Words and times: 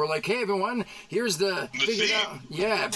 We're 0.00 0.08
like, 0.08 0.24
hey 0.24 0.40
everyone, 0.40 0.86
here's 1.08 1.36
the 1.36 1.68
figure 1.74 2.06
it 2.06 2.12
out. 2.12 2.38
Yeah. 2.48 2.88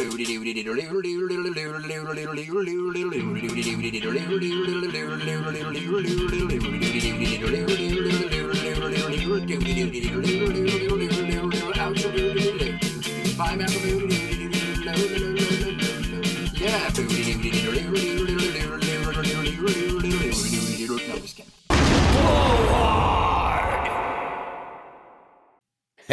Yeah. 13.57 13.94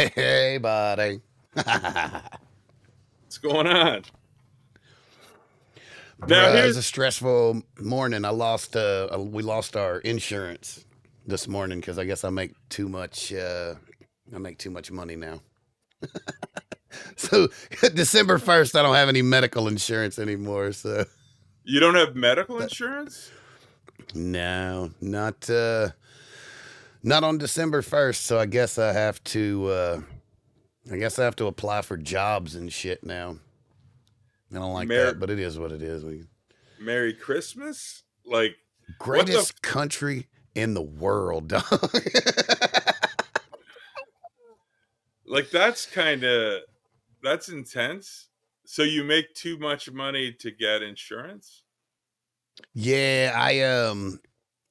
Hey, 0.08 0.58
buddy. 0.58 1.20
What's 1.54 3.38
going 3.40 3.66
on? 3.66 4.02
Now, 6.26 6.52
Bruh, 6.52 6.64
it 6.64 6.66
was 6.66 6.76
a 6.76 6.82
stressful 6.82 7.62
morning. 7.80 8.24
I 8.24 8.30
lost. 8.30 8.76
Uh, 8.76 9.08
uh, 9.14 9.18
we 9.18 9.42
lost 9.42 9.76
our 9.76 9.98
insurance 9.98 10.84
this 11.26 11.46
morning 11.48 11.80
because 11.80 11.98
I 11.98 12.04
guess 12.04 12.24
I 12.24 12.30
make 12.30 12.52
too 12.68 12.88
much. 12.88 13.32
Uh, 13.32 13.74
I 14.34 14.38
make 14.38 14.58
too 14.58 14.70
much 14.70 14.90
money 14.90 15.16
now. 15.16 15.40
so 17.16 17.48
December 17.94 18.38
first, 18.38 18.76
I 18.76 18.82
don't 18.82 18.94
have 18.94 19.08
any 19.08 19.22
medical 19.22 19.68
insurance 19.68 20.18
anymore. 20.18 20.72
So 20.72 21.04
You 21.64 21.80
don't 21.80 21.94
have 21.96 22.14
medical 22.16 22.60
insurance? 22.60 23.30
no, 24.14 24.90
not. 25.00 25.48
Uh, 25.50 25.90
not 27.02 27.24
on 27.24 27.38
December 27.38 27.82
first. 27.82 28.26
So 28.26 28.38
I 28.38 28.46
guess 28.46 28.78
I 28.78 28.92
have 28.92 29.22
to. 29.24 29.68
Uh, 29.68 30.00
I 30.90 30.96
guess 30.96 31.18
I 31.18 31.24
have 31.24 31.36
to 31.36 31.46
apply 31.46 31.82
for 31.82 31.96
jobs 31.96 32.56
and 32.56 32.72
shit 32.72 33.04
now. 33.04 33.36
I 34.50 34.56
don't 34.56 34.72
like 34.72 34.88
Mer- 34.88 35.06
that, 35.06 35.20
but 35.20 35.30
it 35.30 35.38
is 35.38 35.58
what 35.58 35.72
it 35.72 35.80
is. 35.80 36.04
We, 36.04 36.24
Merry 36.80 37.14
Christmas? 37.14 38.02
Like, 38.26 38.56
greatest 38.98 39.62
country 39.62 40.26
in 40.54 40.74
the 40.74 40.82
world, 40.82 41.48
dog. 41.48 41.62
like 45.26 45.50
that's 45.50 45.86
kind 45.86 46.24
of 46.24 46.62
that's 47.22 47.48
intense. 47.48 48.28
So 48.64 48.82
you 48.82 49.04
make 49.04 49.34
too 49.34 49.58
much 49.58 49.90
money 49.90 50.32
to 50.40 50.50
get 50.50 50.82
insurance? 50.82 51.62
yeah, 52.74 53.32
I 53.34 53.60
um, 53.60 54.20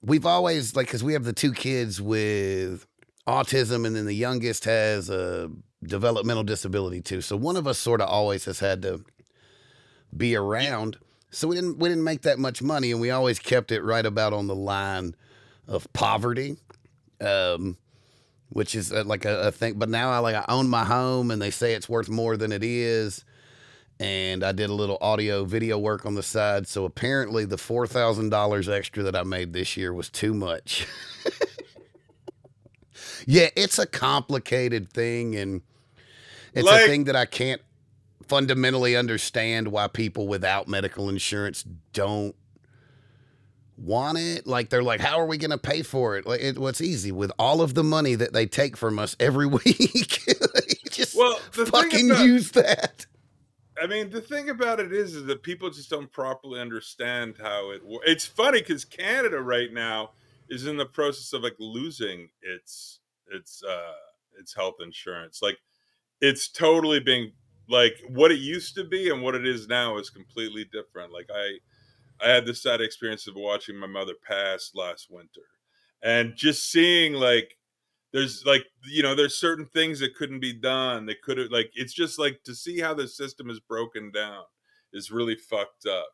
we've 0.02 0.25
always 0.25 0.75
like 0.75 0.88
because 0.88 1.03
we 1.03 1.13
have 1.13 1.23
the 1.23 1.33
two 1.33 1.53
kids 1.53 2.02
with 2.02 2.85
autism, 3.27 3.85
and 3.85 3.95
then 3.95 4.05
the 4.05 4.13
youngest 4.13 4.66
has 4.66 5.09
a 5.09 5.49
developmental 5.83 6.44
disability 6.44 7.02
too. 7.02 7.21
So 7.21 7.35
one 7.35 7.57
of 7.57 7.67
us 7.67 7.77
sort 7.77 8.02
of 8.02 8.09
always 8.09 8.45
has 8.45 8.59
had 8.59 8.81
to 8.83 9.03
be 10.16 10.35
around. 10.35 10.97
So 11.29 11.47
we 11.47 11.55
didn't 11.55 11.77
we 11.77 11.89
didn't 11.89 12.03
make 12.03 12.22
that 12.23 12.39
much 12.39 12.61
money, 12.61 12.91
and 12.91 13.02
we 13.02 13.11
always 13.11 13.39
kept 13.39 13.72
it 13.72 13.81
right 13.83 14.05
about 14.05 14.33
on 14.33 14.47
the 14.47 14.55
line 14.55 15.16
of 15.67 15.91
poverty. 15.94 16.57
Um, 17.19 17.77
which 18.52 18.75
is 18.75 18.91
uh, 18.91 19.03
like 19.05 19.25
a, 19.25 19.47
a 19.47 19.52
thing. 19.52 19.75
But 19.75 19.89
now 19.89 20.11
I 20.11 20.19
like 20.19 20.35
I 20.35 20.45
own 20.49 20.67
my 20.67 20.83
home, 20.83 21.31
and 21.31 21.41
they 21.41 21.52
say 21.52 21.73
it's 21.73 21.89
worth 21.89 22.09
more 22.09 22.38
than 22.38 22.52
it 22.52 22.63
is. 22.63 23.23
And 24.02 24.44
I 24.44 24.52
did 24.52 24.69
a 24.69 24.73
little 24.73 24.97
audio 24.99 25.45
video 25.45 25.77
work 25.77 26.07
on 26.07 26.16
the 26.16 26.23
side. 26.23 26.67
So 26.67 26.85
apparently, 26.85 27.45
the 27.45 27.57
four 27.57 27.85
thousand 27.85 28.30
dollars 28.30 28.67
extra 28.67 29.03
that 29.03 29.16
I 29.16 29.21
made 29.23 29.53
this 29.53 29.77
year 29.77 29.94
was 29.94 30.09
too 30.09 30.33
much. 30.33 30.88
yeah, 33.27 33.49
it's 33.55 33.79
a 33.79 33.85
complicated 33.85 34.91
thing, 34.91 35.35
and 35.35 35.61
it's 36.53 36.66
Like- 36.66 36.85
a 36.85 36.88
thing 36.88 37.03
that 37.05 37.16
I 37.16 37.25
can't 37.25 37.61
fundamentally 38.27 38.95
understand 38.95 39.67
why 39.67 39.88
people 39.88 40.27
without 40.27 40.67
medical 40.67 41.09
insurance 41.09 41.63
don't 41.94 42.35
want 43.77 44.17
it 44.17 44.45
like 44.47 44.69
they're 44.69 44.84
like 44.84 45.01
how 45.01 45.19
are 45.19 45.25
we 45.25 45.38
going 45.38 45.50
to 45.51 45.57
pay 45.57 45.81
for 45.81 46.16
it 46.16 46.25
like 46.25 46.40
it, 46.40 46.57
what's 46.57 46.79
easy 46.81 47.11
with 47.11 47.31
all 47.40 47.61
of 47.61 47.73
the 47.73 47.84
money 47.84 48.13
that 48.13 48.31
they 48.31 48.45
take 48.45 48.78
from 48.78 49.00
us 49.00 49.16
every 49.19 49.47
week 49.47 50.22
just 50.91 51.17
Well, 51.17 51.35
fucking 51.51 52.11
about- 52.11 52.23
use 52.23 52.51
that 52.51 53.06
I 53.81 53.88
mean, 53.88 54.12
the 54.12 54.22
thing 54.22 54.50
about 54.50 54.80
it 54.80 54.94
is, 54.94 55.16
is 55.16 55.25
that 55.25 55.42
people 55.42 55.69
just 55.72 55.90
don't 55.90 56.12
properly 56.12 56.59
understand 56.59 57.36
how 57.42 57.72
it 57.72 57.84
works. 57.84 58.06
It's 58.08 58.25
funny 58.25 58.59
because 58.59 58.86
Canada 58.86 59.42
right 59.42 59.74
now 59.74 60.12
is 60.50 60.68
in 60.68 60.78
the 60.78 60.86
process 60.86 61.34
of 61.34 61.42
like 61.42 61.56
losing 61.59 62.30
its 62.44 63.00
its 63.31 63.64
uh 63.64 63.94
its 64.40 64.53
health 64.53 64.75
insurance. 64.84 65.41
Like 65.41 65.58
it's 66.22 66.47
totally 66.47 67.00
being 67.00 67.31
like 67.68 67.94
what 68.09 68.31
it 68.31 68.40
used 68.40 68.75
to 68.75 68.84
be 68.84 69.09
and 69.09 69.24
what 69.24 69.34
it 69.34 69.47
is 69.47 69.68
now 69.68 69.97
is 69.97 70.12
completely 70.12 70.66
different. 70.66 71.12
Like 71.12 71.30
I 71.34 71.58
I 72.24 72.30
had 72.30 72.46
the 72.46 72.53
sad 72.53 72.81
experience 72.81 73.25
of 73.25 73.36
watching 73.36 73.78
my 73.78 73.88
mother 73.88 74.14
pass 74.28 74.72
last 74.75 75.09
winter 75.09 75.41
and 76.03 76.36
just 76.36 76.70
seeing 76.72 77.14
like 77.14 77.58
there's 78.13 78.45
like 78.45 78.66
you 78.83 79.01
know 79.03 79.16
there's 79.16 79.38
certain 79.38 79.66
things 79.67 79.99
that 79.99 80.16
couldn't 80.16 80.39
be 80.39 80.53
done 80.53 81.05
that 81.05 81.22
could 81.22 81.38
have 81.38 81.51
like 81.51 81.72
it's 81.73 81.94
just 81.94 82.19
like 82.19 82.41
to 82.44 82.53
see 82.53 82.79
how 82.79 82.94
the 82.94 83.07
system 83.07 83.49
is 83.49 83.59
broken 83.59 84.11
down 84.11 84.44
is 84.94 85.11
really 85.11 85.35
fucked 85.35 85.85
up. 85.85 86.09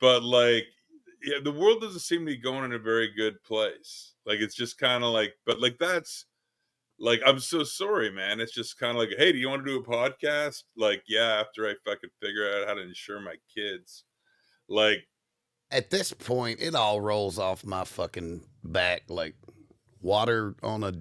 But 0.00 0.22
like 0.22 0.64
yeah 1.22 1.38
the 1.42 1.52
world 1.52 1.80
doesn't 1.80 2.00
seem 2.00 2.20
to 2.20 2.32
be 2.32 2.36
going 2.36 2.64
in 2.64 2.72
a 2.72 2.78
very 2.78 3.12
good 3.12 3.42
place. 3.42 4.14
Like 4.26 4.38
it's 4.38 4.54
just 4.54 4.78
kind 4.78 5.02
of 5.02 5.12
like 5.12 5.34
but 5.44 5.60
like 5.60 5.76
that's 5.78 6.26
like 6.98 7.20
i'm 7.26 7.40
so 7.40 7.64
sorry 7.64 8.10
man. 8.10 8.40
It's 8.40 8.52
just 8.52 8.78
kind 8.78 8.92
of 8.92 8.98
like 8.98 9.10
hey 9.18 9.32
do 9.32 9.38
you 9.38 9.48
want 9.48 9.64
to 9.64 9.70
do 9.70 9.80
a 9.80 9.84
podcast? 9.84 10.62
Like 10.76 11.02
yeah 11.08 11.40
after 11.40 11.68
i 11.68 11.74
fucking 11.84 12.10
figure 12.20 12.48
out 12.48 12.68
how 12.68 12.74
to 12.74 12.82
insure 12.82 13.20
my 13.20 13.36
kids. 13.52 14.04
Like 14.68 15.04
at 15.72 15.90
this 15.90 16.12
point 16.12 16.60
it 16.60 16.76
all 16.76 17.00
rolls 17.00 17.40
off 17.40 17.64
my 17.64 17.82
fucking 17.82 18.42
back 18.62 19.02
like 19.08 19.34
water 20.02 20.54
on 20.62 20.84
a 20.84 20.92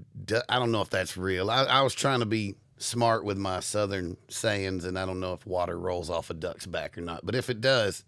i 0.48 0.60
don't 0.60 0.72
know 0.72 0.82
if 0.82 0.90
that's 0.90 1.18
real. 1.18 1.50
I, 1.50 1.64
I 1.64 1.82
was 1.82 1.94
trying 1.94 2.20
to 2.20 2.26
be 2.26 2.56
smart 2.78 3.24
with 3.24 3.38
my 3.38 3.60
southern 3.60 4.18
sayings 4.28 4.86
and 4.86 4.98
i 4.98 5.06
don't 5.06 5.20
know 5.20 5.34
if 5.34 5.46
water 5.46 5.78
rolls 5.78 6.10
off 6.10 6.30
a 6.30 6.34
duck's 6.34 6.66
back 6.66 6.98
or 6.98 7.02
not 7.02 7.24
but 7.26 7.36
if 7.36 7.50
it 7.50 7.62
does 7.62 8.04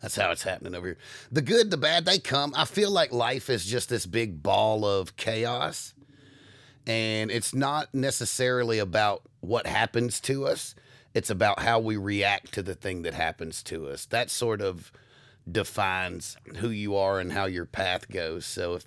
that's 0.00 0.16
how 0.16 0.30
it's 0.32 0.42
happening 0.42 0.74
over 0.74 0.88
here. 0.88 0.98
The 1.32 1.40
good 1.40 1.70
the 1.70 1.78
bad 1.78 2.04
they 2.04 2.18
come. 2.18 2.52
I 2.54 2.66
feel 2.66 2.90
like 2.90 3.10
life 3.10 3.48
is 3.48 3.64
just 3.64 3.88
this 3.88 4.04
big 4.04 4.42
ball 4.42 4.84
of 4.84 5.16
chaos 5.16 5.94
and 6.86 7.30
it's 7.30 7.54
not 7.54 7.94
necessarily 7.94 8.78
about 8.78 9.22
what 9.40 9.66
happens 9.66 10.20
to 10.20 10.46
us. 10.46 10.74
It's 11.14 11.30
about 11.30 11.60
how 11.60 11.78
we 11.78 11.96
react 11.96 12.52
to 12.52 12.62
the 12.62 12.74
thing 12.74 13.02
that 13.02 13.14
happens 13.14 13.62
to 13.64 13.88
us. 13.88 14.04
That 14.06 14.30
sort 14.30 14.60
of 14.60 14.92
defines 15.50 16.36
who 16.56 16.68
you 16.68 16.96
are 16.96 17.18
and 17.18 17.32
how 17.32 17.46
your 17.46 17.64
path 17.64 18.10
goes. 18.10 18.44
So 18.44 18.74
if 18.74 18.84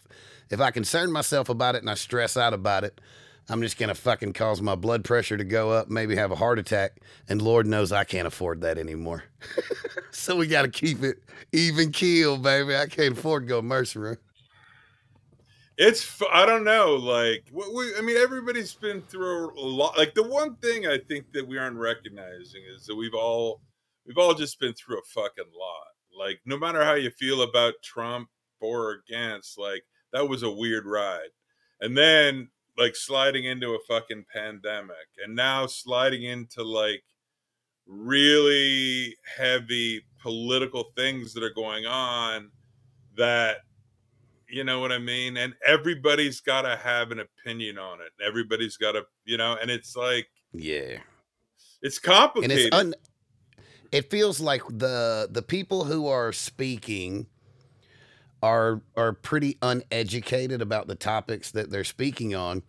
if 0.49 0.59
I 0.59 0.71
concern 0.71 1.11
myself 1.11 1.49
about 1.49 1.75
it 1.75 1.81
and 1.81 1.89
I 1.89 1.95
stress 1.95 2.37
out 2.37 2.53
about 2.53 2.83
it, 2.83 2.99
I'm 3.49 3.61
just 3.61 3.77
gonna 3.77 3.95
fucking 3.95 4.33
cause 4.33 4.61
my 4.61 4.75
blood 4.75 5.03
pressure 5.05 5.37
to 5.37 5.43
go 5.43 5.71
up, 5.71 5.89
maybe 5.89 6.15
have 6.15 6.31
a 6.31 6.35
heart 6.35 6.59
attack, 6.59 6.99
and 7.29 7.41
Lord 7.41 7.65
knows 7.65 7.91
I 7.91 8.03
can't 8.03 8.27
afford 8.27 8.61
that 8.61 8.77
anymore. 8.77 9.23
so 10.11 10.35
we 10.35 10.47
gotta 10.47 10.67
keep 10.67 11.01
it 11.03 11.17
even 11.53 11.91
keel, 11.91 12.37
baby. 12.37 12.75
I 12.75 12.87
can't 12.87 13.17
afford 13.17 13.47
to 13.47 13.61
go 13.61 13.61
room. 13.95 14.17
It's 15.77 16.21
I 16.33 16.45
don't 16.45 16.63
know 16.63 16.95
like 16.95 17.45
we 17.53 17.95
I 17.95 18.01
mean 18.01 18.17
everybody's 18.17 18.73
been 18.73 19.01
through 19.03 19.57
a 19.57 19.61
lot 19.61 19.97
like 19.97 20.15
the 20.15 20.27
one 20.27 20.55
thing 20.55 20.87
I 20.87 20.97
think 20.97 21.31
that 21.33 21.47
we 21.47 21.57
aren't 21.57 21.77
recognizing 21.77 22.63
is 22.75 22.85
that 22.87 22.95
we've 22.95 23.13
all 23.13 23.61
we've 24.05 24.17
all 24.17 24.33
just 24.33 24.59
been 24.59 24.73
through 24.73 24.97
a 24.97 25.03
fucking 25.03 25.51
lot 25.57 25.87
like 26.17 26.39
no 26.45 26.57
matter 26.57 26.83
how 26.83 26.95
you 26.95 27.11
feel 27.11 27.43
about 27.43 27.75
Trump 27.83 28.27
for 28.59 28.87
or 28.87 29.03
against 29.07 29.59
like 29.59 29.83
that 30.13 30.27
was 30.27 30.43
a 30.43 30.51
weird 30.51 30.85
ride 30.85 31.29
and 31.81 31.97
then 31.97 32.49
like 32.77 32.95
sliding 32.95 33.45
into 33.45 33.71
a 33.73 33.79
fucking 33.87 34.25
pandemic 34.33 35.07
and 35.23 35.35
now 35.35 35.65
sliding 35.65 36.23
into 36.23 36.63
like 36.63 37.03
really 37.85 39.15
heavy 39.37 40.03
political 40.21 40.91
things 40.95 41.33
that 41.33 41.43
are 41.43 41.53
going 41.53 41.85
on 41.85 42.51
that 43.15 43.57
you 44.49 44.63
know 44.63 44.79
what 44.79 44.93
I 44.93 44.97
mean? 44.97 45.35
And 45.35 45.53
everybody's 45.65 46.39
got 46.39 46.61
to 46.61 46.77
have 46.77 47.11
an 47.11 47.19
opinion 47.19 47.77
on 47.77 47.99
it. 47.99 48.11
Everybody's 48.25 48.77
got 48.77 48.93
to, 48.93 49.05
you 49.25 49.35
know, 49.35 49.57
and 49.61 49.69
it's 49.69 49.93
like 49.93 50.27
Yeah. 50.53 50.99
it's 51.81 51.97
and 51.97 52.03
complicated. 52.05 52.57
it's 52.57 52.75
un 52.75 52.95
it 53.91 54.09
feels 54.09 54.39
like 54.39 54.61
the 54.69 55.27
the 55.29 55.41
people 55.41 55.83
who 55.83 56.07
are 56.07 56.31
speaking 56.31 57.27
are 58.47 58.81
are 58.95 59.11
pretty 59.11 59.57
uneducated 59.61 60.61
about 60.61 60.87
the 60.87 60.95
topics 60.95 61.51
that 61.51 61.69
they're 61.69 61.83
speaking 61.83 62.33
on 62.33 62.63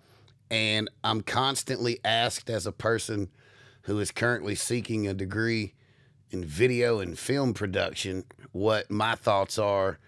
and 0.50 0.90
i'm 1.04 1.20
constantly 1.20 2.00
asked 2.04 2.50
as 2.50 2.66
a 2.66 2.72
person 2.72 3.28
who 3.82 4.00
is 4.00 4.10
currently 4.10 4.56
seeking 4.56 5.06
a 5.06 5.14
degree 5.14 5.74
in 6.30 6.44
video 6.44 6.98
and 6.98 7.16
film 7.16 7.54
production 7.54 8.24
what 8.50 8.90
my 8.90 9.14
thoughts 9.14 9.56
are 9.56 10.00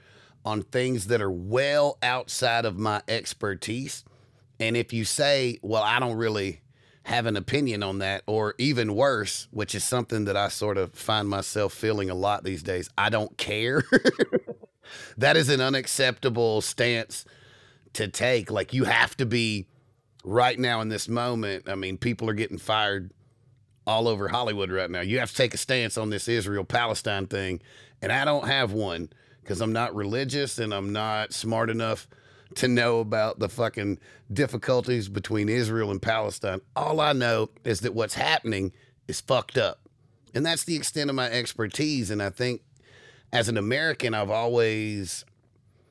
on 0.44 0.60
things 0.60 1.06
that 1.06 1.22
are 1.22 1.30
well 1.30 1.96
outside 2.02 2.64
of 2.64 2.76
my 2.76 3.00
expertise 3.06 4.04
and 4.58 4.76
if 4.76 4.92
you 4.92 5.04
say 5.04 5.56
well 5.62 5.84
i 5.84 6.00
don't 6.00 6.16
really 6.16 6.60
have 7.04 7.24
an 7.24 7.36
opinion 7.36 7.82
on 7.82 7.98
that, 7.98 8.22
or 8.26 8.54
even 8.58 8.94
worse, 8.94 9.48
which 9.50 9.74
is 9.74 9.82
something 9.82 10.26
that 10.26 10.36
I 10.36 10.48
sort 10.48 10.76
of 10.76 10.92
find 10.92 11.28
myself 11.28 11.72
feeling 11.72 12.10
a 12.10 12.14
lot 12.14 12.44
these 12.44 12.62
days. 12.62 12.90
I 12.96 13.08
don't 13.08 13.36
care. 13.38 13.82
that 15.16 15.36
is 15.36 15.48
an 15.48 15.60
unacceptable 15.60 16.60
stance 16.60 17.24
to 17.94 18.08
take. 18.08 18.50
Like, 18.50 18.72
you 18.72 18.84
have 18.84 19.16
to 19.18 19.26
be 19.26 19.66
right 20.24 20.58
now 20.58 20.80
in 20.80 20.88
this 20.88 21.08
moment. 21.08 21.68
I 21.68 21.74
mean, 21.74 21.98
people 21.98 22.28
are 22.30 22.34
getting 22.34 22.58
fired 22.58 23.12
all 23.86 24.06
over 24.06 24.28
Hollywood 24.28 24.70
right 24.70 24.90
now. 24.90 25.00
You 25.00 25.18
have 25.18 25.30
to 25.30 25.36
take 25.36 25.54
a 25.54 25.58
stance 25.58 25.96
on 25.96 26.10
this 26.10 26.28
Israel 26.28 26.64
Palestine 26.64 27.26
thing. 27.26 27.60
And 28.02 28.12
I 28.12 28.24
don't 28.24 28.46
have 28.46 28.72
one 28.72 29.10
because 29.42 29.60
I'm 29.60 29.72
not 29.72 29.94
religious 29.94 30.58
and 30.58 30.72
I'm 30.72 30.92
not 30.92 31.32
smart 31.32 31.70
enough 31.70 32.08
to 32.56 32.68
know 32.68 33.00
about 33.00 33.38
the 33.38 33.48
fucking 33.48 33.98
difficulties 34.32 35.08
between 35.08 35.48
Israel 35.48 35.90
and 35.90 36.00
Palestine. 36.00 36.60
All 36.76 37.00
I 37.00 37.12
know 37.12 37.50
is 37.64 37.80
that 37.80 37.94
what's 37.94 38.14
happening 38.14 38.72
is 39.08 39.20
fucked 39.20 39.56
up. 39.58 39.80
And 40.34 40.46
that's 40.46 40.64
the 40.64 40.76
extent 40.76 41.10
of 41.10 41.16
my 41.16 41.30
expertise. 41.30 42.10
And 42.10 42.22
I 42.22 42.30
think 42.30 42.62
as 43.32 43.48
an 43.48 43.56
American, 43.56 44.14
I've 44.14 44.30
always 44.30 45.24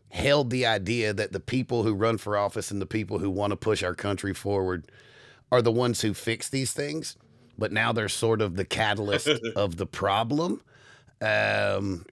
held 0.10 0.50
the 0.50 0.66
idea 0.66 1.14
that 1.14 1.32
the 1.32 1.40
people 1.40 1.84
who 1.84 1.94
run 1.94 2.18
for 2.18 2.36
office 2.38 2.72
and 2.72 2.82
the 2.82 2.86
people 2.86 3.20
who 3.20 3.30
want 3.30 3.52
to 3.52 3.58
push 3.58 3.84
our 3.84 3.94
country 3.96 4.34
forward 4.34 4.92
are 5.52 5.62
the 5.62 5.72
ones 5.72 6.02
who 6.02 6.14
fix 6.14 6.50
these 6.50 6.74
things. 6.74 7.16
But 7.58 7.72
now 7.72 7.92
they're 7.92 8.10
sort 8.10 8.42
of 8.42 8.56
the 8.56 8.66
catalyst 8.66 9.28
of 9.56 9.78
the 9.78 9.86
problem. 9.86 10.62
Um, 11.22 12.06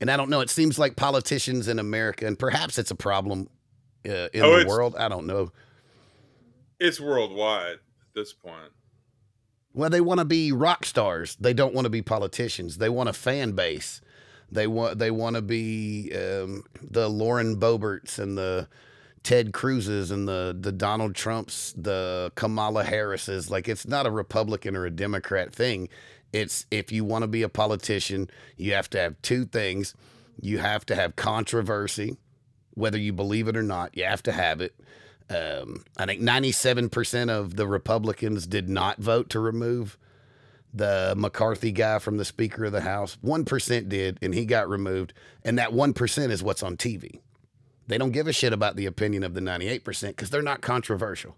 and 0.00 0.10
I 0.10 0.16
don't 0.16 0.30
know. 0.30 0.40
It 0.40 0.50
seems 0.50 0.78
like 0.78 0.96
politicians 0.96 1.68
in 1.68 1.78
America, 1.78 2.26
and 2.26 2.38
perhaps 2.38 2.78
it's 2.78 2.90
a 2.90 2.96
problem 2.96 3.48
uh, 4.08 4.28
in 4.32 4.42
Oh, 4.42 4.60
the 4.60 4.66
world. 4.66 4.94
I 4.96 5.08
don't 5.08 5.26
know. 5.26 5.52
It's 6.78 7.00
worldwide 7.00 7.74
at 7.74 8.14
this 8.14 8.32
point. 8.32 8.72
Well, 9.74 9.90
they 9.90 10.00
want 10.00 10.20
to 10.20 10.24
be 10.24 10.52
rock 10.52 10.84
stars. 10.84 11.36
They 11.40 11.52
don't 11.52 11.74
want 11.74 11.84
to 11.86 11.90
be 11.90 12.02
politicians. 12.02 12.78
They 12.78 12.88
want 12.88 13.08
a 13.08 13.12
fan 13.12 13.52
base. 13.52 14.00
They 14.50 14.66
want 14.66 14.98
they 14.98 15.10
want 15.10 15.36
to 15.36 15.42
be 15.42 16.12
um, 16.14 16.64
the 16.80 17.08
Lauren 17.08 17.56
Boeberts 17.56 18.18
and 18.18 18.38
the 18.38 18.68
Ted 19.22 19.52
Cruzes 19.52 20.10
and 20.12 20.28
the 20.28 20.56
the 20.58 20.72
Donald 20.72 21.14
Trumps, 21.14 21.74
the 21.76 22.30
Kamala 22.36 22.84
Harrises. 22.84 23.50
Like 23.50 23.68
it's 23.68 23.86
not 23.86 24.06
a 24.06 24.10
Republican 24.10 24.76
or 24.76 24.86
a 24.86 24.90
Democrat 24.90 25.52
thing. 25.52 25.88
It's 26.32 26.66
if 26.70 26.92
you 26.92 27.04
want 27.04 27.22
to 27.22 27.28
be 27.28 27.42
a 27.42 27.48
politician, 27.48 28.30
you 28.56 28.72
have 28.74 28.88
to 28.90 28.98
have 29.00 29.20
two 29.22 29.44
things. 29.44 29.94
You 30.40 30.58
have 30.58 30.86
to 30.86 30.94
have 30.94 31.16
controversy, 31.16 32.18
whether 32.74 32.98
you 32.98 33.12
believe 33.12 33.48
it 33.48 33.56
or 33.56 33.62
not. 33.62 33.96
You 33.96 34.04
have 34.04 34.22
to 34.24 34.32
have 34.32 34.60
it. 34.60 34.74
Um, 35.28 35.84
I 35.96 36.06
think 36.06 36.20
97% 36.20 37.30
of 37.30 37.56
the 37.56 37.66
Republicans 37.66 38.46
did 38.46 38.68
not 38.68 38.98
vote 38.98 39.28
to 39.30 39.40
remove 39.40 39.98
the 40.72 41.14
McCarthy 41.16 41.72
guy 41.72 41.98
from 41.98 42.16
the 42.16 42.24
Speaker 42.24 42.64
of 42.66 42.72
the 42.72 42.82
House. 42.82 43.16
1% 43.24 43.88
did, 43.88 44.18
and 44.20 44.34
he 44.34 44.44
got 44.44 44.68
removed. 44.68 45.12
And 45.44 45.58
that 45.58 45.70
1% 45.70 46.30
is 46.30 46.42
what's 46.42 46.62
on 46.62 46.76
TV. 46.76 47.20
They 47.86 47.98
don't 47.98 48.12
give 48.12 48.26
a 48.26 48.32
shit 48.32 48.52
about 48.52 48.76
the 48.76 48.86
opinion 48.86 49.22
of 49.22 49.34
the 49.34 49.40
98% 49.40 50.08
because 50.08 50.30
they're 50.30 50.42
not 50.42 50.60
controversial. 50.60 51.36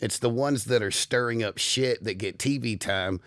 It's 0.00 0.18
the 0.18 0.30
ones 0.30 0.64
that 0.66 0.82
are 0.82 0.90
stirring 0.90 1.42
up 1.42 1.58
shit 1.58 2.04
that 2.04 2.14
get 2.14 2.38
TV 2.38 2.78
time, 2.78 3.20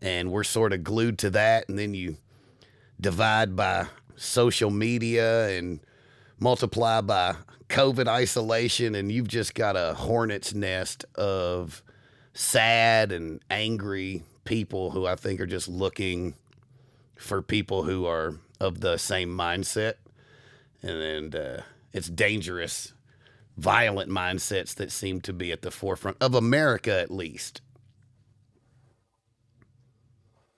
and 0.00 0.30
we're 0.30 0.44
sort 0.44 0.72
of 0.72 0.84
glued 0.84 1.18
to 1.18 1.30
that. 1.30 1.68
And 1.68 1.78
then 1.78 1.94
you 1.94 2.16
divide 3.00 3.56
by 3.56 3.86
social 4.16 4.70
media 4.70 5.48
and 5.48 5.80
multiply 6.38 7.00
by 7.00 7.36
COVID 7.68 8.08
isolation, 8.08 8.94
and 8.94 9.12
you've 9.12 9.28
just 9.28 9.54
got 9.54 9.76
a 9.76 9.94
hornet's 9.94 10.54
nest 10.54 11.04
of 11.14 11.82
sad 12.32 13.12
and 13.12 13.40
angry 13.50 14.22
people 14.48 14.90
who 14.92 15.06
I 15.06 15.14
think 15.14 15.40
are 15.42 15.46
just 15.46 15.68
looking 15.68 16.32
for 17.16 17.42
people 17.42 17.82
who 17.82 18.06
are 18.06 18.36
of 18.58 18.80
the 18.80 18.96
same 18.96 19.28
mindset. 19.28 19.94
And, 20.82 21.02
and 21.02 21.36
uh, 21.36 21.60
it's 21.92 22.08
dangerous, 22.08 22.94
violent 23.58 24.10
mindsets 24.10 24.74
that 24.76 24.90
seem 24.90 25.20
to 25.22 25.34
be 25.34 25.52
at 25.52 25.60
the 25.60 25.70
forefront 25.70 26.16
of 26.22 26.34
America, 26.34 26.98
at 26.98 27.10
least. 27.10 27.60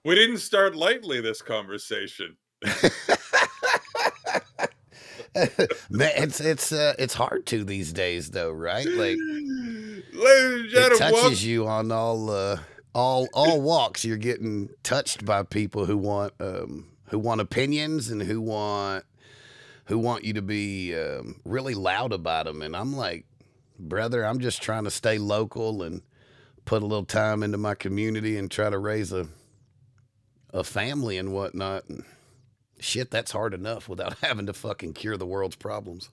We 0.04 0.14
didn't 0.14 0.38
start 0.38 0.76
lightly 0.76 1.20
this 1.20 1.42
conversation. 1.42 2.36
Man, 5.90 6.12
it's 6.16 6.40
it's 6.40 6.72
uh, 6.72 6.94
it's 6.98 7.14
hard 7.14 7.46
to 7.46 7.64
these 7.64 7.92
days, 7.92 8.30
though, 8.30 8.50
right? 8.50 8.86
Like 8.86 9.16
Ladies 10.12 10.74
and 10.74 10.92
it 10.92 10.98
touches 10.98 11.12
welcome- 11.12 11.38
you 11.40 11.66
on 11.66 11.92
all 11.92 12.30
uh, 12.30 12.58
all 12.94 13.28
all 13.32 13.60
walks. 13.60 14.04
You're 14.04 14.16
getting 14.16 14.70
touched 14.82 15.24
by 15.24 15.42
people 15.42 15.86
who 15.86 15.96
want 15.96 16.32
um, 16.40 16.86
who 17.08 17.18
want 17.18 17.40
opinions 17.40 18.10
and 18.10 18.22
who 18.22 18.40
want 18.40 19.04
who 19.86 19.98
want 19.98 20.24
you 20.24 20.34
to 20.34 20.42
be 20.42 20.94
um, 20.94 21.40
really 21.44 21.74
loud 21.74 22.12
about 22.12 22.46
them. 22.46 22.62
And 22.62 22.76
I'm 22.76 22.94
like, 22.96 23.26
brother, 23.78 24.24
I'm 24.24 24.38
just 24.40 24.62
trying 24.62 24.84
to 24.84 24.90
stay 24.90 25.18
local 25.18 25.82
and 25.82 26.02
put 26.64 26.82
a 26.82 26.86
little 26.86 27.04
time 27.04 27.42
into 27.42 27.58
my 27.58 27.74
community 27.74 28.36
and 28.36 28.50
try 28.50 28.70
to 28.70 28.78
raise 28.78 29.12
a 29.12 29.28
a 30.52 30.64
family 30.64 31.16
and 31.16 31.32
whatnot. 31.32 31.88
And 31.88 32.04
shit, 32.78 33.10
that's 33.10 33.32
hard 33.32 33.54
enough 33.54 33.88
without 33.88 34.18
having 34.22 34.46
to 34.46 34.52
fucking 34.52 34.94
cure 34.94 35.16
the 35.16 35.26
world's 35.26 35.56
problems. 35.56 36.10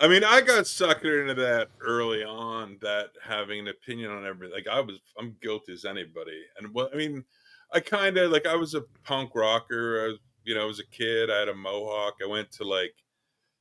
I 0.00 0.08
mean, 0.08 0.24
I 0.24 0.40
got 0.40 0.64
suckered 0.64 1.28
into 1.28 1.34
that 1.42 1.68
early 1.80 2.24
on. 2.24 2.78
That 2.80 3.10
having 3.22 3.60
an 3.60 3.68
opinion 3.68 4.10
on 4.10 4.26
everything, 4.26 4.54
like 4.54 4.66
I 4.68 4.80
was, 4.80 4.96
I'm 5.18 5.36
guilty 5.42 5.74
as 5.74 5.84
anybody. 5.84 6.42
And 6.58 6.72
well, 6.74 6.88
I 6.92 6.96
mean, 6.96 7.24
I 7.72 7.80
kind 7.80 8.16
of 8.16 8.30
like 8.32 8.46
I 8.46 8.56
was 8.56 8.74
a 8.74 8.82
punk 9.04 9.34
rocker. 9.34 10.02
I 10.04 10.06
was, 10.08 10.18
you 10.44 10.54
know, 10.54 10.62
I 10.62 10.66
was 10.66 10.80
a 10.80 10.86
kid, 10.86 11.30
I 11.30 11.40
had 11.40 11.48
a 11.48 11.54
mohawk. 11.54 12.14
I 12.24 12.26
went 12.26 12.50
to 12.52 12.64
like, 12.64 12.94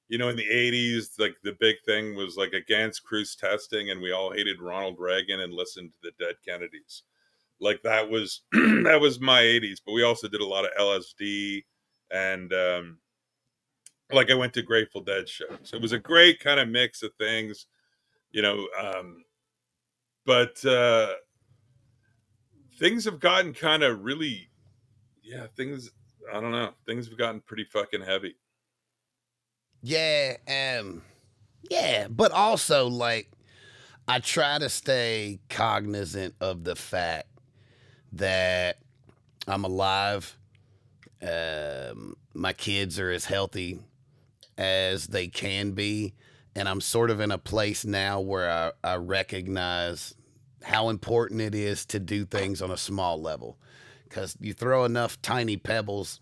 you 0.07 0.17
know, 0.17 0.29
in 0.29 0.37
the 0.37 0.47
'80s, 0.49 1.19
like 1.19 1.35
the 1.43 1.57
big 1.59 1.75
thing 1.85 2.15
was 2.15 2.37
like 2.37 2.53
against 2.53 3.03
cruise 3.03 3.35
testing, 3.35 3.89
and 3.91 4.01
we 4.01 4.11
all 4.13 4.31
hated 4.31 4.61
Ronald 4.61 4.95
Reagan 4.97 5.41
and 5.41 5.53
listened 5.53 5.91
to 5.91 5.97
the 6.17 6.25
Dead 6.25 6.35
Kennedys. 6.47 7.03
Like 7.59 7.81
that 7.83 8.09
was 8.09 8.43
that 8.53 8.99
was 9.01 9.19
my 9.19 9.41
'80s. 9.41 9.79
But 9.85 9.91
we 9.93 10.03
also 10.03 10.29
did 10.29 10.41
a 10.41 10.47
lot 10.47 10.65
of 10.65 10.71
LSD 10.79 11.65
and. 12.11 12.53
um 12.53 12.97
like 14.11 14.31
I 14.31 14.35
went 14.35 14.53
to 14.55 14.61
Grateful 14.61 15.01
Dead 15.01 15.27
shows. 15.29 15.71
It 15.73 15.81
was 15.81 15.91
a 15.91 15.99
great 15.99 16.39
kind 16.39 16.59
of 16.59 16.67
mix 16.69 17.03
of 17.03 17.13
things, 17.15 17.67
you 18.31 18.41
know. 18.41 18.67
Um, 18.79 19.23
but 20.25 20.63
uh, 20.65 21.13
things 22.77 23.05
have 23.05 23.19
gotten 23.19 23.53
kind 23.53 23.83
of 23.83 24.03
really, 24.03 24.49
yeah, 25.21 25.47
things. 25.55 25.91
I 26.31 26.39
don't 26.39 26.51
know. 26.51 26.73
Things 26.85 27.07
have 27.07 27.17
gotten 27.17 27.41
pretty 27.41 27.63
fucking 27.65 28.01
heavy. 28.01 28.35
Yeah, 29.81 30.37
um 30.47 31.03
yeah, 31.69 32.07
but 32.09 32.31
also 32.31 32.87
like 32.87 33.29
I 34.07 34.19
try 34.19 34.59
to 34.59 34.69
stay 34.69 35.39
cognizant 35.49 36.35
of 36.41 36.63
the 36.63 36.75
fact 36.75 37.27
that 38.13 38.79
I'm 39.47 39.63
alive. 39.63 40.37
Um 41.21 42.17
my 42.33 42.53
kids 42.53 42.99
are 42.99 43.11
as 43.11 43.25
healthy 43.25 43.79
as 44.59 45.07
they 45.07 45.27
can 45.27 45.71
be 45.71 46.13
and 46.55 46.69
I'm 46.69 46.81
sort 46.81 47.09
of 47.09 47.19
in 47.19 47.31
a 47.31 47.37
place 47.37 47.85
now 47.85 48.19
where 48.19 48.51
I, 48.51 48.71
I 48.83 48.95
recognize 48.97 50.13
how 50.63 50.89
important 50.89 51.41
it 51.41 51.55
is 51.55 51.85
to 51.87 51.99
do 51.99 52.25
things 52.25 52.61
on 52.61 52.69
a 52.69 52.77
small 52.77 53.21
level 53.21 53.57
cuz 54.09 54.37
you 54.39 54.53
throw 54.53 54.85
enough 54.85 55.21
tiny 55.21 55.57
pebbles 55.57 56.19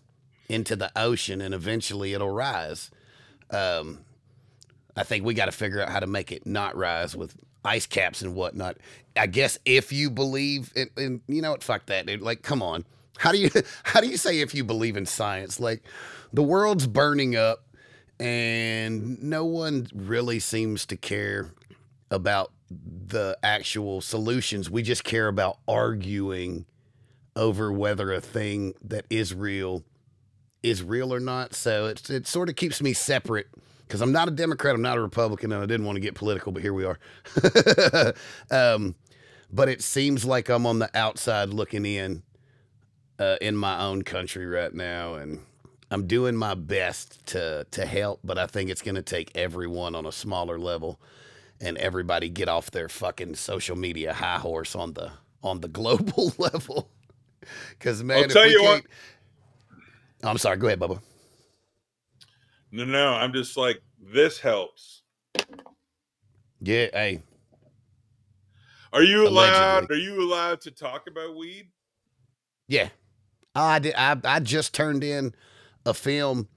into 0.48 0.76
the 0.76 0.90
ocean 0.96 1.40
and 1.42 1.52
eventually 1.52 2.14
it'll 2.14 2.30
rise 2.30 2.90
um, 3.50 4.00
I 4.96 5.04
think 5.04 5.24
we 5.24 5.34
got 5.34 5.46
to 5.46 5.52
figure 5.52 5.80
out 5.80 5.90
how 5.90 6.00
to 6.00 6.06
make 6.06 6.32
it 6.32 6.46
not 6.46 6.76
rise 6.76 7.16
with 7.16 7.36
ice 7.64 7.86
caps 7.86 8.22
and 8.22 8.34
whatnot. 8.34 8.78
I 9.16 9.26
guess 9.26 9.58
if 9.64 9.92
you 9.92 10.10
believe 10.10 10.72
in, 10.74 10.90
in 10.96 11.20
you 11.28 11.42
know 11.42 11.52
what, 11.52 11.62
fuck 11.62 11.86
that, 11.86 12.06
dude. 12.06 12.20
Like, 12.20 12.42
come 12.42 12.62
on. 12.62 12.84
How 13.16 13.32
do 13.32 13.38
you 13.38 13.50
how 13.84 14.00
do 14.00 14.08
you 14.08 14.16
say 14.16 14.40
if 14.40 14.54
you 14.54 14.64
believe 14.64 14.96
in 14.96 15.06
science? 15.06 15.60
Like, 15.60 15.82
the 16.32 16.42
world's 16.42 16.86
burning 16.86 17.36
up, 17.36 17.64
and 18.20 19.22
no 19.22 19.44
one 19.44 19.88
really 19.94 20.38
seems 20.38 20.86
to 20.86 20.96
care 20.96 21.52
about 22.10 22.52
the 22.70 23.38
actual 23.42 24.00
solutions. 24.00 24.70
We 24.70 24.82
just 24.82 25.04
care 25.04 25.28
about 25.28 25.58
arguing 25.66 26.66
over 27.36 27.72
whether 27.72 28.12
a 28.12 28.20
thing 28.20 28.74
that 28.82 29.04
is 29.10 29.34
real 29.34 29.84
is 30.62 30.82
real 30.82 31.14
or 31.14 31.20
not. 31.20 31.54
So 31.54 31.86
it, 31.86 32.10
it 32.10 32.26
sort 32.26 32.48
of 32.48 32.56
keeps 32.56 32.82
me 32.82 32.92
separate 32.92 33.46
because 33.86 34.00
I'm 34.00 34.12
not 34.12 34.28
a 34.28 34.32
Democrat, 34.32 34.74
I'm 34.74 34.82
not 34.82 34.98
a 34.98 35.00
Republican, 35.00 35.52
and 35.52 35.62
I 35.62 35.66
didn't 35.66 35.86
want 35.86 35.96
to 35.96 36.00
get 36.00 36.14
political, 36.14 36.52
but 36.52 36.62
here 36.62 36.74
we 36.74 36.84
are. 36.84 36.98
um, 38.50 38.94
but 39.50 39.68
it 39.68 39.82
seems 39.82 40.24
like 40.24 40.48
I'm 40.50 40.66
on 40.66 40.78
the 40.78 40.90
outside 40.94 41.50
looking 41.50 41.86
in 41.86 42.22
uh, 43.18 43.36
in 43.40 43.56
my 43.56 43.80
own 43.80 44.02
country 44.02 44.46
right 44.46 44.72
now, 44.72 45.14
and 45.14 45.40
I'm 45.90 46.06
doing 46.06 46.36
my 46.36 46.54
best 46.54 47.24
to 47.28 47.66
to 47.70 47.86
help, 47.86 48.20
but 48.24 48.38
I 48.38 48.46
think 48.46 48.70
it's 48.70 48.82
going 48.82 48.94
to 48.96 49.02
take 49.02 49.30
everyone 49.36 49.94
on 49.94 50.06
a 50.06 50.12
smaller 50.12 50.58
level. 50.58 51.00
and 51.60 51.76
everybody 51.78 52.28
get 52.28 52.48
off 52.48 52.70
their 52.70 52.88
fucking 52.88 53.34
social 53.34 53.74
media 53.76 54.12
high 54.12 54.38
horse 54.38 54.76
on 54.76 54.92
the 54.92 55.10
on 55.42 55.60
the 55.60 55.68
global 55.80 56.32
level. 56.38 56.88
Because 57.70 58.02
man, 58.04 58.22
I'll 58.24 58.28
tell 58.28 58.48
you 58.48 58.62
what- 58.62 58.84
Oh, 60.22 60.28
I'm 60.28 60.38
sorry. 60.38 60.56
Go 60.56 60.66
ahead, 60.66 60.80
Bubba. 60.80 61.00
No, 62.72 62.84
no, 62.84 63.14
I'm 63.14 63.32
just 63.32 63.56
like 63.56 63.80
this 64.00 64.38
helps. 64.38 65.02
Yeah, 66.60 66.86
hey, 66.92 67.22
Are 68.92 69.02
you 69.02 69.26
allowed? 69.28 69.84
Allegedly. 69.84 69.96
Are 69.96 70.00
you 70.00 70.22
allowed 70.22 70.60
to 70.62 70.70
talk 70.70 71.06
about 71.08 71.36
weed? 71.36 71.70
yeah. 72.68 72.88
Oh, 73.54 73.62
I 73.64 73.78
did. 73.80 73.94
I 73.96 74.16
I 74.24 74.40
just 74.40 74.74
turned 74.74 75.02
in 75.02 75.34
a 75.88 75.94
film 75.94 76.48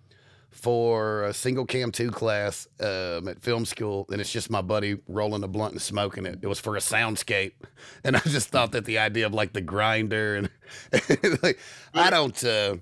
for 0.51 1.23
a 1.23 1.33
single 1.33 1.65
cam 1.65 1.91
two 1.91 2.11
class 2.11 2.67
um, 2.81 3.27
at 3.27 3.41
film 3.41 3.65
school, 3.65 4.05
and 4.11 4.19
it's 4.19 4.31
just 4.31 4.49
my 4.49 4.61
buddy 4.61 4.97
rolling 5.07 5.43
a 5.43 5.47
blunt 5.47 5.71
and 5.71 5.81
smoking 5.81 6.25
it. 6.25 6.39
It 6.41 6.47
was 6.47 6.59
for 6.59 6.75
a 6.75 6.79
soundscape, 6.79 7.53
and 8.03 8.15
I 8.15 8.19
just 8.19 8.49
thought 8.49 8.73
that 8.73 8.85
the 8.85 8.99
idea 8.99 9.25
of 9.25 9.33
like 9.33 9.53
the 9.53 9.61
grinder 9.61 10.35
and 10.35 10.49
like 11.41 11.57
I 11.93 12.09
don't 12.09 12.43
uh, 12.43 12.75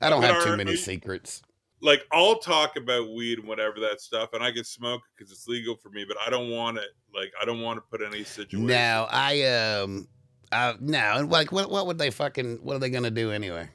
I 0.00 0.10
don't 0.10 0.22
have 0.22 0.44
too 0.44 0.56
many 0.56 0.76
secrets. 0.76 1.42
Like 1.80 2.04
I'll 2.12 2.38
talk 2.38 2.76
about 2.76 3.12
weed 3.12 3.38
and 3.38 3.48
whatever 3.48 3.80
that 3.80 4.00
stuff, 4.00 4.30
and 4.34 4.42
I 4.42 4.52
can 4.52 4.64
smoke 4.64 5.02
because 5.16 5.32
it's 5.32 5.48
legal 5.48 5.76
for 5.76 5.90
me. 5.90 6.04
But 6.06 6.16
I 6.24 6.30
don't 6.30 6.50
want 6.50 6.78
it. 6.78 6.90
Like 7.14 7.32
I 7.40 7.44
don't 7.44 7.60
want 7.60 7.78
to 7.78 7.82
put 7.82 8.04
any 8.06 8.24
situation. 8.24 8.66
Now 8.66 9.08
I 9.10 9.42
um 9.42 10.08
I 10.50 10.74
no 10.80 11.14
and 11.16 11.30
like 11.30 11.52
what 11.52 11.70
what 11.70 11.86
would 11.86 11.98
they 11.98 12.10
fucking 12.10 12.58
what 12.62 12.76
are 12.76 12.78
they 12.80 12.90
gonna 12.90 13.10
do 13.10 13.30
anyway? 13.30 13.68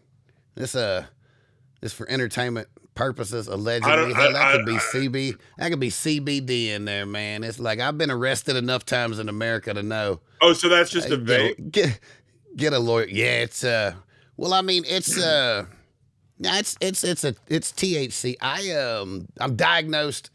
This 0.55 0.75
uh 0.75 1.05
this 1.81 1.93
for 1.93 2.10
entertainment 2.10 2.67
purposes 2.96 3.48
allegedly. 3.48 4.13
Hell, 4.13 4.34
that 4.34 4.36
I- 4.36 4.51
could 4.53 4.65
be 4.65 4.75
I- 4.75 4.79
CB 4.79 5.36
that 5.57 5.69
could 5.69 5.79
be 5.79 5.89
CBD 5.89 6.69
in 6.69 6.86
there, 6.86 7.05
man. 7.05 7.43
It's 7.43 7.60
like 7.60 7.79
I've 7.79 7.98
been 7.98 8.12
arrested 8.12 8.55
enough 8.55 8.86
times 8.86 9.19
in 9.19 9.29
America 9.29 9.74
to 9.74 9.84
know. 9.84 10.19
Oh, 10.41 10.53
so 10.53 10.67
that's 10.69 10.89
just 10.89 11.10
uh, 11.12 11.15
a 11.15 11.17
vape. 11.17 11.72
get 11.72 12.00
get 12.55 12.74
a 12.74 12.79
lawyer. 12.79 13.07
Yeah, 13.07 13.41
it's 13.41 13.63
uh 13.63 13.93
well 14.36 14.53
I 14.53 14.62
mean 14.62 14.84
it's 14.88 15.17
uh 15.17 15.65
it's 16.39 16.75
it's 16.81 17.03
it's 17.03 17.24
a 17.24 17.36
it's 17.48 17.72
THC. 17.72 18.36
I 18.41 18.72
um 18.72 19.27
I'm 19.39 19.55
diagnosed 19.55 20.29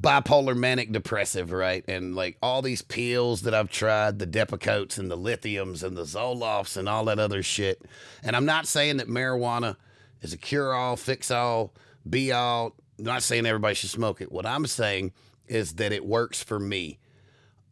bipolar 0.00 0.56
manic 0.56 0.92
depressive, 0.92 1.52
right? 1.52 1.84
And 1.86 2.14
like 2.16 2.38
all 2.42 2.62
these 2.62 2.80
pills 2.82 3.42
that 3.42 3.54
I've 3.54 3.68
tried, 3.70 4.18
the 4.18 4.26
Depakotes 4.26 4.98
and 4.98 5.10
the 5.10 5.18
lithiums 5.18 5.82
and 5.82 5.96
the 5.96 6.04
Zolofts 6.04 6.76
and 6.76 6.88
all 6.88 7.04
that 7.06 7.18
other 7.18 7.42
shit. 7.42 7.82
And 8.22 8.34
I'm 8.34 8.46
not 8.46 8.66
saying 8.66 8.96
that 8.96 9.08
marijuana 9.08 9.76
is 10.22 10.32
a 10.32 10.36
cure 10.38 10.74
all, 10.74 10.96
fix 10.96 11.30
all, 11.30 11.72
be 12.08 12.32
all. 12.32 12.74
I'm 12.98 13.04
not 13.04 13.22
saying 13.22 13.46
everybody 13.46 13.74
should 13.74 13.90
smoke 13.90 14.20
it. 14.20 14.30
What 14.30 14.44
I'm 14.46 14.66
saying 14.66 15.12
is 15.46 15.74
that 15.74 15.92
it 15.92 16.04
works 16.04 16.42
for 16.42 16.58
me 16.58 16.98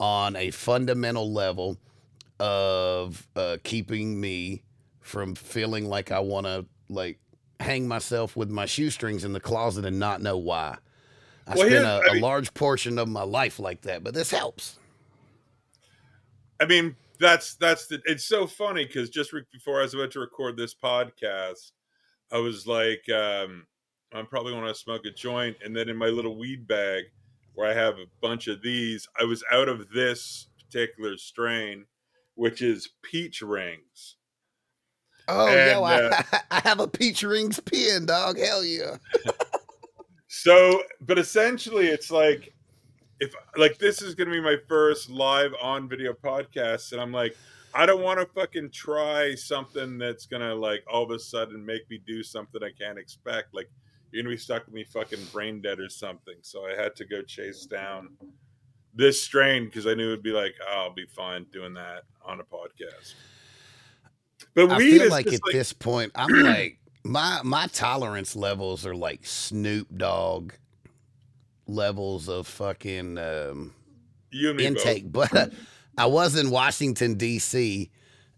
on 0.00 0.36
a 0.36 0.50
fundamental 0.50 1.32
level 1.32 1.76
of 2.40 3.26
uh, 3.36 3.56
keeping 3.64 4.20
me 4.20 4.62
from 5.00 5.34
feeling 5.34 5.86
like 5.88 6.10
I 6.12 6.20
want 6.20 6.46
to 6.46 6.66
like 6.88 7.18
hang 7.60 7.88
myself 7.88 8.36
with 8.36 8.48
my 8.50 8.66
shoestrings 8.66 9.24
in 9.24 9.32
the 9.32 9.40
closet 9.40 9.84
and 9.84 9.98
not 9.98 10.22
know 10.22 10.36
why. 10.38 10.76
I 11.46 11.50
Well, 11.54 11.66
spent 11.66 11.70
here's- 11.70 11.84
a, 11.86 12.02
I 12.04 12.10
a 12.10 12.12
mean- 12.14 12.22
large 12.22 12.54
portion 12.54 12.98
of 12.98 13.08
my 13.08 13.22
life 13.22 13.58
like 13.58 13.82
that, 13.82 14.04
but 14.04 14.14
this 14.14 14.30
helps. 14.30 14.76
I 16.60 16.66
mean, 16.66 16.96
that's 17.20 17.54
that's 17.56 17.86
the. 17.86 18.00
It's 18.04 18.24
so 18.24 18.46
funny 18.46 18.84
because 18.84 19.10
just 19.10 19.32
re- 19.32 19.42
before 19.52 19.78
I 19.80 19.82
was 19.82 19.94
about 19.94 20.10
to 20.12 20.20
record 20.20 20.56
this 20.56 20.74
podcast, 20.74 21.72
I 22.30 22.38
was 22.38 22.66
like, 22.66 23.08
um, 23.10 23.66
I'm 24.12 24.26
probably 24.26 24.52
going 24.52 24.66
to 24.66 24.74
smoke 24.74 25.04
a 25.06 25.10
joint, 25.10 25.56
and 25.64 25.74
then 25.74 25.88
in 25.88 25.96
my 25.96 26.06
little 26.06 26.38
weed 26.38 26.66
bag 26.66 27.04
where 27.54 27.68
I 27.68 27.74
have 27.74 27.94
a 27.94 28.06
bunch 28.20 28.46
of 28.46 28.62
these, 28.62 29.08
I 29.18 29.24
was 29.24 29.42
out 29.50 29.68
of 29.68 29.90
this 29.90 30.48
particular 30.64 31.16
strain, 31.16 31.86
which 32.34 32.62
is 32.62 32.88
peach 33.02 33.42
rings. 33.42 34.16
Oh, 35.26 35.48
And, 35.48 35.72
yo, 35.72 35.82
I, 35.82 36.02
uh, 36.04 36.22
I 36.50 36.60
have 36.60 36.80
a 36.80 36.88
peach 36.88 37.22
rings 37.22 37.60
pin, 37.60 38.06
dog. 38.06 38.38
Hell 38.38 38.64
yeah. 38.64 38.96
So, 40.28 40.82
but 41.00 41.18
essentially, 41.18 41.88
it's 41.88 42.10
like 42.10 42.54
if 43.20 43.34
like 43.56 43.78
this 43.78 44.02
is 44.02 44.14
going 44.14 44.28
to 44.28 44.32
be 44.32 44.40
my 44.40 44.56
first 44.68 45.10
live 45.10 45.52
on 45.60 45.88
video 45.88 46.12
podcast, 46.12 46.92
and 46.92 47.00
I'm 47.00 47.12
like, 47.12 47.36
I 47.78 47.86
don't 47.86 48.02
want 48.02 48.18
to 48.18 48.26
fucking 48.26 48.72
try 48.72 49.36
something 49.36 49.98
that's 49.98 50.26
gonna 50.26 50.52
like 50.52 50.82
all 50.92 51.04
of 51.04 51.12
a 51.12 51.18
sudden 51.18 51.64
make 51.64 51.88
me 51.88 52.00
do 52.04 52.24
something 52.24 52.60
I 52.60 52.72
can't 52.76 52.98
expect. 52.98 53.54
Like 53.54 53.70
you're 54.10 54.24
gonna 54.24 54.34
be 54.34 54.36
stuck 54.36 54.66
with 54.66 54.74
me 54.74 54.82
fucking 54.82 55.24
brain 55.32 55.62
dead 55.62 55.78
or 55.78 55.88
something. 55.88 56.34
So 56.42 56.66
I 56.66 56.74
had 56.74 56.96
to 56.96 57.04
go 57.04 57.22
chase 57.22 57.66
down 57.66 58.16
this 58.94 59.22
strain 59.22 59.66
because 59.66 59.86
I 59.86 59.94
knew 59.94 60.08
it'd 60.08 60.24
be 60.24 60.32
like, 60.32 60.54
oh, 60.68 60.86
I'll 60.86 60.92
be 60.92 61.06
fine 61.06 61.46
doing 61.52 61.72
that 61.74 62.02
on 62.26 62.40
a 62.40 62.42
podcast. 62.42 63.14
But 64.56 64.72
I 64.72 64.78
weed 64.78 64.94
feel 64.94 65.02
is 65.02 65.10
like 65.12 65.28
at 65.28 65.34
like 65.34 65.52
this 65.52 65.72
point, 65.72 66.10
I'm 66.16 66.30
like 66.42 66.80
my 67.04 67.40
my 67.44 67.68
tolerance 67.68 68.34
levels 68.34 68.84
are 68.86 68.96
like 68.96 69.24
Snoop 69.24 69.86
Dogg 69.96 70.52
levels 71.68 72.28
of 72.28 72.48
fucking 72.48 73.18
um, 73.18 73.72
me 74.32 74.52
both. 74.52 74.60
intake. 74.62 75.12
But 75.12 75.52
I 75.98 76.06
was 76.06 76.36
in 76.36 76.50
Washington 76.50 77.14
D.C. 77.14 77.90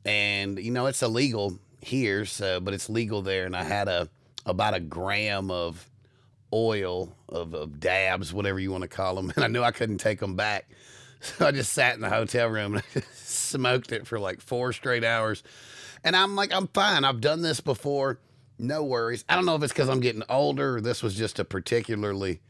and 0.07 0.59
you 0.59 0.71
know 0.71 0.87
it's 0.87 1.03
illegal 1.03 1.59
here, 1.83 2.25
so 2.25 2.59
but 2.59 2.73
it's 2.73 2.89
legal 2.89 3.21
there, 3.21 3.45
and 3.45 3.55
I 3.55 3.65
had 3.65 3.87
a 3.87 4.09
about 4.47 4.73
a 4.73 4.81
gram 4.81 5.51
of 5.51 5.87
oil 6.55 7.15
of, 7.29 7.55
of 7.55 7.79
dabs, 7.79 8.33
whatever 8.33 8.59
you 8.59 8.73
want 8.73 8.83
to 8.83 8.89
call 8.89 9.15
them, 9.15 9.31
and 9.37 9.45
I 9.45 9.49
knew 9.49 9.63
I 9.63 9.73
couldn't 9.73 9.99
take 9.99 10.21
them 10.21 10.37
back. 10.37 10.71
So 11.21 11.47
I 11.47 11.51
just 11.51 11.75
sat 11.75 11.95
in 11.97 12.01
the 12.01 12.09
hotel 12.09 12.49
room 12.49 12.77
and 12.77 13.05
smoked 13.13 13.93
it 13.93 14.07
for 14.07 14.19
like 14.19 14.41
four 14.41 14.73
straight 14.73 15.05
hours. 15.05 15.43
And 16.03 16.17
I'm 16.17 16.35
like, 16.35 16.51
I'm 16.51 16.67
fine. 16.69 17.05
I've 17.05 17.21
done 17.21 17.43
this 17.43 17.61
before. 17.61 18.19
No 18.59 18.85
worries. 18.85 19.23
I 19.29 19.35
don't 19.35 19.45
know 19.45 19.55
if 19.55 19.63
it's 19.63 19.73
because 19.73 19.91
I'm 19.91 20.01
getting 20.01 20.23
older 20.31 20.81
this 20.81 21.03
was 21.03 21.15
just 21.15 21.39
a 21.39 21.45
particularly 21.45 22.41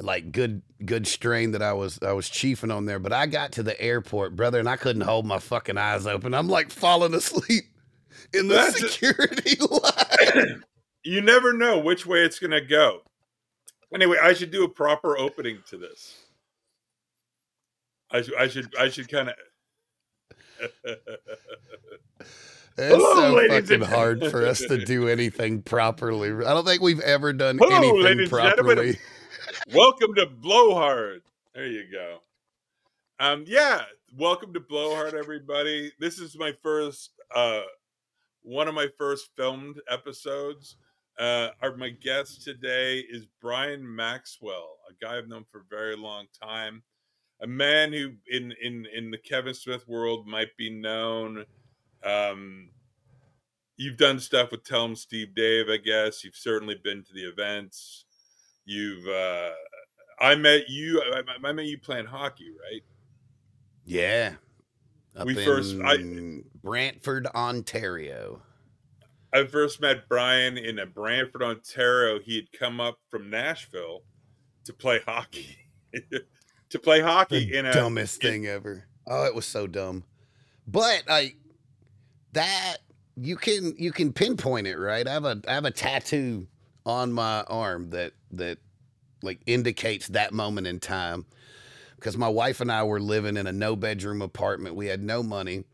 like 0.00 0.32
good 0.32 0.62
good 0.84 1.06
strain 1.06 1.52
that 1.52 1.62
I 1.62 1.72
was 1.72 1.98
I 2.02 2.12
was 2.12 2.28
chiefing 2.28 2.70
on 2.74 2.86
there. 2.86 2.98
But 2.98 3.12
I 3.12 3.26
got 3.26 3.52
to 3.52 3.62
the 3.62 3.80
airport, 3.80 4.36
brother, 4.36 4.58
and 4.58 4.68
I 4.68 4.76
couldn't 4.76 5.02
hold 5.02 5.26
my 5.26 5.38
fucking 5.38 5.78
eyes 5.78 6.06
open. 6.06 6.34
I'm 6.34 6.48
like 6.48 6.70
falling 6.70 7.14
asleep 7.14 7.64
in 8.34 8.48
the 8.48 8.54
That's- 8.54 8.78
security 8.80 9.56
line. 9.70 10.64
you 11.04 11.20
never 11.20 11.52
know 11.52 11.78
which 11.78 12.06
way 12.06 12.20
it's 12.24 12.38
gonna 12.38 12.60
go. 12.64 13.02
Anyway, 13.94 14.16
I 14.22 14.32
should 14.32 14.50
do 14.50 14.64
a 14.64 14.68
proper 14.68 15.18
opening 15.18 15.58
to 15.68 15.76
this. 15.76 16.16
I 18.10 18.22
should, 18.22 18.34
I 18.36 18.48
should, 18.48 18.74
I 18.78 18.88
should 18.88 19.08
kind 19.10 19.28
of. 19.30 19.34
It's 22.78 22.94
Hello, 22.94 23.38
so 23.38 23.48
fucking 23.48 23.82
hard 23.82 24.30
for 24.30 24.46
us 24.46 24.60
to 24.60 24.82
do 24.82 25.06
anything 25.06 25.60
properly. 25.60 26.30
I 26.30 26.54
don't 26.54 26.64
think 26.64 26.80
we've 26.80 27.00
ever 27.00 27.34
done 27.34 27.58
Hello, 27.58 27.76
anything 27.76 28.00
ladies 28.02 28.32
and 28.32 28.42
gentlemen. 28.42 28.76
properly. 28.76 28.98
Welcome 29.70 30.14
to 30.14 30.26
Blowhard. 30.26 31.22
There 31.54 31.66
you 31.66 31.84
go. 31.90 32.18
Um, 33.20 33.44
yeah, 33.46 33.82
welcome 34.16 34.52
to 34.54 34.60
Blowhard, 34.60 35.14
everybody. 35.14 35.92
This 36.00 36.18
is 36.18 36.36
my 36.36 36.52
first, 36.62 37.12
uh, 37.34 37.62
one 38.42 38.68
of 38.68 38.74
my 38.74 38.88
first 38.98 39.30
filmed 39.36 39.76
episodes. 39.88 40.76
Uh, 41.18 41.50
our 41.60 41.76
my 41.76 41.90
guest 41.90 42.42
today 42.42 43.00
is 43.00 43.26
Brian 43.40 43.94
Maxwell, 43.94 44.78
a 44.90 45.04
guy 45.04 45.18
I've 45.18 45.28
known 45.28 45.44
for 45.50 45.58
a 45.58 45.64
very 45.68 45.94
long 45.94 46.26
time, 46.42 46.82
a 47.42 47.46
man 47.46 47.92
who 47.92 48.12
in 48.30 48.54
in 48.62 48.86
in 48.86 49.10
the 49.10 49.18
Kevin 49.18 49.54
Smith 49.54 49.86
world 49.86 50.26
might 50.26 50.56
be 50.56 50.70
known. 50.70 51.44
Um, 52.02 52.70
you've 53.76 53.98
done 53.98 54.18
stuff 54.18 54.50
with 54.50 54.64
Tell 54.64 54.84
'em 54.84 54.96
Steve 54.96 55.34
Dave, 55.34 55.68
I 55.68 55.76
guess. 55.76 56.24
You've 56.24 56.34
certainly 56.34 56.76
been 56.82 57.04
to 57.04 57.12
the 57.12 57.28
events. 57.28 58.06
You've 58.64 59.06
uh, 59.08 59.50
I 60.20 60.34
met 60.36 60.68
you. 60.68 61.02
I, 61.02 61.22
I 61.48 61.52
met 61.52 61.64
you 61.66 61.78
playing 61.78 62.06
hockey, 62.06 62.50
right? 62.50 62.82
Yeah. 63.84 64.34
Up 65.16 65.26
We 65.26 65.34
first- 65.34 65.76
I- 65.84 66.42
Brantford, 66.62 67.26
Ontario. 67.34 68.42
I 69.34 69.44
first 69.46 69.80
met 69.80 70.08
Brian 70.08 70.58
in 70.58 70.78
a 70.78 70.86
Brantford, 70.86 71.42
Ontario. 71.42 72.20
He 72.20 72.36
had 72.36 72.52
come 72.52 72.80
up 72.80 72.98
from 73.10 73.30
Nashville 73.30 74.02
to 74.64 74.72
play 74.72 75.00
hockey. 75.06 75.56
to 76.70 76.78
play 76.78 77.00
hockey 77.00 77.46
The 77.50 77.56
in 77.58 77.66
a 77.66 77.72
dumbest 77.72 78.22
in- 78.24 78.30
thing 78.30 78.46
ever. 78.46 78.84
Oh, 79.06 79.24
it 79.24 79.34
was 79.34 79.46
so 79.46 79.66
dumb. 79.66 80.04
But 80.68 81.02
like 81.08 81.36
that 82.32 82.76
you 83.16 83.36
can 83.36 83.74
you 83.76 83.90
can 83.90 84.12
pinpoint 84.12 84.66
it, 84.68 84.76
right? 84.76 85.06
I 85.08 85.12
have 85.12 85.24
a 85.24 85.40
I 85.48 85.54
have 85.54 85.64
a 85.64 85.70
tattoo 85.72 86.46
on 86.84 87.12
my 87.12 87.42
arm 87.42 87.90
that 87.90 88.12
that 88.32 88.58
like 89.22 89.40
indicates 89.46 90.08
that 90.08 90.32
moment 90.32 90.66
in 90.66 90.80
time. 90.80 91.26
Because 91.96 92.16
my 92.16 92.28
wife 92.28 92.60
and 92.60 92.72
I 92.72 92.82
were 92.82 93.00
living 93.00 93.36
in 93.36 93.46
a 93.46 93.52
no 93.52 93.76
bedroom 93.76 94.22
apartment. 94.22 94.74
We 94.74 94.86
had 94.86 95.02
no 95.02 95.22
money. 95.22 95.64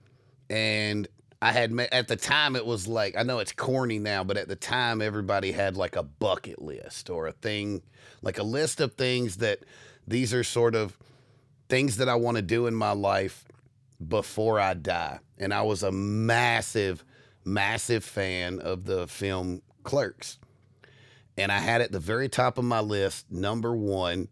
And 0.50 1.08
I 1.40 1.52
had 1.52 1.70
met 1.70 1.92
at 1.92 2.08
the 2.08 2.16
time 2.16 2.56
it 2.56 2.66
was 2.66 2.86
like 2.86 3.16
I 3.16 3.22
know 3.22 3.38
it's 3.38 3.52
corny 3.52 3.98
now, 3.98 4.24
but 4.24 4.36
at 4.36 4.48
the 4.48 4.56
time 4.56 5.00
everybody 5.00 5.52
had 5.52 5.76
like 5.76 5.96
a 5.96 6.02
bucket 6.02 6.60
list 6.60 7.10
or 7.10 7.26
a 7.26 7.32
thing 7.32 7.82
like 8.22 8.38
a 8.38 8.42
list 8.42 8.80
of 8.80 8.94
things 8.94 9.36
that 9.36 9.60
these 10.06 10.34
are 10.34 10.44
sort 10.44 10.74
of 10.74 10.96
things 11.68 11.98
that 11.98 12.08
I 12.08 12.14
want 12.14 12.36
to 12.36 12.42
do 12.42 12.66
in 12.66 12.74
my 12.74 12.92
life 12.92 13.44
before 14.06 14.58
I 14.58 14.74
die. 14.74 15.20
And 15.38 15.52
I 15.52 15.62
was 15.62 15.82
a 15.82 15.92
massive, 15.92 17.04
massive 17.44 18.04
fan 18.04 18.58
of 18.60 18.84
the 18.84 19.06
film 19.06 19.62
Clerks. 19.84 20.38
And 21.38 21.52
I 21.52 21.58
had 21.58 21.80
at 21.80 21.92
the 21.92 22.00
very 22.00 22.28
top 22.28 22.58
of 22.58 22.64
my 22.64 22.80
list, 22.80 23.30
number 23.30 23.74
one, 23.74 24.28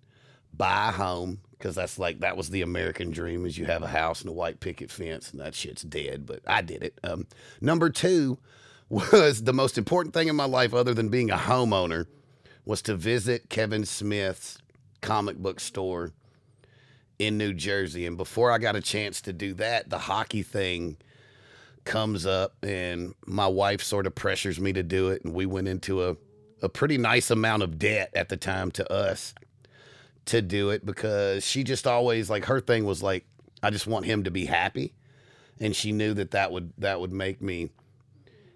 buy 0.53 0.89
a 0.89 0.93
home, 0.93 1.41
because 1.53 1.77
that's 1.77 1.99
like 1.99 2.21
that 2.21 2.37
was 2.37 2.51
the 2.51 2.63
American 2.63 3.11
dream 3.11 3.47
is 3.47 3.57
you 3.57 3.65
have 3.65 3.83
a 3.83 3.89
house 3.89 4.21
and 4.21 4.29
a 4.29 4.33
white 4.33 4.61
picket 4.61 4.91
fence, 4.91 5.31
and 5.31 5.41
that 5.41 5.55
shit's 5.55 5.83
dead. 5.83 6.27
But 6.27 6.41
I 6.47 6.63
did 6.63 6.83
it. 6.83 6.99
Um, 7.05 7.27
number 7.61 7.91
two 7.91 8.39
was 8.89 9.45
the 9.45 9.53
most 9.53 9.79
important 9.79 10.15
thing 10.15 10.29
in 10.29 10.37
my 10.37 10.45
life, 10.45 10.75
other 10.75 10.95
than 10.95 11.09
being 11.09 11.31
a 11.31 11.37
homeowner, 11.37 12.07
was 12.65 12.83
to 12.83 12.97
visit 12.97 13.49
Kevin 13.49 13.85
Smith's 13.85 14.59
comic 15.01 15.37
book 15.39 15.61
store 15.61 16.13
in 17.19 17.39
New 17.39 17.55
Jersey. 17.55 18.05
And 18.05 18.17
before 18.17 18.51
I 18.51 18.59
got 18.59 18.77
a 18.77 18.81
chance 18.81 19.21
to 19.23 19.33
do 19.33 19.55
that, 19.55 19.89
the 19.89 19.99
hockey 19.99 20.43
thing 20.43 20.97
comes 21.85 22.27
up, 22.27 22.57
and 22.65 23.15
my 23.27 23.47
wife 23.47 23.81
sort 23.83 24.07
of 24.09 24.15
pressures 24.15 24.59
me 24.59 24.73
to 24.73 24.83
do 24.83 25.11
it. 25.11 25.25
And 25.25 25.33
we 25.33 25.47
went 25.47 25.69
into 25.69 26.03
a, 26.03 26.17
a 26.67 26.69
pretty 26.69 26.99
nice 26.99 27.31
amount 27.31 27.63
of 27.63 27.79
debt 27.79 28.11
at 28.15 28.29
the 28.29 28.37
time 28.37 28.73
to 28.73 28.93
us 28.93 29.35
to 30.27 30.43
do 30.43 30.71
it 30.71 30.85
because 30.85 31.47
she 31.47 31.63
just 31.63 31.87
always 31.87 32.29
like 32.29 32.47
her 32.47 32.61
thing 32.61 32.85
was 32.85 33.03
like, 33.05 33.25
I 33.63 33.71
just 33.71 33.87
want 33.87 34.05
him 34.05 34.25
to 34.25 34.33
be 34.33 34.45
happy. 34.45 34.93
And 35.61 35.75
she 35.75 35.93
knew 35.93 36.13
that 36.15 36.33
that 36.33 36.51
would 36.51 36.73
that 36.79 37.01
would 37.01 37.13
make 37.13 37.41
me 37.41 37.71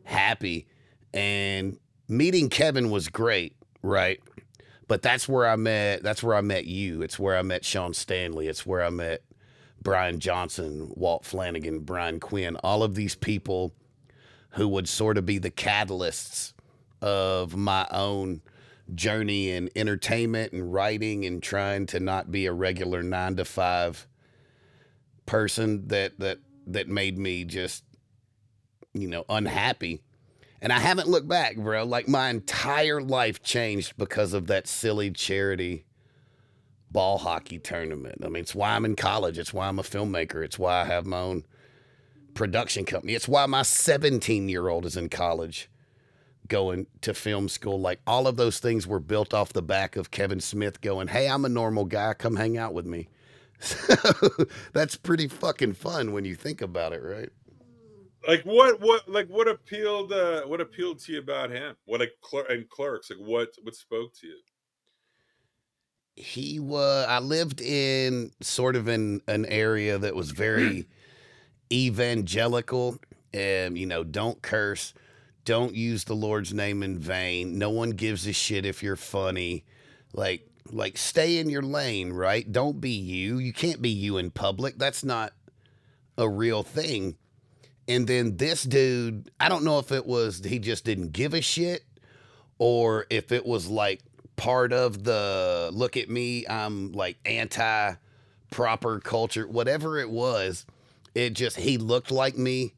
happy. 0.02 0.66
And 1.14 1.78
meeting 2.08 2.50
Kevin 2.50 2.90
was 2.90 3.08
great, 3.08 3.54
right? 3.80 4.20
But 4.88 5.02
that's 5.02 5.28
where 5.28 5.48
I 5.48 5.54
met 5.54 6.02
that's 6.02 6.22
where 6.22 6.34
I 6.34 6.40
met 6.40 6.66
you. 6.66 7.02
It's 7.02 7.18
where 7.18 7.36
I 7.36 7.42
met 7.42 7.64
Sean 7.64 7.94
Stanley. 7.94 8.48
It's 8.48 8.66
where 8.66 8.82
I 8.82 8.90
met 8.90 9.22
Bryan 9.80 10.18
Johnson, 10.18 10.90
Walt 10.96 11.24
Flanagan, 11.24 11.80
Brian 11.80 12.18
Quinn, 12.18 12.56
all 12.56 12.82
of 12.82 12.96
these 12.96 13.14
people 13.14 13.72
who 14.50 14.66
would 14.66 14.88
sort 14.88 15.16
of 15.16 15.24
be 15.24 15.38
the 15.38 15.50
catalysts 15.50 16.54
of 17.00 17.56
my 17.56 17.86
own 17.90 18.42
journey 18.94 19.50
in 19.50 19.70
entertainment 19.76 20.52
and 20.52 20.72
writing 20.72 21.24
and 21.24 21.42
trying 21.42 21.86
to 21.86 22.00
not 22.00 22.30
be 22.30 22.46
a 22.46 22.52
regular 22.52 23.02
9 23.02 23.36
to 23.36 23.44
5 23.44 24.06
person 25.26 25.86
that 25.88 26.18
that 26.18 26.38
that 26.66 26.88
made 26.88 27.16
me 27.16 27.44
just 27.44 27.84
you 28.92 29.06
know 29.06 29.24
unhappy 29.28 30.02
and 30.62 30.72
I 30.72 30.78
haven't 30.78 31.08
looked 31.08 31.28
back, 31.28 31.56
bro. 31.56 31.84
Like 31.84 32.06
my 32.06 32.28
entire 32.28 33.00
life 33.00 33.42
changed 33.42 33.96
because 33.96 34.34
of 34.34 34.46
that 34.48 34.66
silly 34.68 35.10
charity 35.10 35.86
ball 36.90 37.18
hockey 37.18 37.58
tournament. 37.58 38.16
I 38.24 38.28
mean, 38.28 38.42
it's 38.42 38.54
why 38.54 38.72
I'm 38.72 38.84
in 38.84 38.96
college. 38.96 39.38
It's 39.38 39.54
why 39.54 39.68
I'm 39.68 39.78
a 39.78 39.82
filmmaker. 39.82 40.44
It's 40.44 40.58
why 40.58 40.82
I 40.82 40.84
have 40.84 41.06
my 41.06 41.18
own 41.18 41.44
production 42.34 42.84
company. 42.84 43.14
It's 43.14 43.28
why 43.28 43.46
my 43.46 43.62
17 43.62 44.48
year 44.48 44.68
old 44.68 44.84
is 44.84 44.96
in 44.96 45.08
college 45.08 45.69
going 46.50 46.86
to 47.00 47.14
film 47.14 47.48
school. 47.48 47.80
Like 47.80 48.00
all 48.06 48.26
of 48.26 48.36
those 48.36 48.58
things 48.58 48.86
were 48.86 49.00
built 49.00 49.32
off 49.32 49.54
the 49.54 49.62
back 49.62 49.96
of 49.96 50.10
Kevin 50.10 50.40
Smith 50.40 50.82
going, 50.82 51.08
Hey, 51.08 51.26
I'm 51.26 51.46
a 51.46 51.48
normal 51.48 51.86
guy. 51.86 52.12
Come 52.12 52.36
hang 52.36 52.58
out 52.58 52.74
with 52.74 52.86
me. 52.86 53.08
So 53.62 54.46
that's 54.72 54.96
pretty 54.96 55.28
fucking 55.28 55.74
fun 55.74 56.12
when 56.12 56.24
you 56.24 56.34
think 56.34 56.62
about 56.62 56.94
it, 56.94 57.02
right? 57.02 57.28
like 58.26 58.42
what 58.42 58.80
what 58.80 59.08
like 59.08 59.28
what 59.28 59.48
appealed 59.48 60.12
uh 60.12 60.42
what 60.42 60.60
appealed 60.60 60.98
to 60.98 61.12
you 61.12 61.18
about 61.18 61.50
him 61.50 61.74
what 61.86 62.00
like 62.00 62.12
cler- 62.22 62.46
and 62.50 62.68
clerks 62.68 63.10
like 63.10 63.18
what 63.18 63.48
what 63.62 63.74
spoke 63.74 64.12
to 64.14 64.26
you 64.26 64.38
he 66.16 66.58
was 66.58 67.06
i 67.08 67.18
lived 67.18 67.60
in 67.60 68.30
sort 68.40 68.76
of 68.76 68.88
in 68.88 69.20
an 69.26 69.46
area 69.46 69.98
that 69.98 70.14
was 70.14 70.30
very 70.30 70.86
evangelical 71.72 72.98
and 73.32 73.78
you 73.78 73.86
know 73.86 74.04
don't 74.04 74.42
curse 74.42 74.92
don't 75.44 75.74
use 75.74 76.04
the 76.04 76.14
lord's 76.14 76.52
name 76.52 76.82
in 76.82 76.98
vain 76.98 77.58
no 77.58 77.70
one 77.70 77.90
gives 77.90 78.26
a 78.26 78.32
shit 78.32 78.64
if 78.64 78.82
you're 78.82 78.96
funny 78.96 79.64
like 80.12 80.46
like 80.72 80.96
stay 80.96 81.38
in 81.38 81.48
your 81.48 81.62
lane 81.62 82.12
right 82.12 82.52
don't 82.52 82.80
be 82.80 82.90
you 82.90 83.38
you 83.38 83.52
can't 83.52 83.82
be 83.82 83.90
you 83.90 84.18
in 84.18 84.30
public 84.30 84.78
that's 84.78 85.04
not 85.04 85.32
a 86.18 86.28
real 86.28 86.62
thing 86.62 87.16
and 87.90 88.06
then 88.06 88.36
this 88.36 88.62
dude, 88.62 89.32
I 89.40 89.48
don't 89.48 89.64
know 89.64 89.80
if 89.80 89.90
it 89.90 90.06
was 90.06 90.44
he 90.44 90.60
just 90.60 90.84
didn't 90.84 91.10
give 91.10 91.34
a 91.34 91.40
shit 91.40 91.82
or 92.56 93.06
if 93.10 93.32
it 93.32 93.44
was 93.44 93.66
like 93.66 94.00
part 94.36 94.72
of 94.72 95.02
the 95.02 95.70
look 95.72 95.96
at 95.96 96.08
me, 96.08 96.46
I'm 96.46 96.92
like 96.92 97.18
anti 97.24 97.94
proper 98.52 99.00
culture, 99.00 99.44
whatever 99.48 99.98
it 99.98 100.08
was. 100.08 100.66
It 101.16 101.30
just, 101.30 101.56
he 101.56 101.78
looked 101.78 102.12
like 102.12 102.38
me. 102.38 102.74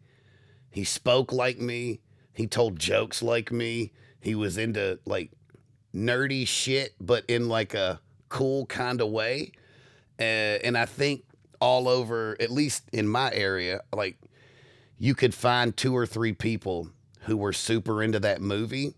He 0.71 0.85
spoke 0.85 1.31
like 1.31 1.59
me. 1.59 2.01
He 2.33 2.47
told 2.47 2.79
jokes 2.79 3.23
like 3.23 3.53
me. 3.53 3.93
He 4.21 4.35
was 4.35 4.57
into 4.57 4.99
like 5.05 5.31
nerdy 5.95 6.47
shit, 6.47 6.95
but 7.01 7.25
in 7.29 7.49
like 7.49 7.75
a 7.75 8.01
cool 8.29 8.67
kind 8.67 9.01
of 9.01 9.09
way. 9.09 9.53
Uh, 10.19 10.59
and 10.65 10.77
I 10.79 10.87
think 10.87 11.25
all 11.61 11.89
over, 11.89 12.37
at 12.41 12.51
least 12.51 12.85
in 12.93 13.07
my 13.07 13.33
area, 13.33 13.83
like 13.95 14.17
you 14.99 15.15
could 15.15 15.35
find 15.35 15.77
two 15.77 15.97
or 15.97 16.07
three 16.07 16.33
people 16.33 16.89
who 17.23 17.37
were 17.37 17.53
super 17.53 18.03
into 18.03 18.21
that 18.21 18.41
movie 18.41 18.95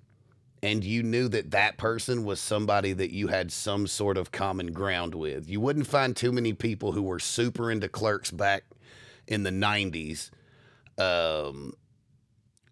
and 0.63 0.83
you 0.83 1.03
knew 1.03 1.29
that 1.29 1.51
that 1.51 1.77
person 1.77 2.25
was 2.25 2.41
somebody 2.41 2.95
that 2.95 3.13
you 3.13 3.29
had 3.29 3.53
some 3.53 3.87
sort 3.87 4.17
of 4.17 4.33
common 4.33 4.73
ground 4.73 5.15
with. 5.15 5.47
You 5.47 5.61
wouldn't 5.61 5.87
find 5.87 6.17
too 6.17 6.33
many 6.33 6.55
people 6.55 6.93
who 6.93 7.03
were 7.03 7.19
super 7.19 7.71
into 7.71 7.87
clerks 7.87 8.31
back 8.31 8.65
in 9.27 9.43
the 9.43 9.51
90s 9.51 10.31
um, 10.97 11.75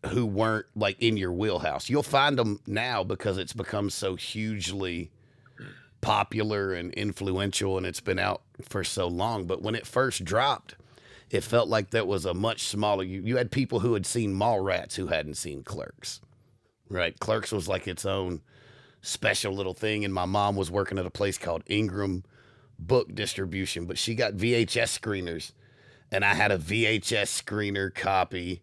who 0.07 0.27
weren't 0.27 0.67
like 0.75 1.01
in 1.01 1.17
your 1.17 1.33
wheelhouse. 1.33 1.89
You'll 1.89 2.03
find 2.03 2.39
them 2.39 2.61
now 2.67 3.05
because 3.05 3.39
it's 3.39 3.53
become 3.53 3.91
so 3.91 4.17
hugely 4.17 5.11
popular 6.01 6.75
and 6.75 6.93
influential 6.95 7.77
and 7.77 7.87
it's 7.87 8.01
been 8.01 8.19
out 8.19 8.43
for 8.69 8.83
so 8.83 9.07
long. 9.07 9.47
But 9.47 9.63
when 9.63 9.75
it 9.75 9.87
first 9.87 10.25
dropped, 10.25 10.77
it 11.31 11.45
felt 11.45 11.69
like 11.69 11.91
that 11.91 12.07
was 12.07 12.27
a 12.27 12.35
much 12.35 12.65
smaller. 12.65 13.05
You, 13.05 13.23
you 13.23 13.37
had 13.37 13.51
people 13.51 13.81
who 13.81 13.95
had 13.95 14.05
seen 14.05 14.35
Mallrats 14.35 14.97
who 14.97 15.07
hadn't 15.07 15.37
seen 15.37 15.63
Clerks, 15.63 16.21
right? 16.91 17.19
Clerks 17.19 17.53
was 17.53 17.69
like 17.69 17.87
its 17.87 18.05
own 18.05 18.43
special 19.01 19.53
little 19.53 19.75
thing. 19.75 20.05
And 20.05 20.13
my 20.13 20.25
mom 20.25 20.57
was 20.57 20.71
working 20.71 20.99
at 20.99 21.07
a 21.07 21.11
place 21.11 21.39
called 21.39 21.63
Ingram 21.67 22.25
Book 22.79 23.15
Distribution, 23.15 23.87
but 23.87 23.99
she 23.99 24.15
got 24.15 24.35
VHS 24.35 24.99
screeners, 24.99 25.53
and 26.11 26.25
I 26.25 26.35
had 26.35 26.51
a 26.51 26.59
VHS 26.59 27.43
screener 27.43 27.95
copy 27.95 28.63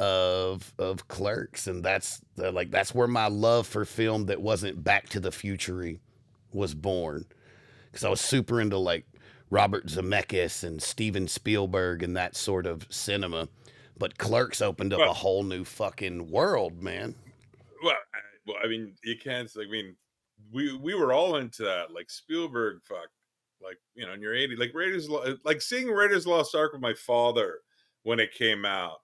of 0.00 0.72
of 0.78 1.06
Clerks, 1.08 1.66
and 1.66 1.84
that's 1.84 2.22
the, 2.34 2.50
like 2.50 2.70
that's 2.70 2.94
where 2.94 3.06
my 3.06 3.28
love 3.28 3.66
for 3.66 3.84
film 3.84 4.26
that 4.26 4.40
wasn't 4.40 4.82
Back 4.82 5.10
to 5.10 5.20
the 5.20 5.30
Future 5.30 5.96
was 6.52 6.74
born, 6.74 7.26
because 7.86 8.02
I 8.02 8.08
was 8.08 8.20
super 8.20 8.62
into 8.62 8.78
like 8.78 9.04
Robert 9.50 9.86
Zemeckis 9.86 10.64
and 10.64 10.82
Steven 10.82 11.28
Spielberg 11.28 12.02
and 12.02 12.16
that 12.16 12.34
sort 12.34 12.66
of 12.66 12.86
cinema. 12.90 13.48
But 13.98 14.16
Clerks 14.16 14.62
opened 14.62 14.94
up 14.94 15.00
well, 15.00 15.10
a 15.10 15.14
whole 15.14 15.42
new 15.42 15.64
fucking 15.64 16.30
world, 16.30 16.82
man. 16.82 17.14
Well, 17.84 17.92
I, 17.92 18.18
well, 18.46 18.56
I 18.64 18.68
mean, 18.68 18.94
you 19.04 19.16
can't. 19.22 19.50
I 19.58 19.70
mean, 19.70 19.94
we 20.50 20.74
we 20.78 20.94
were 20.94 21.12
all 21.12 21.36
into 21.36 21.62
that, 21.64 21.92
like 21.92 22.08
Spielberg. 22.08 22.80
Fuck, 22.84 23.10
like 23.62 23.76
you 23.94 24.06
know, 24.06 24.14
in 24.14 24.22
your 24.22 24.32
80s, 24.32 24.58
like 24.58 24.72
Raiders, 24.72 25.10
like 25.44 25.60
seeing 25.60 25.88
Raiders 25.88 26.26
Lost 26.26 26.54
Ark 26.54 26.72
with 26.72 26.80
my 26.80 26.94
father 26.94 27.58
when 28.02 28.18
it 28.18 28.32
came 28.32 28.64
out 28.64 29.00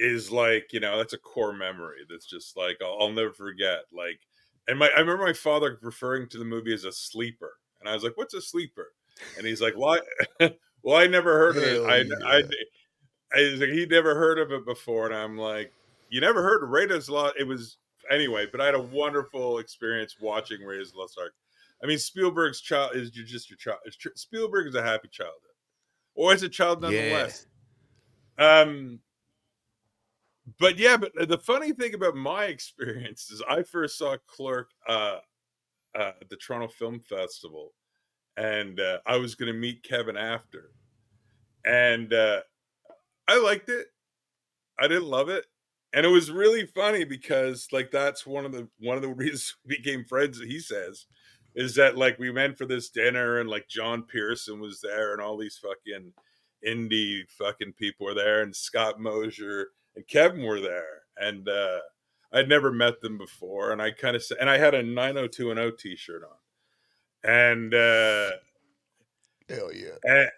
is 0.00 0.32
like 0.32 0.72
you 0.72 0.80
know 0.80 0.96
that's 0.96 1.12
a 1.12 1.18
core 1.18 1.52
memory 1.52 1.98
that's 2.08 2.26
just 2.26 2.56
like 2.56 2.78
I'll, 2.82 2.96
I'll 3.00 3.12
never 3.12 3.32
forget. 3.32 3.80
Like, 3.92 4.18
and 4.66 4.78
my 4.78 4.88
I 4.88 5.00
remember 5.00 5.24
my 5.24 5.34
father 5.34 5.78
referring 5.82 6.28
to 6.30 6.38
the 6.38 6.44
movie 6.44 6.74
as 6.74 6.84
a 6.84 6.92
sleeper, 6.92 7.52
and 7.80 7.88
I 7.88 7.94
was 7.94 8.02
like, 8.02 8.16
"What's 8.16 8.34
a 8.34 8.40
sleeper?" 8.40 8.92
And 9.36 9.46
he's 9.46 9.60
like, 9.60 9.74
"Why? 9.74 10.00
well, 10.82 10.96
I 10.96 11.06
never 11.06 11.38
heard 11.38 11.56
of 11.58 11.62
it. 11.62 11.84
I, 11.84 11.96
yeah. 11.98 12.14
I, 12.26 13.38
I, 13.38 13.40
like, 13.56 13.68
he 13.68 13.86
never 13.86 14.14
heard 14.14 14.38
of 14.38 14.50
it 14.50 14.64
before." 14.64 15.06
And 15.06 15.14
I'm 15.14 15.36
like, 15.36 15.70
"You 16.08 16.20
never 16.22 16.42
heard 16.42 16.64
of 16.64 16.70
Raiders 16.70 17.10
Lost?" 17.10 17.34
It 17.38 17.44
was 17.44 17.76
anyway, 18.10 18.46
but 18.50 18.62
I 18.62 18.66
had 18.66 18.74
a 18.74 18.82
wonderful 18.82 19.58
experience 19.58 20.16
watching 20.18 20.62
Raiders 20.62 20.94
Lost 20.96 21.18
Ark. 21.20 21.34
I 21.82 21.86
mean, 21.86 21.98
Spielberg's 21.98 22.60
child 22.60 22.96
is 22.96 23.10
just 23.10 23.50
your 23.50 23.58
child. 23.58 23.78
Spielberg 24.14 24.66
is 24.66 24.74
a 24.74 24.82
happy 24.82 25.08
childhood, 25.08 25.36
or 26.14 26.32
it's 26.32 26.42
a 26.42 26.48
child 26.48 26.80
nonetheless. 26.80 27.46
Yeah. 28.38 28.60
Um, 28.60 29.00
but 30.58 30.78
yeah, 30.78 30.96
but 30.96 31.12
the 31.28 31.38
funny 31.38 31.72
thing 31.72 31.94
about 31.94 32.16
my 32.16 32.44
experience 32.44 33.30
is 33.30 33.42
I 33.48 33.62
first 33.62 33.98
saw 33.98 34.16
Clerk 34.26 34.70
uh, 34.88 35.18
uh, 35.98 36.12
at 36.20 36.28
the 36.28 36.36
Toronto 36.36 36.68
Film 36.68 37.00
Festival 37.00 37.72
and 38.36 38.80
uh, 38.80 38.98
I 39.06 39.16
was 39.16 39.34
going 39.34 39.52
to 39.52 39.58
meet 39.58 39.82
Kevin 39.82 40.16
after, 40.16 40.70
and 41.64 42.12
uh, 42.12 42.40
I 43.28 43.38
liked 43.38 43.68
it. 43.68 43.88
I 44.78 44.88
didn't 44.88 45.08
love 45.08 45.28
it, 45.28 45.44
and 45.92 46.06
it 46.06 46.10
was 46.10 46.30
really 46.30 46.66
funny 46.66 47.04
because 47.04 47.68
like 47.70 47.90
that's 47.90 48.26
one 48.26 48.46
of 48.46 48.52
the 48.52 48.68
one 48.78 48.96
of 48.96 49.02
the 49.02 49.08
reasons 49.14 49.56
we 49.66 49.76
became 49.76 50.04
friends. 50.04 50.40
He 50.40 50.58
says 50.58 51.06
is 51.54 51.74
that 51.74 51.98
like 51.98 52.18
we 52.18 52.30
went 52.30 52.56
for 52.56 52.64
this 52.64 52.90
dinner 52.90 53.40
and 53.40 53.50
like 53.50 53.68
John 53.68 54.04
Pierson 54.04 54.60
was 54.60 54.80
there 54.80 55.12
and 55.12 55.20
all 55.20 55.36
these 55.36 55.58
fucking 55.58 56.12
indie 56.66 57.28
fucking 57.28 57.72
people 57.72 58.06
were 58.06 58.14
there 58.14 58.42
and 58.42 58.54
Scott 58.54 59.00
Mosier 59.00 59.68
and 59.96 60.06
Kevin 60.06 60.42
were 60.42 60.60
there 60.60 61.02
and 61.16 61.48
uh 61.48 61.78
I'd 62.32 62.48
never 62.48 62.70
met 62.70 63.00
them 63.00 63.18
before 63.18 63.72
and 63.72 63.82
I 63.82 63.90
kind 63.90 64.16
of 64.16 64.22
said 64.22 64.38
and 64.40 64.48
I 64.48 64.58
had 64.58 64.74
a 64.74 64.82
nine 64.82 65.16
hundred 65.16 65.32
two 65.32 65.48
90210 65.48 65.76
t-shirt 65.78 66.22
on 66.22 67.30
and 67.30 67.74
uh 67.74 68.30
Hell 69.48 69.72
yeah. 69.74 69.96
and 70.04 70.30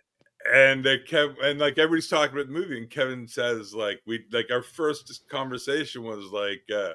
and 0.51 0.87
uh, 0.87 0.97
Kev 1.09 1.37
and 1.43 1.59
like 1.59 1.79
everybody's 1.79 2.09
talking 2.09 2.35
about 2.35 2.47
the 2.47 2.53
movie, 2.53 2.79
and 2.79 2.91
Kevin 2.91 3.29
says 3.29 3.75
like 3.75 4.01
we 4.07 4.25
like 4.33 4.51
our 4.51 4.63
first 4.63 5.29
conversation 5.31 6.03
was 6.03 6.27
like, 6.33 6.63
uh, 6.75 6.95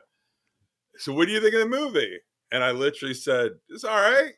so 0.98 1.13
what 1.13 1.28
do 1.28 1.34
you 1.34 1.41
think 1.41 1.54
of 1.54 1.62
the 1.62 1.67
movie? 1.67 2.20
And 2.52 2.63
I 2.63 2.72
literally 2.72 3.13
said, 3.13 3.52
it's 3.70 3.84
all 3.84 3.96
right. 3.96 4.34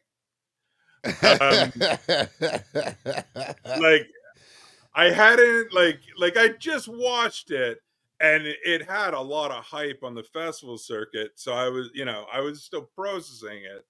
Um, 1.05 1.71
like 3.81 4.07
I 4.93 5.09
hadn't 5.11 5.73
like 5.73 6.01
like 6.17 6.37
I 6.37 6.49
just 6.49 6.87
watched 6.87 7.51
it 7.51 7.79
and 8.21 8.43
it 8.45 8.89
had 8.89 9.13
a 9.13 9.21
lot 9.21 9.51
of 9.51 9.63
hype 9.63 9.99
on 10.03 10.13
the 10.13 10.23
festival 10.23 10.77
circuit, 10.77 11.31
so 11.35 11.53
I 11.53 11.69
was 11.69 11.89
you 11.93 12.05
know 12.05 12.25
I 12.31 12.41
was 12.41 12.63
still 12.63 12.89
processing 12.95 13.63
it, 13.63 13.85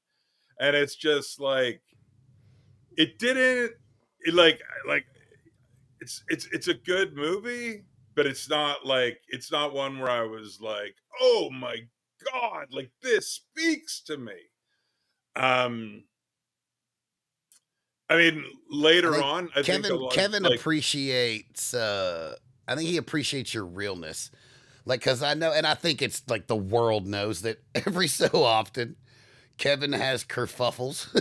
and 0.59 0.75
it's 0.75 0.95
just 0.95 1.39
like 1.39 1.81
it 2.97 3.17
didn't 3.17 3.71
it 4.21 4.33
like 4.33 4.61
like 4.87 5.05
it's 6.01 6.23
it's 6.27 6.47
it's 6.51 6.67
a 6.67 6.73
good 6.73 7.15
movie 7.15 7.83
but 8.15 8.25
it's 8.25 8.49
not 8.49 8.85
like 8.85 9.19
it's 9.29 9.51
not 9.51 9.73
one 9.73 9.99
where 9.99 10.09
i 10.09 10.21
was 10.21 10.59
like 10.61 10.95
oh 11.21 11.49
my 11.51 11.77
god 12.31 12.67
like 12.71 12.91
this 13.01 13.31
speaks 13.31 14.01
to 14.01 14.17
me. 14.17 14.33
Um 15.35 16.03
i 18.09 18.17
mean 18.17 18.43
later 18.69 19.15
I 19.15 19.21
on 19.21 19.49
i 19.55 19.61
Kevin 19.61 20.09
Kevin 20.11 20.43
like, 20.43 20.59
appreciates 20.59 21.73
uh 21.73 22.35
I 22.69 22.75
think 22.75 22.87
he 22.87 22.97
appreciates 22.97 23.53
your 23.53 23.65
realness. 23.65 24.31
Like 24.85 25.01
cuz 25.01 25.21
I 25.23 25.33
know 25.33 25.51
and 25.51 25.67
I 25.67 25.73
think 25.73 26.01
it's 26.01 26.23
like 26.27 26.47
the 26.47 26.55
world 26.55 27.07
knows 27.07 27.41
that 27.41 27.61
every 27.75 28.07
so 28.07 28.43
often 28.43 28.95
Kevin 29.57 29.91
has 29.91 30.23
kerfuffles 30.23 31.13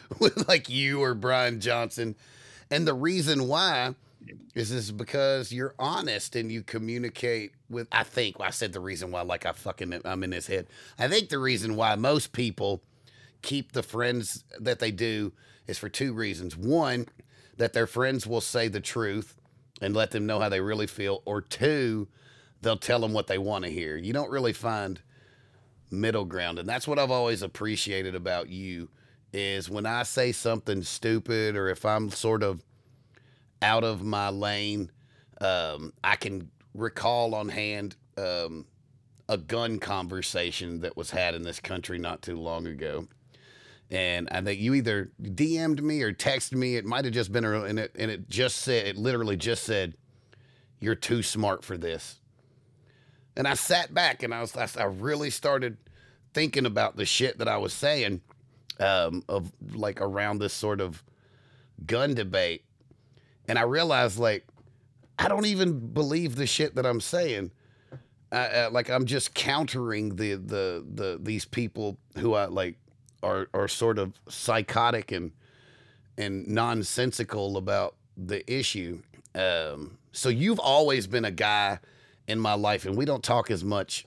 with 0.18 0.48
like 0.48 0.68
you 0.68 1.02
or 1.02 1.14
Bryan 1.14 1.60
Johnson. 1.60 2.16
And 2.70 2.86
the 2.86 2.94
reason 2.94 3.46
why 3.46 3.94
is 4.54 4.70
this 4.70 4.90
because 4.90 5.52
you're 5.52 5.74
honest 5.78 6.34
and 6.34 6.50
you 6.50 6.62
communicate 6.62 7.52
with 7.70 7.86
I 7.92 8.02
think 8.02 8.36
I 8.40 8.50
said 8.50 8.72
the 8.72 8.80
reason 8.80 9.10
why 9.10 9.22
like 9.22 9.46
I 9.46 9.52
fucking 9.52 10.00
I'm 10.04 10.24
in 10.24 10.32
his 10.32 10.46
head. 10.48 10.66
I 10.98 11.08
think 11.08 11.28
the 11.28 11.38
reason 11.38 11.76
why 11.76 11.94
most 11.94 12.32
people 12.32 12.82
keep 13.42 13.72
the 13.72 13.82
friends 13.82 14.44
that 14.58 14.80
they 14.80 14.90
do 14.90 15.32
is 15.66 15.78
for 15.78 15.88
two 15.88 16.12
reasons. 16.12 16.56
One, 16.56 17.06
that 17.56 17.72
their 17.72 17.86
friends 17.86 18.26
will 18.26 18.40
say 18.40 18.68
the 18.68 18.80
truth 18.80 19.37
and 19.80 19.94
let 19.94 20.10
them 20.10 20.26
know 20.26 20.40
how 20.40 20.48
they 20.48 20.60
really 20.60 20.86
feel, 20.86 21.22
or 21.24 21.40
two, 21.40 22.08
they'll 22.60 22.76
tell 22.76 23.00
them 23.00 23.12
what 23.12 23.26
they 23.26 23.38
want 23.38 23.64
to 23.64 23.70
hear. 23.70 23.96
You 23.96 24.12
don't 24.12 24.30
really 24.30 24.52
find 24.52 25.00
middle 25.90 26.24
ground, 26.24 26.58
and 26.58 26.68
that's 26.68 26.88
what 26.88 26.98
I've 26.98 27.10
always 27.10 27.42
appreciated 27.42 28.14
about 28.14 28.48
you 28.48 28.88
is 29.32 29.68
when 29.68 29.86
I 29.86 30.02
say 30.04 30.32
something 30.32 30.82
stupid 30.82 31.54
or 31.54 31.68
if 31.68 31.84
I'm 31.84 32.10
sort 32.10 32.42
of 32.42 32.64
out 33.60 33.84
of 33.84 34.02
my 34.02 34.30
lane, 34.30 34.90
um, 35.40 35.92
I 36.02 36.16
can 36.16 36.50
recall 36.74 37.34
on 37.34 37.48
hand 37.48 37.96
um, 38.16 38.66
a 39.28 39.36
gun 39.36 39.78
conversation 39.78 40.80
that 40.80 40.96
was 40.96 41.10
had 41.10 41.34
in 41.34 41.42
this 41.42 41.60
country 41.60 41.98
not 41.98 42.22
too 42.22 42.36
long 42.36 42.66
ago. 42.66 43.08
And 43.90 44.28
I 44.30 44.42
think 44.42 44.60
you 44.60 44.74
either 44.74 45.10
DM'd 45.22 45.82
me 45.82 46.02
or 46.02 46.12
texted 46.12 46.54
me. 46.54 46.76
It 46.76 46.84
might 46.84 47.04
have 47.04 47.14
just 47.14 47.32
been, 47.32 47.44
a, 47.44 47.62
and 47.62 47.78
it, 47.78 47.92
and 47.98 48.10
it 48.10 48.28
just 48.28 48.58
said, 48.58 48.86
it 48.86 48.96
literally 48.96 49.36
just 49.36 49.64
said, 49.64 49.94
"You're 50.78 50.94
too 50.94 51.22
smart 51.22 51.64
for 51.64 51.78
this." 51.78 52.20
And 53.34 53.48
I 53.48 53.54
sat 53.54 53.94
back 53.94 54.22
and 54.22 54.34
I 54.34 54.40
was, 54.40 54.54
I 54.56 54.84
really 54.84 55.30
started 55.30 55.78
thinking 56.34 56.66
about 56.66 56.96
the 56.96 57.06
shit 57.06 57.38
that 57.38 57.48
I 57.48 57.56
was 57.56 57.72
saying, 57.72 58.20
um, 58.78 59.22
of 59.28 59.52
like 59.74 60.00
around 60.00 60.38
this 60.38 60.52
sort 60.52 60.80
of 60.80 61.02
gun 61.86 62.14
debate, 62.14 62.64
and 63.46 63.58
I 63.58 63.62
realized 63.62 64.18
like 64.18 64.46
I 65.18 65.28
don't 65.28 65.46
even 65.46 65.92
believe 65.92 66.36
the 66.36 66.46
shit 66.46 66.74
that 66.76 66.86
I'm 66.86 67.00
saying. 67.00 67.52
Uh, 68.30 68.68
like 68.70 68.90
I'm 68.90 69.06
just 69.06 69.32
countering 69.34 70.16
the 70.16 70.34
the 70.34 70.84
the 70.86 71.18
these 71.22 71.46
people 71.46 71.96
who 72.18 72.34
I 72.34 72.44
like 72.44 72.76
are 73.22 73.48
are 73.54 73.68
sort 73.68 73.98
of 73.98 74.12
psychotic 74.28 75.12
and 75.12 75.32
and 76.16 76.46
nonsensical 76.48 77.56
about 77.56 77.94
the 78.16 78.50
issue. 78.52 79.00
Um, 79.34 79.98
so 80.12 80.28
you've 80.28 80.58
always 80.58 81.06
been 81.06 81.24
a 81.24 81.30
guy 81.30 81.78
in 82.26 82.40
my 82.40 82.54
life, 82.54 82.86
and 82.86 82.96
we 82.96 83.04
don't 83.04 83.22
talk 83.22 83.50
as 83.50 83.64
much 83.64 84.06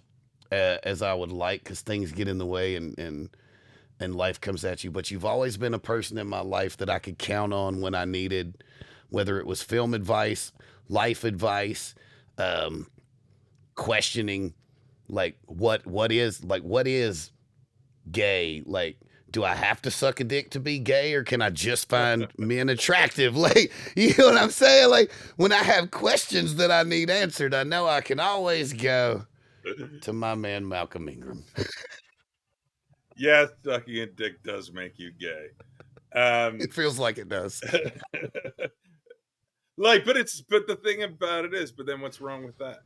uh, 0.52 0.78
as 0.84 1.02
I 1.02 1.14
would 1.14 1.32
like 1.32 1.64
because 1.64 1.82
things 1.82 2.12
get 2.12 2.28
in 2.28 2.38
the 2.38 2.46
way 2.46 2.76
and 2.76 2.98
and 3.00 3.30
and 4.00 4.16
life 4.16 4.42
comes 4.42 4.66
at 4.66 4.84
you. 4.84 4.92
But 4.92 5.12
you've 5.12 5.26
always 5.26 5.58
been 5.58 5.74
a 5.74 5.80
person 5.80 6.18
in 6.18 6.28
my 6.28 6.42
life 6.42 6.78
that 6.78 6.90
I 6.90 7.00
could 7.00 7.18
count 7.18 7.54
on 7.54 7.82
when 7.82 7.96
I 7.96 8.06
needed, 8.06 8.64
whether 9.10 9.40
it 9.40 9.46
was 9.46 9.62
film 9.62 9.94
advice, 9.94 10.52
life 10.90 11.24
advice, 11.24 11.96
um, 12.38 12.88
questioning, 13.76 14.54
like 15.08 15.38
what 15.46 15.86
what 15.86 16.12
is 16.12 16.44
like 16.44 16.64
what 16.64 16.88
is 16.88 17.32
gay? 18.10 18.64
Like, 18.66 18.98
do 19.30 19.44
I 19.44 19.54
have 19.56 19.82
to 19.84 19.92
suck 19.92 20.20
a 20.20 20.24
dick 20.24 20.52
to 20.52 20.60
be 20.60 20.80
gay, 20.80 21.14
or 21.14 21.24
can 21.24 21.42
I 21.42 21.50
just 21.50 21.90
find 21.90 22.28
men 22.38 22.70
attractive? 22.70 23.36
Like, 23.38 23.72
you 23.96 24.14
know 24.18 24.28
what 24.28 24.38
I'm 24.38 24.52
saying? 24.52 24.90
Like, 24.90 25.12
when 25.38 25.52
I 25.52 25.64
have 25.64 25.92
questions 25.92 26.56
that 26.56 26.72
I 26.72 26.84
need 26.84 27.10
answered, 27.10 27.54
I 27.54 27.64
know 27.64 27.88
I 27.88 28.02
can 28.02 28.20
always 28.20 28.74
go 28.74 29.26
to 30.02 30.14
my 30.14 30.36
man 30.36 30.68
Malcolm 30.68 31.08
Ingram. 31.08 31.44
yeah 33.18 33.46
sucking 33.64 34.00
a 34.00 34.06
dick 34.08 34.42
does 34.42 34.72
make 34.72 34.98
you 34.98 35.12
gay 35.12 35.48
um 36.20 36.60
It 36.60 36.74
feels 36.74 36.98
like 36.98 37.18
it 37.20 37.30
does. 37.30 37.62
like 39.78 40.06
but 40.06 40.18
it's 40.18 40.42
but 40.42 40.66
the 40.66 40.78
thing 40.78 41.04
about 41.04 41.46
it 41.46 41.54
is 41.54 41.72
but 41.72 41.86
then 41.86 42.02
what's 42.02 42.22
wrong 42.22 42.44
with 42.46 42.58
that 42.58 42.80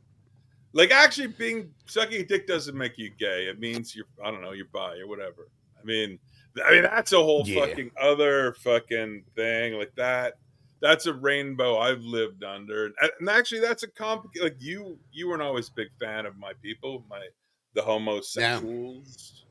like 0.76 0.90
actually 0.92 1.28
being 1.28 1.70
sucking 1.86 2.20
a 2.20 2.24
dick 2.24 2.46
doesn't 2.46 2.76
make 2.76 2.98
you 2.98 3.10
gay. 3.18 3.46
It 3.46 3.58
means 3.58 3.96
you're 3.96 4.06
i 4.24 4.30
don't 4.30 4.42
know 4.42 4.52
you're 4.52 4.66
bi 4.72 4.98
or 4.98 5.06
whatever. 5.08 5.48
I 5.80 5.84
mean 5.84 6.18
i 6.64 6.70
mean 6.70 6.82
that's 6.82 7.12
a 7.12 7.18
whole 7.18 7.42
Yeah. 7.46 7.66
fucking 7.66 7.90
other 8.00 8.54
fucking 8.62 9.24
thing. 9.34 9.74
Like 9.74 9.92
that 9.96 10.34
that's 10.80 11.06
a 11.06 11.14
rainbow 11.14 11.78
i've 11.78 12.02
lived 12.02 12.44
under. 12.44 12.92
And, 13.18 13.28
actually 13.28 13.60
that's 13.60 13.82
a 13.82 13.88
complicated 13.88 14.44
like 14.52 14.62
you 14.62 14.98
you 15.12 15.28
weren't 15.28 15.42
always 15.42 15.68
a 15.68 15.72
big 15.72 15.88
fan 15.98 16.26
of 16.26 16.36
my 16.38 16.52
people 16.62 17.04
my 17.08 17.26
the 17.74 17.82
homosexuals. 17.82 19.44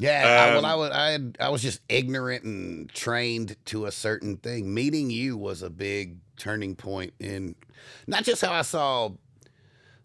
Yeah, 0.00 0.46
I, 0.50 0.54
well, 0.54 0.58
Um, 0.58 0.64
I 0.64 0.74
was 0.76 0.90
I 0.92 1.10
had, 1.10 1.36
I 1.40 1.48
was 1.48 1.60
just 1.60 1.80
ignorant 1.88 2.44
and 2.44 2.88
trained 2.90 3.56
to 3.66 3.86
a 3.86 3.90
certain 3.92 4.36
thing. 4.36 4.72
Meeting 4.72 5.10
you 5.10 5.36
was 5.36 5.62
a 5.62 5.70
big 5.70 6.18
turning 6.36 6.76
point 6.76 7.14
in 7.18 7.56
not 8.06 8.22
just 8.22 8.40
how 8.40 8.52
I 8.52 8.62
saw 8.62 9.10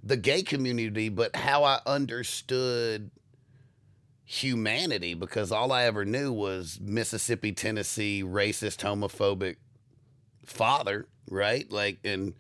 the 0.04 0.18
gay 0.18 0.44
community, 0.44 1.10
but 1.10 1.36
how 1.36 1.63
I 1.63 1.80
understood 1.86 3.10
humanity. 4.26 5.13
Because 5.13 5.52
all 5.52 5.72
I 5.72 5.84
ever 5.84 6.06
knew 6.06 6.32
was 6.32 6.80
Mississippi, 6.82 7.52
Tennessee, 7.52 8.24
racist, 8.24 8.84
homophobic 8.84 9.56
father, 10.46 11.08
right? 11.30 11.72
Like, 11.72 12.00
and 12.04 12.34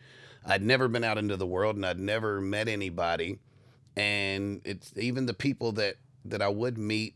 I'd 0.45 0.61
never 0.61 0.87
been 0.87 1.03
out 1.03 1.17
into 1.17 1.37
the 1.37 1.47
world, 1.47 1.75
and 1.75 1.85
I'd 1.85 1.99
never 1.99 2.41
met 2.41 2.67
anybody. 2.67 3.39
And 3.95 4.61
it's 4.65 4.91
even 4.97 5.25
the 5.25 5.33
people 5.33 5.71
that 5.73 5.95
that 6.25 6.41
I 6.41 6.47
would 6.47 6.77
meet 6.77 7.15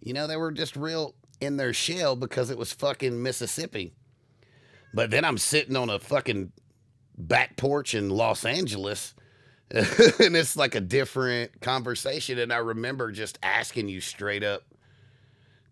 you 0.00 0.12
know, 0.12 0.26
they 0.26 0.36
were 0.36 0.52
just 0.52 0.76
real 0.76 1.14
in 1.40 1.56
their 1.56 1.72
shell 1.72 2.16
because 2.16 2.50
it 2.50 2.58
was 2.58 2.72
fucking 2.72 3.22
Mississippi. 3.22 3.92
But 4.94 5.10
then 5.10 5.24
I'm 5.24 5.38
sitting 5.38 5.76
on 5.76 5.90
a 5.90 5.98
fucking 5.98 6.52
back 7.16 7.56
porch 7.56 7.94
in 7.94 8.10
Los 8.10 8.44
Angeles 8.44 9.14
and 9.70 10.36
it's 10.36 10.56
like 10.56 10.74
a 10.74 10.80
different 10.80 11.60
conversation. 11.60 12.38
And 12.38 12.52
I 12.52 12.56
remember 12.58 13.12
just 13.12 13.38
asking 13.42 13.88
you 13.88 14.00
straight 14.00 14.42
up 14.42 14.62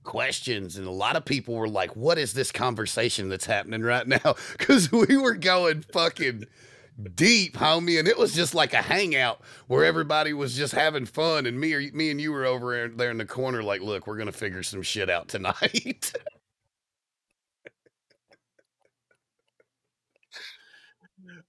questions. 0.05 0.77
And 0.77 0.87
a 0.87 0.91
lot 0.91 1.17
of 1.17 1.25
people 1.25 1.55
were 1.55 1.69
like, 1.69 1.97
What 1.97 2.19
is 2.19 2.33
this 2.33 2.53
conversation 2.53 3.29
that's 3.29 3.47
happening 3.47 3.83
right 3.83 4.07
now? 4.07 4.35
Because 4.59 4.91
we 4.93 5.17
were 5.17 5.35
going 5.35 5.83
fucking 5.93 6.47
deep, 7.15 7.57
homie, 7.57 7.99
and 7.99 8.09
it 8.09 8.19
was 8.19 8.35
just 8.35 8.55
like 8.55 8.75
a 8.75 8.83
hangout 8.83 9.41
where 9.69 9.85
everybody 9.85 10.33
was 10.33 10.57
just 10.57 10.75
having 10.75 11.07
fun, 11.07 11.47
and 11.47 11.61
me 11.61 11.75
or 11.75 11.81
me 11.93 12.11
and 12.11 12.21
you 12.21 12.33
were 12.33 12.47
over 12.47 12.89
there- 12.89 13.11
in 13.11 13.19
the 13.19 13.27
corner, 13.27 13.63
like, 13.63 13.83
look, 13.83 14.07
we're 14.07 14.19
gonna 14.19 14.33
figure 14.33 14.63
some 14.63 14.83
shit 14.83 15.11
out 15.11 15.29
tonight. 15.29 16.13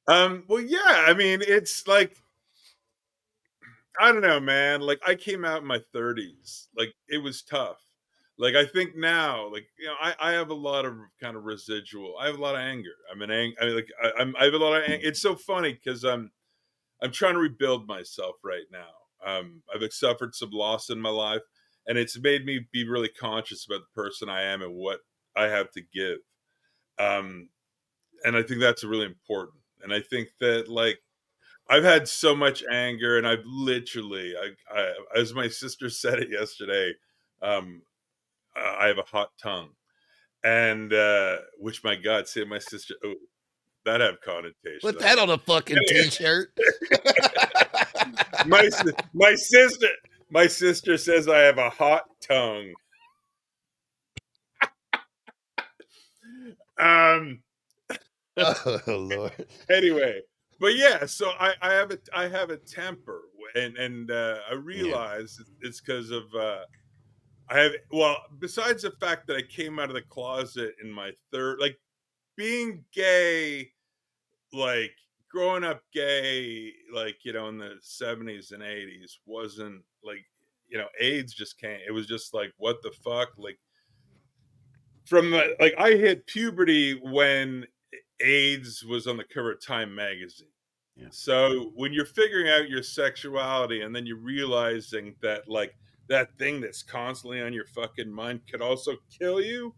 Um, 0.08 0.44
well, 0.48 0.62
yeah, 0.62 1.06
I 1.08 1.14
mean, 1.14 1.42
it's 1.46 1.88
like 1.88 2.18
I 4.00 4.12
don't 4.12 4.22
know, 4.22 4.40
man. 4.40 4.82
Like 4.82 5.00
I 5.08 5.16
came 5.16 5.44
out 5.46 5.62
in 5.62 5.68
my 5.68 5.80
30s. 5.94 6.68
Like 6.78 6.94
it 7.10 7.18
was 7.20 7.42
tough. 7.42 7.78
like 8.38 8.56
I 8.56 8.66
think 8.66 8.96
now, 8.96 9.52
like 9.52 9.68
you 9.80 9.88
know, 9.88 9.96
I, 10.00 10.16
I 10.20 10.32
have 10.34 10.50
a 10.52 10.54
lot 10.56 10.86
of 10.86 10.96
kind 11.22 11.36
of 11.38 11.44
residual. 11.46 12.16
I 12.20 12.28
have 12.28 12.38
a 12.38 12.42
lot 12.42 12.56
of 12.56 12.62
anger. 12.62 12.94
I'm 13.12 13.22
an 13.22 13.32
ang. 13.32 13.54
I 13.62 13.66
mean, 13.66 13.76
like 13.76 13.90
I, 14.04 14.12
I'm. 14.20 14.36
I 14.40 14.46
have 14.46 14.54
a 14.54 14.58
lot 14.58 14.82
of. 14.82 14.90
Ang- 14.90 15.02
it's 15.04 15.22
so 15.22 15.36
funny 15.36 15.74
because 15.74 16.04
I'm. 16.04 16.32
I'm 17.02 17.12
trying 17.12 17.34
to 17.36 17.40
rebuild 17.40 17.88
myself 17.88 18.36
right 18.44 18.66
now. 18.72 18.90
Um, 19.26 19.62
I've 19.74 19.92
suffered 19.94 20.36
some 20.36 20.52
loss 20.52 20.90
in 20.90 21.00
my 21.02 21.10
life, 21.10 21.42
and 21.88 21.98
it's 21.98 22.20
made 22.20 22.46
me 22.46 22.62
be 22.72 22.88
really 22.88 23.10
conscious 23.10 23.66
about 23.66 23.82
the 23.82 24.02
person 24.02 24.30
I 24.30 24.44
am 24.44 24.62
and 24.62 24.76
what 24.76 25.00
I 25.36 25.46
have 25.46 25.72
to 25.72 25.82
give. 25.94 26.20
Um, 27.00 27.50
and 28.26 28.36
I 28.36 28.44
think 28.44 28.62
that's 28.62 28.84
really 28.84 29.06
important. 29.06 29.60
And 29.84 29.94
I 29.94 30.02
think 30.02 30.30
that 30.40 30.70
like 30.70 31.00
I've 31.70 31.84
had 31.84 32.08
so 32.08 32.36
much 32.36 32.64
anger, 32.72 33.18
and 33.18 33.28
I've 33.28 33.46
literally, 33.46 34.34
I, 34.36 34.80
I 34.80 34.94
as 35.20 35.34
my 35.34 35.48
sister 35.48 35.90
said 35.90 36.20
it 36.20 36.30
yesterday, 36.30 36.94
um, 37.42 37.82
I 38.56 38.88
have 38.88 38.98
a 38.98 39.04
hot 39.04 39.30
tongue, 39.42 39.70
and 40.44 40.92
uh, 40.94 41.38
which 41.60 41.84
my 41.84 41.96
God, 41.96 42.28
say 42.28 42.44
my 42.44 42.60
sister, 42.60 42.96
oh, 43.04 43.16
that 43.86 44.02
have 44.02 44.20
connotation. 44.22 44.80
Put 44.82 45.00
that 45.00 45.20
on 45.20 45.30
a 45.30 45.38
fucking 45.38 45.78
t-shirt. 45.88 46.52
my 48.46 48.70
my 49.14 49.36
sister, 49.36 49.88
my 50.30 50.48
sister 50.48 50.98
says 50.98 51.28
I 51.28 51.40
have 51.40 51.58
a 51.58 51.70
hot 51.70 52.04
tongue. 52.22 52.74
um. 56.80 57.40
oh 58.38 58.82
Lord. 58.88 59.48
Anyway, 59.70 60.22
but 60.60 60.76
yeah, 60.76 61.06
so 61.06 61.32
I, 61.40 61.54
I 61.62 61.74
have 61.74 61.92
a 61.92 62.00
I 62.14 62.28
have 62.28 62.50
a 62.50 62.58
temper, 62.58 63.22
and 63.56 63.78
and 63.78 64.12
uh, 64.12 64.38
I 64.50 64.54
realize 64.56 65.40
it's 65.62 65.82
because 65.82 66.12
of 66.12 66.24
uh, 66.36 66.66
I 67.50 67.60
have 67.60 67.72
well, 67.92 68.18
besides 68.40 68.84
the 68.84 68.92
fact 68.92 69.28
that 69.28 69.38
I 69.38 69.42
came 69.42 69.80
out 69.80 69.90
of 69.90 69.96
the 69.96 70.02
closet 70.02 70.76
in 70.84 70.92
my 70.92 71.12
third, 71.32 71.60
like 71.60 71.78
being 72.36 72.84
gay, 72.94 73.72
like 74.52 74.92
growing 75.30 75.64
up 75.64 75.82
gay, 75.94 76.74
like 76.94 77.18
you 77.24 77.34
know 77.34 77.50
in 77.50 77.58
the 77.58 77.76
seventies 77.82 78.52
and 78.52 78.64
eighties 78.64 79.20
wasn't 79.26 79.82
like 80.04 80.26
you 80.68 80.78
know 80.78 80.88
AIDS 81.00 81.34
just 81.34 81.60
came. 81.60 81.80
It 81.88 81.92
was 81.92 82.08
just 82.08 82.34
like 82.34 82.52
what 82.58 82.82
the 82.82 82.92
fuck, 83.04 83.30
like 83.38 83.60
from 85.06 85.32
the 85.32 85.56
like 85.60 85.76
I 85.78 85.92
hit 85.92 86.28
puberty 86.28 87.00
when 87.02 87.66
AIDS 88.22 88.84
was 88.84 89.08
on 89.08 89.18
the 89.18 89.24
cover 89.24 89.52
of 89.52 89.66
Time 89.66 89.94
magazine. 89.94 90.50
Yeah. 90.96 91.08
So 91.12 91.72
when 91.76 91.94
you're 91.94 92.06
figuring 92.06 92.50
out 92.50 92.70
your 92.70 92.84
sexuality 92.84 93.82
and 93.82 93.96
then 93.96 94.06
you're 94.06 94.18
realizing 94.18 95.16
that 95.22 95.48
like 95.48 95.76
that 96.10 96.36
thing 96.38 96.60
that's 96.60 96.82
constantly 96.82 97.42
on 97.42 97.54
your 97.54 97.66
fucking 97.66 98.12
mind 98.12 98.42
could 98.50 98.62
also 98.62 98.96
kill 99.18 99.42
you 99.42 99.76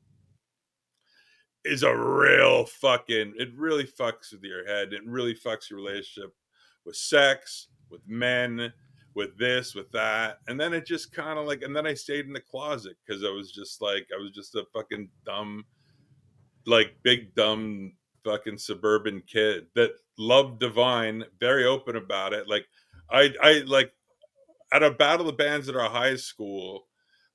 is 1.66 1.84
a 1.84 1.96
real 1.96 2.66
fucking 2.66 3.34
it 3.38 3.50
really 3.56 3.84
fucks 3.84 4.32
with 4.32 4.44
your 4.44 4.66
head. 4.66 4.94
It 4.94 5.06
really 5.06 5.36
fucks 5.36 5.70
your 5.70 5.80
relationship 5.80 6.34
with 6.86 6.96
sex, 6.96 7.68
with 7.90 8.02
men, 8.08 8.72
with 9.14 9.38
this, 9.38 9.76
with 9.76 9.92
that. 9.92 10.38
And 10.48 10.60
then 10.60 10.74
it 10.74 10.86
just 10.86 11.12
kind 11.12 11.38
of 11.38 11.46
like 11.46 11.64
and 11.64 11.76
then 11.76 11.86
I 11.86 11.96
stayed 11.96 12.28
in 12.28 12.34
the 12.34 12.40
closet 12.40 12.96
because 13.06 13.26
I 13.26 13.30
was 13.30 13.52
just 13.52 13.82
like 13.82 14.08
I 14.18 14.22
was 14.22 14.32
just 14.32 14.56
a 14.56 14.64
fucking 14.74 15.10
dumb 15.26 15.66
like 16.66 16.96
big 17.04 17.36
dumb 17.36 17.94
fucking 18.24 18.58
suburban 18.58 19.24
kid 19.28 19.68
that 19.76 19.92
loved 20.18 20.60
Divine, 20.60 21.26
very 21.40 21.66
open 21.66 21.96
about 21.96 22.34
it. 22.34 22.48
Like 22.48 22.66
I 23.10 23.34
I 23.42 23.64
like 23.66 23.92
at 24.72 24.84
a 24.84 24.92
battle 24.92 25.30
of 25.30 25.38
bands 25.38 25.70
at 25.70 25.76
our 25.76 25.90
high 25.90 26.16
school, 26.16 26.88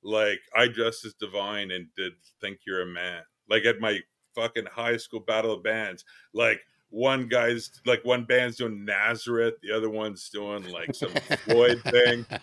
like 0.03 0.41
I 0.57 0.69
dressed 0.69 1.05
as 1.05 1.15
Divine 1.15 1.71
and 1.71 1.87
did 1.97 2.13
think 2.41 2.61
you're 2.67 2.83
a 2.83 2.87
man. 2.87 3.23
Like 3.49 3.65
at 3.65 3.81
my 3.81 4.01
fucking 4.35 4.67
high 4.67 4.97
school 4.97 5.21
battle 5.21 5.53
of 5.53 5.63
bands, 5.63 6.05
like 6.33 6.61
one 6.91 7.27
guy's 7.27 7.71
like 7.87 8.05
one 8.05 8.25
band's 8.25 8.57
doing 8.57 8.85
Nazareth, 8.85 9.55
the 9.63 9.73
other 9.73 9.91
one's 9.91 10.29
doing 10.29 10.71
like 10.71 10.95
some 10.95 11.13
Floyd 11.45 11.83
thing. 11.83 12.27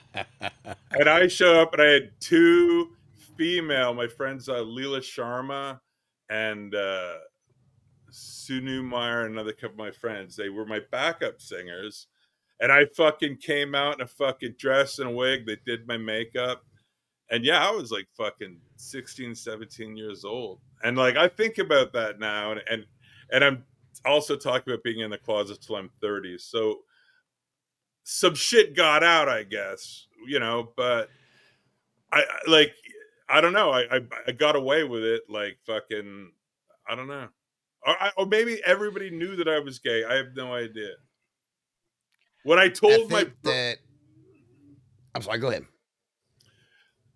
And 0.94 1.08
I 1.08 1.28
show 1.28 1.62
up 1.62 1.74
and 1.74 1.82
I 1.82 1.86
had 1.86 2.12
two 2.20 2.90
female, 3.38 3.94
my 3.94 4.08
friends 4.08 4.50
uh, 4.50 4.56
Leela 4.56 5.00
Sharma 5.00 5.80
and 6.30 6.76
uh 6.76 7.14
Sunu 8.12 8.84
Meyer 8.84 9.26
and 9.26 9.34
another 9.34 9.54
couple 9.54 9.72
of 9.72 9.78
my 9.78 9.92
friends. 9.92 10.36
They 10.36 10.50
were 10.50 10.66
my 10.66 10.82
backup 10.92 11.42
singers. 11.42 12.08
And 12.60 12.72
I 12.72 12.86
fucking 12.86 13.38
came 13.38 13.74
out 13.74 13.96
in 13.96 14.02
a 14.02 14.08
fucking 14.08 14.56
dress 14.60 15.00
and 15.00 15.10
a 15.10 15.12
wig. 15.12 15.46
They 15.46 15.58
did 15.66 15.88
my 15.88 15.98
makeup. 15.98 16.64
And 17.32 17.44
yeah, 17.44 17.66
I 17.66 17.72
was 17.72 17.92
like 17.92 18.08
fucking 18.16 18.60
16, 18.76 19.34
17 19.36 19.96
years 19.96 20.26
old. 20.26 20.60
And 20.84 20.98
like 20.98 21.16
I 21.16 21.28
think 21.28 21.58
about 21.58 21.94
that 21.94 22.20
now 22.20 22.52
and 22.52 22.62
and, 22.70 22.86
and 23.32 23.44
I'm 23.44 23.64
also 24.06 24.36
talking 24.36 24.74
about 24.74 24.84
being 24.84 25.00
in 25.00 25.10
the 25.10 25.18
closet 25.18 25.62
till 25.62 25.78
I'm 25.78 25.90
30. 26.02 26.38
So 26.38 26.80
some 28.04 28.36
shit 28.36 28.76
got 28.76 29.04
out, 29.04 29.30
I 29.30 29.44
guess, 29.44 30.08
you 30.28 30.40
know, 30.40 30.72
but 30.76 31.10
I 32.12 32.24
like 32.48 32.74
I 33.30 33.40
don't 33.42 33.54
know. 33.54 33.72
I, 33.72 33.98
I 33.98 34.02
I 34.28 34.32
got 34.34 34.56
away 34.56 34.84
with 34.84 35.04
it 35.04 35.24
like 35.30 35.58
fucking 35.66 36.32
I 36.88 36.96
don't 36.96 37.08
know. 37.08 37.30
Or, 37.86 37.96
I, 38.02 38.12
or 38.18 38.26
maybe 38.26 38.62
everybody 38.66 39.10
knew 39.10 39.36
that 39.38 39.48
I 39.48 39.60
was 39.60 39.80
gay. 39.80 40.04
I 40.04 40.16
have 40.16 40.36
no 40.36 40.54
idea. 40.54 40.92
When 42.44 42.60
I 42.60 42.64
I 42.64 42.70
told 42.70 43.12
my 43.12 43.24
think 43.24 43.34
that. 43.44 43.78
I'm 45.14 45.22
sorry. 45.22 45.40
Go 45.40 45.50
ahead. 45.50 45.66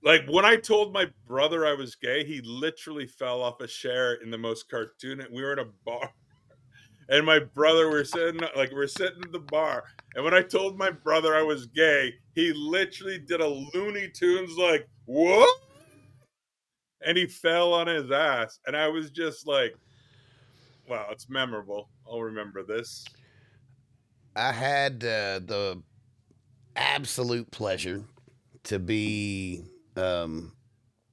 like 0.04 0.25
when 0.28 0.45
I 0.45 0.56
told 0.56 0.93
my 0.93 1.08
brother 1.28 1.65
I 1.65 1.73
was 1.73 1.95
gay, 1.95 2.23
he 2.25 2.41
literally 2.41 3.08
fell 3.08 3.41
off 3.41 3.62
a 3.62 3.67
chair 3.67 4.15
in 4.15 4.30
the 4.30 4.38
most 4.38 4.69
cartoon. 4.69 5.25
We 5.32 5.41
were 5.41 5.54
in 5.54 5.60
a 5.60 5.65
bar, 5.86 6.12
and 7.10 7.25
my 7.25 7.39
brother 7.39 7.89
were 7.89 8.04
sitting 8.04 8.41
like 8.56 8.71
we're 8.71 8.88
sitting 8.88 9.23
in 9.23 9.32
the 9.32 9.39
bar. 9.39 9.84
And 10.15 10.23
when 10.23 10.34
I 10.34 10.41
told 10.41 10.78
my 10.78 10.91
brother 10.91 11.36
I 11.36 11.41
was 11.41 11.67
gay, 11.67 12.13
he 12.34 12.54
literally 12.54 13.19
did 13.19 13.41
a 13.41 13.47
Looney 13.73 14.10
Tunes 14.10 14.58
like 14.58 14.88
what? 15.06 15.62
And 17.06 17.17
he 17.17 17.28
fell 17.28 17.73
on 17.73 17.88
his 17.88 18.12
ass, 18.12 18.60
and 18.65 18.75
I 18.75 18.88
was 18.88 19.12
just 19.12 19.47
like, 19.47 19.75
"Wow, 20.88 21.08
it's 21.12 21.30
memorable. 21.30 21.89
I'll 22.08 22.21
remember 22.21 22.63
this." 22.63 23.06
I 24.36 24.52
had 24.52 25.04
uh, 25.04 25.39
the 25.39 25.82
absolute 26.76 27.50
pleasure 27.52 28.04
to 28.63 28.80
be 28.80 29.63
um, 29.95 30.54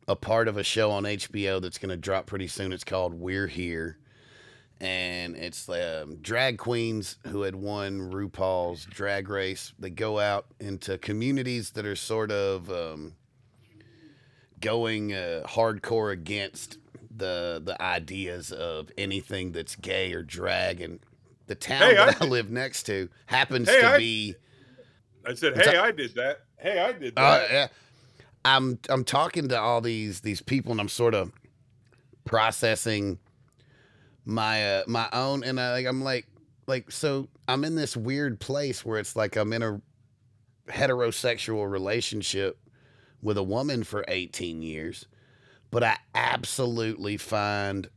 a 0.09 0.17
part 0.17 0.49
of 0.49 0.57
a 0.57 0.65
show 0.65 0.91
on 0.91 1.05
HBO 1.05 1.61
that's 1.63 1.79
going 1.79 1.91
to 1.91 1.97
drop 1.97 2.27
pretty 2.27 2.49
soon. 2.49 2.73
It's 2.73 2.85
called 2.85 3.15
We're 3.15 3.47
Here. 3.47 3.99
And 4.81 5.37
it's 5.37 5.69
um, 5.69 6.17
drag 6.17 6.59
queens 6.59 7.17
who 7.29 7.43
had 7.43 7.55
won 7.55 8.11
RuPaul's 8.11 8.85
drag 8.87 9.29
race. 9.29 9.73
They 9.79 9.91
go 9.91 10.19
out 10.19 10.47
into 10.59 10.99
communities 10.99 11.71
that 11.73 11.87
are 11.87 11.95
sort 11.95 12.33
of 12.33 12.69
um, 12.69 13.15
going 14.61 15.13
uh, 15.13 15.45
hardcore 15.47 16.13
against 16.13 16.79
the 17.14 17.61
the 17.64 17.81
ideas 17.83 18.53
of 18.53 18.90
anything 18.98 19.53
that's 19.53 19.77
gay 19.77 20.12
or 20.12 20.22
drag. 20.22 20.81
And 20.81 21.01
the 21.46 21.55
town 21.55 21.83
Hey, 21.83 21.94
that 21.96 22.22
I, 22.22 22.25
I- 22.25 22.29
live 22.29 22.51
next 22.51 22.85
to 22.85 23.09
happens 23.27 23.68
Hey, 23.68 23.81
to 23.81 23.87
I- 23.87 23.98
be. 23.98 24.35
I 25.27 25.35
said, 25.35 25.57
"Hey? 25.57 25.77
I 25.77 25.90
did 25.92 26.14
that. 26.14 26.40
Hey, 26.59 26.81
I 26.81 26.92
did 26.92 27.12
Uh, 27.16 27.38
that." 27.38 27.51
yeah. 27.51 27.68
I'm 28.44 28.79
I'm 28.88 29.05
talking 29.05 29.48
to 29.48 29.59
all 29.61 29.81
these 29.81 30.20
these 30.22 30.40
people 30.42 30.72
and 30.72 30.81
I'm 30.81 30.88
sort 30.88 31.14
of 31.14 31.31
processing 32.25 33.18
my 34.25 34.79
uh, 34.79 34.83
my 34.87 35.09
own 35.12 35.44
and 35.44 35.61
I 35.61 35.72
like 35.72 35.87
I'm 35.87 36.03
like 36.03 36.27
like 36.66 36.90
so 36.90 37.29
I'm 37.48 37.64
in 37.64 37.75
this 37.77 37.96
weird 37.96 38.40
place 38.40 38.85
where 38.85 38.98
it's 38.98 39.14
like 39.16 39.37
I'm 39.37 39.53
in 39.53 39.62
a 39.62 39.81
heterosexual 40.68 41.70
relationship 41.70 42.59
with 43.20 43.37
a 43.37 43.42
woman 43.42 43.85
for 43.85 44.05
18 44.09 44.62
years 44.62 45.07
but 45.73 45.83
I 45.83 45.99
absolutely 46.15 47.17
find 47.17 47.89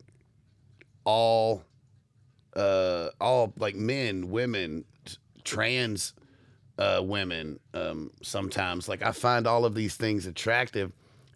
all 1.04 1.64
uh 2.56 3.10
all 3.22 3.54
like 3.60 3.76
men 3.76 4.32
women 4.32 4.86
t- 5.06 5.18
trans 5.44 6.16
uh, 6.78 7.02
women 7.04 7.60
um, 7.74 8.12
sometimes. 8.22 8.88
Like 8.90 9.02
I 9.02 9.12
find 9.12 9.48
all 9.48 9.66
of 9.66 9.76
these 9.76 9.96
things 9.96 10.26
attractive, 10.26 10.92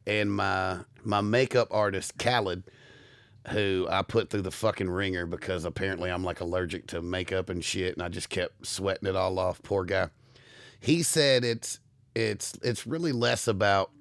and 0.05 0.31
my 0.31 0.79
my 1.03 1.21
makeup 1.21 1.69
artist 1.71 2.17
Khaled, 2.17 2.63
who 3.49 3.87
I 3.89 4.01
put 4.01 4.29
through 4.29 4.41
the 4.41 4.51
fucking 4.51 4.89
ringer 4.89 5.25
because 5.25 5.65
apparently 5.65 6.09
I'm 6.09 6.23
like 6.23 6.41
allergic 6.41 6.87
to 6.87 7.01
makeup 7.01 7.49
and 7.49 7.63
shit, 7.63 7.93
and 7.93 8.03
I 8.03 8.09
just 8.09 8.29
kept 8.29 8.65
sweating 8.65 9.07
it 9.07 9.15
all 9.15 9.39
off. 9.39 9.61
Poor 9.63 9.85
guy. 9.85 10.09
He 10.79 11.03
said 11.03 11.43
it's 11.43 11.79
it's 12.15 12.53
it's 12.61 12.85
really 12.87 13.11
less 13.11 13.47
about 13.47 13.91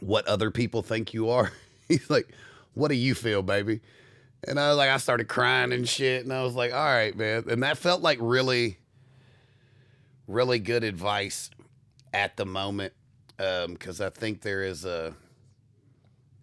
what 0.00 0.26
other 0.26 0.50
people 0.50 0.82
think 0.82 1.14
you 1.14 1.30
are. 1.30 1.52
He's 1.88 2.08
like, 2.10 2.32
what 2.74 2.88
do 2.88 2.94
you 2.94 3.14
feel, 3.14 3.42
baby? 3.42 3.80
And 4.46 4.58
I 4.58 4.68
was 4.68 4.78
like, 4.78 4.90
I 4.90 4.96
started 4.96 5.28
crying 5.28 5.72
and 5.72 5.88
shit, 5.88 6.24
and 6.24 6.32
I 6.32 6.42
was 6.42 6.54
like, 6.54 6.72
all 6.72 6.84
right, 6.84 7.14
man. 7.16 7.44
And 7.48 7.62
that 7.62 7.78
felt 7.78 8.00
like 8.00 8.18
really 8.20 8.78
really 10.30 10.60
good 10.60 10.84
advice 10.84 11.50
at 12.14 12.36
the 12.36 12.46
moment 12.46 12.92
um, 13.38 13.72
because 13.72 14.00
I 14.00 14.10
think 14.10 14.42
there 14.42 14.62
is 14.62 14.84
a 14.84 15.14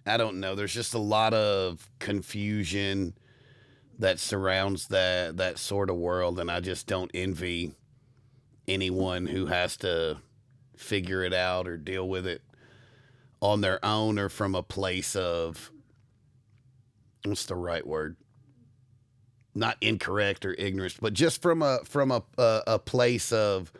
I 0.05 0.15
don't 0.15 0.39
know. 0.39 0.55
There's 0.55 0.73
just 0.73 0.93
a 0.93 0.99
lot 0.99 1.33
of 1.33 1.89
confusion 1.99 3.13
that 3.99 4.19
surrounds 4.19 4.87
that 4.87 5.37
that 5.37 5.57
sort 5.57 5.89
of 5.89 5.95
world, 5.95 6.39
and 6.39 6.51
I 6.51 6.59
just 6.59 6.87
don't 6.87 7.11
envy 7.13 7.73
anyone 8.67 9.25
who 9.25 9.47
has 9.47 9.77
to 9.77 10.17
figure 10.75 11.23
it 11.23 11.33
out 11.33 11.67
or 11.67 11.77
deal 11.77 12.07
with 12.07 12.27
it 12.27 12.41
on 13.41 13.61
their 13.61 13.83
own 13.85 14.17
or 14.19 14.29
from 14.29 14.55
a 14.55 14.63
place 14.63 15.15
of 15.15 15.71
what's 17.23 17.45
the 17.45 17.55
right 17.55 17.85
word 17.85 18.15
not 19.53 19.77
incorrect 19.81 20.45
or 20.45 20.53
ignorance 20.57 20.95
but 20.99 21.13
just 21.13 21.41
from 21.41 21.61
a 21.61 21.79
from 21.83 22.11
a 22.11 22.23
a, 22.37 22.61
a 22.67 22.79
place 22.79 23.31
of 23.31 23.71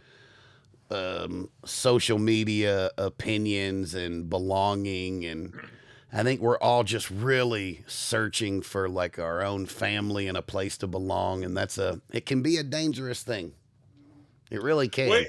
um, 0.90 1.50
social 1.66 2.18
media 2.18 2.90
opinions 2.98 3.94
and 3.94 4.30
belonging 4.30 5.26
and 5.26 5.54
I 6.14 6.24
think 6.24 6.40
we're 6.40 6.58
all 6.58 6.84
just 6.84 7.12
really 7.12 7.84
searching 7.86 8.62
for 8.62 8.88
like 8.88 9.20
our 9.20 9.44
own 9.44 9.66
family 9.66 10.28
and 10.28 10.38
a 10.38 10.42
place 10.42 10.78
to 10.78 10.88
belong 10.88 11.44
and 11.44 11.56
that's 11.56 11.78
a 11.78 12.02
it 12.12 12.26
can 12.26 12.42
be 12.42 12.58
a 12.58 12.64
dangerous 12.64 13.24
thing. 13.24 13.54
It 14.50 14.64
really 14.64 14.88
can. 14.88 15.10
Wait, 15.10 15.28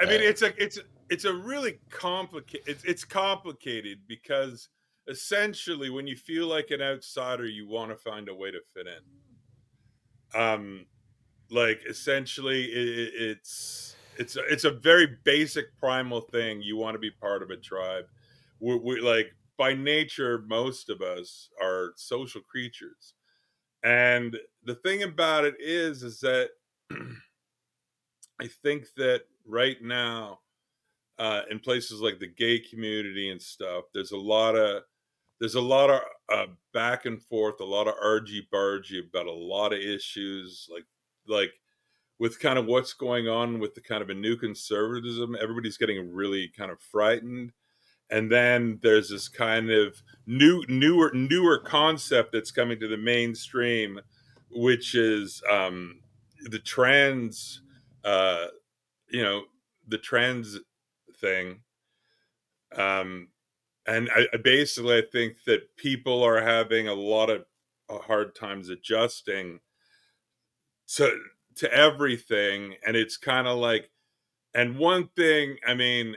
I 0.00 0.06
mean, 0.06 0.20
Uh, 0.20 0.24
it's 0.24 0.42
a 0.42 0.62
it's 0.62 0.78
it's 1.10 1.24
a 1.24 1.34
really 1.34 1.80
complicated. 1.90 2.68
It's 2.68 2.84
it's 2.84 3.04
complicated 3.04 4.06
because 4.06 4.68
essentially, 5.08 5.90
when 5.90 6.06
you 6.06 6.16
feel 6.16 6.46
like 6.46 6.70
an 6.70 6.82
outsider, 6.82 7.46
you 7.46 7.66
want 7.68 7.90
to 7.90 7.96
find 7.96 8.28
a 8.28 8.34
way 8.34 8.50
to 8.50 8.60
fit 8.74 8.86
in. 8.86 9.02
Um, 10.34 10.86
like 11.50 11.82
essentially, 11.88 12.66
it, 12.66 12.98
it- 13.00 13.14
it's 13.30 13.96
it's 14.18 14.36
it's 14.36 14.64
a 14.64 14.72
very 14.72 15.06
basic 15.24 15.76
primal 15.78 16.22
thing. 16.22 16.62
You 16.62 16.76
want 16.76 16.94
to 16.96 16.98
be 17.00 17.10
part 17.10 17.42
of 17.42 17.50
a 17.50 17.56
tribe. 17.56 18.06
We're, 18.60 18.78
we're 18.78 19.02
like 19.02 19.34
by 19.58 19.74
nature, 19.74 20.40
most 20.46 20.90
of 20.90 21.02
us 21.02 21.50
are 21.62 21.92
social 21.96 22.42
creatures, 22.42 23.14
and 23.84 24.38
the 24.64 24.76
thing 24.76 25.02
about 25.04 25.44
it 25.46 25.56
is, 25.60 26.02
is 26.04 26.20
that 26.20 26.50
I 28.38 28.46
think 28.48 28.92
that 28.94 29.24
right 29.44 29.80
now, 29.82 30.40
uh, 31.20 31.42
in 31.50 31.60
places 31.60 32.00
like 32.00 32.18
the 32.18 32.26
gay 32.26 32.58
community 32.58 33.30
and 33.30 33.40
stuff, 33.40 33.84
there's 33.92 34.12
a 34.12 34.16
lot 34.16 34.56
of 34.56 34.82
there's 35.38 35.54
a 35.54 35.60
lot 35.60 35.90
of 35.90 36.00
uh, 36.32 36.46
back 36.72 37.04
and 37.06 37.22
forth, 37.22 37.60
a 37.60 37.64
lot 37.64 37.86
of 37.86 37.94
argy 38.02 38.48
bargy 38.52 39.06
about 39.06 39.26
a 39.26 39.32
lot 39.32 39.74
of 39.74 39.80
issues, 39.80 40.66
like 40.72 40.86
like 41.28 41.52
with 42.18 42.40
kind 42.40 42.58
of 42.58 42.64
what's 42.64 42.94
going 42.94 43.28
on 43.28 43.58
with 43.60 43.74
the 43.74 43.82
kind 43.82 44.02
of 44.02 44.08
a 44.08 44.14
new 44.14 44.34
conservatism. 44.36 45.36
Everybody's 45.40 45.76
getting 45.76 46.10
really 46.10 46.48
kind 46.56 46.70
of 46.70 46.80
frightened, 46.80 47.52
and 48.10 48.32
then 48.32 48.78
there's 48.82 49.10
this 49.10 49.28
kind 49.28 49.70
of 49.70 50.02
new 50.26 50.64
newer 50.68 51.12
newer 51.12 51.58
concept 51.58 52.32
that's 52.32 52.50
coming 52.50 52.80
to 52.80 52.88
the 52.88 52.96
mainstream, 52.96 54.00
which 54.50 54.94
is 54.94 55.42
um, 55.52 56.00
the 56.44 56.58
trans 56.58 57.60
uh 58.04 58.46
you 59.10 59.22
know 59.22 59.42
the 59.88 59.98
trans 59.98 60.58
thing. 61.20 61.60
Um 62.76 63.28
and 63.86 64.08
I, 64.14 64.26
I 64.32 64.36
basically 64.36 64.98
i 64.98 65.02
think 65.12 65.42
that 65.46 65.76
people 65.76 66.22
are 66.22 66.40
having 66.40 66.88
a 66.88 66.94
lot 66.94 67.30
of 67.30 67.44
uh, 67.88 67.98
hard 67.98 68.34
times 68.34 68.68
adjusting 68.68 69.60
to 70.96 71.18
to 71.56 71.72
everything 71.72 72.74
and 72.86 72.96
it's 72.96 73.16
kind 73.16 73.46
of 73.46 73.58
like 73.58 73.90
and 74.54 74.78
one 74.78 75.08
thing 75.16 75.56
i 75.66 75.74
mean 75.74 76.16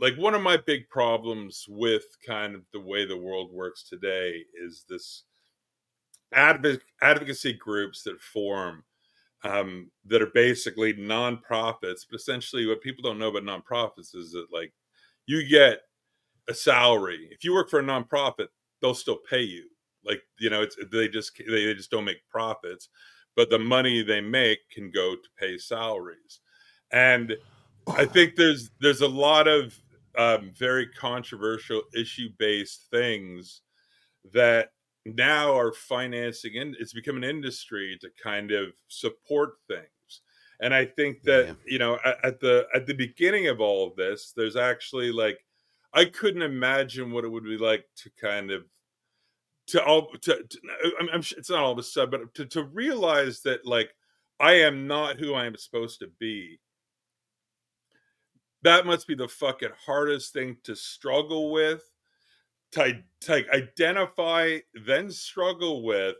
like 0.00 0.16
one 0.16 0.34
of 0.34 0.42
my 0.42 0.56
big 0.56 0.88
problems 0.88 1.66
with 1.68 2.04
kind 2.26 2.54
of 2.54 2.62
the 2.72 2.80
way 2.80 3.04
the 3.06 3.16
world 3.16 3.50
works 3.52 3.88
today 3.88 4.42
is 4.62 4.84
this 4.88 5.24
advo- 6.34 6.80
advocacy 7.00 7.52
groups 7.52 8.02
that 8.02 8.20
form 8.20 8.82
um, 9.44 9.90
that 10.06 10.22
are 10.22 10.30
basically 10.34 10.94
nonprofits. 10.94 12.06
But 12.10 12.16
essentially, 12.16 12.66
what 12.66 12.80
people 12.80 13.02
don't 13.02 13.18
know 13.18 13.34
about 13.34 13.44
nonprofits 13.44 14.14
is 14.14 14.32
that 14.32 14.46
like 14.52 14.72
you 15.26 15.46
get 15.46 15.80
a 16.48 16.54
salary. 16.54 17.28
If 17.30 17.44
you 17.44 17.54
work 17.54 17.70
for 17.70 17.80
a 17.80 17.84
nonprofit, 17.84 18.48
they'll 18.80 18.94
still 18.94 19.18
pay 19.28 19.42
you. 19.42 19.64
Like 20.04 20.22
you 20.38 20.50
know, 20.50 20.62
it's 20.62 20.76
they 20.90 21.08
just 21.08 21.32
they 21.48 21.72
just 21.74 21.90
don't 21.90 22.04
make 22.04 22.28
profits, 22.30 22.88
but 23.36 23.50
the 23.50 23.58
money 23.58 24.02
they 24.02 24.20
make 24.20 24.58
can 24.70 24.90
go 24.90 25.14
to 25.14 25.28
pay 25.38 25.58
salaries. 25.58 26.40
And 26.92 27.36
I 27.88 28.04
think 28.04 28.36
there's 28.36 28.70
there's 28.80 29.00
a 29.02 29.08
lot 29.08 29.48
of 29.48 29.78
um, 30.16 30.52
very 30.54 30.86
controversial 30.88 31.82
issue 31.94 32.28
based 32.38 32.86
things 32.90 33.62
that 34.32 34.70
now 35.06 35.56
are 35.56 35.72
financing 35.72 36.56
and 36.58 36.76
it's 36.80 36.92
become 36.94 37.16
an 37.16 37.24
industry 37.24 37.96
to 38.00 38.08
kind 38.22 38.50
of 38.52 38.68
support 38.88 39.54
things. 39.68 39.88
And 40.60 40.72
i 40.72 40.84
think 40.84 41.22
that 41.24 41.46
Yeah. 41.48 41.54
you 41.66 41.78
know 41.78 41.98
at, 42.04 42.24
at 42.24 42.40
the 42.40 42.66
at 42.74 42.86
the 42.86 42.94
beginning 42.94 43.48
of 43.48 43.60
all 43.60 43.88
of 43.88 43.96
this 43.96 44.32
there's 44.36 44.56
actually 44.56 45.10
like 45.12 45.38
i 45.92 46.04
couldn't 46.04 46.42
imagine 46.42 47.10
what 47.10 47.24
it 47.24 47.28
would 47.28 47.44
be 47.44 47.58
like 47.58 47.84
to 47.96 48.10
kind 48.20 48.50
of 48.50 48.64
to 49.66 49.84
all 49.84 50.12
to, 50.12 50.42
to 50.42 50.58
I'm, 51.00 51.08
I'm, 51.12 51.20
it's 51.20 51.50
not 51.50 51.58
all 51.64 51.72
of 51.72 51.78
a 51.78 51.82
sudden 51.82 52.10
but 52.10 52.34
to, 52.36 52.46
to 52.46 52.64
realize 52.64 53.40
that 53.42 53.66
like 53.66 53.90
i 54.38 54.52
am 54.52 54.86
not 54.86 55.18
who 55.18 55.34
i 55.34 55.44
am 55.44 55.56
supposed 55.56 55.98
to 56.00 56.08
be. 56.18 56.60
That 58.62 58.86
must 58.86 59.06
be 59.06 59.14
the 59.14 59.28
fucking 59.28 59.70
hardest 59.84 60.32
thing 60.32 60.56
to 60.64 60.74
struggle 60.74 61.50
with 61.52 61.82
to, 62.74 63.02
to 63.22 63.44
identify, 63.52 64.58
then 64.86 65.10
struggle 65.10 65.84
with, 65.84 66.16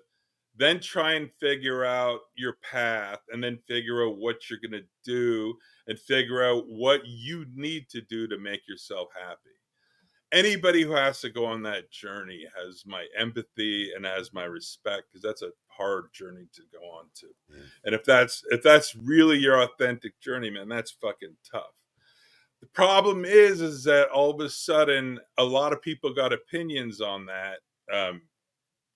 then 0.57 0.81
try 0.81 1.15
and 1.15 1.31
figure 1.41 1.85
out 1.85 2.21
your 2.37 2.57
path, 2.71 3.19
and 3.33 3.43
then 3.43 3.59
figure 3.67 4.07
out 4.07 4.19
what 4.19 4.49
you're 4.49 4.61
going 4.61 4.81
to 4.81 4.89
do, 5.05 5.55
and 5.89 5.99
figure 5.99 6.45
out 6.45 6.65
what 6.69 7.01
you 7.05 7.45
need 7.55 7.89
to 7.91 8.01
do 8.03 8.29
to 8.29 8.39
make 8.39 8.67
yourself 8.69 9.09
happy. 9.21 9.39
Anybody 10.33 10.83
who 10.83 10.93
has 10.93 11.21
to 11.21 11.31
go 11.31 11.45
on 11.45 11.63
that 11.63 11.91
journey 11.91 12.45
has 12.57 12.85
my 12.87 13.07
empathy 13.17 13.93
and 13.95 14.05
has 14.05 14.33
my 14.33 14.45
respect 14.45 15.05
because 15.09 15.23
that's 15.23 15.43
a 15.43 15.51
hard 15.69 16.07
journey 16.13 16.47
to 16.55 16.63
go 16.73 16.85
on 16.87 17.05
to. 17.21 17.27
Yeah. 17.51 17.63
And 17.85 17.95
if 17.95 18.05
that's 18.05 18.43
if 18.51 18.61
that's 18.63 18.97
really 18.97 19.39
your 19.39 19.63
authentic 19.63 20.21
journey, 20.21 20.51
man, 20.51 20.69
that's 20.69 20.91
fucking 20.91 21.37
tough. 21.49 21.75
The 22.65 22.71
problem 22.71 23.27
is, 23.27 23.61
is 23.61 23.85
that 23.85 24.09
all 24.09 24.31
of 24.31 24.41
a 24.41 24.49
sudden, 24.49 25.21
a 25.37 25.45
lot 25.45 25.75
of 25.75 25.83
people 25.83 26.15
got 26.15 26.33
opinions 26.33 27.03
on 27.03 27.27
that. 27.27 27.59
Um, 27.93 28.23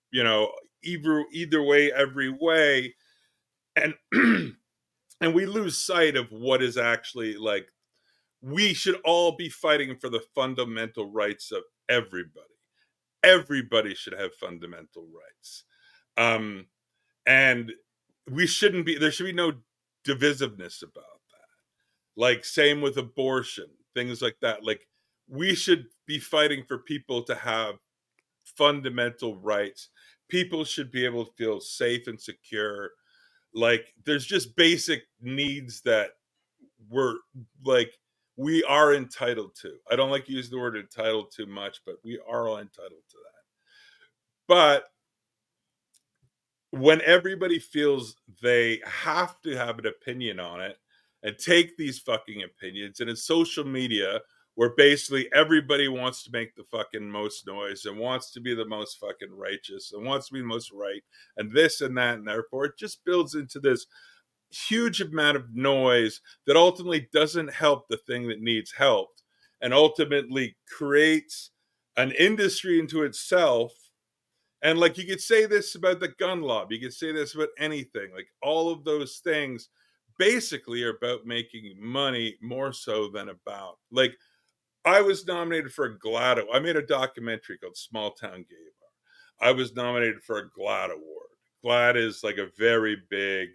you 0.09 0.23
know, 0.23 0.51
either 0.81 1.23
either 1.31 1.61
way, 1.61 1.91
every 1.91 2.31
way, 2.31 2.95
and 3.75 3.93
and 5.21 5.35
we 5.35 5.45
lose 5.45 5.77
sight 5.77 6.15
of 6.15 6.31
what 6.31 6.63
is 6.63 6.77
actually 6.77 7.35
like. 7.37 7.67
We 8.41 8.73
should 8.73 8.99
all 9.05 9.33
be 9.37 9.49
fighting 9.49 9.97
for 9.97 10.09
the 10.09 10.23
fundamental 10.33 11.11
rights 11.11 11.51
of 11.51 11.61
everybody. 11.87 12.47
Everybody 13.23 13.93
should 13.93 14.17
have 14.17 14.33
fundamental 14.33 15.05
rights, 15.13 15.63
um, 16.17 16.65
and 17.27 17.71
we 18.27 18.47
shouldn't 18.47 18.87
be. 18.87 18.97
There 18.97 19.11
should 19.11 19.27
be 19.27 19.31
no 19.31 19.53
divisiveness 20.07 20.81
about 20.81 21.08
like 22.15 22.43
same 22.43 22.81
with 22.81 22.97
abortion 22.97 23.67
things 23.93 24.21
like 24.21 24.35
that 24.41 24.63
like 24.63 24.87
we 25.29 25.53
should 25.53 25.85
be 26.07 26.19
fighting 26.19 26.63
for 26.67 26.79
people 26.79 27.21
to 27.23 27.35
have 27.35 27.75
fundamental 28.43 29.37
rights. 29.37 29.89
People 30.27 30.63
should 30.63 30.91
be 30.91 31.05
able 31.05 31.25
to 31.25 31.31
feel 31.33 31.59
safe 31.59 32.07
and 32.07 32.19
secure. 32.19 32.91
Like 33.53 33.93
there's 34.05 34.25
just 34.25 34.55
basic 34.55 35.03
needs 35.21 35.81
that 35.81 36.11
we're 36.89 37.15
like 37.63 37.93
we 38.37 38.63
are 38.63 38.93
entitled 38.93 39.55
to. 39.61 39.75
I 39.91 39.95
don't 39.95 40.11
like 40.11 40.25
to 40.25 40.33
use 40.33 40.49
the 40.49 40.59
word 40.59 40.75
entitled 40.75 41.31
too 41.31 41.45
much 41.45 41.81
but 41.85 41.95
we 42.03 42.19
are 42.27 42.47
all 42.47 42.57
entitled 42.57 43.03
to 43.09 43.17
that. 43.17 43.43
But 44.47 44.83
when 46.71 47.01
everybody 47.01 47.59
feels 47.59 48.15
they 48.41 48.81
have 48.85 49.41
to 49.41 49.55
have 49.57 49.79
an 49.79 49.87
opinion 49.87 50.39
on 50.39 50.61
it 50.61 50.77
and 51.23 51.37
take 51.37 51.75
these 51.77 51.99
fucking 51.99 52.43
opinions 52.43 52.99
and 52.99 53.09
in 53.09 53.15
social 53.15 53.65
media 53.65 54.19
where 54.55 54.73
basically 54.75 55.29
everybody 55.33 55.87
wants 55.87 56.23
to 56.23 56.31
make 56.31 56.53
the 56.55 56.63
fucking 56.65 57.09
most 57.09 57.47
noise 57.47 57.85
and 57.85 57.97
wants 57.97 58.31
to 58.31 58.41
be 58.41 58.53
the 58.53 58.65
most 58.65 58.99
fucking 58.99 59.31
righteous 59.31 59.93
and 59.93 60.05
wants 60.05 60.27
to 60.27 60.33
be 60.33 60.39
the 60.39 60.45
most 60.45 60.71
right 60.71 61.03
and 61.37 61.51
this 61.51 61.81
and 61.81 61.97
that 61.97 62.15
and 62.15 62.27
therefore 62.27 62.65
it 62.65 62.77
just 62.77 63.03
builds 63.05 63.35
into 63.35 63.59
this 63.59 63.85
huge 64.51 65.01
amount 65.01 65.37
of 65.37 65.55
noise 65.55 66.21
that 66.45 66.57
ultimately 66.57 67.07
doesn't 67.13 67.53
help 67.53 67.87
the 67.87 67.97
thing 67.97 68.27
that 68.27 68.41
needs 68.41 68.71
help 68.71 69.09
and 69.61 69.73
ultimately 69.73 70.55
creates 70.67 71.51
an 71.97 72.11
industry 72.11 72.79
into 72.79 73.03
itself. 73.03 73.73
And 74.61 74.79
like 74.79 74.97
you 74.97 75.05
could 75.05 75.21
say 75.21 75.45
this 75.45 75.75
about 75.75 75.99
the 75.99 76.13
gun 76.19 76.41
lobby 76.41 76.75
you 76.75 76.81
could 76.81 76.93
say 76.93 77.13
this 77.13 77.33
about 77.33 77.49
anything 77.57 78.11
like 78.13 78.27
all 78.41 78.69
of 78.69 78.83
those 78.83 79.21
things 79.23 79.69
basically 80.19 80.83
are 80.83 80.95
about 80.95 81.25
making 81.25 81.73
money 81.79 82.37
more 82.41 82.71
so 82.71 83.09
than 83.09 83.29
about 83.29 83.77
like 83.91 84.15
I 84.85 85.01
was 85.01 85.25
nominated 85.25 85.73
for 85.73 85.85
a 85.85 85.99
GLAAD. 85.99 86.43
I 86.53 86.59
made 86.59 86.75
a 86.75 86.85
documentary 86.85 87.57
called 87.57 87.75
Small 87.75 88.11
Town 88.11 88.45
Gay 88.49 88.55
Bar. 88.79 89.49
I 89.49 89.51
was 89.51 89.75
nominated 89.75 90.23
for 90.23 90.37
a 90.37 90.49
GLAAD 90.49 90.91
award. 90.91 91.27
GLAAD 91.63 91.97
is 91.97 92.23
like 92.23 92.37
a 92.37 92.49
very 92.57 92.97
big 93.09 93.49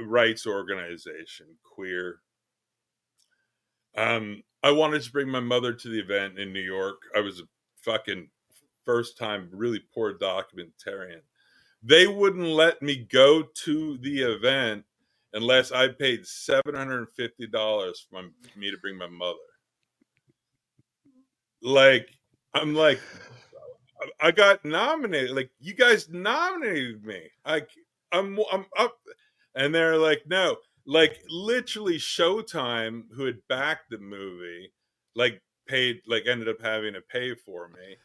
rights 0.00 0.46
organization, 0.46 1.46
queer. 1.64 2.20
Um, 3.96 4.42
I 4.62 4.70
wanted 4.70 5.02
to 5.02 5.12
bring 5.12 5.28
my 5.28 5.40
mother 5.40 5.72
to 5.72 5.88
the 5.88 5.98
event 5.98 6.38
in 6.38 6.52
New 6.52 6.60
York. 6.60 7.02
I 7.16 7.20
was 7.20 7.40
a 7.40 7.48
fucking 7.82 8.28
first 8.84 9.18
time 9.18 9.48
really 9.52 9.82
poor 9.92 10.14
documentarian. 10.14 11.20
They 11.82 12.06
wouldn't 12.06 12.46
let 12.46 12.80
me 12.80 13.06
go 13.10 13.42
to 13.42 13.98
the 13.98 14.22
event 14.22 14.84
unless 15.32 15.72
I 15.72 15.88
paid 15.88 16.26
seven 16.26 16.74
hundred 16.74 16.98
and 16.98 17.10
fifty 17.16 17.46
dollars 17.46 18.06
for 18.10 18.22
me 18.56 18.70
to 18.70 18.78
bring 18.78 18.96
my 18.96 19.08
mother. 19.08 19.38
Like, 21.62 22.08
I'm 22.54 22.74
like, 22.74 23.00
I 24.20 24.30
got 24.30 24.64
nominated. 24.64 25.30
Like, 25.32 25.50
you 25.58 25.74
guys 25.74 26.08
nominated 26.08 27.04
me. 27.04 27.22
I, 27.44 27.62
I'm, 28.12 28.38
I'm 28.52 28.66
up, 28.78 28.96
and 29.54 29.74
they're 29.74 29.98
like, 29.98 30.22
no, 30.26 30.56
like 30.86 31.20
literally 31.28 31.98
Showtime, 31.98 33.02
who 33.12 33.24
had 33.24 33.38
backed 33.48 33.90
the 33.90 33.98
movie, 33.98 34.72
like 35.14 35.42
paid, 35.66 36.00
like 36.06 36.26
ended 36.26 36.48
up 36.48 36.62
having 36.62 36.94
to 36.94 37.00
pay 37.00 37.34
for 37.34 37.68
me 37.68 37.96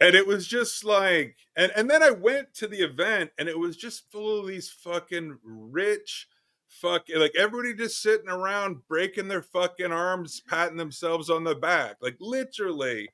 and 0.00 0.14
it 0.14 0.26
was 0.26 0.46
just 0.46 0.84
like 0.84 1.36
and 1.56 1.72
and 1.76 1.88
then 1.88 2.02
i 2.02 2.10
went 2.10 2.52
to 2.54 2.66
the 2.66 2.78
event 2.78 3.30
and 3.38 3.48
it 3.48 3.58
was 3.58 3.76
just 3.76 4.10
full 4.10 4.40
of 4.40 4.46
these 4.46 4.70
fucking 4.70 5.38
rich 5.44 6.28
fucking 6.68 7.18
like 7.18 7.32
everybody 7.38 7.72
just 7.74 8.02
sitting 8.02 8.28
around 8.28 8.76
breaking 8.88 9.28
their 9.28 9.42
fucking 9.42 9.92
arms 9.92 10.42
patting 10.48 10.76
themselves 10.76 11.30
on 11.30 11.44
the 11.44 11.54
back 11.54 11.96
like 12.02 12.16
literally 12.20 13.08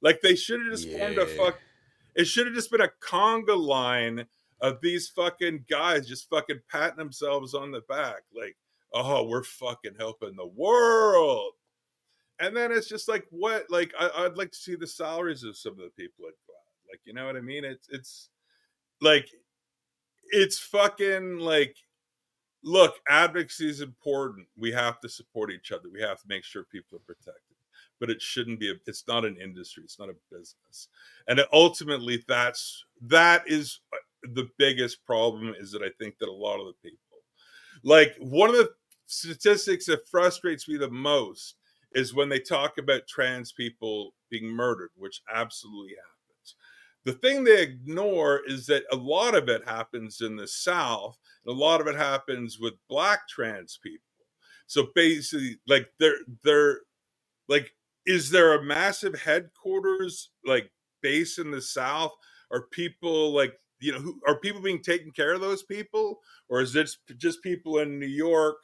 like 0.00 0.20
they 0.20 0.36
should 0.36 0.60
have 0.60 0.70
just 0.70 0.88
yeah. 0.88 0.98
formed 0.98 1.18
a 1.18 1.26
fuck 1.26 1.58
it 2.14 2.24
should 2.24 2.46
have 2.46 2.54
just 2.54 2.70
been 2.70 2.80
a 2.80 2.90
conga 3.02 3.58
line 3.58 4.24
of 4.60 4.78
these 4.80 5.08
fucking 5.08 5.64
guys 5.68 6.06
just 6.06 6.28
fucking 6.30 6.60
patting 6.70 6.98
themselves 6.98 7.52
on 7.54 7.72
the 7.72 7.80
back 7.88 8.22
like 8.34 8.56
oh 8.92 9.24
we're 9.24 9.42
fucking 9.42 9.94
helping 9.98 10.36
the 10.36 10.46
world 10.46 11.52
and 12.40 12.56
then 12.56 12.72
it's 12.72 12.88
just 12.88 13.08
like 13.08 13.26
what 13.30 13.66
like 13.70 13.92
I, 13.98 14.22
would 14.22 14.36
like 14.36 14.52
to 14.52 14.58
see 14.58 14.74
the 14.74 14.86
salaries 14.86 15.44
of 15.44 15.56
some 15.56 15.72
of 15.72 15.78
the 15.78 15.90
people 15.96 16.26
at 16.26 16.34
GLAAD. 16.34 16.90
Like, 16.90 17.00
you 17.04 17.12
know 17.12 17.26
what 17.26 17.36
I 17.36 17.40
mean? 17.40 17.64
It's 17.64 17.88
it's 17.90 18.30
like 19.00 19.28
it's 20.30 20.58
fucking 20.58 21.38
like 21.38 21.76
look, 22.62 22.96
advocacy 23.08 23.68
is 23.68 23.80
important. 23.80 24.46
We 24.56 24.70
have 24.72 25.00
to 25.00 25.08
support 25.08 25.50
each 25.50 25.72
other. 25.72 25.88
We 25.90 26.02
have 26.02 26.20
to 26.20 26.28
make 26.28 26.44
sure 26.44 26.64
people 26.64 26.96
are 26.96 27.14
protected. 27.14 27.56
But 27.98 28.10
it 28.10 28.20
shouldn't 28.20 28.60
be 28.60 28.70
a 28.70 28.74
it's 28.86 29.04
not 29.06 29.24
an 29.24 29.36
industry, 29.36 29.82
it's 29.84 29.98
not 29.98 30.08
a 30.08 30.16
business. 30.30 30.88
And 31.28 31.40
ultimately 31.52 32.24
that's 32.26 32.84
that 33.02 33.42
is 33.46 33.80
uh, 33.92 33.96
the 34.34 34.48
biggest 34.58 35.04
problem 35.04 35.54
is 35.58 35.70
that 35.72 35.82
I 35.82 35.90
think 35.98 36.18
that 36.18 36.28
a 36.28 36.32
lot 36.32 36.60
of 36.60 36.66
the 36.66 36.90
people 36.90 36.98
like 37.82 38.14
one 38.18 38.50
of 38.50 38.56
the 38.56 38.70
statistics 39.06 39.86
that 39.86 40.08
frustrates 40.08 40.68
me 40.68 40.76
the 40.76 40.90
most 40.90 41.56
is 41.92 42.14
when 42.14 42.28
they 42.28 42.38
talk 42.38 42.78
about 42.78 43.06
trans 43.08 43.52
people 43.52 44.14
being 44.30 44.46
murdered, 44.46 44.90
which 44.96 45.22
absolutely 45.32 45.90
happens. 45.96 46.54
The 47.04 47.12
thing 47.14 47.44
they 47.44 47.62
ignore 47.62 48.42
is 48.46 48.66
that 48.66 48.84
a 48.92 48.96
lot 48.96 49.34
of 49.34 49.48
it 49.48 49.66
happens 49.66 50.20
in 50.20 50.36
the 50.36 50.46
South, 50.46 51.16
and 51.44 51.54
a 51.54 51.58
lot 51.58 51.80
of 51.80 51.86
it 51.86 51.96
happens 51.96 52.58
with 52.60 52.74
black 52.88 53.26
trans 53.28 53.78
people. 53.82 54.04
So 54.66 54.88
basically, 54.94 55.58
like 55.66 55.88
they're 55.98 56.18
they're 56.44 56.80
like, 57.48 57.72
is 58.06 58.30
there 58.30 58.54
a 58.54 58.62
massive 58.62 59.18
headquarters 59.18 60.30
like 60.44 60.70
base 61.02 61.38
in 61.38 61.50
the 61.50 61.62
South? 61.62 62.12
Are 62.52 62.66
people 62.70 63.32
like 63.32 63.54
you 63.80 63.92
know 63.92 63.98
who 63.98 64.20
are 64.26 64.38
people 64.38 64.60
being 64.60 64.82
taken 64.82 65.10
care 65.10 65.32
of 65.32 65.40
those 65.40 65.62
people, 65.62 66.20
or 66.48 66.60
is 66.60 66.76
it 66.76 66.90
just 67.16 67.42
people 67.42 67.78
in 67.78 67.98
New 67.98 68.06
York 68.06 68.58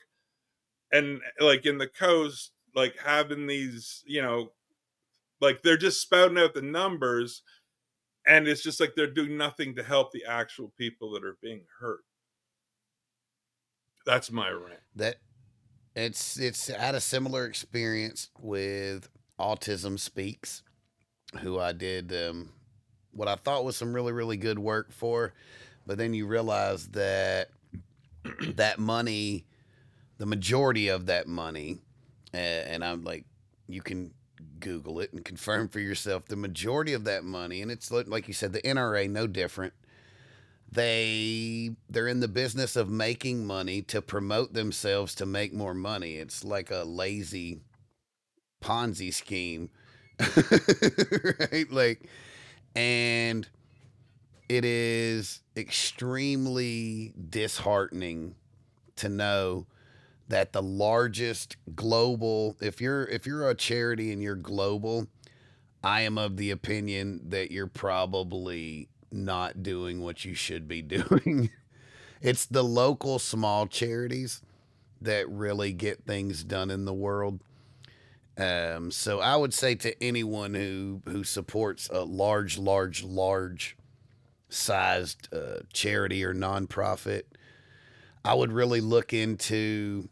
and 0.93 1.21
like 1.41 1.67
in 1.67 1.79
the 1.79 1.89
coast 1.89 2.53
like 2.77 2.95
having 3.05 3.47
these, 3.47 4.05
you 4.07 4.23
know, 4.23 4.53
like 5.41 5.63
they're 5.63 5.77
just 5.77 6.01
spouting 6.01 6.39
out 6.39 6.55
the 6.55 6.63
numbers 6.63 7.43
and 8.27 8.49
it's 8.49 8.63
just 8.63 8.81
like 8.81 8.95
they're 8.95 9.07
doing 9.07 9.37
nothing 9.37 9.75
to 9.77 9.83
help 9.83 10.13
the 10.13 10.25
actual 10.29 10.73
people 10.77 11.13
that 11.13 11.25
are 11.25 11.39
being 11.41 11.63
hurt. 11.81 12.05
That's 14.05 14.31
my 14.31 14.51
rant. 14.51 14.81
That 14.95 15.17
it's 15.95 16.39
it's 16.39 16.69
had 16.69 16.95
a 16.95 17.01
similar 17.01 17.47
experience 17.47 18.29
with 18.41 19.09
Autism 19.39 19.99
Speaks, 19.99 20.63
who 21.41 21.59
I 21.59 21.73
did 21.73 22.13
um, 22.13 22.51
what 23.13 23.29
I 23.29 23.37
thought 23.37 23.65
was 23.65 23.77
some 23.77 23.95
really 23.95 24.13
really 24.13 24.37
good 24.37 24.59
work 24.59 24.93
for, 24.93 25.33
but 25.87 25.99
then 25.99 26.15
you 26.15 26.27
realize 26.27 26.89
that 26.89 27.49
that 28.55 28.79
money, 28.79 29.47
the 30.19 30.27
majority 30.27 30.89
of 30.89 31.07
that 31.07 31.27
money, 31.27 31.79
and 32.39 32.85
I'm 32.85 33.05
like, 33.05 33.25
you 33.69 33.83
can 33.83 34.13
Google 34.61 35.01
it 35.01 35.13
and 35.13 35.25
confirm 35.25 35.69
for 35.69 35.81
yourself 35.81 36.27
the 36.27 36.37
majority 36.37 36.93
of 36.93 37.05
that 37.05 37.25
money, 37.25 37.63
and 37.63 37.71
it's 37.71 37.91
like 37.91 38.29
you 38.29 38.35
said, 38.35 38.53
the 38.53 38.63
NRA 38.63 39.09
no 39.09 39.27
different. 39.27 39.73
They 40.71 41.71
they're 41.89 42.09
in 42.09 42.21
the 42.21 42.29
business 42.29 42.77
of 42.77 42.91
making 42.91 43.47
money 43.47 43.83
to 43.83 44.03
promote 44.03 44.53
themselves 44.53 45.15
to 45.17 45.27
make 45.27 45.55
more 45.55 45.75
money. 45.75 46.17
It's 46.17 46.45
like 46.45 46.71
a 46.71 46.85
lazy 46.85 47.61
Ponzi 48.63 49.13
scheme, 49.13 49.71
right? 50.19 51.71
Like, 51.71 52.09
and 52.75 53.49
it 54.49 54.65
is 54.65 55.41
extremely 55.57 57.13
disheartening 57.31 58.35
to 58.97 59.09
know 59.09 59.67
that 60.29 60.53
the 60.53 60.63
largest 60.63 61.57
global 61.75 62.57
if 62.61 62.81
you're 62.81 63.05
if 63.05 63.27
you're 63.27 63.49
a 63.49 63.55
charity 63.55 64.13
and 64.13 64.23
you're 64.23 64.35
global 64.35 65.07
i 65.85 66.01
am 66.01 66.19
of 66.19 66.37
the 66.37 66.51
opinion 66.51 67.21
that 67.29 67.51
you're 67.51 67.67
probably 67.67 68.89
not 69.17 69.63
doing 69.63 70.01
what 70.01 70.25
you 70.25 70.35
should 70.35 70.69
be 70.69 70.83
doing. 70.83 71.51
It's 72.21 72.47
the 72.47 72.65
local 72.65 73.19
small 73.19 73.67
charities 73.67 74.43
that 75.01 75.29
really 75.29 75.73
get 75.73 76.05
things 76.05 76.45
done 76.45 76.71
in 76.71 76.85
the 76.85 76.95
world. 76.95 77.41
Um, 78.39 78.91
so 78.91 79.21
i 79.21 79.35
would 79.35 79.55
say 79.55 79.75
to 79.77 80.05
anyone 80.05 80.53
who 80.53 81.01
who 81.07 81.25
supports 81.25 81.89
a 81.91 82.05
large 82.05 82.59
large 82.59 83.03
large 83.03 83.79
sized 84.51 85.33
uh, 85.33 85.61
charity 85.73 86.23
or 86.23 86.35
nonprofit 86.35 87.23
i 88.27 88.35
would 88.35 88.53
really 88.53 88.83
look 88.83 89.15
into 89.15 90.11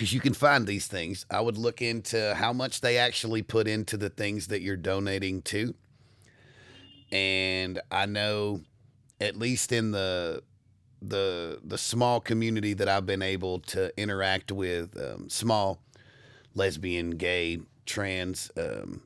because 0.00 0.14
you 0.14 0.20
can 0.20 0.32
find 0.32 0.66
these 0.66 0.86
things. 0.86 1.26
I 1.30 1.42
would 1.42 1.58
look 1.58 1.82
into 1.82 2.34
how 2.34 2.54
much 2.54 2.80
they 2.80 2.96
actually 2.96 3.42
put 3.42 3.68
into 3.68 3.98
the 3.98 4.08
things 4.08 4.46
that 4.46 4.62
you're 4.62 4.74
donating 4.74 5.42
to. 5.42 5.74
And 7.12 7.82
I 7.90 8.06
know 8.06 8.62
at 9.20 9.36
least 9.36 9.72
in 9.72 9.90
the 9.90 10.42
the 11.02 11.60
the 11.62 11.76
small 11.76 12.18
community 12.18 12.72
that 12.72 12.88
I've 12.88 13.04
been 13.04 13.20
able 13.20 13.58
to 13.58 13.92
interact 14.00 14.50
with, 14.50 14.98
um, 14.98 15.28
small 15.28 15.82
lesbian, 16.54 17.10
gay, 17.10 17.58
trans, 17.84 18.50
um, 18.56 19.02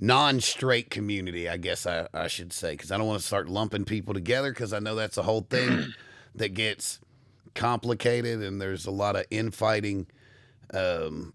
non-straight 0.00 0.88
community, 0.88 1.50
I 1.50 1.58
guess 1.58 1.86
I, 1.86 2.08
I 2.14 2.28
should 2.28 2.54
say, 2.54 2.70
because 2.70 2.90
I 2.90 2.96
don't 2.96 3.06
want 3.06 3.20
to 3.20 3.26
start 3.26 3.50
lumping 3.50 3.84
people 3.84 4.14
together 4.14 4.52
because 4.52 4.72
I 4.72 4.78
know 4.78 4.94
that's 4.94 5.18
a 5.18 5.22
whole 5.22 5.42
thing 5.42 5.92
that 6.34 6.54
gets 6.54 6.98
complicated 7.54 8.42
and 8.42 8.58
there's 8.58 8.86
a 8.86 8.90
lot 8.90 9.16
of 9.16 9.26
infighting 9.30 10.06
um, 10.72 11.34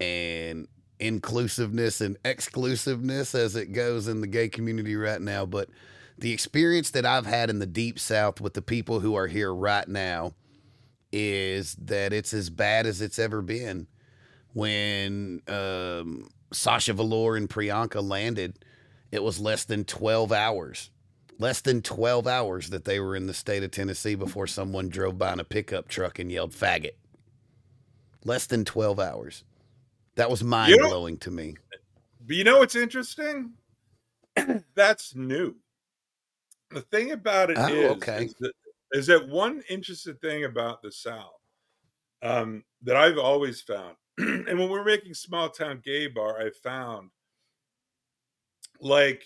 and 0.00 0.68
inclusiveness 1.00 2.00
and 2.00 2.16
exclusiveness 2.24 3.34
as 3.34 3.56
it 3.56 3.72
goes 3.72 4.08
in 4.08 4.20
the 4.20 4.26
gay 4.26 4.48
community 4.48 4.96
right 4.96 5.20
now. 5.20 5.46
But 5.46 5.68
the 6.18 6.32
experience 6.32 6.90
that 6.90 7.06
I've 7.06 7.26
had 7.26 7.50
in 7.50 7.58
the 7.58 7.66
deep 7.66 7.98
south 7.98 8.40
with 8.40 8.54
the 8.54 8.62
people 8.62 9.00
who 9.00 9.14
are 9.14 9.28
here 9.28 9.54
right 9.54 9.86
now 9.86 10.34
is 11.12 11.74
that 11.76 12.12
it's 12.12 12.34
as 12.34 12.50
bad 12.50 12.86
as 12.86 13.00
it's 13.00 13.18
ever 13.18 13.40
been. 13.40 13.86
When 14.52 15.42
um, 15.46 16.28
Sasha 16.52 16.92
Velour 16.92 17.36
and 17.36 17.48
Priyanka 17.48 18.02
landed, 18.02 18.58
it 19.12 19.22
was 19.22 19.38
less 19.38 19.64
than 19.64 19.84
12 19.84 20.32
hours 20.32 20.90
less 21.38 21.60
than 21.60 21.82
12 21.82 22.26
hours 22.26 22.70
that 22.70 22.84
they 22.84 22.98
were 23.00 23.14
in 23.14 23.26
the 23.26 23.34
state 23.34 23.62
of 23.62 23.70
Tennessee 23.70 24.14
before 24.14 24.46
someone 24.46 24.88
drove 24.88 25.18
by 25.18 25.32
in 25.32 25.40
a 25.40 25.44
pickup 25.44 25.88
truck 25.88 26.18
and 26.18 26.30
yelled 26.30 26.52
faggot. 26.52 26.94
Less 28.24 28.46
than 28.46 28.64
12 28.64 28.98
hours. 28.98 29.44
That 30.16 30.30
was 30.30 30.42
mind 30.42 30.74
blowing 30.80 31.14
you 31.14 31.16
know, 31.16 31.20
to 31.20 31.30
me. 31.30 31.56
But 32.26 32.36
you 32.36 32.44
know 32.44 32.58
what's 32.58 32.74
interesting? 32.74 33.52
That's 34.74 35.14
new. 35.14 35.54
The 36.70 36.82
thing 36.82 37.12
about 37.12 37.50
it 37.50 37.58
oh, 37.58 37.68
is, 37.68 37.90
okay. 37.92 38.24
is, 38.24 38.34
that, 38.40 38.52
is 38.92 39.06
that 39.06 39.28
one 39.28 39.62
interesting 39.70 40.16
thing 40.16 40.44
about 40.44 40.82
the 40.82 40.92
South 40.92 41.40
um, 42.22 42.64
that 42.82 42.96
I've 42.96 43.18
always 43.18 43.60
found 43.60 43.96
and 44.18 44.58
when 44.58 44.68
we're 44.68 44.84
making 44.84 45.14
small 45.14 45.48
town 45.48 45.80
gay 45.84 46.08
bar, 46.08 46.40
I 46.40 46.50
found 46.50 47.10
like 48.80 49.22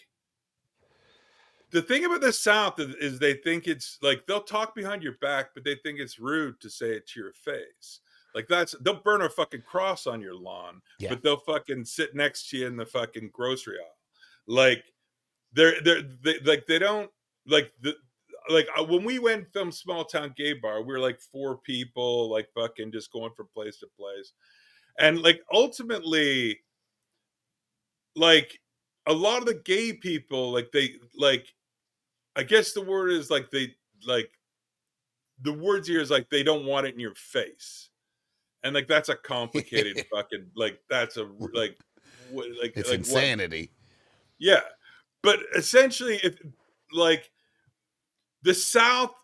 the 1.70 1.80
thing 1.80 2.04
about 2.04 2.20
the 2.20 2.32
South 2.32 2.78
is, 2.78 2.94
is, 2.96 3.18
they 3.18 3.32
think 3.32 3.66
it's 3.66 3.98
like 4.02 4.26
they'll 4.26 4.42
talk 4.42 4.74
behind 4.74 5.02
your 5.02 5.16
back, 5.22 5.54
but 5.54 5.64
they 5.64 5.76
think 5.76 5.98
it's 5.98 6.18
rude 6.18 6.60
to 6.60 6.68
say 6.68 6.90
it 6.90 7.06
to 7.08 7.20
your 7.20 7.32
face. 7.32 8.00
Like 8.34 8.48
that's 8.48 8.74
they'll 8.80 9.02
burn 9.02 9.22
a 9.22 9.28
fucking 9.28 9.62
cross 9.62 10.06
on 10.06 10.20
your 10.20 10.34
lawn, 10.34 10.80
yeah. 10.98 11.10
but 11.10 11.22
they'll 11.22 11.36
fucking 11.36 11.84
sit 11.84 12.14
next 12.14 12.48
to 12.50 12.58
you 12.58 12.66
in 12.66 12.76
the 12.76 12.86
fucking 12.86 13.30
grocery 13.32 13.76
aisle. 13.78 13.96
Like 14.46 14.84
they're 15.52 15.80
they're 15.82 16.02
they, 16.22 16.38
like 16.40 16.66
they 16.66 16.78
don't 16.78 17.10
like 17.46 17.72
the 17.82 17.94
like 18.48 18.68
uh, 18.76 18.84
when 18.84 19.04
we 19.04 19.18
went 19.18 19.52
film 19.52 19.70
small 19.70 20.04
town 20.04 20.34
gay 20.36 20.54
bar, 20.54 20.82
we 20.82 20.92
were 20.92 20.98
like 20.98 21.20
four 21.20 21.58
people, 21.58 22.30
like 22.30 22.48
fucking 22.54 22.92
just 22.92 23.12
going 23.12 23.32
from 23.36 23.48
place 23.54 23.78
to 23.78 23.86
place, 23.98 24.32
and 24.98 25.20
like 25.22 25.42
ultimately, 25.52 26.60
like 28.16 28.58
a 29.06 29.12
lot 29.12 29.40
of 29.40 29.46
the 29.46 29.60
gay 29.64 29.92
people, 29.92 30.52
like 30.52 30.70
they 30.72 30.94
like, 31.16 31.46
I 32.34 32.44
guess 32.44 32.72
the 32.72 32.82
word 32.82 33.12
is 33.12 33.30
like 33.30 33.50
they 33.50 33.74
like 34.06 34.30
the 35.42 35.52
words 35.52 35.86
here 35.86 36.00
is 36.00 36.10
like 36.10 36.30
they 36.30 36.42
don't 36.42 36.64
want 36.64 36.86
it 36.86 36.94
in 36.94 37.00
your 37.00 37.14
face 37.14 37.90
and 38.64 38.74
like 38.74 38.88
that's 38.88 39.08
a 39.08 39.16
complicated 39.16 40.04
fucking 40.14 40.46
like 40.56 40.80
that's 40.88 41.16
a 41.16 41.24
like 41.52 41.78
like 42.32 42.72
it's 42.76 42.90
like 42.90 42.98
insanity. 42.98 43.60
What, 43.60 43.68
yeah, 44.38 44.60
but 45.22 45.38
essentially, 45.56 46.20
if 46.22 46.36
like 46.92 47.30
the 48.42 48.54
South 48.54 49.14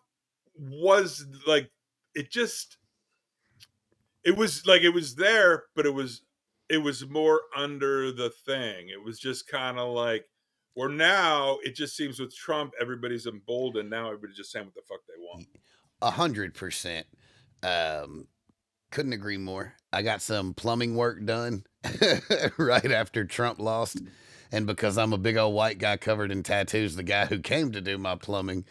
was 0.57 1.25
like 1.47 1.69
it 2.15 2.31
just 2.31 2.77
it 4.23 4.35
was 4.35 4.65
like 4.65 4.81
it 4.81 4.89
was 4.89 5.15
there, 5.15 5.63
but 5.75 5.85
it 5.85 5.93
was 5.93 6.21
it 6.69 6.77
was 6.77 7.07
more 7.07 7.41
under 7.55 8.11
the 8.11 8.29
thing. 8.45 8.89
It 8.89 9.03
was 9.03 9.19
just 9.19 9.47
kind 9.47 9.79
of 9.79 9.89
like 9.93 10.25
where 10.73 10.89
now 10.89 11.57
it 11.63 11.75
just 11.75 11.95
seems 11.97 12.19
with 12.19 12.35
Trump, 12.35 12.73
everybody's 12.79 13.25
emboldened. 13.25 13.89
Now 13.89 14.07
everybody's 14.07 14.37
just 14.37 14.51
saying 14.51 14.65
what 14.65 14.75
the 14.75 14.81
fuck 14.87 15.01
they 15.07 15.21
want. 15.21 15.47
A 16.01 16.11
hundred 16.11 16.53
percent. 16.53 17.07
Um, 17.63 18.27
couldn't 18.91 19.13
agree 19.13 19.37
more. 19.37 19.73
I 19.91 20.01
got 20.01 20.21
some 20.21 20.53
plumbing 20.53 20.95
work 20.95 21.23
done 21.25 21.65
right 22.57 22.91
after 22.91 23.25
Trump 23.25 23.59
lost. 23.59 23.99
And 24.51 24.65
because 24.65 24.97
I'm 24.97 25.13
a 25.13 25.17
big 25.17 25.37
old 25.37 25.53
white 25.53 25.77
guy 25.77 25.97
covered 25.97 26.31
in 26.31 26.43
tattoos, 26.43 26.95
the 26.95 27.03
guy 27.03 27.25
who 27.25 27.39
came 27.39 27.71
to 27.71 27.81
do 27.81 27.97
my 27.97 28.15
plumbing 28.15 28.65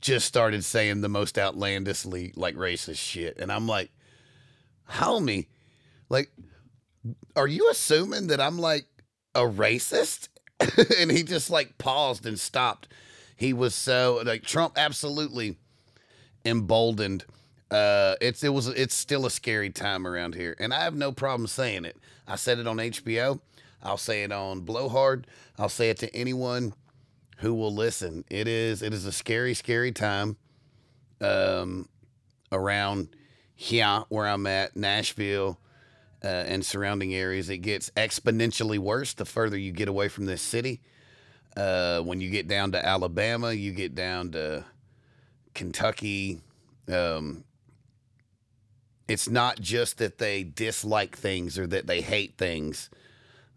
just 0.00 0.26
started 0.26 0.64
saying 0.64 1.00
the 1.00 1.08
most 1.08 1.38
outlandishly 1.38 2.32
like 2.36 2.54
racist 2.54 2.98
shit. 2.98 3.36
And 3.38 3.50
I'm 3.50 3.66
like, 3.66 3.90
homie, 4.90 5.46
like, 6.08 6.30
are 7.34 7.48
you 7.48 7.68
assuming 7.70 8.28
that 8.28 8.40
I'm 8.40 8.58
like 8.58 8.86
a 9.34 9.42
racist? 9.42 10.28
and 10.98 11.10
he 11.10 11.22
just 11.22 11.50
like 11.50 11.78
paused 11.78 12.26
and 12.26 12.38
stopped. 12.38 12.88
He 13.36 13.52
was 13.52 13.74
so 13.74 14.22
like 14.24 14.42
Trump 14.42 14.74
absolutely 14.76 15.56
emboldened 16.44 17.24
uh, 17.70 18.14
it's 18.20 18.42
it 18.42 18.50
was 18.50 18.68
it's 18.68 18.94
still 18.94 19.26
a 19.26 19.30
scary 19.30 19.70
time 19.70 20.06
around 20.06 20.34
here, 20.34 20.56
and 20.58 20.72
I 20.72 20.84
have 20.84 20.94
no 20.94 21.12
problem 21.12 21.46
saying 21.46 21.84
it. 21.84 21.96
I 22.26 22.36
said 22.36 22.58
it 22.58 22.66
on 22.66 22.76
HBO. 22.78 23.40
I'll 23.82 23.96
say 23.96 24.22
it 24.22 24.32
on 24.32 24.62
Blowhard. 24.62 25.26
I'll 25.58 25.68
say 25.68 25.90
it 25.90 25.98
to 25.98 26.14
anyone 26.14 26.74
who 27.38 27.54
will 27.54 27.74
listen. 27.74 28.24
It 28.30 28.48
is 28.48 28.82
it 28.82 28.92
is 28.92 29.06
a 29.06 29.12
scary, 29.12 29.54
scary 29.54 29.92
time 29.92 30.36
um, 31.20 31.88
around 32.50 33.08
here 33.54 34.02
where 34.08 34.26
I'm 34.26 34.46
at, 34.46 34.76
Nashville, 34.76 35.58
uh, 36.24 36.26
and 36.26 36.64
surrounding 36.64 37.14
areas. 37.14 37.50
It 37.50 37.58
gets 37.58 37.90
exponentially 37.90 38.78
worse 38.78 39.14
the 39.14 39.24
further 39.24 39.56
you 39.58 39.72
get 39.72 39.88
away 39.88 40.08
from 40.08 40.26
this 40.26 40.42
city. 40.42 40.80
Uh, 41.56 42.00
when 42.00 42.20
you 42.20 42.30
get 42.30 42.46
down 42.46 42.72
to 42.72 42.84
Alabama, 42.84 43.52
you 43.52 43.72
get 43.72 43.94
down 43.94 44.30
to 44.32 44.64
Kentucky, 45.54 46.40
um, 46.88 47.44
it's 49.08 49.28
not 49.28 49.60
just 49.60 49.98
that 49.98 50.18
they 50.18 50.44
dislike 50.44 51.16
things 51.16 51.58
or 51.58 51.66
that 51.68 51.86
they 51.86 52.02
hate 52.02 52.36
things. 52.36 52.90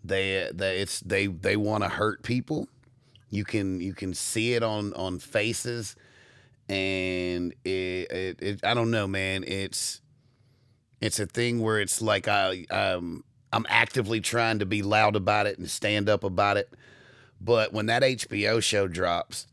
They 0.04 0.50
they 0.54 0.80
it's 0.80 1.00
they 1.02 1.28
they 1.28 1.58
want 1.58 1.84
to 1.84 1.90
hurt 1.90 2.24
people. 2.24 2.68
You 3.30 3.44
can 3.44 3.82
you 3.82 3.94
can 3.94 4.14
see 4.14 4.54
it 4.54 4.64
on 4.64 4.94
on 4.94 5.20
faces, 5.20 5.96
and 6.70 7.54
it, 7.66 8.12
it, 8.12 8.42
it 8.42 8.66
I 8.66 8.74
don't 8.74 8.92
know, 8.92 9.08
man. 9.08 9.44
It's 9.46 10.02
it's 11.00 11.20
a 11.20 11.26
thing 11.26 11.60
where 11.62 11.80
it's 11.80 12.02
like 12.02 12.28
I 12.28 12.66
um 12.72 13.24
I'm 13.54 13.66
actively 13.70 14.22
trying 14.22 14.60
to 14.60 14.66
be 14.66 14.82
loud 14.82 15.16
about 15.16 15.48
it 15.48 15.58
and 15.58 15.70
stand 15.70 16.10
up 16.10 16.24
about 16.24 16.58
it. 16.58 16.74
But 17.40 17.74
when 17.74 17.88
that 17.88 18.04
HBO 18.04 18.62
show 18.64 18.88
drops, 18.88 19.48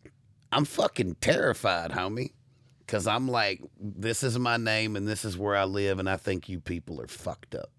I'm 0.52 0.64
fucking 0.64 1.16
terrified, 1.20 1.92
homie. 1.92 2.32
Cause 2.88 3.06
I'm 3.06 3.28
like, 3.28 3.62
this 3.78 4.22
is 4.22 4.38
my 4.38 4.56
name 4.56 4.96
and 4.96 5.06
this 5.06 5.22
is 5.22 5.36
where 5.36 5.54
I 5.54 5.64
live, 5.64 5.98
and 5.98 6.08
I 6.08 6.16
think 6.16 6.48
you 6.48 6.58
people 6.58 7.00
are 7.02 7.06
fucked 7.06 7.54
up. 7.54 7.70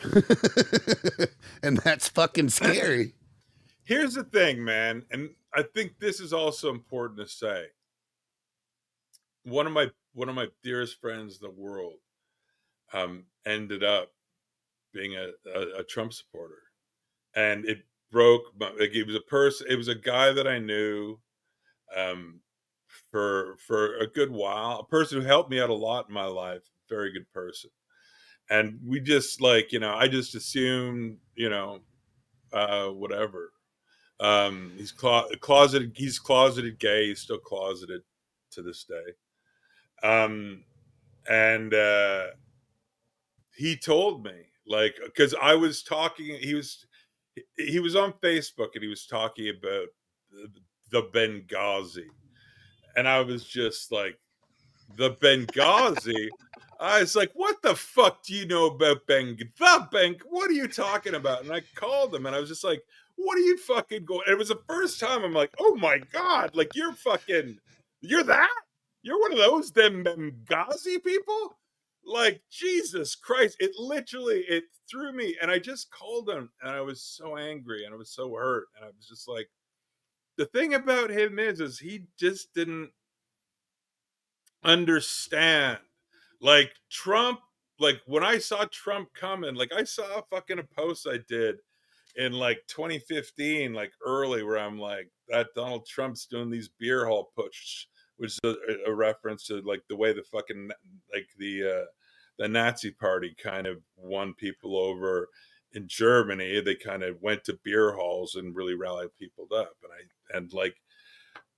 and 1.62 1.78
that's 1.78 2.08
fucking 2.08 2.50
scary. 2.50 3.14
Here's 3.84 4.14
the 4.14 4.22
thing, 4.22 4.64
man, 4.64 5.04
and 5.10 5.30
I 5.52 5.62
think 5.62 5.98
this 5.98 6.20
is 6.20 6.32
also 6.32 6.70
important 6.70 7.18
to 7.18 7.26
say. 7.26 7.64
One 9.42 9.66
of 9.66 9.72
my 9.72 9.90
one 10.14 10.28
of 10.28 10.36
my 10.36 10.46
dearest 10.62 11.00
friends 11.00 11.40
in 11.42 11.48
the 11.48 11.60
world 11.60 11.98
um, 12.92 13.24
ended 13.44 13.82
up 13.82 14.12
being 14.92 15.16
a, 15.16 15.30
a, 15.52 15.80
a 15.80 15.84
Trump 15.84 16.12
supporter, 16.12 16.62
and 17.34 17.64
it 17.66 17.84
broke. 18.10 18.44
My, 18.58 18.70
like 18.70 18.94
it 18.94 19.06
was 19.06 19.16
a 19.16 19.20
person. 19.20 19.66
It 19.68 19.76
was 19.76 19.88
a 19.88 19.96
guy 19.96 20.32
that 20.32 20.46
I 20.46 20.60
knew. 20.60 21.18
Um, 21.94 22.40
for 23.14 23.56
for 23.58 23.96
a 23.98 24.08
good 24.08 24.32
while. 24.32 24.80
A 24.80 24.84
person 24.84 25.20
who 25.20 25.24
helped 25.24 25.48
me 25.48 25.60
out 25.60 25.70
a 25.70 25.74
lot 25.74 26.08
in 26.08 26.14
my 26.14 26.24
life. 26.24 26.62
Very 26.88 27.12
good 27.12 27.32
person. 27.32 27.70
And 28.50 28.80
we 28.84 28.98
just 28.98 29.40
like 29.40 29.70
you 29.70 29.78
know, 29.78 29.94
I 29.94 30.08
just 30.08 30.34
assumed 30.34 31.18
you 31.36 31.48
know, 31.48 31.78
uh, 32.52 32.88
whatever. 32.88 33.52
Um, 34.18 34.72
he's 34.76 34.90
clo- 34.90 35.28
closeted. 35.40 35.92
He's 35.94 36.18
closeted 36.18 36.80
gay. 36.80 37.06
He's 37.06 37.20
still 37.20 37.38
closeted 37.38 38.02
to 38.50 38.62
this 38.62 38.82
day. 38.82 40.08
Um, 40.08 40.64
and 41.30 41.72
uh, 41.72 42.26
he 43.54 43.76
told 43.76 44.24
me 44.24 44.48
like 44.66 44.96
because 45.04 45.36
I 45.40 45.54
was 45.54 45.84
talking. 45.84 46.36
He 46.40 46.54
was 46.54 46.84
he 47.56 47.78
was 47.78 47.94
on 47.94 48.12
Facebook 48.14 48.70
and 48.74 48.82
he 48.82 48.88
was 48.88 49.06
talking 49.06 49.50
about 49.50 49.86
the 50.90 51.02
Benghazi 51.14 52.08
and 52.96 53.08
I 53.08 53.20
was 53.20 53.44
just 53.44 53.92
like, 53.92 54.18
the 54.96 55.12
Benghazi. 55.12 56.28
I 56.80 57.00
was 57.00 57.16
like, 57.16 57.30
what 57.34 57.62
the 57.62 57.74
fuck 57.74 58.22
do 58.24 58.34
you 58.34 58.46
know 58.46 58.66
about 58.66 59.06
Beng? 59.06 59.38
The 59.38 59.88
Beng? 59.92 60.20
What 60.28 60.50
are 60.50 60.54
you 60.54 60.68
talking 60.68 61.14
about? 61.14 61.42
And 61.42 61.52
I 61.52 61.62
called 61.74 62.14
him 62.14 62.26
and 62.26 62.34
I 62.34 62.40
was 62.40 62.48
just 62.48 62.64
like, 62.64 62.82
what 63.16 63.36
are 63.38 63.42
you 63.42 63.56
fucking 63.58 64.04
going? 64.04 64.24
it 64.26 64.36
was 64.36 64.48
the 64.48 64.60
first 64.68 64.98
time 64.98 65.22
I'm 65.24 65.32
like, 65.32 65.52
oh 65.60 65.76
my 65.76 65.98
God, 66.12 66.54
like 66.54 66.70
you're 66.74 66.92
fucking, 66.92 67.58
you're 68.00 68.24
that? 68.24 68.50
You're 69.02 69.20
one 69.20 69.32
of 69.32 69.38
those 69.38 69.70
them 69.70 70.04
Benghazi 70.04 71.02
people? 71.02 71.56
Like 72.04 72.42
Jesus 72.50 73.14
Christ. 73.14 73.56
It 73.60 73.70
literally, 73.78 74.44
it 74.48 74.64
threw 74.90 75.12
me. 75.12 75.36
And 75.40 75.50
I 75.50 75.58
just 75.58 75.90
called 75.90 76.28
him 76.28 76.50
and 76.62 76.70
I 76.70 76.80
was 76.80 77.00
so 77.00 77.36
angry 77.36 77.84
and 77.84 77.94
I 77.94 77.96
was 77.96 78.10
so 78.10 78.34
hurt. 78.34 78.66
And 78.76 78.84
I 78.84 78.88
was 78.88 79.06
just 79.08 79.28
like, 79.28 79.48
the 80.36 80.46
thing 80.46 80.74
about 80.74 81.10
him 81.10 81.38
is 81.38 81.60
is 81.60 81.78
he 81.78 82.04
just 82.18 82.52
didn't 82.54 82.90
understand. 84.62 85.78
Like 86.40 86.72
trump 86.90 87.40
like 87.78 88.00
when 88.06 88.24
i 88.24 88.38
saw 88.38 88.64
trump 88.70 89.08
coming 89.14 89.54
like 89.54 89.72
i 89.72 89.84
saw 89.84 90.04
a 90.18 90.22
fucking 90.30 90.58
a 90.58 90.62
post 90.62 91.06
i 91.10 91.18
did 91.28 91.56
in 92.16 92.32
like 92.32 92.60
2015 92.68 93.72
like 93.72 93.92
early 94.06 94.42
where 94.42 94.58
i'm 94.58 94.78
like 94.78 95.10
that 95.28 95.48
donald 95.54 95.86
trump's 95.86 96.26
doing 96.26 96.50
these 96.50 96.70
beer 96.78 97.06
hall 97.06 97.30
putsch 97.36 97.86
which 98.16 98.30
is 98.30 98.38
a, 98.44 98.90
a 98.90 98.94
reference 98.94 99.46
to 99.46 99.60
like 99.62 99.82
the 99.88 99.96
way 99.96 100.12
the 100.12 100.22
fucking 100.22 100.70
like 101.12 101.26
the 101.38 101.80
uh 101.80 101.84
the 102.38 102.48
nazi 102.48 102.90
party 102.90 103.34
kind 103.42 103.66
of 103.66 103.78
won 103.96 104.34
people 104.34 104.76
over 104.76 105.28
in 105.74 105.88
Germany, 105.88 106.60
they 106.60 106.74
kind 106.74 107.02
of 107.02 107.20
went 107.20 107.44
to 107.44 107.58
beer 107.64 107.92
halls 107.92 108.36
and 108.36 108.54
really 108.54 108.74
rallied 108.74 109.14
people 109.18 109.46
up. 109.54 109.76
And 109.82 109.92
I 109.92 110.36
and 110.36 110.52
like, 110.52 110.76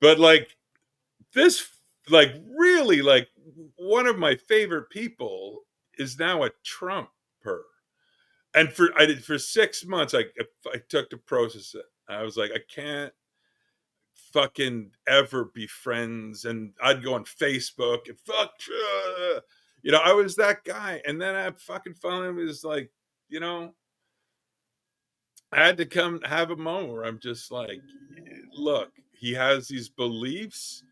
but 0.01 0.19
like 0.19 0.57
this, 1.35 1.69
like 2.09 2.33
really, 2.57 3.03
like 3.03 3.29
one 3.77 4.07
of 4.07 4.19
my 4.19 4.35
favorite 4.35 4.91
people 4.91 5.61
is 5.99 6.19
now 6.19 6.45
a 6.45 6.51
Trumper. 6.65 7.65
And 8.55 8.73
for 8.73 8.89
I 8.97 9.07
did 9.07 9.25
for 9.25 9.39
six 9.39 9.85
months, 9.85 10.15
I 10.15 10.25
I 10.73 10.79
took 10.89 11.11
to 11.11 11.19
process 11.19 11.75
it. 11.75 11.85
I 12.09 12.23
was 12.23 12.37
like, 12.37 12.53
I 12.55 12.61
can't 12.75 13.13
fucking 14.33 14.91
ever 15.07 15.47
be 15.55 15.67
friends. 15.67 16.45
And 16.45 16.73
I'd 16.83 17.05
go 17.05 17.15
on 17.15 17.25
Facebook 17.25 18.09
and 18.09 18.19
fuck, 18.21 18.53
you 19.83 19.93
know, 19.93 20.01
I 20.03 20.13
was 20.13 20.37
that 20.37 20.65
guy. 20.65 21.03
And 21.07 21.21
then 21.21 21.35
I 21.35 21.51
fucking 21.59 21.95
finally 21.95 22.45
was 22.45 22.65
like, 22.65 22.91
you 23.29 23.41
know, 23.41 23.75
I 25.53 25.65
had 25.65 25.77
to 25.79 25.87
come 25.87 26.21
have 26.23 26.51
a 26.51 26.57
moment 26.57 26.93
where 26.93 27.05
I'm 27.05 27.19
just 27.19 27.51
like, 27.51 27.81
look, 28.53 28.91
he 29.13 29.33
has 29.35 29.69
these 29.69 29.89
beliefs. 29.89 30.83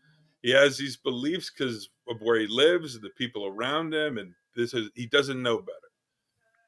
He 0.41 0.51
has 0.51 0.77
these 0.77 0.97
beliefs 0.97 1.51
because 1.51 1.89
of 2.07 2.21
where 2.21 2.39
he 2.39 2.47
lives 2.47 2.95
and 2.95 3.03
the 3.03 3.09
people 3.11 3.45
around 3.45 3.93
him, 3.93 4.17
and 4.17 4.33
this 4.55 4.73
is 4.73 4.89
he 4.95 5.07
doesn't 5.07 5.41
know 5.41 5.57
better, 5.57 5.91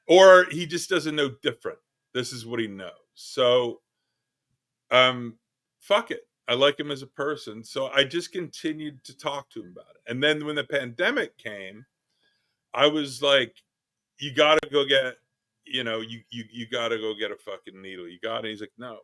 or 0.07 0.45
he 0.51 0.65
just 0.65 0.89
doesn't 0.89 1.15
know 1.15 1.29
different. 1.41 1.79
This 2.13 2.33
is 2.33 2.45
what 2.45 2.59
he 2.59 2.67
knows. 2.67 2.91
So, 3.13 3.81
um, 4.91 5.38
fuck 5.79 6.11
it. 6.11 6.27
I 6.47 6.53
like 6.53 6.79
him 6.79 6.91
as 6.91 7.01
a 7.01 7.07
person, 7.07 7.63
so 7.63 7.88
I 7.88 8.03
just 8.03 8.31
continued 8.31 9.03
to 9.03 9.17
talk 9.17 9.49
to 9.51 9.61
him 9.61 9.71
about 9.71 9.95
it. 9.95 10.11
And 10.11 10.23
then 10.23 10.45
when 10.45 10.55
the 10.55 10.63
pandemic 10.63 11.38
came, 11.38 11.85
I 12.73 12.88
was 12.88 13.21
like, 13.21 13.55
"You 14.19 14.33
got 14.33 14.61
to 14.61 14.69
go 14.69 14.85
get 14.85 15.17
you 15.72 15.84
know, 15.84 15.99
you 15.99 16.22
you 16.30 16.43
you 16.51 16.68
got 16.68 16.89
to 16.89 16.97
go 16.97 17.13
get 17.13 17.32
a 17.32 17.36
fucking 17.36 17.82
needle. 17.82 18.07
You 18.07 18.20
got 18.22 18.45
it. 18.45 18.49
He's 18.49 18.61
like, 18.61 18.72
no. 18.78 18.99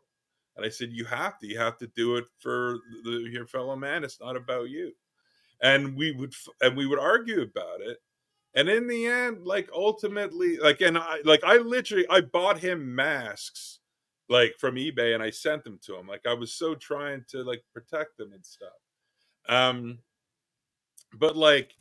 And 0.56 0.66
I 0.66 0.70
said, 0.70 0.90
you 0.92 1.06
have 1.06 1.40
to. 1.40 1.48
You 1.48 1.58
have 1.58 1.78
to 1.80 1.88
do 1.96 2.18
it 2.18 2.26
for 2.40 2.78
the, 3.04 3.28
your 3.32 3.48
fellow 3.48 3.76
man. 3.76 4.04
It's 4.04 4.20
not 4.20 4.36
about 4.36 4.70
you. 4.70 4.92
And 5.62 5.96
we 5.96 6.12
would 6.12 6.34
and 6.62 6.76
we 6.76 6.86
would 6.86 7.00
argue 7.00 7.42
about 7.42 7.82
it. 7.82 7.98
And 8.56 8.70
in 8.70 8.88
the 8.88 9.08
end, 9.08 9.46
like 9.46 9.70
ultimately, 9.74 10.58
like 10.58 10.82
and 10.82 10.98
I 10.98 11.20
like 11.24 11.44
I 11.44 11.58
literally 11.58 12.06
I 12.10 12.22
bought 12.22 12.60
him 12.60 12.94
masks 12.96 13.80
like 14.30 14.56
from 14.60 14.76
eBay 14.76 15.14
and 15.14 15.24
I 15.24 15.30
sent 15.30 15.64
them 15.64 15.80
to 15.86 15.98
him. 15.98 16.08
Like 16.08 16.26
I 16.28 16.34
was 16.34 16.54
so 16.54 16.76
trying 16.76 17.24
to 17.30 17.44
like 17.44 17.64
protect 17.74 18.18
them 18.18 18.34
and 18.34 18.46
stuff. 18.46 18.70
Um 19.50 20.00
but 21.18 21.36
like 21.36 21.76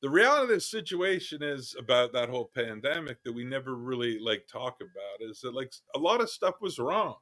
the 0.00 0.10
reality 0.10 0.42
of 0.42 0.48
this 0.48 0.70
situation 0.70 1.42
is 1.42 1.74
about 1.78 2.12
that 2.12 2.28
whole 2.28 2.50
pandemic 2.54 3.22
that 3.24 3.32
we 3.32 3.44
never 3.44 3.74
really 3.74 4.18
like 4.18 4.46
talk 4.46 4.76
about 4.80 5.28
is 5.28 5.40
that 5.40 5.54
like 5.54 5.72
a 5.94 5.98
lot 5.98 6.20
of 6.20 6.30
stuff 6.30 6.54
was 6.60 6.78
wrong. 6.78 7.16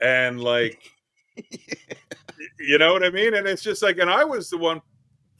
And 0.00 0.40
like 0.42 0.82
you 2.58 2.78
know 2.78 2.92
what 2.92 3.04
i 3.04 3.10
mean? 3.10 3.34
And 3.34 3.46
it's 3.46 3.62
just 3.62 3.82
like 3.82 3.98
and 3.98 4.10
i 4.10 4.24
was 4.24 4.50
the 4.50 4.58
one 4.58 4.80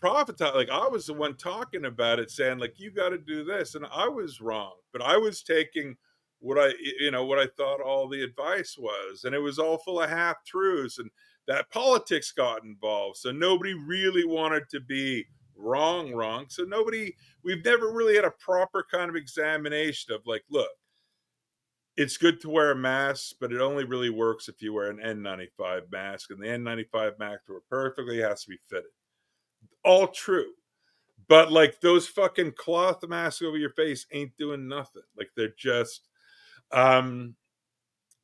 prophet 0.00 0.40
like 0.54 0.70
i 0.70 0.88
was 0.88 1.06
the 1.06 1.12
one 1.12 1.36
talking 1.36 1.84
about 1.84 2.18
it 2.18 2.30
saying 2.30 2.58
like 2.58 2.80
you 2.80 2.90
got 2.90 3.10
to 3.10 3.18
do 3.18 3.44
this 3.44 3.74
and 3.74 3.84
i 3.92 4.08
was 4.08 4.40
wrong 4.40 4.72
but 4.92 5.02
i 5.02 5.14
was 5.14 5.42
taking 5.42 5.94
what 6.38 6.58
i 6.58 6.72
you 6.98 7.10
know 7.10 7.26
what 7.26 7.38
i 7.38 7.46
thought 7.58 7.82
all 7.82 8.08
the 8.08 8.22
advice 8.22 8.76
was 8.78 9.24
and 9.24 9.34
it 9.34 9.38
was 9.38 9.58
all 9.58 9.76
full 9.76 10.00
of 10.00 10.08
half 10.08 10.42
truths 10.46 10.98
and 10.98 11.10
that 11.46 11.70
politics 11.70 12.32
got 12.32 12.64
involved 12.64 13.18
so 13.18 13.30
nobody 13.30 13.74
really 13.74 14.24
wanted 14.24 14.62
to 14.70 14.80
be 14.80 15.26
wrong, 15.60 16.12
wrong. 16.12 16.46
So 16.48 16.64
nobody, 16.64 17.14
we've 17.44 17.64
never 17.64 17.92
really 17.92 18.16
had 18.16 18.24
a 18.24 18.32
proper 18.32 18.84
kind 18.90 19.08
of 19.08 19.16
examination 19.16 20.14
of 20.14 20.22
like, 20.26 20.44
look, 20.50 20.70
it's 21.96 22.16
good 22.16 22.40
to 22.40 22.50
wear 22.50 22.70
a 22.70 22.76
mask, 22.76 23.36
but 23.40 23.52
it 23.52 23.60
only 23.60 23.84
really 23.84 24.10
works 24.10 24.48
if 24.48 24.62
you 24.62 24.72
wear 24.72 24.90
an 24.90 24.98
N95 24.98 25.90
mask, 25.92 26.30
and 26.30 26.40
the 26.40 26.46
N95 26.46 27.18
mask 27.18 27.46
to 27.46 27.54
work 27.54 27.64
perfectly 27.68 28.20
has 28.20 28.44
to 28.44 28.50
be 28.50 28.58
fitted. 28.68 28.90
All 29.84 30.06
true. 30.06 30.52
But 31.28 31.52
like 31.52 31.80
those 31.80 32.08
fucking 32.08 32.52
cloth 32.56 33.06
masks 33.06 33.42
over 33.42 33.56
your 33.56 33.70
face 33.70 34.06
ain't 34.12 34.36
doing 34.36 34.66
nothing. 34.66 35.02
Like 35.16 35.30
they're 35.36 35.54
just 35.56 36.08
um 36.72 37.34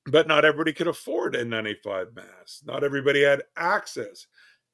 but 0.07 0.29
not 0.29 0.45
everybody 0.45 0.73
could 0.73 0.87
afford 0.87 1.35
N95 1.35 2.15
masks. 2.15 2.63
Not 2.65 2.85
everybody 2.85 3.23
had 3.23 3.43
access 3.57 4.27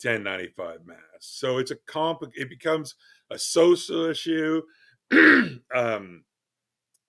to 0.02 0.08
N95 0.08 0.86
mass. 0.86 0.98
So 1.20 1.58
it's 1.58 1.70
a 1.70 1.76
comp 1.86 2.22
it 2.34 2.48
becomes 2.48 2.94
a 3.30 3.38
social 3.38 4.04
issue, 4.04 4.62
um, 5.12 6.24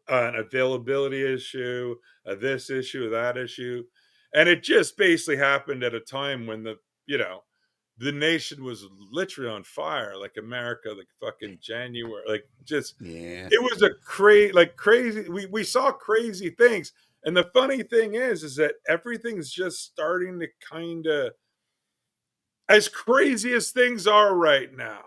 an 0.08 0.36
availability 0.36 1.34
issue, 1.34 1.96
a 2.26 2.36
this 2.36 2.70
issue, 2.70 3.10
that 3.10 3.38
issue. 3.38 3.84
And 4.34 4.50
it 4.50 4.64
just 4.64 4.98
basically 4.98 5.38
happened 5.38 5.84
at 5.84 5.94
a 5.94 6.00
time 6.00 6.48
when 6.48 6.64
the, 6.64 6.78
you 7.06 7.18
know, 7.18 7.44
the 7.98 8.12
nation 8.12 8.64
was 8.64 8.86
literally 9.12 9.52
on 9.52 9.64
fire, 9.64 10.18
like 10.18 10.38
America, 10.38 10.90
like 10.90 11.08
fucking 11.22 11.60
January, 11.62 12.24
like 12.28 12.46
just 12.64 12.96
yeah. 13.00 13.48
It 13.52 13.62
was 13.62 13.84
a 13.84 13.92
crazy, 14.04 14.52
like 14.52 14.76
crazy. 14.78 15.30
We 15.30 15.46
we 15.46 15.64
saw 15.64 15.92
crazy 15.92 16.50
things, 16.50 16.92
and 17.24 17.38
the 17.38 17.50
funny 17.54 17.84
thing 17.84 18.16
is, 18.16 18.44
is 18.44 18.56
that 18.56 18.76
everything's 18.88 19.52
just 19.52 19.84
starting 19.84 20.40
to 20.40 20.48
kind 20.68 21.06
of 21.06 21.34
as 22.74 22.90
crazy 22.90 23.54
as 23.54 23.70
things 23.70 24.08
are 24.08 24.36
right 24.36 24.76
now, 24.76 25.04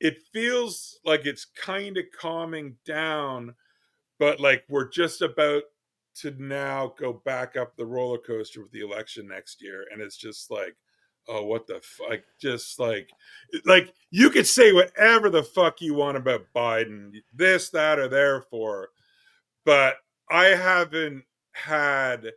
it 0.00 0.18
feels 0.32 0.98
like 1.04 1.24
it's 1.24 1.46
kind 1.46 1.96
of 1.96 2.04
calming 2.20 2.76
down, 2.84 3.54
but 4.18 4.38
like 4.38 4.64
we're 4.68 4.90
just 4.90 5.22
about 5.22 5.62
to 6.16 6.30
now 6.38 6.92
go 6.98 7.22
back 7.24 7.56
up 7.56 7.74
the 7.74 7.86
roller 7.86 8.18
coaster 8.18 8.60
with 8.60 8.70
the 8.70 8.82
election 8.82 9.26
next 9.26 9.62
year. 9.62 9.86
And 9.90 10.02
it's 10.02 10.18
just 10.18 10.50
like, 10.50 10.76
oh, 11.26 11.46
what 11.46 11.66
the 11.66 11.80
fuck? 11.82 12.20
Just 12.38 12.78
like, 12.78 13.08
like 13.64 13.94
you 14.10 14.28
could 14.28 14.46
say 14.46 14.72
whatever 14.72 15.30
the 15.30 15.42
fuck 15.42 15.80
you 15.80 15.94
want 15.94 16.18
about 16.18 16.46
Biden, 16.54 17.12
this, 17.32 17.70
that, 17.70 17.98
or 17.98 18.08
therefore, 18.08 18.90
but 19.64 19.96
I 20.30 20.48
haven't 20.48 21.24
had 21.52 22.30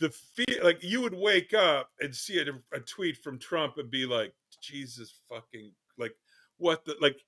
the 0.00 0.10
fear 0.10 0.62
like 0.62 0.82
you 0.82 1.00
would 1.02 1.14
wake 1.14 1.52
up 1.52 1.90
and 2.00 2.14
see 2.14 2.38
a, 2.38 2.76
a, 2.76 2.80
tweet 2.80 3.18
from 3.22 3.38
Trump 3.38 3.76
and 3.76 3.90
be 3.90 4.06
like, 4.06 4.32
Jesus 4.60 5.20
fucking 5.28 5.72
like 5.98 6.14
what 6.56 6.84
the 6.84 6.96
like 7.00 7.18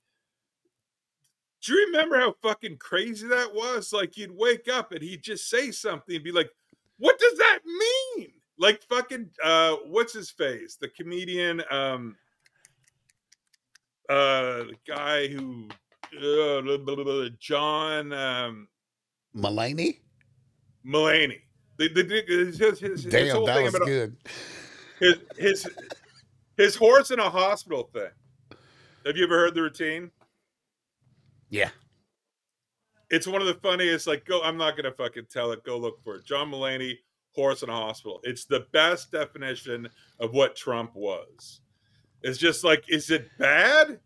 do 1.62 1.74
you 1.74 1.86
remember 1.86 2.18
how 2.18 2.34
fucking 2.42 2.76
crazy 2.78 3.26
that 3.26 3.52
was? 3.52 3.92
Like 3.92 4.16
you'd 4.16 4.36
wake 4.36 4.68
up 4.68 4.92
and 4.92 5.02
he'd 5.02 5.22
just 5.22 5.50
say 5.50 5.70
something 5.70 6.14
and 6.14 6.24
be 6.24 6.32
like, 6.32 6.50
What 6.98 7.18
does 7.18 7.36
that 7.38 7.58
mean? 7.66 8.28
Like 8.58 8.82
fucking 8.84 9.30
uh 9.44 9.76
what's 9.86 10.14
his 10.14 10.30
face? 10.30 10.76
The 10.80 10.88
comedian 10.88 11.62
um 11.70 12.16
uh 14.08 14.64
the 14.64 14.76
guy 14.86 15.28
who 15.28 15.68
uh, 16.14 17.28
John 17.38 18.12
um 18.12 18.68
Mulaney? 19.36 19.98
Mulaney 20.86 21.40
the, 21.78 21.88
the, 21.88 22.24
his, 22.26 22.58
his, 22.58 22.80
his, 22.80 23.04
Damn, 23.04 23.24
his 23.24 23.32
whole 23.32 23.46
that 23.46 23.56
thing 23.56 23.64
was 23.64 23.74
about 23.74 23.86
good. 23.86 24.16
His, 24.98 25.16
his 25.36 25.68
his 26.56 26.74
horse 26.74 27.10
in 27.10 27.18
a 27.18 27.28
hospital 27.28 27.90
thing. 27.92 28.10
Have 29.04 29.16
you 29.16 29.24
ever 29.24 29.38
heard 29.38 29.54
the 29.54 29.62
routine? 29.62 30.10
Yeah. 31.50 31.70
It's 33.10 33.26
one 33.26 33.40
of 33.40 33.46
the 33.46 33.54
funniest. 33.54 34.06
Like, 34.06 34.24
go. 34.24 34.42
I'm 34.42 34.56
not 34.56 34.76
gonna 34.76 34.92
fucking 34.92 35.26
tell 35.30 35.52
it. 35.52 35.62
Go 35.64 35.78
look 35.78 36.02
for 36.02 36.16
it. 36.16 36.24
John 36.24 36.50
Mulaney, 36.50 36.94
horse 37.34 37.62
in 37.62 37.68
a 37.68 37.72
hospital. 37.72 38.20
It's 38.24 38.46
the 38.46 38.66
best 38.72 39.12
definition 39.12 39.88
of 40.18 40.32
what 40.32 40.56
Trump 40.56 40.92
was. 40.94 41.60
It's 42.22 42.38
just 42.38 42.64
like, 42.64 42.84
is 42.88 43.10
it 43.10 43.28
bad? 43.38 44.00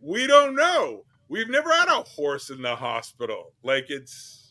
We 0.00 0.26
don't 0.26 0.54
know. 0.54 1.04
We've 1.28 1.48
never 1.48 1.72
had 1.72 1.88
a 1.88 2.02
horse 2.02 2.50
in 2.50 2.62
the 2.62 2.76
hospital. 2.76 3.54
Like, 3.62 3.86
it's 3.88 4.43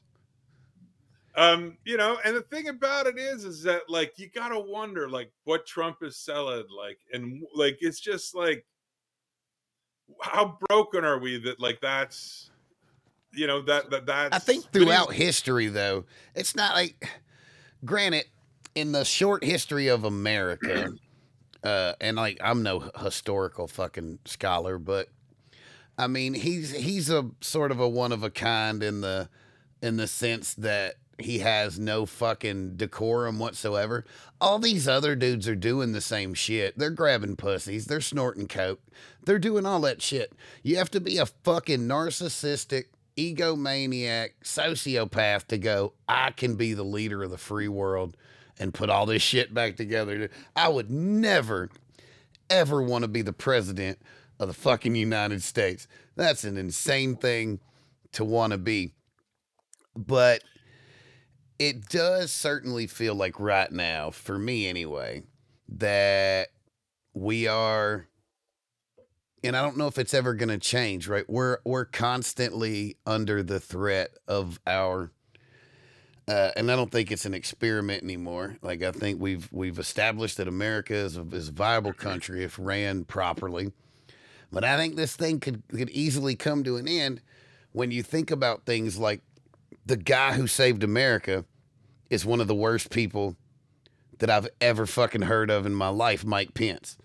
um 1.35 1.77
you 1.83 1.97
know 1.97 2.17
and 2.23 2.35
the 2.35 2.41
thing 2.41 2.67
about 2.67 3.07
it 3.07 3.17
is 3.17 3.43
is 3.43 3.63
that 3.63 3.81
like 3.89 4.13
you 4.17 4.29
gotta 4.29 4.59
wonder 4.59 5.09
like 5.09 5.31
what 5.45 5.65
trump 5.65 5.97
is 6.01 6.17
selling 6.17 6.63
like 6.75 6.99
and 7.11 7.43
like 7.55 7.77
it's 7.81 7.99
just 7.99 8.35
like 8.35 8.65
how 10.21 10.57
broken 10.69 11.03
are 11.03 11.17
we 11.17 11.39
that 11.39 11.59
like 11.59 11.79
that's 11.81 12.51
you 13.33 13.47
know 13.47 13.61
that 13.61 13.89
that 13.89 14.05
that's 14.05 14.35
i 14.35 14.39
think 14.39 14.63
throughout 14.71 15.11
history 15.11 15.67
though 15.67 16.05
it's 16.35 16.55
not 16.55 16.75
like 16.75 17.07
granted 17.83 18.25
in 18.75 18.91
the 18.91 19.03
short 19.03 19.43
history 19.43 19.87
of 19.87 20.03
america 20.03 20.91
uh 21.63 21.93
and 21.99 22.15
like 22.17 22.37
i'm 22.43 22.61
no 22.61 22.91
historical 22.99 23.67
fucking 23.67 24.19
scholar 24.25 24.77
but 24.77 25.09
i 25.97 26.05
mean 26.05 26.35
he's 26.35 26.71
he's 26.71 27.09
a 27.09 27.27
sort 27.41 27.71
of 27.71 27.79
a 27.79 27.89
one 27.89 28.11
of 28.11 28.21
a 28.21 28.29
kind 28.29 28.83
in 28.83 29.01
the 29.01 29.27
in 29.81 29.97
the 29.97 30.07
sense 30.07 30.53
that 30.53 30.95
he 31.19 31.39
has 31.39 31.79
no 31.79 32.05
fucking 32.05 32.75
decorum 32.77 33.39
whatsoever. 33.39 34.05
All 34.41 34.59
these 34.59 34.87
other 34.87 35.15
dudes 35.15 35.47
are 35.47 35.55
doing 35.55 35.91
the 35.91 36.01
same 36.01 36.33
shit. 36.33 36.77
They're 36.77 36.89
grabbing 36.89 37.35
pussies, 37.35 37.85
they're 37.85 38.01
snorting 38.01 38.47
coke, 38.47 38.81
they're 39.23 39.39
doing 39.39 39.65
all 39.65 39.81
that 39.81 40.01
shit. 40.01 40.33
You 40.63 40.77
have 40.77 40.91
to 40.91 40.99
be 40.99 41.17
a 41.17 41.25
fucking 41.25 41.81
narcissistic, 41.81 42.85
egomaniac, 43.17 44.29
sociopath 44.43 45.47
to 45.47 45.57
go, 45.57 45.93
I 46.07 46.31
can 46.31 46.55
be 46.55 46.73
the 46.73 46.83
leader 46.83 47.23
of 47.23 47.31
the 47.31 47.37
free 47.37 47.67
world 47.67 48.17
and 48.59 48.73
put 48.73 48.89
all 48.89 49.05
this 49.05 49.21
shit 49.21 49.53
back 49.53 49.75
together. 49.75 50.29
I 50.55 50.69
would 50.69 50.89
never, 50.89 51.69
ever 52.49 52.81
want 52.81 53.03
to 53.03 53.07
be 53.07 53.21
the 53.21 53.33
president 53.33 53.99
of 54.39 54.47
the 54.47 54.53
fucking 54.53 54.95
United 54.95 55.43
States. 55.43 55.87
That's 56.15 56.43
an 56.43 56.57
insane 56.57 57.15
thing 57.15 57.59
to 58.13 58.23
want 58.23 58.51
to 58.51 58.57
be. 58.57 58.93
But 59.95 60.43
it 61.67 61.87
does 61.87 62.29
certainly 62.29 62.87
feel 62.87 63.15
like 63.15 63.39
right 63.39 63.71
now, 63.71 64.11
for 64.11 64.37
me 64.37 64.67
anyway, 64.67 65.23
that 65.69 66.49
we 67.13 67.47
are 67.47 68.07
and 69.45 69.57
I 69.57 69.61
don't 69.61 69.77
know 69.77 69.87
if 69.87 69.97
it's 69.97 70.13
ever 70.13 70.33
going 70.33 70.49
to 70.49 70.57
change, 70.57 71.07
right? 71.07 71.29
We're 71.29 71.59
we're 71.63 71.85
constantly 71.85 72.97
under 73.05 73.43
the 73.43 73.61
threat 73.61 74.11
of 74.27 74.59
our 74.67 75.11
uh, 76.27 76.51
and 76.57 76.69
I 76.69 76.75
don't 76.75 76.91
think 76.91 77.11
it's 77.11 77.25
an 77.25 77.33
experiment 77.33 78.03
anymore. 78.03 78.57
Like 78.61 78.83
I 78.83 78.91
think 78.91 79.21
we've 79.21 79.47
we've 79.53 79.79
established 79.79 80.37
that 80.37 80.49
America 80.49 80.95
is 80.95 81.15
a, 81.15 81.25
is 81.31 81.47
a 81.47 81.53
viable 81.53 81.93
country 81.93 82.43
if 82.43 82.59
ran 82.59 83.05
properly. 83.05 83.71
But 84.51 84.65
I 84.65 84.75
think 84.75 84.97
this 84.97 85.15
thing 85.15 85.39
could 85.39 85.63
could 85.69 85.89
easily 85.91 86.35
come 86.35 86.65
to 86.65 86.75
an 86.75 86.89
end 86.89 87.21
when 87.71 87.91
you 87.91 88.03
think 88.03 88.31
about 88.31 88.65
things 88.65 88.97
like 88.97 89.21
the 89.85 89.97
guy 89.97 90.33
who 90.33 90.47
saved 90.47 90.83
America 90.83 91.45
is 92.13 92.25
one 92.25 92.39
of 92.39 92.47
the 92.47 92.53
worst 92.53 92.91
people 92.91 93.35
that 94.19 94.29
I've 94.29 94.47
ever 94.61 94.85
fucking 94.85 95.23
heard 95.23 95.49
of 95.49 95.65
in 95.65 95.73
my 95.73 95.87
life, 95.89 96.23
Mike 96.23 96.53
Pence. 96.53 96.95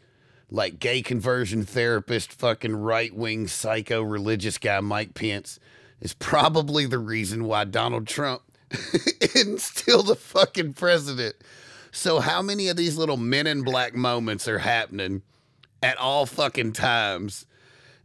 Like 0.50 0.78
gay 0.78 1.00
conversion 1.00 1.64
therapist, 1.64 2.30
fucking 2.30 2.76
right 2.76 3.14
wing 3.14 3.48
psycho 3.48 4.02
religious 4.02 4.58
guy, 4.58 4.80
Mike 4.80 5.14
Pence, 5.14 5.58
is 6.00 6.12
probably 6.12 6.84
the 6.84 6.98
reason 6.98 7.44
why 7.44 7.64
Donald 7.64 8.06
Trump 8.06 8.42
isn't 9.34 9.60
still 9.62 10.02
the 10.02 10.14
fucking 10.14 10.74
president. 10.74 11.36
So, 11.90 12.20
how 12.20 12.42
many 12.42 12.68
of 12.68 12.76
these 12.76 12.98
little 12.98 13.16
men 13.16 13.46
in 13.46 13.62
black 13.62 13.94
moments 13.94 14.46
are 14.46 14.58
happening 14.58 15.22
at 15.82 15.96
all 15.96 16.26
fucking 16.26 16.74
times? 16.74 17.46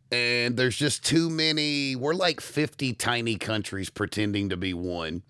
And 0.10 0.56
there's 0.56 0.78
just 0.78 1.04
too 1.04 1.30
many. 1.30 1.98
We're 1.98 2.14
like 2.14 2.40
50 2.40 2.94
tiny 2.94 3.36
countries 3.36 3.90
pretending 3.90 4.50
to 4.50 4.58
be 4.58 4.74
one 4.74 5.24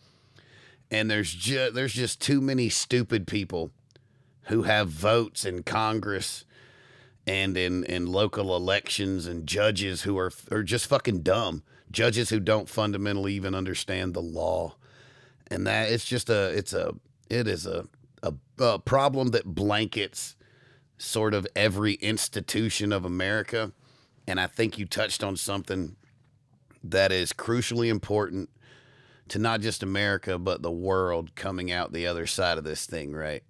and 0.93 1.09
there's 1.09 1.33
just 1.33 1.73
there's 1.73 1.93
just 1.93 2.21
too 2.21 2.39
many 2.39 2.69
stupid 2.69 3.25
people 3.25 3.71
who 4.43 4.63
have 4.63 4.89
votes 4.89 5.43
in 5.43 5.63
Congress 5.63 6.45
and 7.25 7.57
in 7.57 7.83
in 7.85 8.05
local 8.05 8.55
elections 8.55 9.25
and 9.25 9.47
judges 9.47 10.03
who 10.03 10.17
are 10.17 10.31
are 10.51 10.63
just 10.63 10.85
fucking 10.85 11.23
dumb. 11.23 11.63
Judges 11.91 12.29
who 12.29 12.39
don't 12.39 12.69
fundamentally 12.69 13.33
even 13.33 13.55
understand 13.55 14.13
the 14.13 14.21
law. 14.21 14.75
And 15.47 15.65
that 15.67 15.91
it's 15.91 16.05
just 16.05 16.29
a 16.29 16.49
it's 16.49 16.73
a 16.73 16.93
it 17.29 17.47
is 17.47 17.65
a 17.65 17.87
a, 18.21 18.33
a 18.59 18.77
problem 18.79 19.29
that 19.29 19.45
blankets 19.45 20.35
sort 20.99 21.33
of 21.33 21.47
every 21.55 21.93
institution 21.95 22.93
of 22.93 23.03
America. 23.03 23.71
And 24.27 24.39
I 24.39 24.45
think 24.45 24.77
you 24.77 24.85
touched 24.85 25.23
on 25.23 25.37
something 25.37 25.95
that 26.83 27.11
is 27.11 27.33
crucially 27.33 27.87
important 27.87 28.49
to 29.33 29.39
not 29.39 29.61
just 29.61 29.81
America, 29.81 30.37
but 30.37 30.61
the 30.61 30.69
world 30.69 31.33
coming 31.33 31.71
out 31.71 31.91
the 31.91 32.05
other 32.05 32.27
side 32.27 32.59
of 32.59 32.63
this 32.63 32.85
thing, 32.85 33.13
right? 33.13 33.41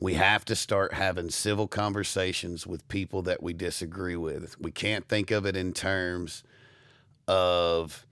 We 0.00 0.14
have 0.14 0.46
to 0.46 0.56
start 0.56 0.94
having 0.94 1.28
civil 1.28 1.68
conversations 1.68 2.66
with 2.66 2.88
people 2.88 3.20
that 3.20 3.42
we 3.42 3.52
disagree 3.52 4.16
with. 4.16 4.58
We 4.58 4.70
can't 4.70 5.06
think 5.06 5.30
of 5.30 5.44
it 5.44 5.58
in 5.58 5.74
terms 5.74 6.42
of 7.28 8.06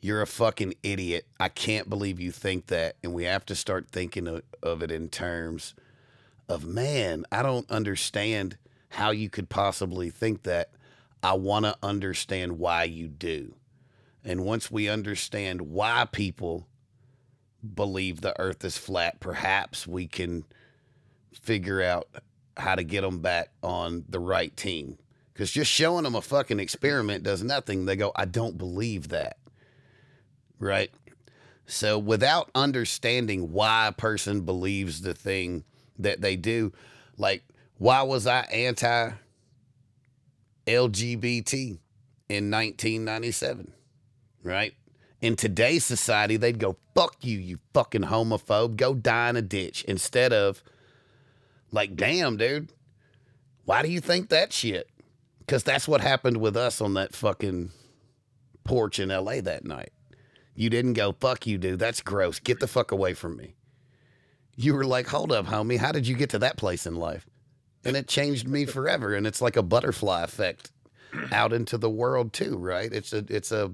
you're 0.00 0.22
a 0.22 0.26
fucking 0.26 0.76
idiot. 0.82 1.26
I 1.38 1.50
can't 1.50 1.90
believe 1.90 2.18
you 2.18 2.30
think 2.30 2.68
that. 2.68 2.96
And 3.02 3.12
we 3.12 3.24
have 3.24 3.44
to 3.44 3.54
start 3.54 3.90
thinking 3.90 4.26
of, 4.26 4.42
of 4.62 4.82
it 4.82 4.90
in 4.90 5.10
terms 5.10 5.74
of, 6.48 6.64
man, 6.64 7.26
I 7.30 7.42
don't 7.42 7.70
understand 7.70 8.56
how 8.88 9.10
you 9.10 9.28
could 9.28 9.50
possibly 9.50 10.08
think 10.08 10.44
that. 10.44 10.70
I 11.22 11.34
want 11.34 11.66
to 11.66 11.76
understand 11.82 12.58
why 12.58 12.84
you 12.84 13.06
do. 13.06 13.54
And 14.26 14.44
once 14.44 14.72
we 14.72 14.88
understand 14.88 15.60
why 15.62 16.04
people 16.10 16.66
believe 17.74 18.20
the 18.20 18.38
earth 18.40 18.64
is 18.64 18.76
flat, 18.76 19.20
perhaps 19.20 19.86
we 19.86 20.08
can 20.08 20.44
figure 21.32 21.80
out 21.80 22.08
how 22.56 22.74
to 22.74 22.82
get 22.82 23.02
them 23.02 23.20
back 23.20 23.50
on 23.62 24.04
the 24.08 24.18
right 24.18 24.54
team. 24.56 24.98
Because 25.32 25.52
just 25.52 25.70
showing 25.70 26.02
them 26.02 26.16
a 26.16 26.20
fucking 26.20 26.58
experiment 26.58 27.22
does 27.22 27.44
nothing. 27.44 27.86
They 27.86 27.94
go, 27.94 28.10
I 28.16 28.24
don't 28.24 28.58
believe 28.58 29.08
that. 29.10 29.36
Right? 30.58 30.90
So 31.66 31.96
without 31.96 32.50
understanding 32.52 33.52
why 33.52 33.86
a 33.86 33.92
person 33.92 34.40
believes 34.40 35.02
the 35.02 35.14
thing 35.14 35.62
that 36.00 36.20
they 36.20 36.34
do, 36.34 36.72
like, 37.16 37.44
why 37.78 38.02
was 38.02 38.26
I 38.26 38.40
anti 38.40 39.12
LGBT 40.66 41.78
in 42.28 42.50
1997? 42.50 43.72
Right? 44.46 44.74
In 45.20 45.36
today's 45.36 45.84
society, 45.84 46.36
they'd 46.36 46.58
go, 46.58 46.76
fuck 46.94 47.16
you, 47.22 47.38
you 47.38 47.58
fucking 47.74 48.04
homophobe. 48.04 48.76
Go 48.76 48.94
die 48.94 49.30
in 49.30 49.36
a 49.36 49.42
ditch. 49.42 49.82
Instead 49.84 50.32
of, 50.32 50.62
like, 51.72 51.96
damn, 51.96 52.36
dude, 52.36 52.72
why 53.64 53.82
do 53.82 53.88
you 53.88 54.00
think 54.00 54.28
that 54.28 54.52
shit? 54.52 54.88
Because 55.40 55.62
that's 55.62 55.88
what 55.88 56.00
happened 56.00 56.38
with 56.38 56.56
us 56.56 56.80
on 56.80 56.94
that 56.94 57.14
fucking 57.14 57.70
porch 58.64 58.98
in 58.98 59.08
LA 59.08 59.40
that 59.40 59.64
night. 59.64 59.92
You 60.54 60.70
didn't 60.70 60.94
go, 60.94 61.12
fuck 61.12 61.46
you, 61.46 61.58
dude. 61.58 61.78
That's 61.78 62.00
gross. 62.00 62.38
Get 62.38 62.60
the 62.60 62.66
fuck 62.66 62.90
away 62.92 63.14
from 63.14 63.36
me. 63.36 63.54
You 64.56 64.74
were 64.74 64.84
like, 64.84 65.08
hold 65.08 65.32
up, 65.32 65.46
homie. 65.46 65.78
How 65.78 65.92
did 65.92 66.06
you 66.06 66.14
get 66.14 66.30
to 66.30 66.38
that 66.38 66.56
place 66.56 66.86
in 66.86 66.96
life? 66.96 67.26
And 67.84 67.96
it 67.96 68.08
changed 68.08 68.48
me 68.48 68.64
forever. 68.64 69.14
And 69.14 69.26
it's 69.26 69.42
like 69.42 69.56
a 69.56 69.62
butterfly 69.62 70.22
effect 70.22 70.70
out 71.30 71.52
into 71.52 71.78
the 71.78 71.90
world 71.90 72.32
too, 72.32 72.56
right? 72.56 72.92
It's 72.92 73.12
a 73.12 73.24
it's 73.28 73.52
a 73.52 73.72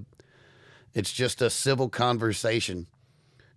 it's 0.93 1.11
just 1.11 1.41
a 1.41 1.49
civil 1.49 1.89
conversation 1.89 2.87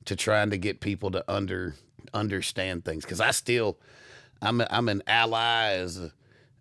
to 0.06 0.16
trying 0.16 0.50
to 0.50 0.58
get 0.58 0.80
people 0.80 1.10
to 1.10 1.24
under 1.28 1.74
understand 2.14 2.84
things. 2.84 3.04
Because 3.04 3.20
I 3.20 3.30
still, 3.32 3.78
I'm 4.40 4.60
a, 4.60 4.66
I'm 4.70 4.88
an 4.88 5.02
ally 5.06 5.72
as, 5.72 6.10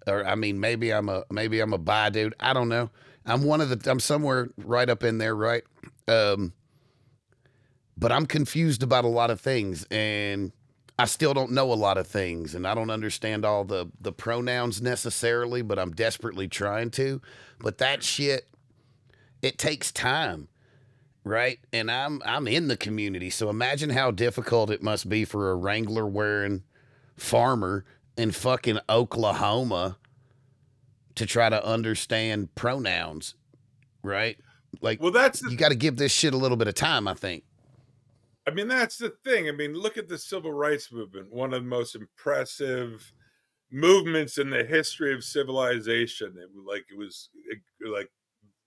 or 0.07 0.25
I 0.25 0.35
mean 0.35 0.59
maybe 0.59 0.91
I'm 0.91 1.09
a 1.09 1.23
maybe 1.31 1.59
I'm 1.59 1.73
a 1.73 1.77
bi 1.77 2.09
dude. 2.09 2.35
I 2.39 2.53
don't 2.53 2.69
know. 2.69 2.89
I'm 3.25 3.43
one 3.43 3.61
of 3.61 3.69
the 3.69 3.89
I'm 3.89 3.99
somewhere 3.99 4.49
right 4.57 4.89
up 4.89 5.03
in 5.03 5.17
there, 5.17 5.35
right? 5.35 5.63
Um, 6.07 6.53
but 7.97 8.11
I'm 8.11 8.25
confused 8.25 8.83
about 8.83 9.05
a 9.05 9.09
lot 9.09 9.31
of 9.31 9.39
things, 9.39 9.87
and 9.89 10.51
I 10.99 11.05
still 11.05 11.33
don't 11.33 11.51
know 11.51 11.71
a 11.71 11.75
lot 11.75 11.97
of 11.97 12.07
things, 12.07 12.53
and 12.53 12.67
I 12.67 12.75
don't 12.75 12.89
understand 12.89 13.45
all 13.45 13.63
the 13.63 13.87
the 14.01 14.11
pronouns 14.11 14.81
necessarily. 14.81 15.61
But 15.61 15.79
I'm 15.79 15.91
desperately 15.91 16.47
trying 16.47 16.91
to. 16.91 17.21
But 17.59 17.77
that 17.77 18.03
shit, 18.03 18.47
it 19.41 19.57
takes 19.57 19.91
time 19.91 20.49
right? 21.25 21.59
And 21.73 21.91
I'm 21.91 22.21
I'm 22.23 22.47
in 22.47 22.69
the 22.69 22.77
community, 22.77 23.29
so 23.29 23.49
imagine 23.49 23.89
how 23.89 24.11
difficult 24.11 24.69
it 24.69 24.81
must 24.81 25.09
be 25.09 25.25
for 25.25 25.51
a 25.51 25.55
Wrangler 25.55 26.05
wearing 26.07 26.63
farmer 27.17 27.83
in 28.15 28.31
fucking 28.31 28.79
Oklahoma 28.87 29.97
to 31.15 31.25
try 31.25 31.49
to 31.49 31.65
understand 31.65 32.53
pronouns, 32.55 33.35
right? 34.03 34.37
Like, 34.81 35.01
well, 35.01 35.11
that's 35.11 35.41
you 35.41 35.57
got 35.57 35.69
to 35.69 35.75
give 35.75 35.97
this 35.97 36.13
shit 36.13 36.33
a 36.33 36.37
little 36.37 36.57
bit 36.57 36.67
of 36.67 36.75
time, 36.75 37.07
I 37.07 37.15
think. 37.15 37.43
I 38.47 38.51
mean, 38.51 38.67
that's 38.67 38.97
the 38.97 39.09
thing. 39.23 39.49
I 39.49 39.51
mean, 39.51 39.73
look 39.73 39.97
at 39.97 40.07
the 40.07 40.19
civil 40.19 40.53
rights 40.53 40.91
movement, 40.91 41.33
one 41.33 41.53
of 41.53 41.63
the 41.63 41.69
most 41.69 41.95
impressive 41.95 43.11
movements 43.71 44.37
in 44.37 44.51
the 44.51 44.63
history 44.63 45.13
of 45.13 45.23
civilization. 45.23 46.35
It 46.37 46.49
was 46.53 46.63
like 46.67 46.85
it 46.91 46.97
was 46.97 47.29
like 47.81 48.11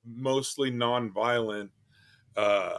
mostly 0.04 0.72
nonviolent 0.72 1.68
uh, 2.38 2.78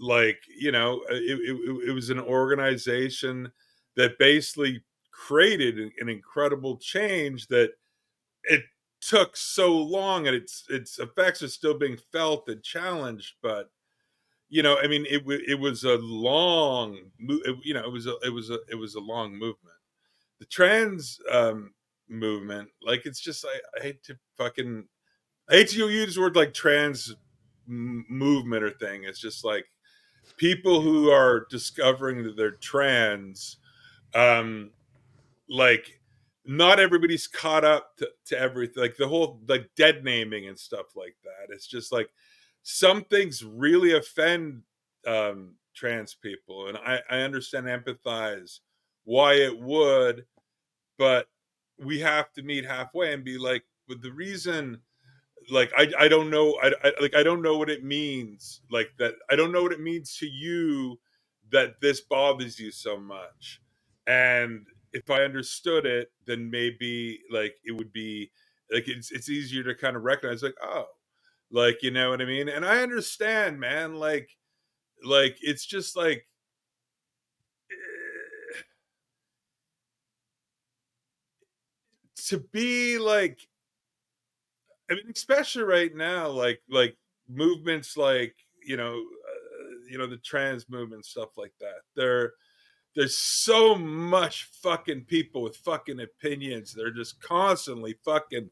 like 0.00 0.40
you 0.58 0.72
know 0.72 1.02
uh, 1.10 1.14
it, 1.14 1.38
it, 1.38 1.88
it, 1.88 1.92
was 1.92 2.10
an 2.10 2.18
organization 2.18 3.50
that 3.96 4.18
basically 4.18 4.82
created 5.12 5.78
an 5.78 6.08
incredible 6.08 6.76
change 6.78 7.46
that 7.46 7.70
it 8.44 8.62
took 9.00 9.36
so 9.36 9.72
long 9.76 10.26
and 10.26 10.34
its 10.34 10.64
its 10.68 10.98
effects 10.98 11.42
are 11.42 11.48
still 11.48 11.78
being 11.78 11.96
felt 12.10 12.48
and 12.48 12.62
challenged 12.62 13.34
but 13.40 13.70
you 14.48 14.62
know 14.62 14.76
i 14.78 14.86
mean 14.88 15.06
it 15.08 15.22
it 15.46 15.58
was 15.58 15.84
a 15.84 15.96
long 15.98 16.98
you 17.62 17.72
know 17.72 17.84
it 17.84 17.92
was 17.92 18.06
a 18.08 18.16
it 18.24 18.32
was 18.32 18.50
a 18.50 18.58
it 18.68 18.74
was 18.74 18.96
a 18.96 19.00
long 19.00 19.32
movement. 19.32 19.76
The 20.40 20.46
trans 20.46 21.20
um 21.30 21.72
movement 22.08 22.68
like 22.82 23.06
it's 23.06 23.20
just 23.20 23.44
i, 23.44 23.78
I 23.78 23.82
hate 23.82 24.02
to 24.04 24.18
fucking 24.36 24.84
I 25.48 25.54
hate 25.54 25.68
to 25.70 25.88
use 25.88 26.14
the 26.14 26.20
word 26.20 26.36
like 26.36 26.54
trans 26.54 27.14
movement 27.70 28.64
or 28.64 28.70
thing. 28.70 29.04
It's 29.04 29.20
just 29.20 29.44
like 29.44 29.66
people 30.36 30.80
who 30.80 31.10
are 31.10 31.46
discovering 31.50 32.22
that 32.24 32.36
they're 32.36 32.52
trans, 32.52 33.58
um, 34.14 34.70
like 35.48 36.00
not 36.44 36.80
everybody's 36.80 37.26
caught 37.26 37.64
up 37.64 37.96
to, 37.98 38.08
to 38.26 38.38
everything. 38.38 38.82
Like 38.82 38.96
the 38.96 39.08
whole 39.08 39.40
like 39.48 39.70
dead 39.76 40.04
naming 40.04 40.48
and 40.48 40.58
stuff 40.58 40.96
like 40.96 41.16
that. 41.24 41.52
It's 41.54 41.66
just 41.66 41.92
like 41.92 42.10
some 42.62 43.04
things 43.04 43.44
really 43.44 43.94
offend 43.94 44.62
um, 45.06 45.54
trans 45.74 46.14
people, 46.14 46.68
and 46.68 46.76
I, 46.78 47.00
I 47.08 47.18
understand, 47.20 47.66
empathize 47.66 48.60
why 49.04 49.34
it 49.34 49.58
would, 49.58 50.26
but 50.98 51.26
we 51.78 51.98
have 52.00 52.32
to 52.34 52.42
meet 52.42 52.66
halfway 52.66 53.14
and 53.14 53.24
be 53.24 53.38
like, 53.38 53.64
but 53.88 54.02
the 54.02 54.12
reason 54.12 54.78
like 55.50 55.72
I, 55.76 55.92
I 55.98 56.08
don't 56.08 56.30
know 56.30 56.56
I, 56.62 56.72
I 56.84 56.92
like 57.00 57.14
I 57.16 57.22
don't 57.22 57.42
know 57.42 57.58
what 57.58 57.70
it 57.70 57.84
means 57.84 58.62
like 58.70 58.90
that 58.98 59.14
I 59.30 59.36
don't 59.36 59.52
know 59.52 59.62
what 59.62 59.72
it 59.72 59.80
means 59.80 60.16
to 60.18 60.26
you 60.26 60.98
that 61.52 61.80
this 61.80 62.00
bothers 62.00 62.60
you 62.60 62.70
so 62.70 62.98
much. 62.98 63.60
And 64.06 64.66
if 64.92 65.10
I 65.10 65.22
understood 65.24 65.86
it 65.86 66.12
then 66.26 66.50
maybe 66.50 67.20
like 67.30 67.56
it 67.64 67.72
would 67.72 67.92
be 67.92 68.30
like 68.72 68.88
it's 68.88 69.10
it's 69.12 69.28
easier 69.30 69.62
to 69.64 69.74
kind 69.74 69.96
of 69.96 70.02
recognize 70.04 70.42
like 70.42 70.56
oh 70.62 70.86
like 71.50 71.82
you 71.82 71.90
know 71.90 72.10
what 72.10 72.22
i 72.22 72.24
mean? 72.24 72.48
And 72.48 72.64
i 72.64 72.82
understand 72.82 73.60
man 73.60 73.94
like 73.96 74.30
like 75.04 75.36
it's 75.42 75.66
just 75.66 75.96
like 75.96 76.26
eh, 77.70 78.62
to 82.28 82.38
be 82.52 82.98
like 82.98 83.40
i 84.90 84.94
mean 84.94 85.04
especially 85.14 85.62
right 85.62 85.94
now 85.94 86.28
like 86.28 86.60
like 86.68 86.96
movements 87.28 87.96
like 87.96 88.34
you 88.64 88.76
know 88.76 88.94
uh, 88.94 89.74
you 89.88 89.98
know 89.98 90.06
the 90.06 90.18
trans 90.18 90.68
movement 90.68 91.04
stuff 91.04 91.36
like 91.36 91.52
that 91.60 91.80
they're 91.94 92.32
there's 92.94 93.16
so 93.16 93.74
much 93.74 94.48
fucking 94.62 95.02
people 95.04 95.42
with 95.42 95.56
fucking 95.56 96.00
opinions. 96.00 96.72
They're 96.72 96.90
just 96.90 97.20
constantly 97.20 97.96
fucking 98.04 98.50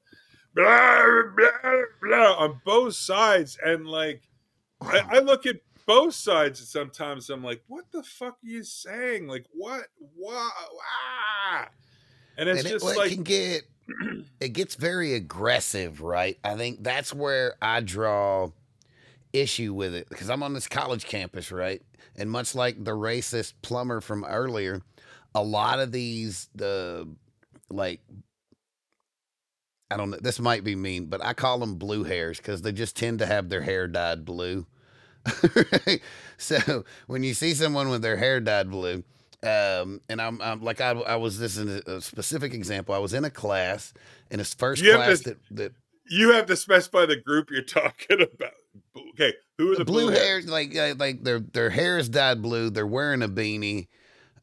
blah 0.54 1.22
blah 1.36 1.82
blah 2.00 2.34
on 2.36 2.60
both 2.64 2.94
sides. 2.94 3.58
And 3.64 3.86
like 3.86 4.22
I, 4.80 5.02
I 5.10 5.18
look 5.18 5.46
at 5.46 5.56
both 5.86 6.14
sides 6.14 6.60
and 6.60 6.68
sometimes 6.68 7.30
I'm 7.30 7.42
like, 7.42 7.62
what 7.66 7.86
the 7.90 8.02
fuck 8.02 8.34
are 8.34 8.46
you 8.46 8.62
saying? 8.62 9.26
Like 9.26 9.46
what? 9.52 9.86
What? 10.14 10.52
Ah. 11.52 11.68
And 12.36 12.48
it's 12.48 12.60
And 12.60 12.68
just 12.68 12.86
it 12.86 12.96
like 12.96 13.10
can 13.10 13.24
get 13.24 13.62
it 14.40 14.50
gets 14.50 14.74
very 14.74 15.14
aggressive, 15.14 16.00
right? 16.00 16.38
I 16.44 16.56
think 16.56 16.82
that's 16.82 17.12
where 17.14 17.54
I 17.60 17.80
draw 17.80 18.50
issue 19.32 19.74
with 19.74 19.94
it 19.94 20.08
because 20.08 20.30
I'm 20.30 20.42
on 20.42 20.54
this 20.54 20.68
college 20.68 21.06
campus, 21.06 21.52
right? 21.52 21.82
And 22.16 22.30
much 22.30 22.54
like 22.54 22.82
the 22.82 22.92
racist 22.92 23.54
plumber 23.62 24.00
from 24.00 24.24
earlier, 24.24 24.82
a 25.34 25.42
lot 25.42 25.80
of 25.80 25.92
these 25.92 26.48
the 26.54 27.08
like 27.70 28.00
I 29.90 29.96
don't 29.96 30.10
know, 30.10 30.18
this 30.20 30.38
might 30.38 30.64
be 30.64 30.76
mean, 30.76 31.06
but 31.06 31.24
I 31.24 31.32
call 31.32 31.58
them 31.58 31.76
blue 31.76 32.04
hairs 32.04 32.38
because 32.38 32.60
they 32.62 32.72
just 32.72 32.96
tend 32.96 33.20
to 33.20 33.26
have 33.26 33.48
their 33.48 33.62
hair 33.62 33.88
dyed 33.88 34.24
blue. 34.24 34.66
So 36.40 36.84
when 37.08 37.24
you 37.24 37.34
see 37.34 37.52
someone 37.54 37.88
with 37.90 38.00
their 38.02 38.16
hair 38.16 38.38
dyed 38.40 38.70
blue, 38.70 39.02
um, 39.42 40.00
and 40.08 40.20
I'm, 40.20 40.40
I'm 40.42 40.62
like 40.62 40.80
I, 40.80 40.90
I 40.92 41.16
was 41.16 41.38
this 41.38 41.56
is 41.56 41.82
a 41.86 42.00
specific 42.00 42.54
example. 42.54 42.94
I 42.94 42.98
was 42.98 43.14
in 43.14 43.24
a 43.24 43.30
class, 43.30 43.92
in 44.30 44.38
this 44.38 44.54
first 44.54 44.82
You 44.82 44.94
class 44.94 45.20
to- 45.20 45.30
that 45.30 45.38
that 45.50 45.72
you 46.10 46.32
have 46.32 46.46
to 46.46 46.56
specify 46.56 47.04
the 47.06 47.16
group 47.16 47.50
you're 47.50 47.62
talking 47.80 48.22
about. 48.22 48.52
Okay, 49.10 49.34
who 49.58 49.72
are 49.72 49.76
the, 49.76 49.84
blue 49.84 50.08
hairs? 50.08 50.18
hairs 50.18 50.48
like 50.48 50.76
uh, 50.76 50.94
like 50.98 51.22
their 51.22 51.40
their 51.40 51.70
hair 51.70 51.98
is 51.98 52.08
dyed 52.08 52.40
blue. 52.42 52.70
They're 52.70 52.86
wearing 52.86 53.22
a 53.22 53.28
beanie, 53.28 53.88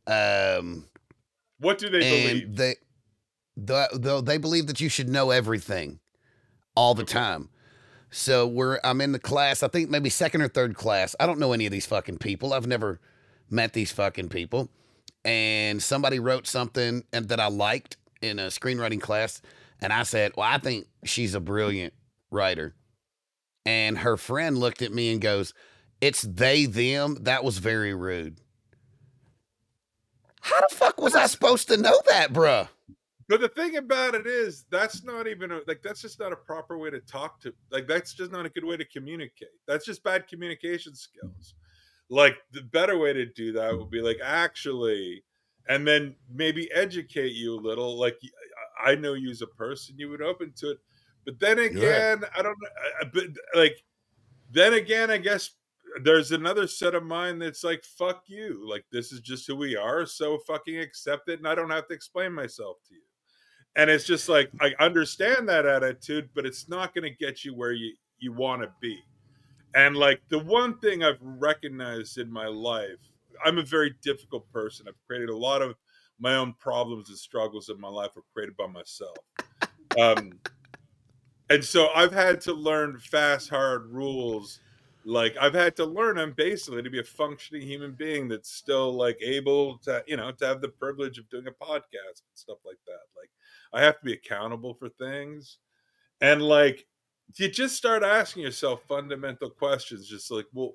um, 0.08 0.86
What 1.60 1.78
do 1.78 1.90
they 1.90 1.98
and 2.28 2.28
believe? 2.50 2.56
they 2.58 2.76
the, 3.58 3.90
the, 3.94 4.22
they 4.22 4.38
believe 4.38 4.68
that 4.68 4.82
you 4.82 4.90
should 4.90 5.08
know 5.10 5.32
everything 5.32 6.00
all 6.76 6.94
the 6.94 7.06
time. 7.06 7.50
So 8.12 8.46
we're 8.48 8.80
I'm 8.84 9.02
in 9.02 9.12
the 9.14 9.20
class. 9.20 9.64
I 9.64 9.68
think 9.68 9.90
maybe 9.90 10.10
second 10.10 10.42
or 10.42 10.48
third 10.48 10.76
class. 10.76 11.16
I 11.20 11.26
don't 11.26 11.40
know 11.40 11.54
any 11.54 11.66
of 11.66 11.72
these 11.72 11.86
fucking 11.86 12.18
people. 12.20 12.54
I've 12.54 12.68
never 12.68 13.00
met 13.50 13.74
these 13.74 13.92
fucking 13.92 14.30
people. 14.30 14.70
And 15.26 15.82
somebody 15.82 16.20
wrote 16.20 16.48
something 16.48 17.04
and 17.12 17.28
that 17.30 17.40
I 17.40 17.48
liked 17.48 17.98
in 18.22 18.40
a 18.40 18.48
screenwriting 18.48 19.02
class, 19.02 19.42
and 19.82 19.92
I 19.92 20.04
said, 20.04 20.34
"Well, 20.38 20.48
I 20.48 20.60
think 20.60 20.88
she's 21.04 21.34
a 21.34 21.40
brilliant 21.40 21.94
writer." 22.32 22.76
And 23.66 23.98
her 23.98 24.18
friend 24.18 24.58
looked 24.58 24.84
at 24.84 24.94
me 24.94 25.12
and 25.12 25.20
goes, 25.20 25.54
"It's 26.00 26.22
they 26.22 26.68
them." 26.68 27.18
That 27.22 27.44
was 27.44 27.58
very 27.58 27.94
rude. 27.94 28.40
How 30.42 30.62
the 30.62 30.76
fuck 30.76 31.02
was 31.02 31.16
I 31.16 31.26
supposed 31.26 31.68
to 31.70 31.78
know 31.78 32.00
that, 32.08 32.32
bruh? 32.32 32.70
But 33.28 33.42
the 33.42 33.50
thing 33.50 33.78
about 33.78 34.14
it 34.14 34.28
is, 34.28 34.66
that's 34.70 35.04
not 35.04 35.26
even 35.26 35.52
a, 35.52 35.62
like 35.66 35.82
that's 35.82 36.02
just 36.02 36.20
not 36.20 36.32
a 36.32 36.36
proper 36.36 36.78
way 36.78 36.92
to 36.92 37.00
talk 37.00 37.40
to. 37.42 37.54
Like 37.72 37.88
that's 37.88 38.14
just 38.14 38.32
not 38.32 38.46
a 38.46 38.50
good 38.50 38.64
way 38.64 38.78
to 38.78 38.86
communicate. 38.86 39.50
That's 39.68 39.86
just 39.86 40.04
bad 40.04 40.28
communication 40.28 40.94
skills. 40.94 41.56
Like 42.10 42.38
the 42.52 42.62
better 42.62 42.98
way 42.98 43.14
to 43.14 43.26
do 43.26 43.52
that 43.54 43.78
would 43.78 43.90
be 43.90 44.02
like 44.02 44.18
mm-hmm. 44.18 44.28
actually, 44.28 45.24
and 45.68 45.88
then 45.88 46.16
maybe 46.34 46.72
educate 46.74 47.34
you 47.34 47.56
a 47.56 47.62
little. 47.62 48.00
Like 48.00 48.18
I 48.84 48.96
know 48.96 49.14
you 49.14 49.32
as 49.32 49.42
a 49.42 49.48
person, 49.48 49.96
you 49.98 50.10
would 50.10 50.22
open 50.22 50.54
to 50.58 50.72
it. 50.72 50.78
But 51.26 51.40
then 51.40 51.58
again, 51.60 52.24
I 52.38 52.42
don't 52.44 52.56
know. 52.62 53.10
But 53.12 53.24
like, 53.56 53.82
then 54.52 54.76
again, 54.76 55.10
I 55.10 55.18
guess 55.18 55.52
there's 56.04 56.32
another 56.32 56.68
set 56.68 56.94
of 56.94 57.04
mind 57.04 57.42
that's 57.42 57.64
like, 57.64 57.84
fuck 57.84 58.24
you. 58.28 58.64
Like, 58.70 58.86
this 58.92 59.12
is 59.12 59.22
just 59.22 59.48
who 59.48 59.56
we 59.56 59.76
are. 59.76 60.06
So 60.06 60.38
fucking 60.46 60.78
accept 60.78 61.30
it. 61.30 61.40
And 61.40 61.48
I 61.48 61.56
don't 61.56 61.72
have 61.72 61.88
to 61.88 61.96
explain 61.96 62.32
myself 62.32 62.78
to 62.90 62.94
you. 62.94 63.02
And 63.76 63.90
it's 63.90 64.06
just 64.06 64.30
like, 64.30 64.52
I 64.62 64.74
understand 64.80 65.50
that 65.50 65.66
attitude, 65.66 66.30
but 66.36 66.46
it's 66.46 66.70
not 66.70 66.94
going 66.94 67.12
to 67.12 67.18
get 67.18 67.44
you 67.44 67.56
where 67.56 67.74
you, 67.74 67.94
you 68.20 68.32
want 68.32 68.62
to 68.62 68.70
be. 68.80 69.00
And 69.76 69.96
like, 69.98 70.22
the 70.30 70.40
one 70.40 70.78
thing 70.80 71.04
I've 71.04 71.22
recognized 71.22 72.18
in 72.18 72.32
my 72.32 72.48
life, 72.48 73.00
I'm 73.46 73.58
a 73.58 73.64
very 73.64 73.94
difficult 74.02 74.50
person. 74.52 74.88
I've 74.88 74.96
created 75.06 75.30
a 75.30 75.38
lot 75.38 75.62
of 75.62 75.76
my 76.20 76.36
own 76.36 76.54
problems 76.60 77.10
and 77.10 77.18
struggles 77.18 77.70
in 77.70 77.80
my 77.80 77.90
life 77.90 78.12
were 78.16 78.24
created 78.34 78.56
by 78.56 78.68
myself. 78.68 79.18
Um, 80.00 80.40
and 81.50 81.64
so 81.64 81.90
I've 81.94 82.14
had 82.14 82.42
to 82.42 82.54
learn 82.54 82.98
fast, 83.00 83.50
hard 83.50 83.88
rules. 83.88 84.62
Like 85.04 85.36
I've 85.40 85.54
had 85.54 85.76
to 85.76 85.86
learn 85.86 86.16
them 86.16 86.34
basically 86.36 86.82
to 86.82 86.90
be 86.90 87.00
a 87.00 87.04
functioning 87.04 87.62
human 87.62 87.92
being 87.92 88.28
that's 88.28 88.52
still 88.52 88.92
like 88.94 89.18
able 89.22 89.78
to, 89.80 90.04
you 90.08 90.18
know, 90.18 90.32
to 90.32 90.46
have 90.48 90.62
the 90.62 90.70
privilege 90.70 91.20
of 91.20 91.30
doing 91.30 91.48
a 91.48 91.52
podcast 91.52 92.24
and 92.24 92.34
stuff 92.34 92.58
like 92.66 92.80
that. 92.88 93.02
Like 93.16 93.30
I 93.74 93.86
have 93.86 94.00
to 94.00 94.06
be 94.06 94.14
accountable 94.14 94.74
for 94.74 94.90
things. 94.90 95.60
And 96.22 96.42
like 96.42 96.88
you 97.36 97.50
just 97.50 97.76
start 97.76 98.04
asking 98.04 98.44
yourself 98.44 98.82
fundamental 98.88 99.50
questions, 99.50 100.08
just 100.08 100.32
like, 100.32 100.46
well, 100.54 100.74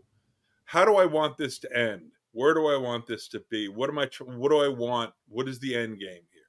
how 0.65 0.85
do 0.85 0.97
I 0.97 1.05
want 1.05 1.37
this 1.37 1.59
to 1.61 1.77
end? 1.77 2.13
Where 2.33 2.55
do 2.55 2.69
I 2.69 2.77
want 2.77 3.07
this 3.07 3.29
to 3.29 3.43
be? 3.51 3.69
What 3.69 3.91
am 3.91 3.99
I? 3.99 4.09
What 4.25 4.51
do 4.51 4.59
I 4.59 4.69
want? 4.69 5.13
What 5.29 5.49
is 5.49 5.59
the 5.59 5.75
end 5.75 5.99
game 5.99 6.23
here? 6.33 6.43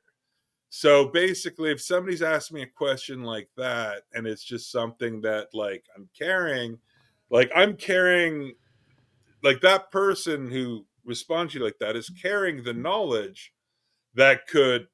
So 0.70 1.08
basically, 1.08 1.72
if 1.72 1.82
somebody's 1.82 2.22
asking 2.22 2.56
me 2.56 2.62
a 2.64 2.68
question 2.68 3.24
like 3.24 3.50
that, 3.58 4.04
and 4.14 4.28
it's 4.28 4.44
just 4.44 4.72
something 4.72 5.22
that 5.22 5.48
like 5.54 5.86
I'm 5.96 6.08
carrying, 6.18 6.78
like 7.30 7.52
I'm 7.56 7.76
carrying, 7.76 8.54
like 9.44 9.62
that 9.62 9.92
person 9.92 10.50
who 10.52 10.86
responds 11.04 11.54
to 11.54 11.60
you 11.60 11.66
like 11.66 11.80
that 11.80 11.96
is 11.96 12.10
carrying 12.10 12.64
the 12.64 12.74
knowledge 12.74 13.54
that 14.14 14.48
could 14.48 14.88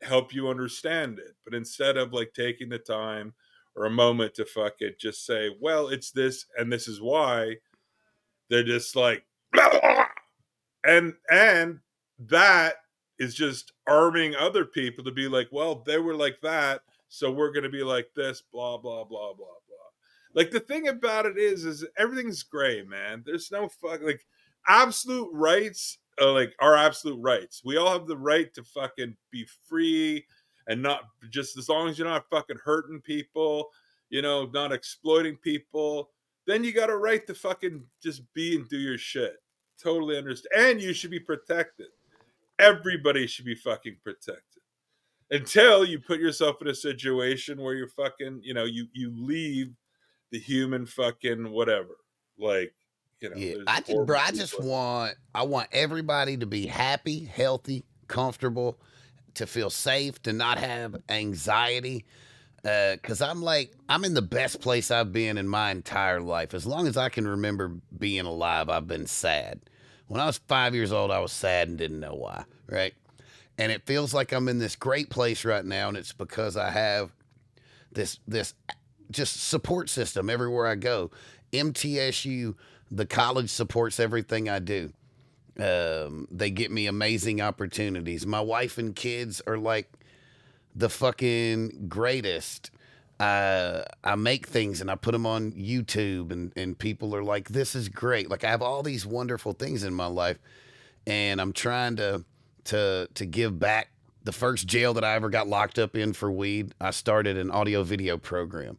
help 0.00 0.34
you 0.34 0.48
understand 0.48 1.18
it. 1.18 1.34
But 1.44 1.54
instead 1.54 1.96
of 1.96 2.12
like 2.12 2.32
taking 2.34 2.68
the 2.68 2.78
time 2.78 3.34
or 3.80 3.86
a 3.86 3.90
moment 3.90 4.34
to 4.34 4.44
fuck 4.44 4.74
it, 4.80 5.00
just 5.00 5.24
say, 5.24 5.48
well, 5.58 5.88
it's 5.88 6.10
this 6.10 6.44
and 6.58 6.70
this 6.70 6.86
is 6.86 7.00
why, 7.00 7.56
they're 8.50 8.62
just 8.62 8.94
like, 8.94 9.24
and 10.84 11.14
and 11.30 11.80
that 12.18 12.74
is 13.18 13.34
just 13.34 13.72
arming 13.86 14.34
other 14.36 14.66
people 14.66 15.02
to 15.04 15.12
be 15.12 15.28
like, 15.28 15.48
well, 15.50 15.82
they 15.86 15.98
were 15.98 16.14
like 16.14 16.40
that, 16.42 16.82
so 17.08 17.30
we're 17.30 17.52
gonna 17.52 17.70
be 17.70 17.82
like 17.82 18.08
this, 18.14 18.42
blah 18.52 18.76
blah 18.76 19.04
blah 19.04 19.32
blah 19.32 19.46
blah. 19.66 19.76
Like 20.34 20.50
the 20.50 20.60
thing 20.60 20.88
about 20.88 21.24
it 21.24 21.38
is, 21.38 21.64
is 21.64 21.86
everything's 21.96 22.42
gray, 22.42 22.82
man. 22.82 23.22
There's 23.24 23.50
no 23.50 23.68
fuck 23.68 24.02
like 24.02 24.26
absolute 24.68 25.30
rights. 25.32 25.96
Uh, 26.20 26.26
are 26.26 26.32
like 26.32 26.52
our 26.60 26.76
absolute 26.76 27.18
rights. 27.18 27.62
We 27.64 27.78
all 27.78 27.92
have 27.92 28.06
the 28.06 28.18
right 28.18 28.52
to 28.52 28.62
fucking 28.62 29.16
be 29.30 29.46
free 29.66 30.26
and 30.70 30.82
not 30.82 31.02
just 31.30 31.58
as 31.58 31.68
long 31.68 31.88
as 31.88 31.98
you're 31.98 32.08
not 32.08 32.28
fucking 32.30 32.58
hurting 32.64 33.00
people, 33.00 33.68
you 34.08 34.22
know, 34.22 34.48
not 34.54 34.72
exploiting 34.72 35.36
people. 35.36 36.10
Then 36.46 36.64
you 36.64 36.72
got 36.72 36.90
a 36.90 36.96
right 36.96 37.26
to 37.26 37.34
fucking 37.34 37.84
just 38.02 38.22
be 38.32 38.56
and 38.56 38.68
do 38.68 38.78
your 38.78 38.96
shit. 38.96 39.36
Totally 39.82 40.16
understand. 40.16 40.70
And 40.70 40.82
you 40.82 40.94
should 40.94 41.10
be 41.10 41.20
protected 41.20 41.88
everybody 42.60 43.26
should 43.26 43.44
be 43.44 43.54
fucking 43.54 43.96
protected 44.04 44.62
until 45.30 45.84
you 45.84 45.98
put 45.98 46.20
yourself 46.20 46.56
in 46.60 46.68
a 46.68 46.74
situation 46.74 47.60
where 47.60 47.74
you're 47.74 47.88
fucking 47.88 48.40
you 48.42 48.54
know 48.54 48.64
you 48.64 48.86
you 48.92 49.12
leave 49.16 49.72
the 50.30 50.38
human 50.38 50.86
fucking 50.86 51.50
whatever 51.50 51.96
like 52.38 52.72
you 53.20 53.30
know 53.30 53.36
Yeah, 53.36 53.54
I 53.66 53.80
just, 53.80 54.06
bro, 54.06 54.18
I 54.18 54.30
just 54.30 54.62
want, 54.62 55.14
I 55.34 55.42
want 55.42 55.68
everybody 55.72 56.36
to 56.38 56.46
be 56.46 56.66
happy, 56.66 57.24
healthy, 57.24 57.84
comfortable, 58.08 58.80
to 59.34 59.46
feel 59.46 59.70
safe, 59.70 60.22
to 60.22 60.32
not 60.32 60.58
have 60.58 60.96
anxiety. 61.08 62.04
Uh, 62.64 62.96
cause 63.02 63.22
I'm 63.22 63.42
like, 63.42 63.72
I'm 63.88 64.04
in 64.04 64.14
the 64.14 64.22
best 64.22 64.60
place 64.60 64.90
I've 64.90 65.12
been 65.12 65.38
in 65.38 65.48
my 65.48 65.70
entire 65.70 66.20
life. 66.20 66.52
As 66.52 66.66
long 66.66 66.86
as 66.86 66.96
I 66.96 67.08
can 67.08 67.26
remember 67.26 67.72
being 67.98 68.26
alive, 68.26 68.68
I've 68.68 68.86
been 68.86 69.06
sad. 69.06 69.60
When 70.08 70.20
I 70.20 70.26
was 70.26 70.38
five 70.38 70.74
years 70.74 70.92
old, 70.92 71.10
I 71.10 71.20
was 71.20 71.32
sad 71.32 71.68
and 71.68 71.78
didn't 71.78 72.00
know 72.00 72.14
why, 72.14 72.44
right? 72.66 72.94
And 73.56 73.70
it 73.70 73.86
feels 73.86 74.12
like 74.12 74.32
I'm 74.32 74.48
in 74.48 74.58
this 74.58 74.76
great 74.76 75.08
place 75.08 75.44
right 75.44 75.64
now, 75.64 75.88
and 75.88 75.96
it's 75.96 76.12
because 76.12 76.56
I 76.56 76.70
have 76.70 77.12
this 77.92 78.18
this 78.26 78.54
just 79.10 79.42
support 79.48 79.88
system 79.88 80.30
everywhere 80.30 80.66
I 80.66 80.76
go. 80.76 81.10
MTSU, 81.52 82.54
the 82.90 83.06
college 83.06 83.50
supports 83.50 84.00
everything 84.00 84.48
I 84.48 84.58
do. 84.58 84.92
Um, 85.58 86.28
they 86.30 86.50
get 86.50 86.70
me 86.70 86.86
amazing 86.86 87.40
opportunities. 87.40 88.26
My 88.26 88.40
wife 88.40 88.78
and 88.78 88.94
kids 88.94 89.42
are 89.46 89.58
like 89.58 89.90
the 90.74 90.88
fucking 90.88 91.86
greatest. 91.88 92.70
I 93.18 93.84
I 94.02 94.14
make 94.14 94.46
things 94.46 94.80
and 94.80 94.90
I 94.90 94.94
put 94.94 95.12
them 95.12 95.26
on 95.26 95.52
YouTube 95.52 96.30
and 96.32 96.52
and 96.56 96.78
people 96.78 97.14
are 97.14 97.24
like 97.24 97.50
this 97.50 97.74
is 97.74 97.88
great. 97.88 98.30
Like 98.30 98.44
I 98.44 98.50
have 98.50 98.62
all 98.62 98.82
these 98.82 99.04
wonderful 99.04 99.52
things 99.52 99.84
in 99.84 99.92
my 99.92 100.06
life 100.06 100.38
and 101.06 101.40
I'm 101.40 101.52
trying 101.52 101.96
to 101.96 102.24
to 102.64 103.08
to 103.14 103.26
give 103.26 103.58
back. 103.58 103.90
The 104.22 104.32
first 104.32 104.66
jail 104.66 104.92
that 104.94 105.04
I 105.04 105.14
ever 105.14 105.30
got 105.30 105.48
locked 105.48 105.78
up 105.78 105.96
in 105.96 106.12
for 106.12 106.30
weed, 106.30 106.74
I 106.78 106.90
started 106.90 107.38
an 107.38 107.50
audio 107.50 107.82
video 107.82 108.18
program. 108.18 108.78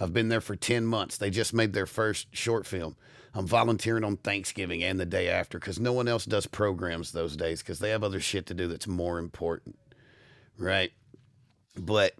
I've 0.00 0.12
been 0.12 0.28
there 0.28 0.40
for 0.40 0.56
10 0.56 0.84
months. 0.84 1.16
They 1.16 1.30
just 1.30 1.54
made 1.54 1.74
their 1.74 1.86
first 1.86 2.26
short 2.32 2.66
film. 2.66 2.96
I'm 3.34 3.46
volunteering 3.46 4.04
on 4.04 4.16
Thanksgiving 4.16 4.82
and 4.82 4.98
the 4.98 5.06
day 5.06 5.28
after 5.28 5.58
because 5.58 5.78
no 5.78 5.92
one 5.92 6.08
else 6.08 6.24
does 6.24 6.46
programs 6.46 7.12
those 7.12 7.36
days 7.36 7.62
because 7.62 7.78
they 7.78 7.90
have 7.90 8.02
other 8.02 8.20
shit 8.20 8.46
to 8.46 8.54
do 8.54 8.66
that's 8.66 8.86
more 8.86 9.18
important. 9.18 9.78
Right. 10.58 10.92
But 11.76 12.14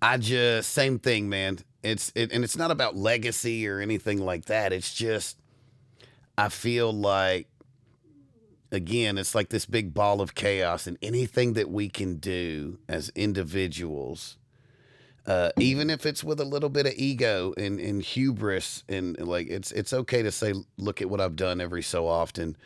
I 0.00 0.16
just, 0.16 0.70
same 0.70 0.98
thing, 0.98 1.28
man. 1.28 1.58
It's, 1.82 2.10
it, 2.14 2.32
and 2.32 2.42
it's 2.42 2.56
not 2.56 2.70
about 2.70 2.96
legacy 2.96 3.68
or 3.68 3.80
anything 3.80 4.24
like 4.24 4.46
that. 4.46 4.72
It's 4.72 4.94
just, 4.94 5.38
I 6.38 6.48
feel 6.48 6.92
like 6.92 7.48
again, 8.74 9.16
it's 9.16 9.34
like 9.34 9.48
this 9.48 9.66
big 9.66 9.94
ball 9.94 10.20
of 10.20 10.34
chaos, 10.34 10.86
and 10.86 10.98
anything 11.00 11.54
that 11.54 11.70
we 11.70 11.88
can 11.88 12.16
do 12.16 12.78
as 12.88 13.10
individuals, 13.14 14.36
uh, 15.26 15.50
even 15.58 15.88
if 15.88 16.04
it's 16.04 16.22
with 16.22 16.38
a 16.38 16.44
little 16.44 16.68
bit 16.68 16.86
of 16.86 16.92
ego 16.96 17.54
and, 17.56 17.80
and 17.80 18.02
hubris, 18.02 18.84
and 18.88 19.18
like 19.18 19.48
it's 19.48 19.72
it's 19.72 19.92
okay 19.92 20.22
to 20.22 20.30
say, 20.30 20.52
look 20.76 21.00
at 21.00 21.08
what 21.08 21.20
I've 21.20 21.36
done 21.36 21.60
every 21.60 21.82
so 21.82 22.06
often, 22.06 22.56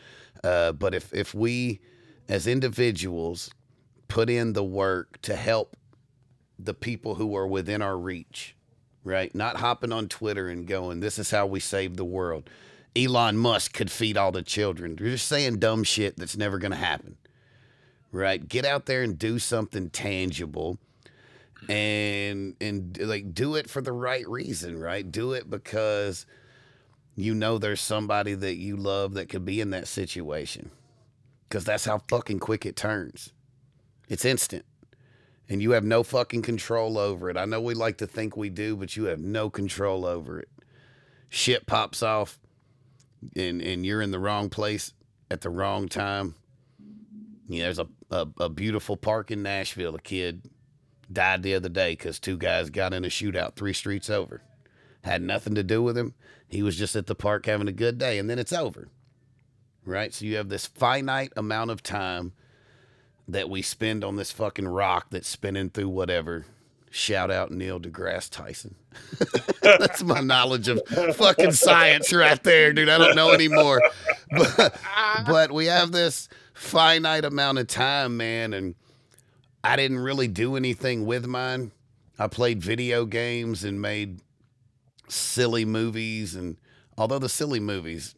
uh, 0.43 0.73
but 0.73 0.95
if 0.95 1.13
if 1.15 1.35
we 1.35 1.81
as 2.29 2.47
individuals 2.47 3.51
put 4.09 4.29
in 4.29 4.55
the 4.55 4.65
work 4.65 5.21
to 5.23 5.37
help 5.37 5.77
the 6.59 6.75
people 6.75 7.15
who 7.15 7.37
are 7.37 7.47
within 7.47 7.81
our 7.81 7.97
reach, 7.97 8.57
right? 9.05 9.33
Not 9.35 9.59
hopping 9.59 9.93
on 9.93 10.09
Twitter 10.09 10.49
and 10.49 10.67
going, 10.67 10.99
"This 10.99 11.19
is 11.19 11.31
how 11.31 11.47
we 11.47 11.61
save 11.61 11.97
the 11.97 12.05
world." 12.05 12.51
Elon 12.97 13.37
Musk 13.37 13.73
could 13.73 13.93
feed 13.93 14.17
all 14.17 14.33
the 14.33 14.43
children. 14.43 14.97
You're 14.99 15.11
just 15.11 15.29
saying 15.29 15.59
dumb 15.59 15.85
shit 15.85 16.17
that's 16.17 16.37
never 16.37 16.59
going 16.59 16.73
to 16.73 16.79
happen. 16.79 17.19
Right? 18.11 18.49
Get 18.49 18.65
out 18.65 18.87
there 18.87 19.03
and 19.03 19.17
do 19.17 19.39
something 19.39 19.91
tangible 19.91 20.79
and 21.69 22.55
and 22.61 22.99
like 23.01 23.35
do 23.35 23.55
it 23.55 23.69
for 23.69 23.81
the 23.81 23.93
right 23.93 24.29
reason, 24.29 24.79
right? 24.79 25.11
Do 25.11 25.33
it 25.33 25.51
because 25.51 26.27
you 27.17 27.35
know 27.35 27.59
there's 27.59 27.81
somebody 27.81 28.35
that 28.35 28.57
you 28.57 28.77
love 28.77 29.15
that 29.15 29.29
could 29.29 29.45
be 29.45 29.61
in 29.61 29.71
that 29.71 29.89
situation. 29.89 30.71
Cuz 31.51 31.65
that's 31.65 31.85
how 31.85 32.03
fucking 32.09 32.39
quick 32.39 32.67
it 32.67 32.77
turns. 32.77 33.33
It's 34.09 34.25
instant. 34.25 34.65
And 35.49 35.63
you 35.63 35.71
have 35.73 35.85
no 35.85 36.03
fucking 36.03 36.43
control 36.43 36.99
over 36.99 37.31
it. 37.31 37.37
I 37.39 37.47
know 37.47 37.61
we 37.61 37.75
like 37.75 37.99
to 37.99 38.07
think 38.07 38.37
we 38.37 38.51
do, 38.51 38.77
but 38.77 38.97
you 38.97 39.05
have 39.05 39.19
no 39.19 39.49
control 39.49 40.05
over 40.05 40.39
it. 40.39 40.49
Shit 41.31 41.67
pops 41.67 42.03
off 42.03 42.39
and 43.35 43.61
and 43.61 43.85
you're 43.85 44.03
in 44.03 44.11
the 44.11 44.19
wrong 44.19 44.51
place 44.51 44.93
at 45.31 45.41
the 45.41 45.51
wrong 45.51 45.89
time. 45.89 46.35
You 47.49 47.61
know, 47.61 47.65
there's 47.65 47.79
a, 47.79 47.89
a, 48.11 48.27
a 48.41 48.49
beautiful 48.51 48.97
park 48.97 49.31
in 49.31 49.43
Nashville. 49.43 49.95
A 49.95 50.01
kid 50.01 50.43
died 51.13 51.43
the 51.43 51.55
other 51.55 51.69
day 51.69 51.93
because 51.93 52.19
two 52.19 52.37
guys 52.37 52.71
got 52.71 52.93
in 52.93 53.05
a 53.05 53.09
shootout 53.09 53.55
three 53.55 53.73
streets 53.73 54.11
over. 54.11 54.43
Had 55.03 55.23
nothing 55.23 55.55
to 55.55 55.63
do 55.63 55.83
with 55.83 55.97
him. 55.97 56.15
He 56.49 56.63
was 56.63 56.77
just 56.77 56.97
at 56.97 57.07
the 57.07 57.15
park 57.15 57.47
having 57.47 57.69
a 57.69 57.73
good 57.73 57.99
day, 57.99 58.19
and 58.19 58.29
then 58.29 58.39
it's 58.39 58.53
over. 58.53 58.89
Right? 59.85 60.13
So 60.13 60.25
you 60.25 60.37
have 60.37 60.49
this 60.49 60.67
finite 60.67 61.33
amount 61.37 61.71
of 61.71 61.83
time 61.83 62.33
that 63.27 63.49
we 63.49 63.63
spend 63.63 64.05
on 64.05 64.17
this 64.17 64.33
fucking 64.33 64.69
rock 64.69 65.07
that's 65.11 65.29
spinning 65.29 65.71
through 65.71 65.89
whatever 65.89 66.47
Shout 66.91 67.31
out 67.31 67.51
Neil 67.51 67.79
deGrasse 67.79 68.31
Tyson. 68.31 68.75
That's 69.63 70.03
my 70.03 70.21
knowledge 70.21 70.69
of 70.69 70.81
fucking 71.17 71.53
science 71.53 72.13
right 72.13 72.43
there, 72.43 72.73
dude. 72.73 72.89
I 72.89 72.99
don't 72.99 73.17
know 73.17 73.33
anymore. 73.33 73.83
But, 74.31 74.79
but 75.27 75.53
we 75.53 75.65
have 75.67 75.91
this 75.91 76.29
finite 76.53 77.25
amount 77.25 77.57
of 77.57 77.67
time, 77.67 78.19
man, 78.19 78.53
and 78.53 78.75
I 79.65 79.77
didn't 79.77 79.99
really 79.99 80.29
do 80.29 80.57
anything 80.57 81.07
with 81.07 81.27
mine. 81.27 81.73
I 82.19 82.27
played 82.29 82.63
video 82.63 83.05
games 83.05 83.65
and 83.65 83.81
made 83.81 84.21
silly 85.09 85.65
movies 85.65 86.35
and 86.35 86.57
although 86.99 87.19
the 87.19 87.29
silly 87.29 87.61
movies 87.61 88.15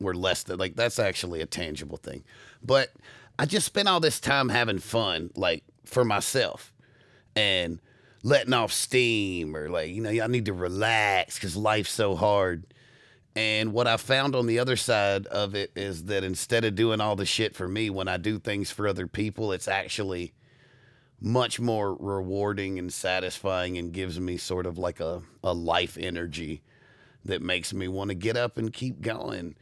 were 0.00 0.14
less 0.14 0.42
than 0.42 0.58
like 0.58 0.74
that's 0.74 0.98
actually 0.98 1.40
a 1.40 1.46
tangible 1.46 1.96
thing. 1.96 2.24
But 2.62 2.92
I 3.38 3.46
just 3.46 3.66
spent 3.66 3.88
all 3.88 4.00
this 4.00 4.20
time 4.20 4.48
having 4.48 4.78
fun 4.78 5.30
like 5.34 5.64
for 5.84 6.04
myself. 6.04 6.72
And 7.36 7.80
letting 8.24 8.54
off 8.54 8.72
steam 8.72 9.54
or 9.54 9.68
like, 9.68 9.90
you 9.90 10.00
know, 10.00 10.10
I 10.10 10.26
need 10.26 10.46
to 10.46 10.52
relax 10.52 11.34
because 11.34 11.56
life's 11.56 11.92
so 11.92 12.16
hard. 12.16 12.64
And 13.36 13.72
what 13.72 13.86
I 13.86 13.98
found 13.98 14.34
on 14.34 14.46
the 14.46 14.58
other 14.58 14.76
side 14.76 15.26
of 15.26 15.54
it 15.54 15.72
is 15.76 16.04
that 16.04 16.24
instead 16.24 16.64
of 16.64 16.74
doing 16.74 17.00
all 17.00 17.16
the 17.16 17.26
shit 17.26 17.54
for 17.54 17.68
me, 17.68 17.90
when 17.90 18.08
I 18.08 18.16
do 18.16 18.38
things 18.38 18.70
for 18.70 18.88
other 18.88 19.06
people, 19.06 19.52
it's 19.52 19.68
actually 19.68 20.32
much 21.24 21.58
more 21.58 21.94
rewarding 21.94 22.78
and 22.78 22.92
satisfying 22.92 23.78
and 23.78 23.94
gives 23.94 24.20
me 24.20 24.36
sort 24.36 24.66
of 24.66 24.76
like 24.76 25.00
a, 25.00 25.22
a 25.42 25.54
life 25.54 25.96
energy 25.98 26.62
that 27.24 27.40
makes 27.40 27.72
me 27.72 27.88
want 27.88 28.10
to 28.10 28.14
get 28.14 28.36
up 28.36 28.58
and 28.58 28.74
keep 28.74 29.00
going. 29.00 29.56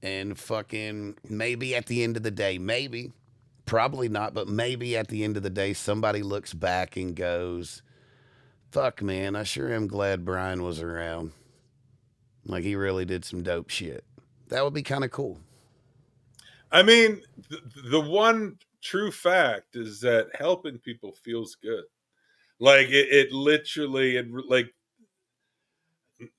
And 0.00 0.38
fucking 0.38 1.16
maybe 1.28 1.74
at 1.74 1.86
the 1.86 2.04
end 2.04 2.16
of 2.16 2.22
the 2.22 2.30
day, 2.30 2.56
maybe, 2.56 3.10
probably 3.66 4.08
not, 4.08 4.32
but 4.32 4.46
maybe 4.46 4.96
at 4.96 5.08
the 5.08 5.24
end 5.24 5.36
of 5.36 5.42
the 5.42 5.50
day, 5.50 5.72
somebody 5.72 6.22
looks 6.22 6.54
back 6.54 6.96
and 6.96 7.16
goes, 7.16 7.82
fuck, 8.70 9.02
man, 9.02 9.34
I 9.34 9.42
sure 9.42 9.72
am 9.72 9.88
glad 9.88 10.24
Brian 10.24 10.62
was 10.62 10.80
around. 10.80 11.32
Like 12.44 12.62
he 12.62 12.76
really 12.76 13.04
did 13.04 13.24
some 13.24 13.42
dope 13.42 13.70
shit. 13.70 14.04
That 14.50 14.62
would 14.62 14.72
be 14.72 14.84
kind 14.84 15.02
of 15.02 15.10
cool. 15.10 15.40
I 16.70 16.84
mean, 16.84 17.22
the, 17.48 17.58
the 17.90 18.00
one 18.00 18.58
true 18.82 19.10
fact 19.10 19.76
is 19.76 20.00
that 20.00 20.28
helping 20.34 20.78
people 20.78 21.12
feels 21.12 21.56
good. 21.56 21.84
Like 22.60 22.88
it, 22.88 23.08
it 23.10 23.32
literally, 23.32 24.16
it 24.16 24.26
like, 24.48 24.74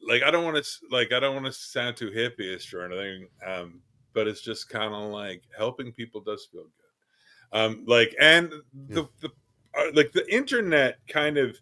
like 0.06 0.24
I 0.24 0.32
don't 0.32 0.44
want 0.44 0.64
to 0.64 0.70
like 0.92 1.14
I 1.14 1.20
don't 1.20 1.36
want 1.36 1.46
to 1.46 1.54
sound 1.54 1.96
too 1.96 2.12
hippie 2.12 2.74
or 2.74 2.86
anything, 2.86 3.28
um, 3.46 3.82
but 4.14 4.28
it's 4.28 4.42
just 4.42 4.70
kind 4.70 4.94
of 4.94 5.12
like 5.12 5.44
helping 5.58 5.94
people 5.94 6.22
does 6.22 6.48
feel 6.52 6.64
good. 6.64 7.58
Um, 7.58 7.84
like 7.88 8.16
and 8.20 8.52
the 8.74 9.08
the 9.22 9.30
uh, 9.78 9.92
like 9.94 10.12
the 10.12 10.32
internet 10.34 10.98
kind 11.08 11.38
of 11.38 11.56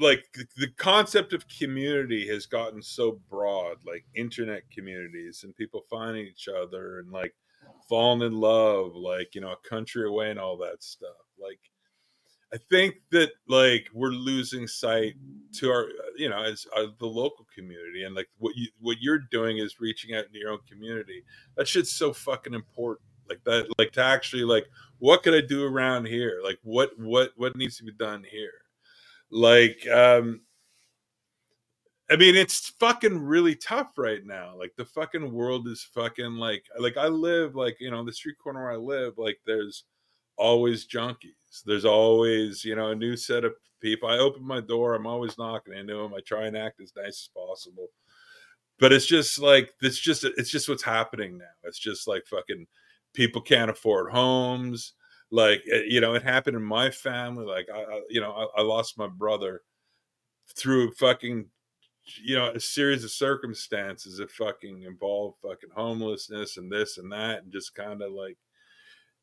like 0.00 0.24
the, 0.34 0.46
the 0.56 0.68
concept 0.76 1.32
of 1.32 1.46
community 1.48 2.26
has 2.26 2.46
gotten 2.46 2.82
so 2.82 3.20
broad 3.30 3.76
like 3.86 4.04
internet 4.14 4.62
communities 4.70 5.44
and 5.44 5.54
people 5.54 5.84
finding 5.88 6.26
each 6.26 6.48
other 6.48 6.98
and 6.98 7.12
like 7.12 7.34
falling 7.88 8.22
in 8.22 8.38
love 8.38 8.94
like 8.94 9.34
you 9.34 9.40
know 9.40 9.52
a 9.52 9.68
country 9.68 10.06
away 10.08 10.30
and 10.30 10.38
all 10.38 10.56
that 10.58 10.82
stuff. 10.82 11.10
Like 11.40 11.60
i 12.52 12.58
think 12.70 12.94
that 13.10 13.30
like 13.48 13.88
we're 13.92 14.10
losing 14.10 14.66
sight 14.66 15.14
to 15.52 15.70
our 15.70 15.88
you 16.16 16.28
know 16.28 16.40
as 16.40 16.66
uh, 16.76 16.86
the 17.00 17.06
local 17.06 17.46
community 17.52 18.04
and 18.04 18.14
like 18.14 18.28
what 18.38 18.54
you 18.54 18.68
what 18.78 18.98
you're 19.00 19.18
doing 19.30 19.58
is 19.58 19.80
reaching 19.80 20.14
out 20.14 20.26
into 20.26 20.38
your 20.38 20.52
own 20.52 20.60
community. 20.68 21.24
That 21.56 21.68
shit's 21.68 21.92
so 21.92 22.12
fucking 22.12 22.54
important. 22.54 23.08
Like 23.28 23.42
that 23.44 23.66
like 23.78 23.92
to 23.92 24.02
actually 24.02 24.44
like 24.44 24.66
what 24.98 25.22
could 25.22 25.34
i 25.34 25.40
do 25.40 25.64
around 25.64 26.06
here? 26.06 26.40
Like 26.44 26.58
what 26.62 26.90
what 26.98 27.32
what 27.36 27.56
needs 27.56 27.76
to 27.78 27.84
be 27.84 27.92
done 27.92 28.24
here? 28.30 28.52
Like, 29.30 29.84
um, 29.88 30.42
I 32.10 32.16
mean, 32.16 32.34
it's 32.34 32.74
fucking 32.80 33.18
really 33.18 33.54
tough 33.54 33.92
right 33.96 34.24
now. 34.24 34.54
Like 34.58 34.72
the 34.76 34.84
fucking 34.84 35.32
world 35.32 35.66
is 35.68 35.88
fucking 35.94 36.34
like 36.34 36.64
like 36.78 36.96
I 36.96 37.08
live 37.08 37.54
like 37.54 37.76
you 37.80 37.90
know 37.90 38.04
the 38.04 38.12
street 38.12 38.36
corner 38.42 38.62
where 38.64 38.72
I 38.72 38.76
live. 38.76 39.14
Like 39.16 39.38
there's 39.46 39.84
always 40.36 40.86
junkies. 40.86 41.62
There's 41.64 41.86
always 41.86 42.64
you 42.64 42.76
know 42.76 42.90
a 42.90 42.94
new 42.94 43.16
set 43.16 43.44
of 43.44 43.54
people. 43.80 44.08
I 44.08 44.18
open 44.18 44.44
my 44.44 44.60
door. 44.60 44.94
I'm 44.94 45.06
always 45.06 45.38
knocking 45.38 45.74
into 45.74 45.96
them. 45.96 46.14
I 46.14 46.20
try 46.20 46.46
and 46.46 46.56
act 46.56 46.80
as 46.80 46.92
nice 46.94 47.06
as 47.06 47.30
possible. 47.34 47.88
But 48.78 48.92
it's 48.92 49.06
just 49.06 49.38
like 49.38 49.72
it's 49.80 49.98
just 49.98 50.24
it's 50.24 50.50
just 50.50 50.68
what's 50.68 50.82
happening 50.82 51.38
now. 51.38 51.44
It's 51.62 51.78
just 51.78 52.06
like 52.06 52.26
fucking 52.26 52.66
people 53.14 53.40
can't 53.40 53.70
afford 53.70 54.12
homes 54.12 54.92
like 55.30 55.62
eh, 55.72 55.82
you 55.88 56.00
know 56.00 56.14
it 56.14 56.22
happened 56.22 56.56
in 56.56 56.62
my 56.62 56.90
family 56.90 57.44
like 57.46 57.66
i, 57.72 58.00
you 58.10 58.20
know 58.20 58.32
I, 58.32 58.60
I, 58.60 58.62
lost 58.62 58.98
my 58.98 59.06
brother 59.06 59.62
through 60.56 60.92
fucking 60.92 61.46
you 62.22 62.36
know 62.36 62.50
a 62.50 62.60
series 62.60 63.04
of 63.04 63.10
circumstances 63.10 64.18
that 64.18 64.30
fucking 64.30 64.82
involved 64.82 65.38
fucking 65.42 65.70
homelessness 65.74 66.56
and 66.58 66.70
this 66.70 66.98
and 66.98 67.10
that 67.10 67.42
and 67.42 67.52
just 67.52 67.74
kind 67.74 68.02
of 68.02 68.12
like 68.12 68.36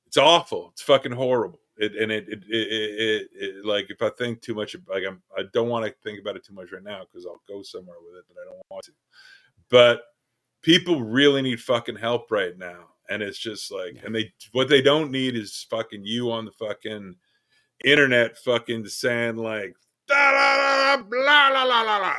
it's 0.07 0.17
awful. 0.17 0.71
It's 0.73 0.81
fucking 0.81 1.13
horrible. 1.13 1.61
It, 1.77 1.95
and 1.95 2.11
it 2.11 2.27
it, 2.27 2.43
it, 2.49 3.29
it, 3.33 3.65
like 3.65 3.89
if 3.89 4.01
i 4.01 4.09
think 4.09 4.41
too 4.41 4.53
much 4.53 4.75
like 4.87 5.03
i'm 5.07 5.21
i 5.35 5.43
don't 5.53 5.69
want 5.69 5.85
to 5.85 5.95
think 6.03 6.19
about 6.19 6.35
it 6.35 6.45
too 6.45 6.53
much 6.53 6.71
right 6.71 6.83
now 6.83 7.03
because 7.05 7.25
i'll 7.25 7.41
go 7.47 7.63
somewhere 7.63 7.95
with 8.05 8.19
it 8.19 8.27
that 8.27 8.41
i 8.41 8.45
don't 8.45 8.61
want 8.69 8.83
to. 8.83 8.91
But 9.69 10.01
people 10.61 11.01
really 11.01 11.41
need 11.41 11.61
fucking 11.61 11.95
help 11.95 12.29
right 12.29 12.55
now 12.57 12.89
and 13.09 13.23
it's 13.23 13.39
just 13.39 13.71
like 13.71 13.97
and 14.03 14.13
they 14.13 14.31
what 14.51 14.67
they 14.67 14.81
don't 14.81 15.11
need 15.11 15.35
is 15.35 15.65
fucking 15.69 16.05
you 16.05 16.29
on 16.29 16.45
the 16.45 16.51
fucking 16.51 17.15
internet 17.85 18.37
fucking 18.37 18.85
saying 18.85 19.37
like 19.37 19.73
da, 20.07 20.31
da, 20.31 20.57
da, 20.57 20.97
da, 20.97 21.03
blah, 21.03 21.49
la, 21.49 21.63
la, 21.63 21.81
la, 21.81 21.97
la. 21.97 22.15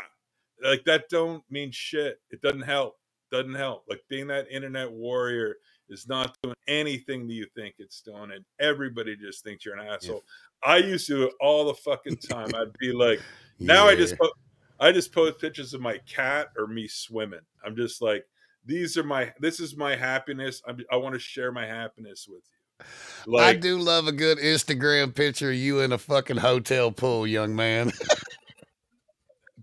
Like 0.63 0.85
that 0.85 1.09
don't 1.09 1.43
mean 1.51 1.71
shit. 1.73 2.21
It 2.31 2.41
doesn't 2.43 2.63
help. 2.63 2.97
Doesn't 3.31 3.55
help. 3.55 3.85
Like 3.89 4.03
being 4.09 4.27
that 4.29 4.47
internet 4.51 4.91
warrior 4.91 5.57
is 5.89 6.09
not 6.09 6.37
doing 6.43 6.55
anything 6.69 7.27
that 7.27 7.35
you 7.35 7.47
think 7.55 7.75
it's 7.79 8.01
doing, 8.01 8.33
and 8.33 8.45
everybody 8.61 9.17
just 9.17 9.45
thinks 9.45 9.65
you're 9.65 9.77
an 9.77 9.87
asshole. 9.87 10.23
I 10.65 10.77
used 10.79 11.07
to 11.09 11.15
do 11.15 11.23
it 11.25 11.35
all 11.41 11.67
the 11.67 11.75
fucking 11.75 12.17
time. 12.17 12.55
I'd 12.55 12.73
be 12.79 12.93
like, 12.93 13.21
now 13.59 13.89
I 13.89 13.97
just 13.97 14.17
po- 14.19 14.33
I 14.81 14.93
just 14.93 15.13
post 15.13 15.41
pictures 15.41 15.75
of 15.75 15.81
my 15.81 15.99
cat 16.07 16.49
or 16.57 16.67
me 16.67 16.89
swimming. 16.89 17.41
I'm 17.65 17.77
just 17.77 18.03
like, 18.03 18.25
these 18.65 18.97
are 18.97 19.05
my 19.05 19.33
this 19.41 19.61
is 19.61 19.77
my 19.77 19.97
happiness. 19.97 20.63
I'm, 20.67 20.79
I 20.91 20.97
want 20.97 21.15
to 21.15 21.19
share 21.19 21.53
my 21.53 21.67
happiness 21.67 22.27
with 22.29 22.43
you. 22.51 23.39
I 23.39 23.55
do 23.55 23.79
love 23.79 24.09
a 24.09 24.13
good 24.13 24.39
Instagram 24.39 25.15
picture 25.15 25.51
of 25.51 25.57
you 25.57 25.81
in 25.81 25.93
a 25.93 25.99
fucking 25.99 26.39
hotel 26.39 26.91
pool, 26.91 27.27
young 27.27 27.55
man. 27.55 27.93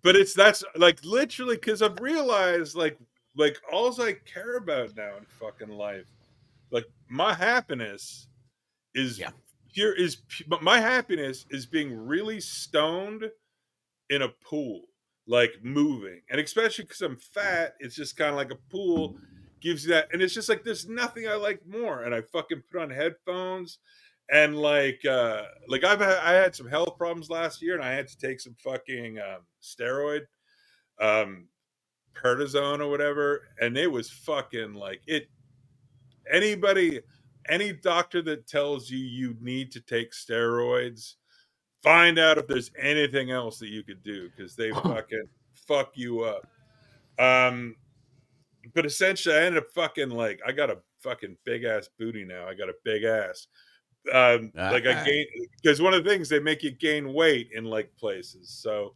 but 0.04 0.16
it's 0.16 0.34
that's 0.34 0.64
like 0.76 1.04
literally 1.04 1.56
because 1.56 1.82
I've 1.82 2.00
realized 2.00 2.76
like 2.76 2.98
like 3.36 3.58
all 3.72 4.00
I 4.02 4.14
care 4.26 4.58
about 4.58 4.96
now 4.96 5.18
in 5.18 5.26
fucking 5.26 5.70
life, 5.70 6.08
like 6.72 6.86
my 7.10 7.34
happiness 7.34 8.28
is 8.96 9.20
Yeah. 9.20 9.32
here 9.68 9.94
is 9.94 10.18
pu- 10.18 10.46
but 10.48 10.64
my 10.64 10.80
happiness 10.80 11.46
is 11.50 11.66
being 11.66 11.96
really 11.96 12.40
stoned 12.42 13.30
in 14.10 14.22
a 14.24 14.30
pool, 14.30 14.86
like 15.28 15.52
moving, 15.64 16.22
and 16.30 16.42
especially 16.42 16.86
because 16.86 17.02
I'm 17.02 17.18
fat, 17.18 17.76
it's 17.80 17.96
just 17.96 18.18
kind 18.18 18.32
of 18.32 18.36
like 18.38 18.52
a 18.52 18.56
pool 18.72 19.18
gives 19.62 19.84
you 19.86 19.92
that, 19.92 20.08
and 20.14 20.22
it's 20.22 20.34
just 20.34 20.50
like 20.50 20.64
there's 20.64 20.88
nothing 20.88 21.28
I 21.28 21.36
like 21.36 21.62
more, 21.68 22.04
and 22.04 22.16
I 22.16 22.22
fucking 22.22 22.64
put 22.72 22.82
on 22.82 22.90
headphones. 22.90 23.80
And 24.32 24.56
like, 24.56 25.04
uh, 25.06 25.44
like 25.68 25.84
I've 25.84 26.00
had, 26.00 26.18
I 26.20 26.34
had 26.34 26.56
some 26.56 26.68
health 26.70 26.98
problems 26.98 27.30
last 27.30 27.62
year, 27.62 27.74
and 27.74 27.84
I 27.84 27.92
had 27.92 28.08
to 28.08 28.18
take 28.18 28.40
some 28.40 28.56
fucking 28.64 29.18
um, 29.18 29.42
steroid, 29.62 30.22
um, 31.02 31.48
Pertazone 32.16 32.80
or 32.80 32.90
whatever, 32.90 33.48
and 33.60 33.78
it 33.78 33.92
was 33.92 34.10
fucking 34.10 34.74
like 34.74 35.02
it. 35.08 35.30
Anybody, 36.32 37.02
any 37.48 37.74
doctor 37.74 38.22
that 38.24 38.46
tells 38.46 38.92
you 38.92 39.00
you 39.00 39.36
need 39.42 39.72
to 39.72 39.82
take 39.82 40.12
steroids, 40.12 41.16
find 41.82 42.20
out 42.20 42.38
if 42.38 42.46
there's 42.46 42.72
anything 42.78 43.32
else 43.32 43.58
that 43.60 43.70
you 43.70 43.84
could 43.84 44.04
do 44.04 44.30
because 44.30 44.56
they 44.56 44.70
fucking 44.84 45.26
fuck 45.56 45.92
you 45.96 46.22
up. 46.22 46.46
Um, 47.18 47.76
but 48.74 48.86
essentially, 48.86 49.36
I 49.36 49.44
ended 49.44 49.64
up 49.64 49.72
fucking 49.74 50.10
like 50.10 50.40
I 50.46 50.52
got 50.52 50.70
a 50.70 50.78
fucking 51.02 51.38
big 51.46 51.64
ass 51.64 51.90
booty 51.98 52.26
now. 52.26 52.48
I 52.48 52.54
got 52.54 52.70
a 52.70 52.76
big 52.84 53.04
ass. 53.04 53.48
Um, 54.14 54.52
like 54.56 54.86
I 54.86 55.02
Ah. 55.02 55.04
gain 55.06 55.26
because 55.62 55.82
one 55.82 55.94
of 55.94 56.04
the 56.04 56.10
things 56.10 56.30
they 56.30 56.40
make 56.40 56.64
you 56.64 56.72
gain 56.72 57.14
weight 57.14 57.50
in 57.54 57.66
like 57.66 57.96
places. 57.98 58.50
So, 58.50 58.94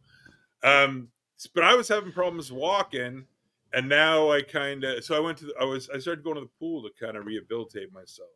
um, 0.62 1.08
but 1.54 1.64
I 1.64 1.74
was 1.74 1.88
having 1.88 2.12
problems 2.12 2.50
walking, 2.52 3.24
and 3.72 3.88
now 3.88 4.30
I 4.30 4.42
kind 4.42 4.84
of 4.84 5.04
so 5.04 5.14
I 5.16 5.20
went 5.20 5.38
to 5.38 5.46
the, 5.46 5.54
I 5.60 5.64
was 5.64 5.88
I 5.90 5.98
started 5.98 6.24
going 6.24 6.36
to 6.36 6.40
the 6.42 6.50
pool 6.58 6.82
to 6.82 6.90
kind 6.98 7.16
of 7.16 7.26
rehabilitate 7.26 7.92
myself. 7.92 8.28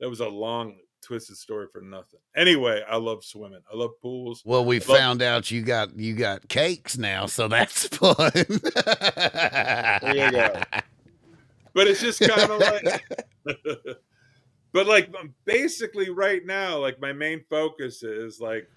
That 0.00 0.08
was 0.10 0.20
a 0.20 0.28
long 0.28 0.76
twisted 1.02 1.36
story 1.36 1.68
for 1.72 1.80
nothing. 1.80 2.18
Anyway, 2.36 2.82
I 2.88 2.96
love 2.96 3.22
swimming. 3.24 3.60
I 3.72 3.76
love 3.76 3.92
pools. 4.02 4.42
Well, 4.44 4.64
we 4.64 4.80
Well- 4.80 4.98
found 4.98 5.22
out 5.22 5.50
you 5.50 5.62
got 5.62 5.96
you 5.96 6.14
got 6.14 6.48
cakes 6.48 6.98
now, 6.98 7.26
so 7.26 7.46
that's 7.48 7.86
fun. 7.96 8.30
There 8.34 10.00
you 10.14 10.30
go. 10.32 10.60
But 11.74 11.86
it's 11.88 12.00
just 12.00 12.20
kind 12.20 12.50
of 12.50 12.58
like 12.58 13.04
but 14.76 14.86
like 14.86 15.08
um, 15.18 15.32
basically 15.46 16.10
right 16.10 16.44
now 16.44 16.76
like 16.76 17.00
my 17.00 17.10
main 17.10 17.42
focus 17.48 18.02
is 18.02 18.40
like 18.42 18.68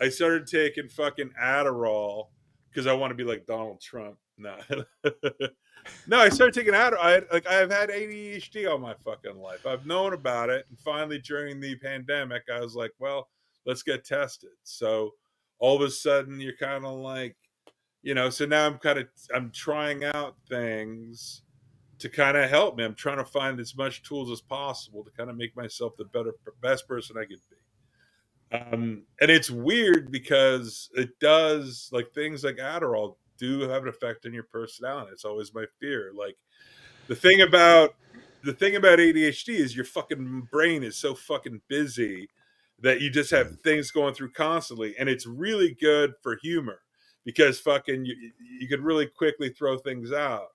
i 0.00 0.08
started 0.08 0.46
taking 0.46 0.88
fucking 0.88 1.30
adderall 1.38 2.28
because 2.70 2.86
i 2.86 2.92
want 2.94 3.10
to 3.10 3.14
be 3.14 3.22
like 3.22 3.46
donald 3.46 3.80
trump. 3.80 4.16
No. 4.38 4.56
No 6.06 6.20
i 6.20 6.28
started 6.28 6.54
taking 6.54 6.74
adderall 6.74 7.00
I, 7.00 7.22
like 7.32 7.46
i've 7.48 7.70
had 7.70 7.90
adhd 7.90 8.70
all 8.70 8.78
my 8.78 8.94
fucking 9.04 9.36
life. 9.36 9.66
I've 9.66 9.84
known 9.84 10.12
about 10.14 10.48
it 10.48 10.64
and 10.70 10.78
finally 10.78 11.18
during 11.18 11.58
the 11.58 11.74
pandemic 11.76 12.44
i 12.50 12.60
was 12.60 12.74
like 12.76 12.92
well 12.98 13.28
let's 13.66 13.82
get 13.82 14.04
tested. 14.04 14.50
So 14.62 15.10
all 15.58 15.76
of 15.76 15.82
a 15.82 15.90
sudden 15.90 16.40
you're 16.40 16.56
kind 16.56 16.86
of 16.86 16.98
like 16.98 17.36
you 18.02 18.14
know 18.14 18.30
so 18.30 18.46
now 18.46 18.64
i'm 18.64 18.78
kind 18.78 19.00
of 19.00 19.08
i'm 19.34 19.50
trying 19.50 20.04
out 20.04 20.36
things 20.48 21.42
to 22.02 22.08
kind 22.08 22.36
of 22.36 22.50
help 22.50 22.76
me. 22.76 22.82
I'm 22.82 22.96
trying 22.96 23.18
to 23.18 23.24
find 23.24 23.60
as 23.60 23.76
much 23.76 24.02
tools 24.02 24.28
as 24.28 24.40
possible 24.40 25.04
to 25.04 25.10
kind 25.12 25.30
of 25.30 25.36
make 25.36 25.56
myself 25.56 25.92
the 25.96 26.04
better, 26.04 26.34
best 26.60 26.88
person 26.88 27.16
I 27.16 27.26
could 27.26 27.38
be. 27.48 28.56
Um, 28.58 29.04
and 29.20 29.30
it's 29.30 29.52
weird 29.52 30.10
because 30.10 30.90
it 30.94 31.20
does 31.20 31.88
like 31.92 32.12
things 32.12 32.42
like 32.42 32.56
Adderall 32.56 33.14
do 33.38 33.60
have 33.60 33.84
an 33.84 33.88
effect 33.88 34.26
on 34.26 34.34
your 34.34 34.42
personality. 34.42 35.10
It's 35.12 35.24
always 35.24 35.54
my 35.54 35.64
fear. 35.78 36.10
Like 36.12 36.36
the 37.06 37.14
thing 37.14 37.40
about 37.40 37.94
the 38.42 38.52
thing 38.52 38.74
about 38.74 38.98
ADHD 38.98 39.50
is 39.50 39.76
your 39.76 39.84
fucking 39.84 40.48
brain 40.50 40.82
is 40.82 40.96
so 40.96 41.14
fucking 41.14 41.60
busy 41.68 42.28
that 42.80 43.00
you 43.00 43.10
just 43.10 43.30
have 43.30 43.60
things 43.60 43.92
going 43.92 44.12
through 44.12 44.32
constantly, 44.32 44.96
and 44.98 45.08
it's 45.08 45.24
really 45.24 45.76
good 45.80 46.14
for 46.20 46.36
humor 46.42 46.80
because 47.24 47.60
fucking 47.60 48.04
you, 48.04 48.32
you 48.58 48.66
could 48.66 48.80
really 48.80 49.06
quickly 49.06 49.50
throw 49.50 49.78
things 49.78 50.12
out. 50.12 50.48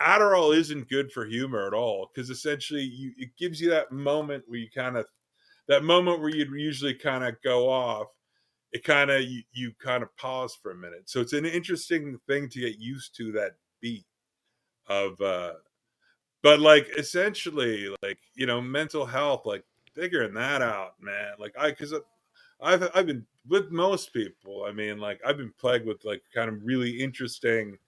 Adderall 0.00 0.54
isn't 0.56 0.88
good 0.88 1.10
for 1.10 1.24
humor 1.24 1.66
at 1.66 1.72
all 1.74 2.10
because 2.14 2.30
essentially 2.30 2.82
you, 2.82 3.12
it 3.16 3.30
gives 3.38 3.60
you 3.60 3.70
that 3.70 3.92
moment 3.92 4.44
where 4.46 4.58
you 4.58 4.68
kind 4.70 4.96
of 4.96 5.06
that 5.68 5.84
moment 5.84 6.20
where 6.20 6.28
you'd 6.28 6.50
usually 6.52 6.94
kind 6.94 7.24
of 7.24 7.40
go 7.42 7.68
off. 7.68 8.08
It 8.72 8.84
kind 8.84 9.10
of 9.10 9.22
you, 9.22 9.42
you 9.52 9.72
kind 9.78 10.02
of 10.02 10.14
pause 10.16 10.54
for 10.60 10.72
a 10.72 10.76
minute. 10.76 11.08
So 11.08 11.20
it's 11.20 11.32
an 11.32 11.46
interesting 11.46 12.18
thing 12.26 12.48
to 12.50 12.60
get 12.60 12.78
used 12.78 13.16
to 13.16 13.32
that 13.32 13.52
beat 13.80 14.04
of 14.88 15.20
uh 15.20 15.52
but 16.42 16.60
like 16.60 16.88
essentially 16.96 17.88
like 18.02 18.18
you 18.34 18.46
know 18.46 18.60
mental 18.60 19.04
health 19.04 19.42
like 19.44 19.64
figuring 19.94 20.34
that 20.34 20.62
out 20.62 20.92
man 21.00 21.32
like 21.38 21.54
I 21.58 21.72
cuz 21.72 21.92
I've 22.60 22.88
I've 22.94 23.06
been 23.06 23.26
with 23.48 23.70
most 23.70 24.12
people 24.12 24.64
I 24.64 24.72
mean 24.72 24.98
like 24.98 25.20
I've 25.26 25.36
been 25.38 25.52
plagued 25.58 25.86
with 25.86 26.04
like 26.04 26.22
kind 26.34 26.48
of 26.48 26.64
really 26.64 26.90
interesting 27.00 27.78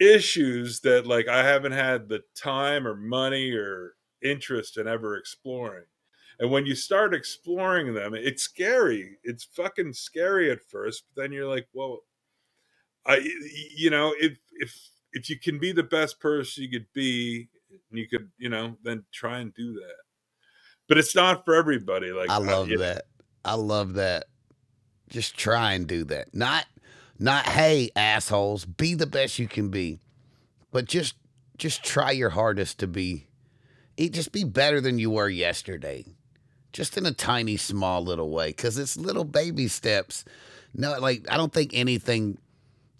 issues 0.00 0.80
that 0.80 1.06
like 1.06 1.28
I 1.28 1.44
haven't 1.44 1.72
had 1.72 2.08
the 2.08 2.22
time 2.34 2.86
or 2.86 2.96
money 2.96 3.52
or 3.52 3.94
interest 4.22 4.76
in 4.76 4.88
ever 4.88 5.16
exploring. 5.16 5.84
And 6.38 6.50
when 6.50 6.66
you 6.66 6.74
start 6.74 7.14
exploring 7.14 7.94
them, 7.94 8.14
it's 8.14 8.42
scary. 8.42 9.18
It's 9.22 9.44
fucking 9.44 9.92
scary 9.92 10.50
at 10.50 10.62
first, 10.68 11.04
but 11.14 11.22
then 11.22 11.32
you're 11.32 11.48
like, 11.48 11.68
well, 11.72 12.00
I 13.06 13.28
you 13.76 13.90
know, 13.90 14.14
if 14.18 14.38
if 14.52 14.76
if 15.12 15.28
you 15.28 15.38
can 15.38 15.58
be 15.58 15.72
the 15.72 15.82
best 15.82 16.20
person 16.20 16.64
you 16.64 16.70
could 16.70 16.86
be, 16.94 17.48
you 17.90 18.08
could, 18.08 18.30
you 18.38 18.48
know, 18.48 18.76
then 18.82 19.04
try 19.12 19.38
and 19.38 19.54
do 19.54 19.74
that. 19.74 19.96
But 20.88 20.98
it's 20.98 21.14
not 21.14 21.44
for 21.44 21.54
everybody. 21.54 22.12
Like 22.12 22.30
I 22.30 22.38
love 22.38 22.68
know, 22.68 22.78
that. 22.78 23.04
I 23.44 23.54
love 23.54 23.94
that. 23.94 24.26
Just 25.08 25.36
try 25.36 25.72
and 25.72 25.86
do 25.86 26.04
that. 26.04 26.34
Not 26.34 26.66
not 27.18 27.46
hey 27.46 27.90
assholes, 27.94 28.64
be 28.64 28.94
the 28.94 29.06
best 29.06 29.38
you 29.38 29.48
can 29.48 29.68
be. 29.68 30.00
But 30.70 30.86
just 30.86 31.14
just 31.58 31.84
try 31.84 32.10
your 32.10 32.30
hardest 32.30 32.78
to 32.78 32.86
be 32.86 33.26
eh, 33.98 34.08
just 34.08 34.32
be 34.32 34.44
better 34.44 34.80
than 34.80 34.98
you 34.98 35.10
were 35.10 35.28
yesterday. 35.28 36.04
Just 36.72 36.96
in 36.96 37.04
a 37.04 37.12
tiny 37.12 37.56
small 37.56 38.02
little 38.02 38.30
way 38.30 38.52
cuz 38.52 38.78
it's 38.78 38.96
little 38.96 39.24
baby 39.24 39.68
steps. 39.68 40.24
No 40.74 40.98
like 40.98 41.26
I 41.30 41.36
don't 41.36 41.52
think 41.52 41.70
anything 41.74 42.38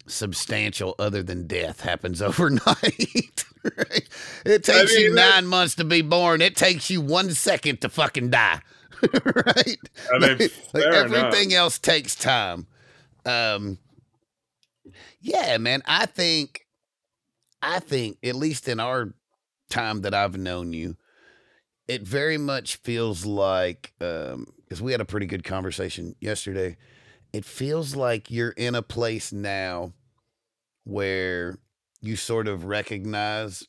substantial 0.05 0.95
other 0.99 1.23
than 1.23 1.47
death 1.47 1.81
happens 1.81 2.21
overnight. 2.29 3.45
right? 3.63 4.07
It 4.45 4.63
takes 4.63 4.91
you 4.93 5.07
mean, 5.07 5.15
that's- 5.15 5.41
9 5.41 5.47
months 5.47 5.75
to 5.75 5.83
be 5.83 6.01
born. 6.01 6.41
It 6.41 6.55
takes 6.55 6.89
you 6.89 7.01
1 7.01 7.31
second 7.31 7.81
to 7.81 7.89
fucking 7.89 8.29
die. 8.29 8.61
right? 9.35 9.77
I 10.13 10.19
mean, 10.19 10.37
like, 10.37 10.39
like 10.39 10.51
fair 10.71 11.05
enough. 11.05 11.13
everything 11.25 11.53
else 11.53 11.79
takes 11.79 12.15
time. 12.15 12.67
Um, 13.25 13.77
yeah, 15.23 15.57
man. 15.57 15.81
I 15.85 16.05
think, 16.05 16.67
I 17.61 17.79
think 17.79 18.17
at 18.23 18.35
least 18.35 18.67
in 18.67 18.79
our 18.79 19.13
time 19.69 20.01
that 20.01 20.13
I've 20.13 20.37
known 20.37 20.73
you, 20.73 20.97
it 21.87 22.01
very 22.01 22.37
much 22.37 22.75
feels 22.77 23.25
like 23.25 23.93
um, 24.01 24.47
because 24.59 24.81
we 24.81 24.91
had 24.91 25.01
a 25.01 25.05
pretty 25.05 25.25
good 25.25 25.43
conversation 25.43 26.15
yesterday. 26.19 26.77
It 27.31 27.45
feels 27.45 27.95
like 27.95 28.29
you're 28.29 28.51
in 28.51 28.75
a 28.75 28.81
place 28.81 29.31
now 29.31 29.93
where 30.83 31.57
you 32.01 32.15
sort 32.15 32.47
of 32.47 32.65
recognize 32.65 33.67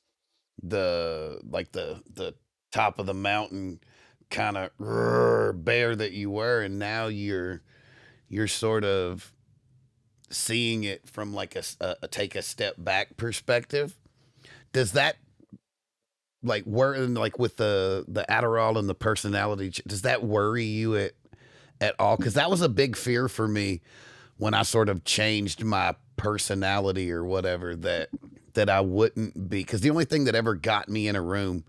the 0.63 1.41
like 1.49 1.73
the 1.73 2.03
the 2.13 2.35
top 2.73 2.99
of 2.99 3.07
the 3.07 3.15
mountain 3.15 3.81
kind 4.31 4.57
of 4.57 4.71
bear 5.65 5.95
that 5.95 6.13
you 6.13 6.31
were 6.31 6.61
and 6.61 6.79
now 6.79 7.07
you're 7.07 7.63
you're 8.29 8.49
sort 8.49 8.85
of 8.85 9.34
seeing 10.35 10.85
it 10.85 11.09
from 11.09 11.33
like 11.33 11.57
a 11.57 12.09
take 12.09 12.35
a 12.35 12.43
step 12.43 12.75
back 12.79 13.17
perspective 13.17 13.97
does 14.73 14.93
that 14.93 15.17
like 16.43 16.67
worry 16.67 16.99
like 17.07 17.39
with 17.39 17.57
the 17.57 18.05
the 18.09 18.25
adderall 18.29 18.79
and 18.79 18.89
the 18.89 18.95
personality 18.95 19.73
does 19.87 20.03
that 20.03 20.23
worry 20.23 20.65
you 20.65 20.97
at 20.97 21.13
at 21.81 21.95
all? 21.99 22.17
Because 22.17 22.35
that 22.35 22.51
was 22.51 22.63
a 22.63 22.69
big 22.69 22.97
fear 22.97 23.29
for 23.29 23.47
me 23.49 23.81
when 24.37 24.55
I 24.55 24.63
sort 24.63 24.89
of 24.89 25.05
changed 25.05 25.65
my 25.65 25.95
personality 26.17 27.11
or 27.11 27.25
whatever 27.25 27.75
that 27.77 28.09
that 28.55 28.71
I 28.71 28.81
wouldn't 28.81 29.49
be 29.49 29.59
because 29.59 29.81
the 29.81 29.91
only 29.91 30.05
thing 30.05 30.25
that 30.25 30.35
ever 30.35 30.55
got 30.55 30.89
me 30.89 31.09
in 31.09 31.17
a 31.17 31.23
room 31.23 31.65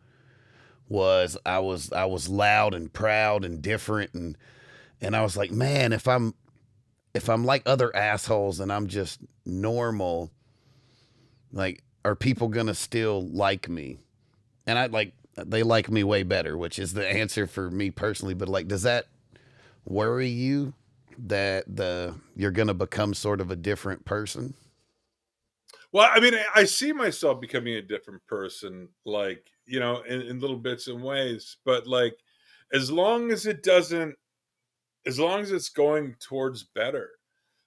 was 0.87 1.35
I 1.45 1.59
was 1.59 1.91
I 1.91 2.05
was 2.05 2.29
loud 2.29 2.73
and 2.73 2.91
proud 2.91 3.43
and 3.43 3.61
different 3.61 4.13
and 4.13 4.37
and 5.01 5.15
I 5.15 5.23
was 5.23 5.35
like, 5.35 5.51
man, 5.51 5.93
if 5.93 6.07
I'm 6.07 6.33
if 7.15 7.29
I'm 7.29 7.45
like 7.45 7.63
other 7.65 7.95
assholes 7.95 8.59
and 8.59 8.71
I'm 8.71 8.87
just 8.87 9.21
normal, 9.45 10.31
like 11.51 11.81
are 12.03 12.15
people 12.15 12.49
gonna 12.49 12.75
still 12.75 13.25
like 13.29 13.69
me? 13.69 13.99
And 14.67 14.77
I 14.77 14.87
like 14.87 15.13
they 15.37 15.63
like 15.63 15.89
me 15.89 16.03
way 16.03 16.23
better, 16.23 16.57
which 16.57 16.77
is 16.77 16.93
the 16.93 17.07
answer 17.07 17.47
for 17.47 17.71
me 17.71 17.89
personally. 17.89 18.33
But 18.33 18.49
like, 18.49 18.67
does 18.67 18.83
that 18.83 19.07
worry 19.85 20.27
you 20.27 20.73
that 21.17 21.63
the 21.73 22.15
you're 22.35 22.51
gonna 22.51 22.73
become 22.73 23.13
sort 23.13 23.39
of 23.39 23.49
a 23.49 23.55
different 23.55 24.03
person? 24.05 24.53
Well, 25.93 26.09
I 26.11 26.19
mean, 26.19 26.33
I 26.53 26.65
see 26.65 26.91
myself 26.91 27.39
becoming 27.39 27.75
a 27.75 27.81
different 27.81 28.27
person, 28.27 28.89
like 29.05 29.47
you 29.65 29.79
know, 29.79 30.01
in, 30.01 30.21
in 30.21 30.39
little 30.39 30.57
bits 30.57 30.87
and 30.87 31.01
ways. 31.01 31.55
But 31.63 31.87
like, 31.87 32.17
as 32.73 32.91
long 32.91 33.31
as 33.31 33.45
it 33.45 33.63
doesn't, 33.63 34.15
as 35.05 35.19
long 35.19 35.41
as 35.41 35.51
it's 35.51 35.69
going 35.69 36.15
towards 36.19 36.63
better, 36.63 37.09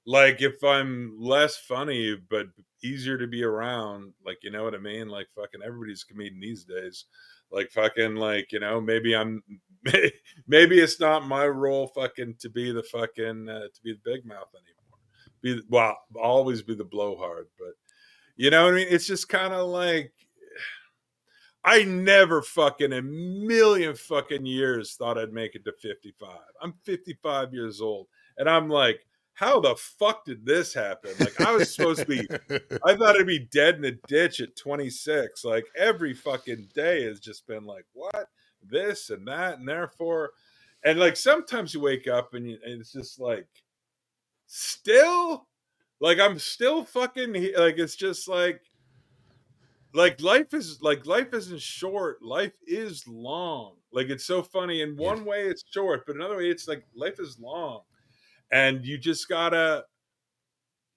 like 0.06 0.40
if 0.40 0.62
I'm 0.64 1.16
less 1.18 1.56
funny 1.56 2.16
but 2.30 2.46
easier 2.82 3.18
to 3.18 3.26
be 3.26 3.44
around, 3.44 4.12
like 4.24 4.38
you 4.42 4.50
know 4.50 4.64
what 4.64 4.74
I 4.74 4.78
mean? 4.78 5.08
Like 5.08 5.28
fucking 5.34 5.60
everybody's 5.64 6.04
comedian 6.04 6.40
these 6.40 6.64
days. 6.64 7.04
Like 7.50 7.70
fucking 7.70 8.16
like 8.16 8.52
you 8.52 8.60
know 8.60 8.80
maybe 8.80 9.14
I'm 9.14 9.42
maybe 10.48 10.78
it's 10.78 11.00
not 11.00 11.26
my 11.26 11.46
role 11.46 11.88
fucking 11.88 12.36
to 12.40 12.48
be 12.48 12.72
the 12.72 12.82
fucking 12.82 13.48
uh, 13.48 13.60
to 13.60 13.82
be 13.82 13.92
the 13.92 14.00
big 14.04 14.24
mouth 14.24 14.48
anymore. 14.54 14.98
Be 15.40 15.62
well, 15.68 15.96
always 16.20 16.62
be 16.62 16.74
the 16.74 16.84
blowhard, 16.84 17.48
but 17.58 17.74
you 18.36 18.50
know 18.50 18.64
what 18.64 18.74
I 18.74 18.76
mean? 18.76 18.88
It's 18.90 19.06
just 19.06 19.28
kind 19.28 19.52
of 19.52 19.68
like 19.68 20.12
I 21.68 21.84
never 21.84 22.40
fucking 22.40 22.94
a 22.94 23.02
million 23.02 23.94
fucking 23.94 24.46
years 24.46 24.94
thought 24.94 25.18
I'd 25.18 25.34
make 25.34 25.54
it 25.54 25.66
to 25.66 25.72
55. 25.72 26.30
I'm 26.62 26.72
55 26.82 27.52
years 27.52 27.82
old 27.82 28.06
and 28.38 28.48
I'm 28.48 28.70
like 28.70 29.04
how 29.34 29.60
the 29.60 29.76
fuck 29.76 30.24
did 30.24 30.46
this 30.46 30.72
happen? 30.72 31.10
Like 31.20 31.38
I 31.42 31.52
was 31.52 31.72
supposed 31.72 32.00
to 32.00 32.06
be 32.06 32.26
I 32.86 32.96
thought 32.96 33.20
I'd 33.20 33.26
be 33.26 33.46
dead 33.50 33.76
in 33.76 33.84
a 33.84 33.92
ditch 34.08 34.40
at 34.40 34.56
26. 34.56 35.44
Like 35.44 35.66
every 35.76 36.14
fucking 36.14 36.70
day 36.74 37.04
has 37.04 37.20
just 37.20 37.46
been 37.46 37.66
like 37.66 37.84
what? 37.92 38.30
This 38.62 39.10
and 39.10 39.28
that 39.28 39.58
and 39.58 39.68
therefore 39.68 40.30
and 40.82 40.98
like 40.98 41.18
sometimes 41.18 41.74
you 41.74 41.80
wake 41.80 42.08
up 42.08 42.32
and, 42.32 42.48
you, 42.48 42.58
and 42.64 42.80
it's 42.80 42.92
just 42.92 43.20
like 43.20 43.46
still 44.46 45.46
like 46.00 46.18
I'm 46.18 46.38
still 46.38 46.86
fucking 46.86 47.34
like 47.58 47.76
it's 47.76 47.94
just 47.94 48.26
like 48.26 48.62
like 49.94 50.20
life 50.20 50.52
is 50.54 50.80
like 50.82 51.06
life 51.06 51.32
isn't 51.32 51.60
short 51.60 52.22
life 52.22 52.52
is 52.66 53.06
long. 53.06 53.74
Like 53.92 54.08
it's 54.08 54.26
so 54.26 54.42
funny 54.42 54.82
in 54.82 54.96
one 54.96 55.18
yeah. 55.18 55.24
way 55.24 55.42
it's 55.44 55.64
short 55.70 56.04
but 56.06 56.16
another 56.16 56.36
way 56.36 56.50
it's 56.50 56.68
like 56.68 56.84
life 56.94 57.18
is 57.18 57.38
long. 57.38 57.82
And 58.50 58.84
you 58.84 58.98
just 58.98 59.28
gotta 59.28 59.84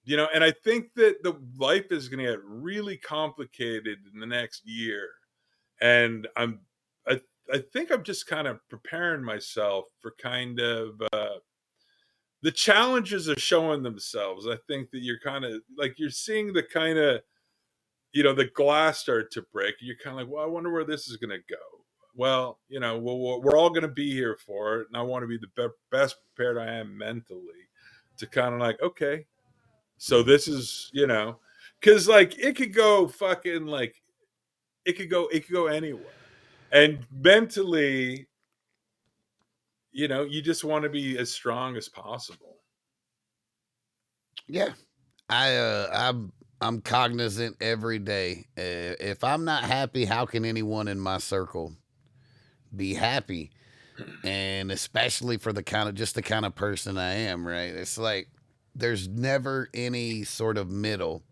you 0.04 0.18
know 0.18 0.28
and 0.34 0.44
i 0.44 0.52
think 0.52 0.94
that 0.96 1.22
the 1.22 1.36
life 1.58 1.92
is 1.92 2.10
going 2.10 2.26
to 2.26 2.32
get 2.32 2.44
really 2.44 2.98
complicated 2.98 4.00
in 4.14 4.20
the 4.20 4.26
next 4.26 4.66
year. 4.66 5.10
And 5.82 6.28
i'm 6.36 6.60
i, 7.08 7.20
I 7.54 7.60
think 7.74 7.92
i'm 7.92 8.04
just 8.04 8.28
kind 8.28 8.48
of 8.48 8.60
preparing 8.70 9.24
myself 9.24 9.86
for 10.02 10.14
kind 10.20 10.60
of 10.60 11.02
uh 11.14 11.40
the 12.42 12.52
challenges 12.52 13.30
are 13.30 13.40
showing 13.40 13.84
themselves. 13.84 14.48
I 14.48 14.58
think 14.68 14.90
that 14.92 15.04
you're 15.04 15.20
kind 15.20 15.46
of 15.46 15.62
like 15.78 15.96
you're 15.98 16.10
seeing 16.10 16.54
the 16.54 16.64
kind 16.64 16.98
of 16.98 17.22
you 18.14 18.24
know 18.24 18.34
the 18.34 18.46
glass 18.46 19.00
started 19.00 19.32
to 19.32 19.42
break 19.54 19.76
you're 19.80 19.96
kind 20.04 20.20
of 20.20 20.26
like 20.26 20.34
well 20.34 20.44
i 20.44 20.48
wonder 20.48 20.72
where 20.72 20.86
this 20.86 21.08
is 21.08 21.18
going 21.18 21.30
to 21.30 21.38
go 21.50 21.82
well, 22.16 22.60
you 22.68 22.80
know, 22.80 22.98
we're 22.98 23.58
all 23.58 23.70
going 23.70 23.84
to 23.84 23.88
be 23.88 24.12
here 24.12 24.38
for 24.46 24.82
it, 24.82 24.88
and 24.88 24.98
I 24.98 25.02
want 25.02 25.24
to 25.24 25.28
be 25.28 25.38
the 25.38 25.48
be- 25.56 25.74
best 25.92 26.18
prepared 26.36 26.58
I 26.58 26.74
am 26.74 26.98
mentally 26.98 27.68
to 28.18 28.28
kind 28.28 28.54
of 28.54 28.60
like, 28.60 28.82
okay, 28.82 29.26
so 29.98 30.22
this 30.22 30.48
is, 30.48 30.90
you 30.94 31.08
know, 31.08 31.40
because 31.80 32.08
like 32.08 32.38
it 32.38 32.56
could 32.56 32.74
go 32.74 33.08
fucking 33.08 33.66
like, 33.66 33.96
it 34.86 34.94
could 34.94 35.10
go, 35.10 35.28
it 35.28 35.46
could 35.46 35.54
go 35.54 35.68
anywhere, 35.68 36.04
and 36.72 37.06
mentally, 37.12 38.28
you 39.92 40.08
know, 40.08 40.24
you 40.24 40.42
just 40.42 40.64
want 40.64 40.84
to 40.84 40.90
be 40.90 41.18
as 41.18 41.32
strong 41.32 41.78
as 41.78 41.88
possible. 41.88 42.58
Yeah, 44.48 44.74
I, 45.30 45.56
uh, 45.56 45.90
I'm. 45.94 46.34
I'm 46.62 46.82
cognizant 46.82 47.58
every 47.60 48.00
day. 48.00 48.46
Uh, 48.58 48.96
if 49.00 49.24
I'm 49.24 49.46
not 49.46 49.64
happy, 49.64 50.06
how 50.06 50.26
can 50.26 50.46
anyone 50.46 50.88
in 50.88 51.00
my 51.00 51.18
circle 51.18 51.74
be 52.76 52.94
happy. 52.94 53.52
And 54.24 54.72
especially 54.72 55.38
for 55.38 55.54
the 55.54 55.64
kind 55.64 55.88
of 55.88 55.96
just 55.96 56.16
the 56.16 56.22
kind 56.22 56.46
of 56.46 56.56
person 56.56 56.98
I 56.98 57.14
am, 57.14 57.48
right? 57.48 57.74
It's 57.74 57.98
like 57.98 58.30
there's 58.74 59.08
never 59.08 59.70
any 59.74 60.24
sort 60.24 60.58
of 60.58 60.70
middle. 60.72 61.24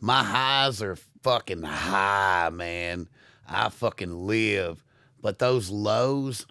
My 0.00 0.24
highs 0.24 0.82
are 0.82 0.96
fucking 1.22 1.62
high, 1.62 2.50
man. 2.52 3.08
I 3.48 3.68
fucking 3.68 4.26
live. 4.26 4.82
But 5.20 5.38
those 5.38 5.70
lows, 5.70 6.46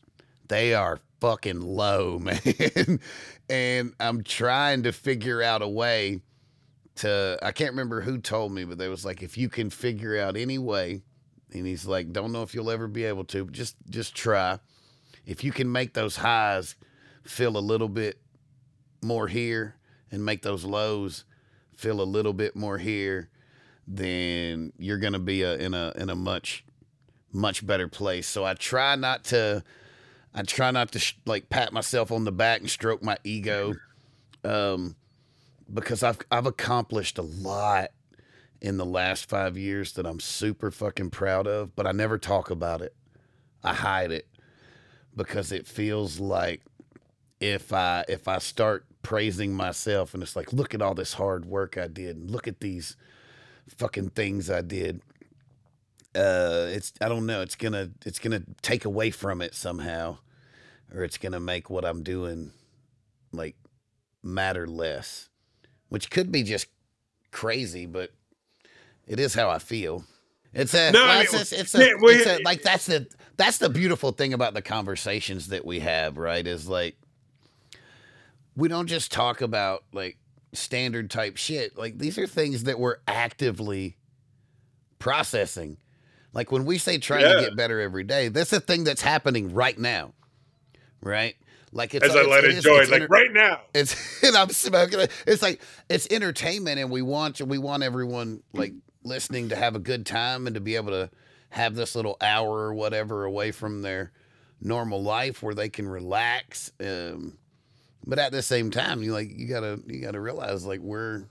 they 0.47 0.73
are 0.73 0.99
fucking 1.19 1.59
low, 1.59 2.19
man. 2.19 2.99
and 3.49 3.93
I'm 3.99 4.23
trying 4.23 4.83
to 4.83 4.93
figure 4.93 5.41
out 5.41 5.61
a 5.61 5.67
way 5.67 6.21
to 6.95 7.39
I 7.41 7.51
can't 7.51 7.71
remember 7.71 8.01
who 8.01 8.17
told 8.17 8.51
me, 8.51 8.63
but 8.65 8.77
they 8.77 8.87
was 8.87 9.05
like 9.05 9.21
if 9.23 9.37
you 9.37 9.49
can 9.49 9.69
figure 9.69 10.19
out 10.19 10.35
any 10.35 10.57
way 10.57 11.03
and 11.53 11.65
he's 11.65 11.85
like, 11.85 12.11
"Don't 12.11 12.31
know 12.31 12.43
if 12.43 12.53
you'll 12.53 12.71
ever 12.71 12.87
be 12.87 13.03
able 13.05 13.23
to, 13.25 13.45
but 13.45 13.53
just 13.53 13.75
just 13.89 14.15
try. 14.15 14.59
If 15.25 15.43
you 15.43 15.51
can 15.51 15.71
make 15.71 15.93
those 15.93 16.17
highs 16.17 16.75
feel 17.23 17.57
a 17.57 17.59
little 17.59 17.89
bit 17.89 18.19
more 19.01 19.27
here 19.27 19.75
and 20.11 20.25
make 20.25 20.41
those 20.41 20.63
lows 20.65 21.25
feel 21.75 22.01
a 22.01 22.03
little 22.03 22.33
bit 22.33 22.55
more 22.55 22.77
here, 22.77 23.29
then 23.87 24.73
you're 24.77 24.97
going 24.97 25.13
to 25.13 25.19
be 25.19 25.43
a, 25.43 25.55
in 25.55 25.73
a 25.73 25.93
in 25.95 26.09
a 26.09 26.15
much 26.15 26.63
much 27.31 27.65
better 27.65 27.87
place." 27.87 28.27
So 28.27 28.45
I 28.45 28.53
try 28.53 28.95
not 28.95 29.25
to 29.25 29.63
I 30.33 30.43
try 30.43 30.71
not 30.71 30.91
to 30.93 30.99
sh- 30.99 31.17
like 31.25 31.49
pat 31.49 31.73
myself 31.73 32.11
on 32.11 32.23
the 32.23 32.31
back 32.31 32.61
and 32.61 32.69
stroke 32.69 33.03
my 33.03 33.17
ego 33.23 33.73
um 34.43 34.95
because 35.71 36.03
I've 36.03 36.19
I've 36.31 36.45
accomplished 36.45 37.17
a 37.17 37.23
lot 37.23 37.91
in 38.61 38.77
the 38.77 38.85
last 38.85 39.27
five 39.27 39.57
years 39.57 39.93
that 39.93 40.05
I'm 40.05 40.19
super 40.19 40.69
fucking 40.71 41.09
proud 41.09 41.47
of, 41.47 41.75
but 41.75 41.87
I 41.87 41.91
never 41.91 42.17
talk 42.17 42.49
about 42.49 42.81
it. 42.81 42.95
I 43.63 43.73
hide 43.73 44.11
it 44.11 44.27
because 45.15 45.51
it 45.51 45.67
feels 45.67 46.19
like 46.19 46.61
if 47.39 47.73
I 47.73 48.05
if 48.07 48.27
I 48.27 48.37
start 48.37 48.85
praising 49.01 49.53
myself 49.53 50.13
and 50.13 50.21
it's 50.21 50.35
like, 50.35 50.53
look 50.53 50.73
at 50.73 50.81
all 50.81 50.93
this 50.93 51.13
hard 51.13 51.45
work 51.45 51.77
I 51.77 51.87
did, 51.87 52.17
and 52.17 52.29
look 52.31 52.47
at 52.47 52.59
these 52.59 52.95
fucking 53.67 54.11
things 54.11 54.49
I 54.49 54.61
did. 54.61 55.01
Uh, 56.13 56.67
it's 56.69 56.93
I 57.01 57.09
don't 57.09 57.25
know. 57.25 57.41
It's 57.41 57.55
gonna 57.55 57.91
it's 58.05 58.19
gonna 58.19 58.43
take 58.61 58.85
away 58.85 59.11
from 59.11 59.41
it 59.41 59.55
somehow, 59.55 60.17
or 60.93 61.03
it's 61.03 61.17
gonna 61.17 61.39
make 61.39 61.69
what 61.69 61.85
I'm 61.85 62.03
doing 62.03 62.51
like 63.31 63.55
matter 64.21 64.67
less, 64.67 65.29
which 65.91 66.09
could 66.09 66.31
be 66.31 66.41
just 66.41 66.67
crazy, 67.31 67.85
but 67.85 68.11
it 69.05 69.19
is 69.19 69.33
how 69.33 69.49
I 69.49 69.59
feel. 69.59 70.05
It's 70.53 70.73
a, 70.73 70.89
no, 70.91 71.03
well, 71.03 71.21
it's, 71.21 71.33
a, 71.33 71.59
it's, 71.59 71.75
a, 71.75 71.79
it's 71.81 72.27
a, 72.27 72.43
like 72.43 72.61
that's 72.61 72.85
the 72.85 73.07
that's 73.35 73.57
the 73.57 73.69
beautiful 73.69 74.13
thing 74.13 74.33
about 74.33 74.53
the 74.53 74.61
conversations 74.61 75.49
that 75.49 75.65
we 75.65 75.81
have, 75.81 76.17
right? 76.17 76.47
Is 76.47 76.69
like 76.69 76.95
we 78.55 78.69
don't 78.69 78.87
just 78.87 79.11
talk 79.11 79.41
about 79.41 79.83
like 79.91 80.17
standard 80.53 81.09
type 81.09 81.35
shit. 81.35 81.77
Like 81.77 81.97
these 81.97 82.17
are 82.17 82.25
things 82.25 82.63
that 82.63 82.79
we're 82.79 82.97
actively 83.05 83.97
processing. 84.97 85.75
Like 86.31 86.53
when 86.53 86.63
we 86.63 86.77
say 86.77 86.99
trying 86.99 87.23
yeah. 87.23 87.33
to 87.33 87.41
get 87.41 87.57
better 87.57 87.81
every 87.81 88.05
day, 88.05 88.29
that's 88.29 88.53
a 88.53 88.61
thing 88.61 88.85
that's 88.85 89.01
happening 89.01 89.53
right 89.53 89.77
now, 89.77 90.13
right? 91.01 91.35
Like 91.73 91.93
it's 91.93 92.05
as 92.05 92.15
I 92.15 92.23
let 92.23 92.43
it 92.43 92.55
enjoy, 92.55 92.85
like 92.85 93.09
right 93.09 93.31
now. 93.31 93.61
It's 93.73 94.23
and 94.23 94.35
I'm 94.35 94.49
smoking. 94.49 94.99
It's 95.25 95.41
like 95.41 95.61
it's 95.89 96.07
entertainment, 96.11 96.79
and 96.79 96.91
we 96.91 97.01
want 97.01 97.41
we 97.41 97.57
want 97.57 97.83
everyone 97.83 98.43
like 98.53 98.73
listening 99.03 99.49
to 99.49 99.55
have 99.55 99.75
a 99.75 99.79
good 99.79 100.05
time 100.05 100.47
and 100.47 100.53
to 100.55 100.61
be 100.61 100.75
able 100.75 100.91
to 100.91 101.09
have 101.49 101.75
this 101.75 101.95
little 101.95 102.17
hour 102.21 102.49
or 102.49 102.73
whatever 102.73 103.25
away 103.25 103.51
from 103.51 103.81
their 103.81 104.11
normal 104.59 105.01
life 105.01 105.41
where 105.41 105.55
they 105.55 105.69
can 105.69 105.87
relax. 105.87 106.71
Um, 106.79 107.37
but 108.05 108.19
at 108.19 108.31
the 108.31 108.41
same 108.41 108.71
time, 108.71 109.01
you 109.01 109.13
like 109.13 109.29
you 109.31 109.47
gotta 109.47 109.79
you 109.87 110.01
gotta 110.01 110.19
realize 110.19 110.65
like 110.65 110.81
we're 110.81 111.25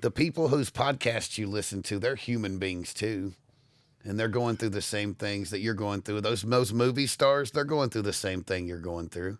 the 0.00 0.10
people 0.10 0.48
whose 0.48 0.70
podcasts 0.70 1.36
you 1.36 1.46
listen 1.46 1.82
to, 1.84 1.98
they're 1.98 2.16
human 2.16 2.58
beings 2.58 2.94
too. 2.94 3.34
And 4.02 4.18
they're 4.18 4.28
going 4.28 4.56
through 4.56 4.70
the 4.70 4.80
same 4.80 5.14
things 5.14 5.50
that 5.50 5.60
you're 5.60 5.74
going 5.74 6.00
through. 6.00 6.22
Those 6.22 6.42
most 6.42 6.72
movie 6.72 7.06
stars, 7.06 7.50
they're 7.50 7.64
going 7.64 7.90
through 7.90 8.02
the 8.02 8.14
same 8.14 8.42
thing 8.42 8.66
you're 8.66 8.78
going 8.78 9.10
through. 9.10 9.36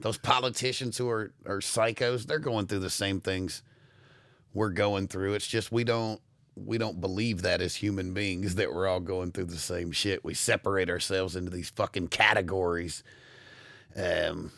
Those 0.00 0.18
politicians 0.18 0.98
who 0.98 1.08
are 1.08 1.32
are 1.46 1.60
psychos, 1.60 2.26
they're 2.26 2.38
going 2.38 2.66
through 2.66 2.80
the 2.80 2.90
same 2.90 3.20
things 3.20 3.62
we're 4.52 4.70
going 4.70 5.08
through. 5.08 5.34
It's 5.34 5.46
just 5.46 5.72
we 5.72 5.84
don't 5.84 6.20
we 6.56 6.78
don't 6.78 7.00
believe 7.00 7.42
that 7.42 7.60
as 7.60 7.76
human 7.76 8.14
beings 8.14 8.54
that 8.54 8.72
we're 8.72 8.86
all 8.86 9.00
going 9.00 9.32
through 9.32 9.46
the 9.46 9.56
same 9.56 9.90
shit. 9.90 10.24
We 10.24 10.34
separate 10.34 10.88
ourselves 10.88 11.36
into 11.36 11.50
these 11.50 11.70
fucking 11.70 12.08
categories. 12.08 13.02
Um, 13.96 14.52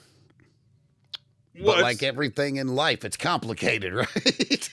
Well, 1.59 1.77
but 1.77 1.83
like 1.83 2.03
everything 2.03 2.57
in 2.57 2.75
life, 2.75 3.05
it's 3.05 3.17
complicated, 3.17 3.95
right? 3.95 4.09
it's 4.15 4.71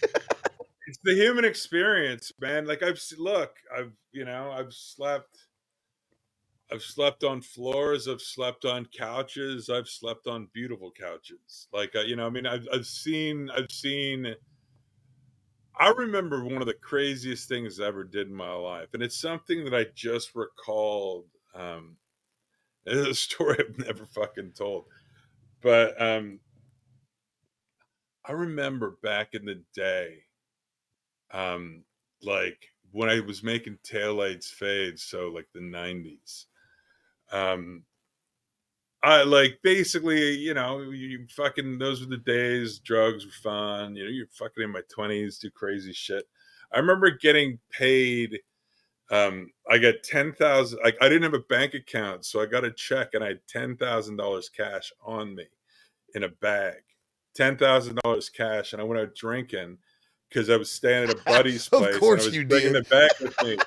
the 1.03 1.13
human 1.15 1.45
experience, 1.45 2.31
man. 2.39 2.65
Like 2.65 2.83
I've 2.83 3.01
look, 3.17 3.55
I've 3.75 3.93
you 4.11 4.25
know, 4.25 4.51
I've 4.51 4.73
slept 4.73 5.37
I've 6.71 6.81
slept 6.81 7.23
on 7.23 7.41
floors, 7.41 8.07
I've 8.07 8.21
slept 8.21 8.65
on 8.65 8.85
couches, 8.85 9.69
I've 9.69 9.87
slept 9.87 10.27
on 10.27 10.47
beautiful 10.53 10.91
couches. 10.91 11.67
Like 11.71 11.95
uh, 11.95 12.01
you 12.01 12.15
know, 12.15 12.25
I 12.25 12.29
mean, 12.29 12.45
I've 12.45 12.67
I've 12.73 12.85
seen 12.87 13.49
I've 13.55 13.71
seen 13.71 14.35
I 15.79 15.89
remember 15.89 16.43
one 16.43 16.61
of 16.61 16.67
the 16.67 16.73
craziest 16.73 17.49
things 17.49 17.79
I 17.79 17.87
ever 17.87 18.03
did 18.03 18.27
in 18.27 18.35
my 18.35 18.53
life, 18.53 18.89
and 18.93 19.01
it's 19.01 19.17
something 19.19 19.63
that 19.65 19.73
I 19.73 19.85
just 19.95 20.35
recalled. 20.35 21.25
Um, 21.55 21.97
it's 22.85 23.07
a 23.09 23.13
story 23.15 23.57
I've 23.59 23.77
never 23.79 24.05
fucking 24.05 24.53
told, 24.53 24.85
but 25.61 25.99
um, 26.01 26.39
I 28.25 28.33
remember 28.33 28.97
back 29.03 29.33
in 29.33 29.45
the 29.45 29.63
day, 29.73 30.23
um, 31.31 31.83
like 32.21 32.59
when 32.91 33.09
I 33.09 33.19
was 33.21 33.43
making 33.43 33.79
Tail 33.83 34.15
Lights 34.15 34.51
Fade, 34.51 34.99
so 34.99 35.29
like 35.29 35.47
the 35.53 35.59
'90s. 35.61 36.45
Um, 37.33 37.83
I 39.03 39.23
like 39.23 39.59
basically, 39.63 40.37
you 40.37 40.53
know, 40.53 40.79
you 40.79 41.27
fucking 41.35 41.77
those 41.77 41.99
were 41.99 42.07
the 42.07 42.17
days. 42.17 42.79
Drugs 42.79 43.25
were 43.25 43.31
fun. 43.31 43.95
You 43.97 44.05
know, 44.05 44.09
you're 44.09 44.27
fucking 44.27 44.63
in 44.63 44.69
my 44.71 44.81
twenties, 44.93 45.39
do 45.39 45.49
crazy 45.51 45.91
shit. 45.91 46.23
I 46.71 46.79
remember 46.79 47.11
getting 47.11 47.59
paid. 47.69 48.39
Um, 49.11 49.51
I 49.69 49.77
got 49.77 49.95
ten 50.03 50.31
thousand. 50.33 50.79
Like 50.83 50.95
I 51.01 51.09
didn't 51.09 51.23
have 51.23 51.33
a 51.33 51.39
bank 51.39 51.73
account, 51.73 52.23
so 52.25 52.41
I 52.41 52.45
got 52.45 52.63
a 52.63 52.71
check, 52.71 53.09
and 53.13 53.23
I 53.23 53.27
had 53.29 53.41
ten 53.47 53.75
thousand 53.75 54.15
dollars 54.15 54.47
cash 54.49 54.93
on 55.01 55.35
me 55.35 55.47
in 56.15 56.23
a 56.23 56.29
bag. 56.29 56.75
Ten 57.35 57.57
thousand 57.57 57.99
dollars 58.03 58.29
cash, 58.29 58.71
and 58.71 58.81
I 58.81 58.85
went 58.85 59.01
out 59.01 59.15
drinking 59.15 59.79
because 60.29 60.49
I 60.49 60.55
was 60.55 60.71
staying 60.71 61.09
at 61.09 61.15
a 61.19 61.21
buddy's 61.25 61.67
Of 61.67 61.79
place. 61.81 61.97
course 61.97 62.21
and 62.21 62.21
I 62.21 62.25
was 62.27 62.35
you 62.37 62.47
bringing 62.47 62.73
did. 62.73 62.85
the 62.85 62.89
bag 62.89 63.11
with 63.19 63.43
me. 63.43 63.57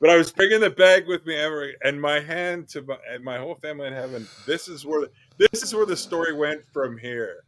But 0.00 0.08
I 0.08 0.16
was 0.16 0.32
bringing 0.32 0.60
the 0.60 0.70
bag 0.70 1.06
with 1.06 1.26
me 1.26 1.36
and 1.84 2.00
my 2.00 2.20
hand 2.20 2.68
to 2.70 2.82
my, 2.82 2.96
my 3.22 3.36
whole 3.36 3.56
family 3.56 3.86
in 3.86 3.92
heaven. 3.92 4.26
This 4.46 4.66
is 4.66 4.86
where 4.86 5.06
this 5.36 5.62
is 5.62 5.74
where 5.74 5.84
the 5.84 5.96
story 5.96 6.32
went 6.32 6.64
from 6.72 6.96
here. 6.96 7.44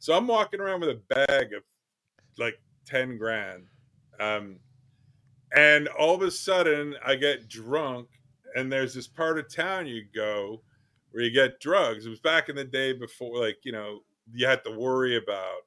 So 0.00 0.14
I'm 0.14 0.26
walking 0.26 0.60
around 0.60 0.80
with 0.80 0.90
a 0.90 1.00
bag 1.14 1.54
of 1.54 1.62
like 2.36 2.60
ten 2.84 3.16
grand, 3.16 3.64
um, 4.20 4.56
and 5.56 5.88
all 5.88 6.14
of 6.14 6.20
a 6.20 6.30
sudden 6.30 6.94
I 7.04 7.14
get 7.14 7.48
drunk, 7.48 8.08
and 8.54 8.70
there's 8.70 8.92
this 8.92 9.08
part 9.08 9.38
of 9.38 9.52
town 9.52 9.86
you 9.86 10.04
go 10.14 10.60
where 11.10 11.24
you 11.24 11.30
get 11.30 11.58
drugs. 11.58 12.04
It 12.04 12.10
was 12.10 12.20
back 12.20 12.50
in 12.50 12.56
the 12.56 12.64
day 12.64 12.92
before, 12.92 13.38
like 13.38 13.58
you 13.62 13.72
know, 13.72 14.00
you 14.30 14.46
had 14.46 14.62
to 14.64 14.78
worry 14.78 15.16
about 15.16 15.62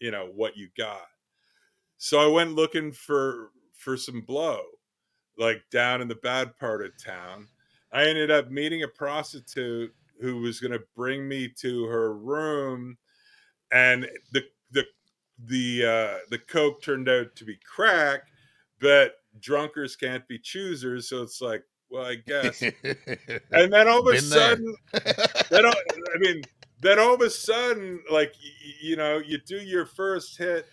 you 0.00 0.10
know 0.10 0.28
what 0.34 0.54
you 0.54 0.68
got. 0.76 1.06
So 1.96 2.20
I 2.20 2.26
went 2.26 2.54
looking 2.56 2.92
for 2.92 3.52
for 3.72 3.96
some 3.96 4.20
blow 4.20 4.60
like 5.38 5.62
down 5.70 6.02
in 6.02 6.08
the 6.08 6.16
bad 6.16 6.56
part 6.58 6.84
of 6.84 6.92
town. 7.02 7.48
I 7.92 8.04
ended 8.04 8.30
up 8.30 8.50
meeting 8.50 8.82
a 8.82 8.88
prostitute 8.88 9.94
who 10.20 10.40
was 10.40 10.60
going 10.60 10.72
to 10.72 10.82
bring 10.94 11.26
me 11.26 11.48
to 11.60 11.84
her 11.84 12.14
room, 12.14 12.98
and 13.72 14.08
the 14.32 14.42
the 14.72 14.84
the 15.38 15.84
uh, 15.84 16.18
the 16.30 16.38
coke 16.38 16.82
turned 16.82 17.08
out 17.08 17.34
to 17.36 17.44
be 17.44 17.56
crack, 17.64 18.22
but 18.80 19.14
drunkers 19.40 19.96
can't 19.96 20.26
be 20.28 20.38
choosers, 20.38 21.08
so 21.08 21.22
it's 21.22 21.40
like, 21.40 21.62
well, 21.90 22.04
I 22.04 22.16
guess. 22.16 22.62
And 23.50 23.72
then 23.72 23.88
all 23.88 24.00
of 24.00 24.14
a 24.14 24.20
sudden, 24.20 24.74
then 25.50 25.64
all, 25.66 25.72
I 25.72 26.18
mean, 26.18 26.42
then 26.80 26.98
all 26.98 27.14
of 27.14 27.20
a 27.20 27.30
sudden, 27.30 28.00
like 28.10 28.34
you 28.80 28.96
know, 28.96 29.18
you 29.18 29.38
do 29.38 29.56
your 29.56 29.86
first 29.86 30.36
hit, 30.36 30.66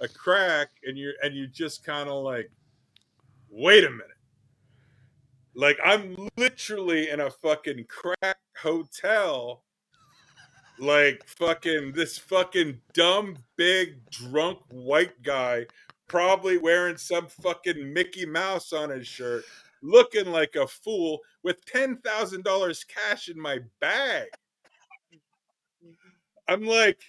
a 0.00 0.08
crack, 0.08 0.68
and 0.84 0.98
you're 0.98 1.14
and 1.22 1.34
you 1.34 1.46
just 1.46 1.84
kind 1.84 2.08
of 2.08 2.22
like, 2.22 2.50
wait 3.52 3.84
a 3.84 3.90
minute, 3.90 4.06
like 5.54 5.78
I'm 5.84 6.16
literally 6.36 7.10
in 7.10 7.20
a 7.20 7.30
fucking 7.30 7.84
crack 7.88 8.38
hotel, 8.56 9.62
like 10.78 11.22
fucking 11.26 11.92
this 11.92 12.16
fucking 12.16 12.80
dumb 12.94 13.36
big 13.56 14.08
drunk 14.10 14.58
white 14.70 15.22
guy, 15.22 15.66
probably 16.08 16.56
wearing 16.56 16.96
some 16.96 17.26
fucking 17.26 17.92
Mickey 17.92 18.24
Mouse 18.24 18.72
on 18.72 18.88
his 18.88 19.06
shirt, 19.06 19.44
looking 19.82 20.26
like 20.26 20.56
a 20.56 20.66
fool 20.66 21.20
with 21.42 21.62
ten 21.66 21.98
thousand 21.98 22.44
dollars 22.44 22.84
cash 22.84 23.28
in 23.28 23.38
my 23.38 23.58
bag. 23.80 24.28
I'm 26.48 26.64
like, 26.64 27.00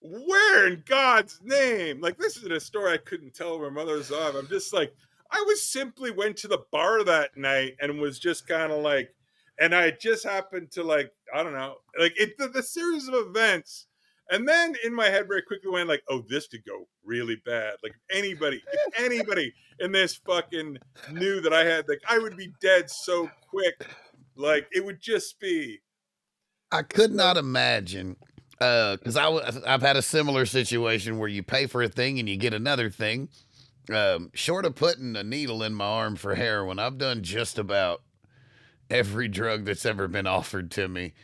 where 0.00 0.66
in 0.66 0.82
God's 0.86 1.40
name? 1.42 2.00
Like, 2.00 2.18
this 2.18 2.36
isn't 2.38 2.52
a 2.52 2.60
story 2.60 2.92
I 2.92 2.98
couldn't 2.98 3.34
tell 3.34 3.58
my 3.58 3.68
mother's 3.68 4.10
off. 4.10 4.34
I'm 4.34 4.48
just 4.48 4.72
like, 4.72 4.92
I 5.30 5.44
was 5.46 5.62
simply 5.62 6.10
went 6.10 6.36
to 6.38 6.48
the 6.48 6.62
bar 6.72 7.04
that 7.04 7.36
night 7.36 7.76
and 7.80 8.00
was 8.00 8.18
just 8.18 8.46
kind 8.46 8.72
of 8.72 8.82
like, 8.82 9.14
and 9.60 9.74
I 9.74 9.90
just 9.90 10.24
happened 10.24 10.70
to 10.72 10.82
like, 10.82 11.12
I 11.34 11.42
don't 11.42 11.54
know, 11.54 11.76
like 11.98 12.18
it 12.18 12.38
the, 12.38 12.48
the 12.48 12.62
series 12.62 13.08
of 13.08 13.14
events. 13.14 13.86
And 14.30 14.46
then 14.46 14.74
in 14.84 14.94
my 14.94 15.06
head 15.06 15.26
very 15.26 15.40
quickly 15.42 15.70
went 15.70 15.88
like, 15.88 16.02
oh, 16.10 16.22
this 16.28 16.48
could 16.48 16.64
go 16.66 16.86
really 17.04 17.36
bad. 17.46 17.74
Like 17.82 17.94
anybody, 18.10 18.62
if 18.72 19.00
anybody 19.00 19.54
in 19.80 19.90
this 19.92 20.16
fucking 20.16 20.78
knew 21.12 21.40
that 21.40 21.52
I 21.52 21.64
had 21.64 21.86
like 21.88 22.00
I 22.08 22.18
would 22.18 22.36
be 22.36 22.52
dead 22.60 22.90
so 22.90 23.30
quick. 23.48 23.86
Like 24.36 24.68
it 24.72 24.84
would 24.84 25.00
just 25.00 25.40
be 25.40 25.80
I 26.70 26.82
could 26.82 27.12
not 27.12 27.36
imagine 27.36 28.16
uh, 28.60 28.96
because 28.96 29.16
I 29.16 29.24
w- 29.24 29.44
I've 29.66 29.82
had 29.82 29.96
a 29.96 30.02
similar 30.02 30.44
situation 30.44 31.18
where 31.18 31.28
you 31.28 31.42
pay 31.42 31.66
for 31.66 31.82
a 31.82 31.88
thing 31.88 32.18
and 32.18 32.28
you 32.28 32.36
get 32.36 32.52
another 32.52 32.90
thing. 32.90 33.28
Um, 33.90 34.30
short 34.34 34.64
of 34.64 34.74
putting 34.74 35.16
a 35.16 35.24
needle 35.24 35.62
in 35.62 35.74
my 35.74 35.86
arm 35.86 36.16
for 36.16 36.34
heroin, 36.34 36.78
I've 36.78 36.98
done 36.98 37.22
just 37.22 37.58
about 37.58 38.02
every 38.90 39.28
drug 39.28 39.64
that's 39.64 39.86
ever 39.86 40.08
been 40.08 40.26
offered 40.26 40.70
to 40.72 40.88
me. 40.88 41.14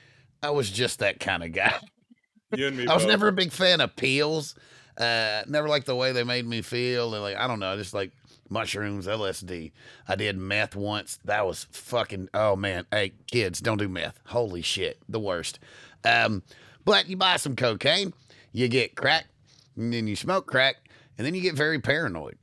I 0.42 0.50
was 0.50 0.70
just 0.70 0.98
that 0.98 1.20
kind 1.20 1.42
of 1.42 1.52
guy. 1.52 1.74
you 2.56 2.68
and 2.68 2.76
me. 2.76 2.86
I 2.86 2.94
was 2.94 3.04
both. 3.04 3.10
never 3.10 3.28
a 3.28 3.32
big 3.32 3.52
fan 3.52 3.80
of 3.80 3.96
pills. 3.96 4.54
Uh, 4.96 5.42
never 5.48 5.68
liked 5.68 5.86
the 5.86 5.96
way 5.96 6.12
they 6.12 6.24
made 6.24 6.46
me 6.46 6.62
feel. 6.62 7.12
And 7.14 7.22
like 7.22 7.36
I 7.36 7.46
don't 7.46 7.60
know, 7.60 7.72
I 7.72 7.76
just 7.76 7.94
like 7.94 8.12
mushrooms, 8.48 9.06
LSD. 9.06 9.72
I 10.06 10.16
did 10.16 10.38
meth 10.38 10.76
once. 10.76 11.18
That 11.24 11.46
was 11.46 11.66
fucking. 11.70 12.28
Oh 12.34 12.56
man, 12.56 12.86
hey 12.90 13.12
kids, 13.26 13.60
don't 13.60 13.78
do 13.78 13.88
meth. 13.88 14.20
Holy 14.26 14.62
shit, 14.62 14.98
the 15.08 15.20
worst. 15.20 15.58
Um, 16.04 16.42
but 16.84 17.08
you 17.08 17.16
buy 17.16 17.36
some 17.36 17.56
cocaine, 17.56 18.12
you 18.52 18.68
get 18.68 18.94
crack, 18.94 19.24
and 19.76 19.92
then 19.92 20.06
you 20.06 20.16
smoke 20.16 20.46
crack, 20.46 20.76
and 21.16 21.26
then 21.26 21.34
you 21.34 21.40
get 21.40 21.54
very 21.54 21.80
paranoid, 21.80 22.36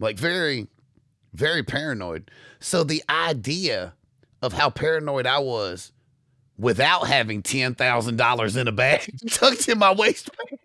like 0.00 0.18
very, 0.18 0.66
very 1.32 1.62
paranoid. 1.62 2.30
So 2.58 2.82
the 2.82 3.02
idea 3.08 3.94
of 4.42 4.52
how 4.54 4.70
paranoid 4.70 5.26
I 5.26 5.38
was 5.38 5.92
without 6.58 7.06
having 7.06 7.42
ten 7.42 7.74
thousand 7.74 8.16
dollars 8.16 8.56
in 8.56 8.66
a 8.66 8.72
bag 8.72 9.08
tucked 9.30 9.68
in 9.68 9.78
my 9.78 9.92
waistband 9.92 10.58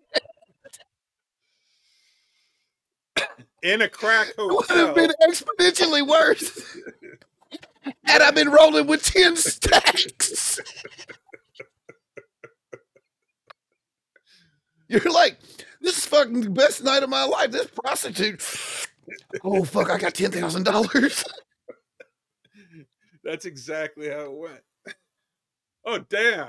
in 3.62 3.82
a 3.82 3.88
crack 3.88 4.28
hotel, 4.38 4.56
would 4.56 4.86
have 4.86 4.94
been 4.94 5.12
exponentially 5.28 6.06
worse. 6.06 6.78
Had 8.04 8.22
I've 8.22 8.34
been 8.34 8.50
rolling 8.50 8.86
with 8.86 9.02
ten 9.02 9.36
stacks. 9.36 10.60
You're 14.88 15.12
like, 15.12 15.38
this 15.80 15.98
is 15.98 16.06
fucking 16.06 16.42
the 16.42 16.50
best 16.50 16.84
night 16.84 17.02
of 17.02 17.10
my 17.10 17.24
life. 17.24 17.50
This 17.50 17.66
prostitute. 17.66 18.40
Oh 19.44 19.64
fuck! 19.64 19.90
I 19.90 19.98
got 19.98 20.14
ten 20.14 20.30
thousand 20.30 20.64
dollars. 20.64 21.24
That's 23.24 23.44
exactly 23.44 24.08
how 24.08 24.20
it 24.20 24.32
went. 24.32 24.60
Oh 25.84 25.98
damn. 25.98 26.48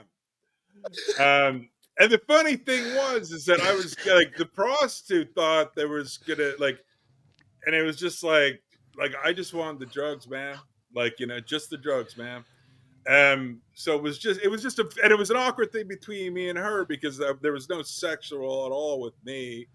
Um 1.19 1.69
and 1.99 2.11
the 2.11 2.21
funny 2.27 2.55
thing 2.55 2.83
was 2.95 3.31
is 3.31 3.45
that 3.45 3.59
I 3.61 3.73
was 3.73 3.95
like 4.05 4.35
the 4.35 4.45
prostitute 4.45 5.33
thought 5.35 5.75
there 5.75 5.87
was 5.87 6.17
gonna 6.17 6.51
like 6.59 6.79
and 7.65 7.75
it 7.75 7.81
was 7.81 7.97
just 7.97 8.23
like 8.23 8.61
like 8.95 9.13
I 9.23 9.33
just 9.33 9.53
wanted 9.53 9.79
the 9.79 9.85
drugs, 9.87 10.27
man. 10.27 10.57
Like, 10.95 11.19
you 11.19 11.27
know, 11.27 11.39
just 11.39 11.69
the 11.69 11.77
drugs, 11.77 12.15
man. 12.15 12.43
Um 13.09 13.61
so 13.73 13.95
it 13.95 14.03
was 14.03 14.19
just 14.19 14.41
it 14.41 14.47
was 14.47 14.61
just 14.61 14.77
a 14.79 14.87
and 15.03 15.11
it 15.11 15.17
was 15.17 15.31
an 15.31 15.37
awkward 15.37 15.71
thing 15.71 15.87
between 15.87 16.33
me 16.33 16.49
and 16.49 16.57
her 16.57 16.85
because 16.85 17.19
uh, 17.19 17.33
there 17.41 17.53
was 17.53 17.69
no 17.69 17.81
sexual 17.81 18.67
at 18.67 18.71
all 18.71 19.01
with 19.01 19.15
me. 19.23 19.67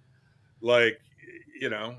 Like, 0.60 1.00
you 1.60 1.68
know, 1.68 1.96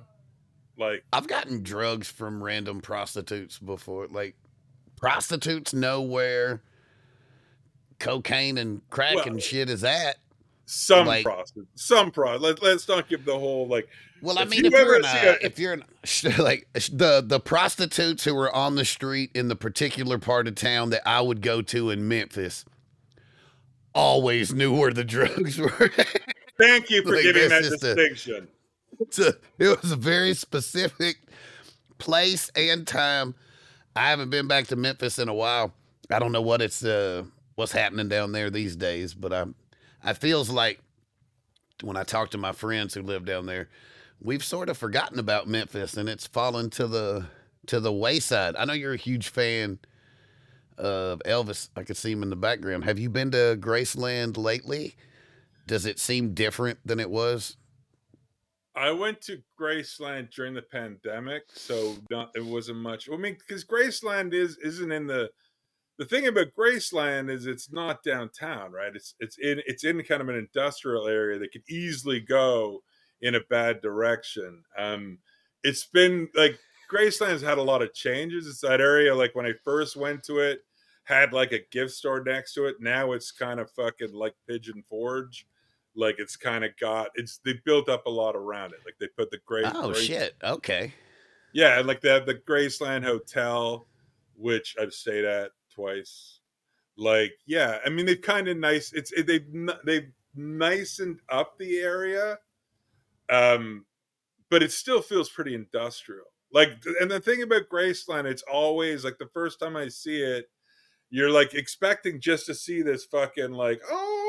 like 0.78 1.04
I've 1.14 1.28
gotten 1.28 1.64
drugs 1.64 2.08
from 2.10 2.44
random 2.44 2.82
prostitutes 2.82 3.60
before. 3.60 4.08
Like 4.08 4.36
prostitutes 4.98 5.74
know 5.74 6.02
where 6.02 6.62
cocaine 8.00 8.58
and 8.58 8.82
crack 8.90 9.16
Well, 9.16 9.28
and 9.28 9.42
shit 9.42 9.70
is 9.70 9.84
at. 9.84 10.18
Some 10.66 11.08
Like- 11.08 11.26
prostitutes, 11.26 11.84
some 11.84 12.10
pro. 12.12 12.38
Let, 12.38 12.62
let's 12.64 12.88
not 12.88 13.08
give 13.10 13.26
the 13.26 13.38
whole 13.38 13.68
like. 13.68 13.88
Well, 14.22 14.40
I 14.40 14.46
mean, 14.46 14.64
you 14.64 14.68
if 14.68 14.74
you're 14.74 15.00
a, 15.02 15.46
if 15.46 15.60
you're 15.60 15.74
in, 15.74 15.84
like 16.38 16.66
the 16.74 17.22
the 17.26 17.42
prostitutes 17.42 18.24
who 18.24 18.34
were 18.34 18.54
on 18.56 18.76
the 18.76 18.86
street 18.86 19.32
in 19.36 19.50
the 19.50 19.56
particular 19.58 20.18
part 20.18 20.48
of 20.48 20.56
town 20.56 20.92
that 20.92 21.02
I 21.06 21.20
would 21.20 21.42
go 21.42 21.62
to 21.64 21.90
in 21.90 22.08
Memphis, 22.08 22.64
always 23.94 24.54
knew 24.54 24.74
where 24.74 24.94
the 24.94 25.04
drugs 25.04 25.60
were. 25.60 25.92
Thank 26.58 26.90
you 26.90 27.04
for 27.04 27.16
Like, 27.16 27.24
giving 27.24 27.50
that 27.50 27.64
distinction. 27.64 28.48
A- 29.20 29.34
it 29.60 29.82
was 29.82 29.92
a 29.92 29.96
very 29.96 30.34
specific 30.34 31.18
place 31.98 32.52
and 32.56 32.88
time. 32.88 33.36
I 33.96 34.10
haven't 34.10 34.30
been 34.30 34.48
back 34.48 34.68
to 34.68 34.76
Memphis 34.76 35.20
in 35.20 35.30
a 35.30 35.34
while. 35.34 35.74
I 36.12 36.20
don't 36.20 36.32
know 36.32 36.42
what 36.42 36.62
it's 36.62 36.84
uh 36.84 37.24
what's 37.56 37.72
happening 37.72 38.10
down 38.10 38.32
there 38.32 38.50
these 38.50 38.76
days, 38.76 39.14
but 39.14 39.34
I 39.34 39.46
I 40.04 40.14
feels 40.14 40.50
like 40.50 40.82
when 41.82 41.98
I 41.98 42.04
talk 42.04 42.32
to 42.32 42.38
my 42.38 42.52
friends 42.52 42.94
who 42.94 43.02
live 43.02 43.26
down 43.26 43.46
there, 43.46 43.70
we've 44.22 44.44
sort 44.44 44.70
of 44.70 44.78
forgotten 44.78 45.20
about 45.20 45.48
Memphis 45.48 45.98
and 45.98 46.08
it's 46.08 46.28
fallen 46.28 46.70
to 46.72 46.88
the 46.88 47.26
to 47.68 47.80
the 47.80 47.92
wayside. 47.94 48.56
I 48.56 48.66
know 48.66 48.74
you're 48.74 48.94
a 48.94 48.98
huge 48.98 49.30
fan 49.30 49.80
of 50.78 51.22
Elvis. 51.26 51.70
I 51.76 51.84
could 51.84 51.98
see 51.98 52.12
him 52.12 52.24
in 52.24 52.30
the 52.30 52.36
background. 52.36 52.84
Have 52.86 53.00
you 53.00 53.10
been 53.10 53.32
to 53.32 53.58
Graceland 53.60 54.38
lately? 54.38 54.96
Does 55.68 55.86
it 55.86 56.00
seem 56.00 56.34
different 56.34 56.80
than 56.86 57.00
it 57.00 57.10
was? 57.10 57.58
I 58.76 58.92
went 58.92 59.22
to 59.22 59.42
Graceland 59.60 60.32
during 60.32 60.54
the 60.54 60.64
pandemic, 60.64 61.44
so 61.54 61.96
not, 62.10 62.32
it 62.36 62.44
wasn't 62.44 62.80
much. 62.80 63.08
I 63.12 63.18
mean, 63.18 63.38
because 63.38 63.64
Graceland 63.64 64.34
is 64.34 64.58
isn't 64.58 64.92
in 64.92 65.08
the. 65.08 65.30
The 66.00 66.06
thing 66.06 66.26
about 66.26 66.56
Graceland 66.58 67.30
is 67.30 67.46
it's 67.46 67.72
not 67.72 68.02
downtown, 68.02 68.72
right? 68.72 68.96
It's 68.96 69.14
it's 69.20 69.38
in 69.38 69.62
it's 69.68 69.84
in 69.84 70.02
kind 70.02 70.24
of 70.24 70.30
an 70.30 70.36
industrial 70.36 71.08
area 71.08 71.38
that 71.38 71.52
could 71.52 71.70
easily 71.70 72.20
go 72.20 72.82
in 73.22 73.36
a 73.36 73.42
bad 73.52 73.80
direction. 73.80 74.64
Um, 74.76 75.20
it's 75.64 75.86
been 75.86 76.30
like 76.34 76.58
Graceland's 76.92 77.44
had 77.44 77.60
a 77.60 77.64
lot 77.64 77.84
of 77.84 77.94
changes. 77.94 78.48
It's 78.48 78.62
that 78.62 78.82
area 78.82 79.14
like 79.14 79.36
when 79.36 79.46
I 79.46 79.54
first 79.64 79.96
went 79.96 80.24
to 80.24 80.40
it 80.40 80.62
had 81.04 81.34
like 81.34 81.52
a 81.52 81.66
gift 81.72 81.92
store 81.92 82.24
next 82.24 82.54
to 82.54 82.66
it. 82.66 82.78
Now 82.80 83.12
it's 83.12 83.32
kind 83.32 83.60
of 83.60 83.70
fucking 83.72 84.14
like 84.14 84.36
Pigeon 84.48 84.84
Forge. 84.90 85.46
Like 85.96 86.16
it's 86.18 86.36
kind 86.36 86.64
of 86.64 86.72
got 86.80 87.10
it's 87.16 87.40
they 87.46 87.54
built 87.66 87.90
up 87.90 88.06
a 88.06 88.10
lot 88.10 88.36
around 88.36 88.74
it. 88.74 88.80
Like 88.86 88.96
they 89.00 89.08
put 89.08 89.32
the 89.32 89.40
great 89.46 89.68
Oh 89.74 89.94
shit. 89.94 90.36
Okay. 90.44 90.94
yeah, 91.54 91.78
and 91.78 91.88
like 91.88 92.02
they 92.02 92.10
have 92.10 92.26
the 92.26 92.36
Graceland 92.36 93.04
Hotel, 93.04 93.86
which 94.36 94.76
I've 94.82 94.94
stayed 94.94 95.26
at 95.26 95.52
twice. 95.74 96.40
Like, 96.98 97.34
yeah, 97.46 97.80
I 97.86 97.90
mean 97.90 98.06
they've 98.06 98.22
kind 98.22 98.48
of 98.48 98.58
nice. 98.58 98.94
It's 98.94 99.12
it, 99.12 99.28
they've 99.28 99.46
they've 99.86 100.12
nicened 100.38 101.20
up 101.30 101.58
the 101.58 101.80
area, 101.80 102.38
um, 103.30 103.86
but 104.50 104.64
it 104.64 104.72
still 104.72 105.02
feels 105.02 105.30
pretty 105.30 105.56
industrial. 105.56 106.26
Like, 106.52 106.84
and 107.00 107.10
the 107.10 107.20
thing 107.20 107.42
about 107.42 107.70
Graceland, 107.72 108.26
it's 108.26 108.44
always 108.44 109.04
like 109.04 109.18
the 109.18 109.30
first 109.34 109.60
time 109.60 109.76
I 109.76 109.88
see 109.88 110.22
it, 110.22 110.52
you're 111.10 111.32
like 111.32 111.56
expecting 111.56 112.22
just 112.22 112.46
to 112.46 112.54
see 112.56 112.82
this 112.84 113.06
fucking 113.06 113.52
like 113.52 113.82
oh, 113.90 114.23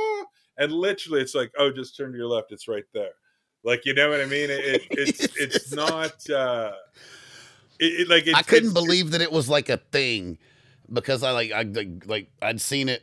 and 0.59 0.73
literally 0.73 1.21
it's 1.21 1.35
like 1.35 1.53
oh, 1.59 1.71
just 1.71 1.97
turn 1.97 2.13
to 2.13 2.19
your 2.19 2.29
left, 2.29 2.53
it's 2.53 2.69
right 2.69 2.85
there. 2.93 3.13
Like, 3.65 3.87
you 3.87 3.95
know 3.95 4.11
what 4.11 4.21
I 4.21 4.27
mean? 4.27 4.51
It, 4.51 4.61
it 4.65 4.83
it's 4.91 5.21
it's 5.37 5.73
not. 5.73 6.29
uh 6.31 6.73
it, 7.81 8.09
like 8.09 8.27
it's, 8.27 8.39
I 8.39 8.43
couldn't 8.43 8.73
believe 8.73 9.11
that 9.13 9.21
it 9.21 9.33
was 9.33 9.49
like 9.49 9.69
a 9.69 9.79
thing 9.79 10.39
because 10.93 11.23
I 11.23 11.33
like 11.33 11.53
I 11.53 11.63
like, 11.63 12.07
like 12.07 12.29
I'd 12.41 12.61
seen 12.61 12.89
it 12.89 13.03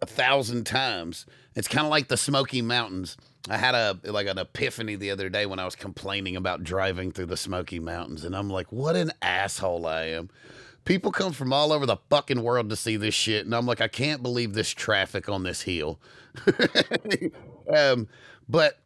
a 0.00 0.06
thousand 0.06 0.64
times. 0.64 1.26
It's 1.54 1.68
kind 1.68 1.86
of 1.86 1.90
like 1.90 2.08
the 2.08 2.16
Smoky 2.16 2.62
Mountains. 2.62 3.16
I 3.48 3.56
had 3.58 3.74
a 3.74 3.98
like 4.04 4.26
an 4.26 4.38
epiphany 4.38 4.96
the 4.96 5.10
other 5.10 5.28
day 5.28 5.46
when 5.46 5.58
I 5.58 5.64
was 5.64 5.76
complaining 5.76 6.36
about 6.36 6.64
driving 6.64 7.12
through 7.12 7.26
the 7.26 7.36
Smoky 7.36 7.78
Mountains, 7.78 8.24
and 8.24 8.34
I'm 8.34 8.50
like, 8.50 8.72
what 8.72 8.96
an 8.96 9.12
asshole 9.22 9.86
I 9.86 10.04
am. 10.06 10.30
People 10.86 11.12
come 11.12 11.32
from 11.32 11.52
all 11.52 11.72
over 11.72 11.84
the 11.84 11.98
fucking 12.08 12.42
world 12.42 12.70
to 12.70 12.76
see 12.76 12.96
this 12.96 13.14
shit, 13.14 13.44
and 13.44 13.54
I'm 13.54 13.66
like, 13.66 13.82
I 13.82 13.88
can't 13.88 14.22
believe 14.22 14.54
this 14.54 14.70
traffic 14.70 15.28
on 15.28 15.42
this 15.42 15.62
hill. 15.62 16.00
um, 17.76 18.08
but 18.48 18.78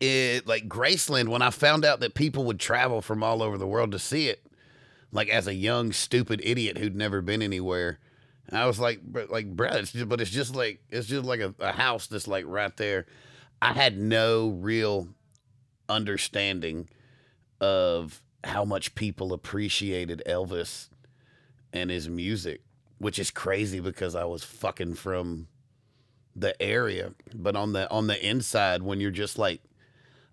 it 0.00 0.46
like 0.46 0.68
Graceland, 0.68 1.28
when 1.28 1.42
I 1.42 1.50
found 1.50 1.84
out 1.84 2.00
that 2.00 2.14
people 2.14 2.44
would 2.44 2.58
travel 2.58 3.00
from 3.00 3.22
all 3.22 3.42
over 3.42 3.56
the 3.56 3.66
world 3.66 3.92
to 3.92 3.98
see 4.00 4.28
it, 4.28 4.44
like 5.12 5.28
as 5.28 5.46
a 5.46 5.54
young 5.54 5.92
stupid 5.92 6.40
idiot 6.42 6.78
who'd 6.78 6.96
never 6.96 7.20
been 7.20 7.42
anywhere, 7.42 8.00
I 8.50 8.66
was 8.66 8.78
like, 8.78 9.00
like, 9.30 9.46
it's 9.58 9.92
just, 9.92 10.08
but 10.08 10.20
it's 10.20 10.30
just 10.30 10.54
like 10.54 10.80
it's 10.90 11.06
just 11.06 11.24
like 11.24 11.40
a, 11.40 11.54
a 11.58 11.72
house 11.72 12.06
that's 12.06 12.28
like 12.28 12.44
right 12.46 12.76
there. 12.76 13.06
I 13.60 13.72
had 13.72 13.96
no 13.96 14.48
real 14.48 15.08
understanding 15.88 16.88
of 17.60 18.22
how 18.44 18.64
much 18.64 18.94
people 18.94 19.32
appreciated 19.32 20.22
Elvis 20.26 20.88
and 21.72 21.90
his 21.90 22.08
music, 22.08 22.62
which 22.98 23.18
is 23.18 23.30
crazy 23.30 23.80
because 23.80 24.14
I 24.14 24.24
was 24.24 24.44
fucking 24.44 24.94
from 24.94 25.48
the 26.34 26.60
area. 26.60 27.14
But 27.34 27.56
on 27.56 27.72
the 27.72 27.90
on 27.90 28.06
the 28.06 28.26
inside, 28.26 28.82
when 28.82 29.00
you're 29.00 29.10
just 29.10 29.38
like 29.38 29.62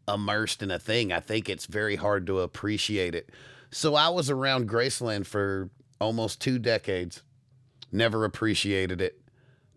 immersed 0.08 0.62
in 0.62 0.72
a 0.72 0.80
thing, 0.80 1.12
I 1.12 1.20
think 1.20 1.50
it's 1.50 1.66
very 1.66 1.96
hard 1.96 2.28
to 2.28 2.40
appreciate 2.40 3.16
it. 3.16 3.30
So 3.72 3.96
I 3.96 4.10
was 4.10 4.30
around 4.30 4.70
Graceland 4.70 5.26
for 5.26 5.70
almost 6.00 6.42
two 6.42 6.60
decades, 6.60 7.24
never 7.92 8.26
appreciated 8.26 9.02
it, 9.02 9.22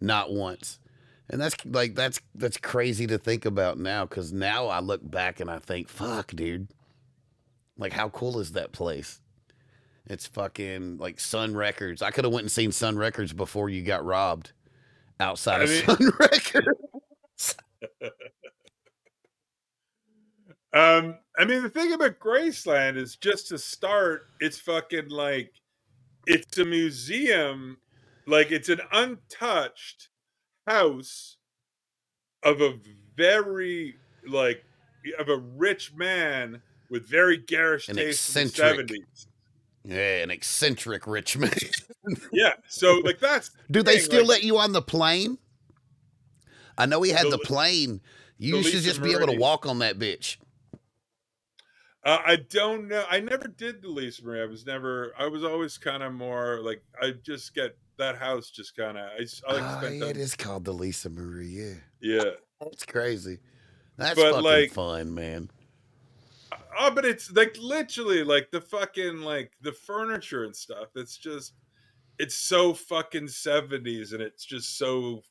not 0.00 0.32
once. 0.32 0.78
And 1.28 1.40
that's 1.40 1.56
like 1.64 1.94
that's 1.94 2.20
that's 2.34 2.56
crazy 2.56 3.06
to 3.06 3.18
think 3.18 3.44
about 3.44 3.78
now 3.78 4.06
cuz 4.06 4.32
now 4.32 4.66
I 4.66 4.80
look 4.80 5.08
back 5.08 5.40
and 5.40 5.50
I 5.50 5.58
think, 5.58 5.88
fuck, 5.88 6.28
dude. 6.34 6.68
Like 7.78 7.92
how 7.92 8.10
cool 8.10 8.38
is 8.38 8.52
that 8.52 8.72
place? 8.72 9.21
It's 10.06 10.26
fucking 10.26 10.98
like 10.98 11.20
Sun 11.20 11.54
Records. 11.54 12.02
I 12.02 12.10
could 12.10 12.24
have 12.24 12.32
went 12.32 12.44
and 12.44 12.52
seen 12.52 12.72
Sun 12.72 12.96
Records 12.98 13.32
before 13.32 13.68
you 13.68 13.82
got 13.82 14.04
robbed 14.04 14.52
outside 15.20 15.60
I 15.60 15.64
of 15.64 15.70
mean- 15.70 15.84
Sun 15.84 16.12
Records. 16.18 17.56
Um, 20.74 21.18
I 21.38 21.44
mean, 21.44 21.62
the 21.62 21.68
thing 21.68 21.92
about 21.92 22.18
Graceland 22.18 22.96
is 22.96 23.16
just 23.16 23.48
to 23.48 23.58
start, 23.58 24.22
it's 24.40 24.58
fucking 24.58 25.08
like 25.10 25.52
it's 26.26 26.56
a 26.58 26.64
museum, 26.64 27.76
like 28.26 28.50
it's 28.50 28.70
an 28.70 28.80
untouched 28.90 30.08
house 30.66 31.36
of 32.42 32.60
a 32.62 32.74
very 33.16 33.96
like 34.26 34.64
of 35.18 35.28
a 35.28 35.36
rich 35.36 35.92
man 35.94 36.62
with 36.88 37.06
very 37.08 37.36
garish 37.36 37.88
An 37.90 37.96
taste 37.96 38.34
in 38.34 38.44
the 38.44 38.48
eccentric. 38.48 38.88
seventies. 38.88 39.26
Yeah, 39.84 40.22
an 40.22 40.30
eccentric 40.30 41.06
rich 41.06 41.36
man. 41.36 41.50
Yeah, 42.32 42.52
so 42.68 43.00
like 43.04 43.20
that's 43.20 43.50
Do 43.70 43.82
they 43.82 43.94
thing, 43.96 44.02
still 44.04 44.20
like- 44.22 44.28
let 44.28 44.42
you 44.44 44.58
on 44.58 44.72
the 44.72 44.82
plane? 44.82 45.38
I 46.78 46.86
know 46.86 47.02
he 47.02 47.10
had 47.10 47.26
The 47.26 47.30
the, 47.32 47.38
plane. 47.38 48.00
You 48.38 48.54
the 48.56 48.62
Lisa 48.64 48.80
just 48.80 49.02
be 49.02 49.12
able 49.12 49.26
to 49.28 49.38
walk 49.38 49.66
on 49.66 49.78
that 49.80 49.98
bitch. 49.98 50.36
Uh, 52.04 52.18
I 52.26 52.36
don't 52.36 52.88
know. 52.88 53.04
I 53.08 53.20
never 53.20 53.46
did 53.46 53.82
the 53.82 53.88
Lisa 53.88 54.24
Marie. 54.24 54.42
I 54.42 54.46
was 54.46 54.66
never. 54.66 55.12
I 55.16 55.28
was 55.28 55.44
always 55.44 55.78
kind 55.78 56.02
of 56.02 56.12
more 56.12 56.58
like 56.60 56.82
I 57.00 57.12
just 57.22 57.54
get 57.54 57.76
that 57.98 58.16
house. 58.18 58.50
Just 58.50 58.76
kind 58.76 58.98
of. 58.98 59.04
I, 59.04 59.26
I 59.48 59.52
like 59.52 59.82
oh, 59.84 59.88
yeah, 59.88 60.04
it 60.06 60.16
is 60.16 60.34
called 60.34 60.64
the 60.64 60.72
Lisa 60.72 61.10
Marie. 61.10 61.46
Yeah, 61.48 61.74
Yeah. 62.00 62.30
that's 62.60 62.84
crazy. 62.84 63.38
That's 63.96 64.16
But, 64.16 64.30
fucking 64.30 64.44
like- 64.44 64.72
fun, 64.72 65.14
man. 65.14 65.50
Oh, 66.78 66.90
but 66.90 67.04
it's 67.04 67.30
like 67.32 67.56
literally 67.60 68.24
like 68.24 68.50
the 68.50 68.60
fucking 68.60 69.18
like 69.22 69.52
the 69.60 69.72
furniture 69.72 70.44
and 70.44 70.54
stuff. 70.54 70.88
It's 70.94 71.16
just 71.16 71.54
it's 72.18 72.34
so 72.34 72.72
fucking 72.74 73.26
70s 73.26 74.12
and 74.12 74.22
it's 74.22 74.44
just 74.44 74.78
so 74.78 75.22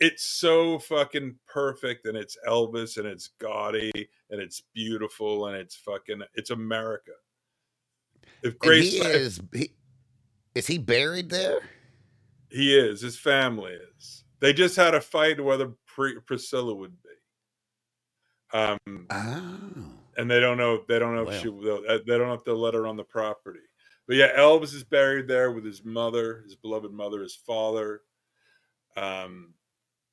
it's 0.00 0.24
so 0.24 0.78
fucking 0.78 1.36
perfect 1.46 2.06
and 2.06 2.16
it's 2.16 2.36
Elvis 2.48 2.98
and 2.98 3.06
it's 3.06 3.30
gaudy 3.40 3.92
and 4.30 4.40
it's 4.40 4.62
beautiful 4.74 5.46
and 5.46 5.56
it's 5.56 5.76
fucking 5.76 6.22
it's 6.34 6.50
America. 6.50 7.12
If 8.42 8.52
And 8.52 8.58
Grace 8.60 8.92
he 8.92 8.98
is. 8.98 9.40
He, 9.52 9.70
is 10.54 10.66
he 10.66 10.78
buried 10.78 11.30
there? 11.30 11.60
he 12.50 12.76
is, 12.76 13.00
his 13.00 13.18
family 13.18 13.72
is. 13.96 14.24
They 14.40 14.52
just 14.52 14.76
had 14.76 14.94
a 14.94 15.00
fight 15.00 15.42
whether 15.42 15.72
Pri- 15.86 16.20
Priscilla 16.26 16.74
would 16.74 16.94
be. 17.02 17.08
Um 18.58 19.06
Oh, 19.10 19.90
and 20.16 20.30
they 20.30 20.40
don't 20.40 20.58
know 20.58 20.82
they 20.88 20.98
don't 20.98 21.14
know 21.14 21.24
Wow. 21.24 21.30
if 21.30 21.40
she 21.42 21.48
they'll- 21.48 21.84
uh, 21.88 21.98
they 22.06 22.18
don't 22.18 22.28
know 22.28 22.34
if 22.34 22.44
they'll 22.44 22.58
let 22.60 22.74
her 22.74 22.86
on 22.86 22.96
the 22.96 23.04
property. 23.04 23.60
But 24.06 24.16
yeah, 24.16 24.36
Elvis 24.38 24.74
is 24.74 24.84
buried 24.84 25.28
there 25.28 25.50
with 25.52 25.64
his 25.64 25.84
mother, 25.84 26.42
his 26.42 26.56
beloved 26.56 26.92
mother, 26.92 27.22
his 27.22 27.34
father. 27.34 28.02
Um, 28.96 29.54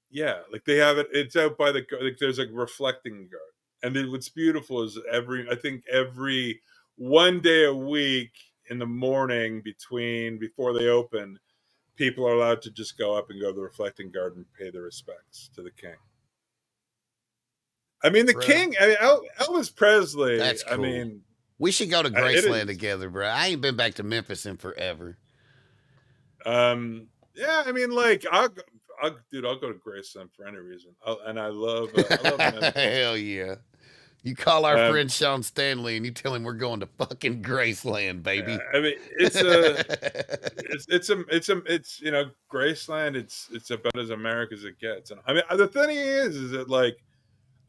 yeah, 0.10 0.40
like 0.52 0.66
they 0.66 0.78
have 0.78 0.98
it. 0.98 1.08
It's 1.12 1.36
out 1.36 1.58
by 1.58 1.72
the 1.72 1.86
like 2.02 2.18
there's 2.20 2.40
a 2.40 2.48
reflecting 2.48 3.14
garden, 3.14 3.56
and 3.84 3.96
then 3.96 4.12
what's 4.12 4.30
beautiful 4.30 4.82
is 4.84 4.98
every 5.12 5.50
I 5.50 5.56
think 5.56 5.84
every 5.92 6.62
one 6.98 7.42
day 7.42 7.66
a 7.66 7.74
week 7.74 8.32
in 8.70 8.80
the 8.80 8.86
morning 8.86 9.62
between 9.62 10.38
before 10.40 10.74
they 10.78 10.88
open, 10.88 11.40
people 11.96 12.28
are 12.28 12.34
allowed 12.34 12.62
to 12.64 12.72
just 12.72 12.98
go 12.98 13.16
up 13.16 13.30
and 13.30 13.42
go 13.42 13.50
to 13.50 13.56
the 13.56 13.62
reflecting 13.62 14.12
garden 14.12 14.40
and 14.40 14.54
pay 14.54 14.70
their 14.72 14.84
respects 14.84 15.50
to 15.56 15.62
the 15.62 15.72
king. 15.72 15.96
I 18.04 18.10
mean, 18.10 18.26
the 18.26 18.34
Bruh. 18.34 18.42
king. 18.44 18.74
I 18.80 18.88
mean, 18.88 18.98
El- 19.00 19.24
Elvis 19.40 19.76
Presley. 19.76 20.38
That's 20.38 20.64
I 20.66 20.76
cool. 20.76 20.84
mean, 20.84 21.22
We 21.60 21.72
should 21.72 21.90
go 21.90 22.02
to 22.02 22.10
Graceland 22.10 22.68
together, 22.68 23.10
bro. 23.10 23.28
I 23.28 23.48
ain't 23.48 23.62
been 23.62 23.76
back 23.76 23.96
to 23.96 24.04
Memphis 24.04 24.46
in 24.46 24.58
forever. 24.58 25.18
um, 26.46 27.08
yeah. 27.36 27.64
I 27.66 27.72
mean, 27.72 27.92
like, 27.92 28.26
I'll, 28.32 28.50
I'll, 29.02 29.18
dude, 29.32 29.46
I'll 29.46 29.60
go 29.60 29.72
to 29.72 29.80
Graceland 29.80 30.30
for 30.36 30.48
any 30.48 30.58
reason. 30.58 30.92
I'll, 31.06 31.20
and 31.26 31.40
I 31.40 31.48
love, 31.48 31.90
uh, 31.96 32.04
I 32.10 32.30
love 32.30 32.38
Memphis. 32.62 32.74
Hell 32.76 33.18
yeah. 33.18 33.56
You 34.24 34.36
call 34.36 34.66
our 34.66 34.78
Um, 34.78 34.92
friend 34.92 35.12
Sean 35.12 35.42
Stanley 35.42 35.98
and 35.98 36.06
you 36.06 36.12
tell 36.12 36.36
him 36.36 36.44
we're 36.44 36.54
going 36.54 36.80
to 36.82 36.86
fucking 36.86 37.42
Graceland, 37.42 38.22
baby. 38.22 38.56
I 38.72 38.80
mean, 38.80 38.94
it's 39.18 39.36
a, 39.36 39.80
it's 40.72 40.86
it's 40.90 41.10
a 41.10 41.20
it's 41.30 41.50
a 41.50 41.58
it's 41.66 42.00
you 42.02 42.12
know 42.12 42.30
Graceland. 42.54 43.16
It's 43.16 43.50
it's 43.52 43.72
about 43.72 43.98
as 43.98 44.12
America 44.12 44.54
as 44.54 44.64
it 44.64 44.80
gets. 44.80 45.10
And 45.10 45.22
I 45.26 45.34
mean, 45.34 45.42
the 45.56 45.68
thing 45.68 45.90
is, 45.90 46.36
is 46.36 46.52
that 46.52 46.70
like, 46.70 47.00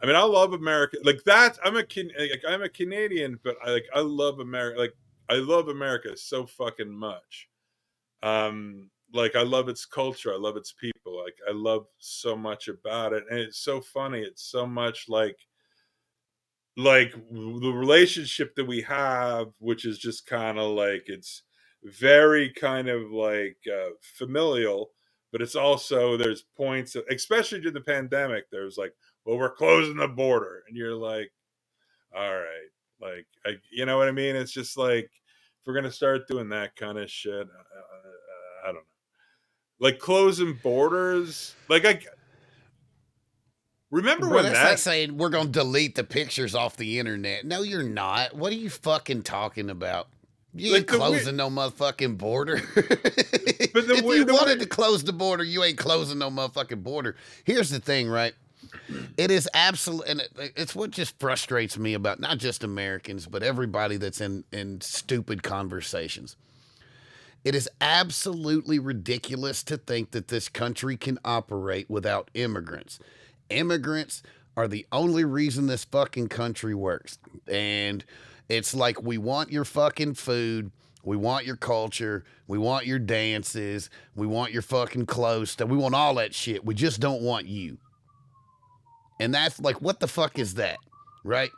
I 0.03 0.07
mean, 0.07 0.16
I 0.16 0.23
love 0.23 0.53
America. 0.53 0.97
Like 1.05 1.23
that, 1.24 1.59
I'm 1.65 1.77
a 1.77 1.85
like 2.19 2.43
I'm 2.49 2.62
a 2.62 2.69
Canadian, 2.69 3.39
but 3.45 3.57
I 3.65 3.70
like 3.70 3.87
I 3.95 4.01
love 4.01 4.41
America. 4.41 4.81
Like 4.81 4.95
I 5.29 5.35
love 5.35 5.69
America 5.69 6.16
so 6.16 6.47
fucking 6.47 6.93
much. 6.93 7.49
Um, 8.23 8.91
like 9.15 9.37
I 9.37 9.43
love 9.43 9.69
its 9.69 9.87
culture. 9.87 10.33
I 10.33 10.39
love 10.39 10.57
its 10.57 10.73
people. 10.73 11.23
Like 11.23 11.37
I 11.49 11.53
love 11.53 11.87
so 11.99 12.37
much 12.37 12.69
about 12.69 13.12
it, 13.12 13.24
and 13.31 13.39
it's 13.39 13.61
so 13.61 13.81
funny. 13.81 14.20
It's 14.20 14.43
so 14.51 14.66
much 14.66 15.07
like 15.09 15.37
like 16.77 17.12
the 17.31 17.73
relationship 17.73 18.55
that 18.55 18.65
we 18.65 18.81
have 18.81 19.49
which 19.59 19.85
is 19.85 19.99
just 19.99 20.27
kind 20.27 20.59
of 20.59 20.70
like 20.70 21.03
it's 21.07 21.43
very 21.85 22.51
kind 22.51 22.89
of 22.89 23.11
like 23.11 23.59
uh, 23.70 23.91
familial 24.16 24.91
but 25.33 25.43
it's 25.43 25.55
also 25.55 26.16
there's 26.16 26.45
points 26.57 26.97
especially 27.11 27.61
during 27.61 27.74
the 27.74 27.81
pandemic 27.81 28.45
there's 28.51 28.79
like 28.79 28.95
well 29.24 29.39
we're 29.39 29.55
closing 29.55 29.97
the 29.97 30.09
border 30.09 30.62
and 30.69 30.77
you're 30.77 30.94
like 30.94 31.31
all 32.15 32.35
right 32.35 32.69
like 33.01 33.27
I, 33.47 33.57
you 33.70 33.86
know 33.86 33.99
what 33.99 34.09
i 34.09 34.12
mean 34.12 34.36
it's 34.36 34.53
just 34.53 34.77
like 34.77 35.05
if 35.05 35.66
we're 35.66 35.74
gonna 35.74 35.93
start 35.93 36.28
doing 36.28 36.49
that 36.51 36.77
kind 36.77 36.99
of 36.99 37.11
shit 37.11 37.47
uh, 37.47 38.65
i 38.65 38.66
don't 38.66 38.74
know 38.77 38.81
like 39.81 39.99
closing 39.99 40.59
borders 40.62 41.55
like 41.69 41.85
i 41.85 41.99
remember 43.90 44.28
when 44.28 44.44
that's 44.44 44.59
that 44.59 44.69
like 44.70 44.78
saying 44.78 45.16
we're 45.16 45.28
going 45.28 45.47
to 45.47 45.53
delete 45.53 45.94
the 45.94 46.05
pictures 46.05 46.55
off 46.55 46.77
the 46.77 46.99
internet. 46.99 47.44
No, 47.44 47.62
you're 47.62 47.82
not. 47.82 48.35
What 48.35 48.53
are 48.53 48.57
you 48.57 48.70
fucking 48.70 49.23
talking 49.23 49.70
about? 49.70 50.09
You 50.55 50.73
Like 50.73 50.81
ain't 50.81 50.89
closing 50.89 51.36
no 51.36 51.49
motherfucking 51.49 52.19
border. 52.19 52.61
But 52.74 52.85
the 53.86 53.94
if 53.97 54.05
way- 54.05 54.16
you 54.16 54.27
wanted 54.27 54.61
to 54.61 54.66
close 54.66 55.05
the 55.05 55.12
border, 55.12 55.44
you 55.44 55.62
ain't 55.62 55.78
closing 55.78 56.19
no 56.19 56.31
motherfucking 56.31 56.82
border. 56.82 57.16
Here's 57.44 57.70
the 57.70 57.81
thing, 57.81 58.09
right? 58.09 58.35
It 59.16 59.31
is 59.31 59.49
absolute, 59.55 60.07
and 60.07 60.20
it, 60.20 60.53
it's 60.57 60.74
what 60.74 60.90
just 60.90 61.19
frustrates 61.19 61.78
me 61.78 61.94
about 61.94 62.20
not 62.20 62.39
just 62.39 62.65
Americans, 62.65 63.27
but 63.27 63.43
everybody 63.43 63.97
that's 63.97 64.20
in 64.20 64.44
in 64.53 64.81
stupid 64.81 65.43
conversations. 65.43 66.36
It 67.44 67.55
is 67.55 67.69
absolutely 67.81 68.78
ridiculous 68.78 69.65
to 69.65 69.77
think 69.77 70.12
that 70.12 70.28
this 70.28 70.49
country 70.49 70.97
can 70.97 71.19
operate 71.24 71.90
without 71.90 72.31
immigrants. 72.35 73.01
Immigrants 73.51 74.23
are 74.57 74.69
the 74.69 74.86
only 74.93 75.24
reason 75.24 75.66
this 75.66 75.85
fucking 75.85 76.28
country 76.28 76.74
works. 76.74 77.19
And 77.49 78.05
it's 78.49 78.74
like 78.74 79.03
we 79.03 79.19
want 79.19 79.51
your 79.51 79.65
fucking 79.65 80.15
food, 80.15 80.70
we 81.03 81.16
want 81.16 81.44
your 81.44 81.57
culture, 81.57 82.24
we 82.47 82.59
want 82.59 82.86
your 82.86 82.99
dances, 82.99 83.90
we 84.15 84.27
want 84.27 84.53
your 84.53 84.62
fucking 84.62 85.07
clothes 85.07 85.57
we 85.59 85.77
want 85.77 85.94
all 85.94 86.15
that 86.15 86.35
shit. 86.35 86.65
We 86.65 86.74
just 86.74 87.01
don't 87.01 87.23
want 87.23 87.47
you. 87.47 87.78
And 89.23 89.32
that's 89.32 89.61
like, 89.61 89.81
what 89.81 90.01
the 90.01 90.09
fuck 90.09 90.36
is 90.40 90.55
that? 90.55 90.78
Right? 91.23 91.53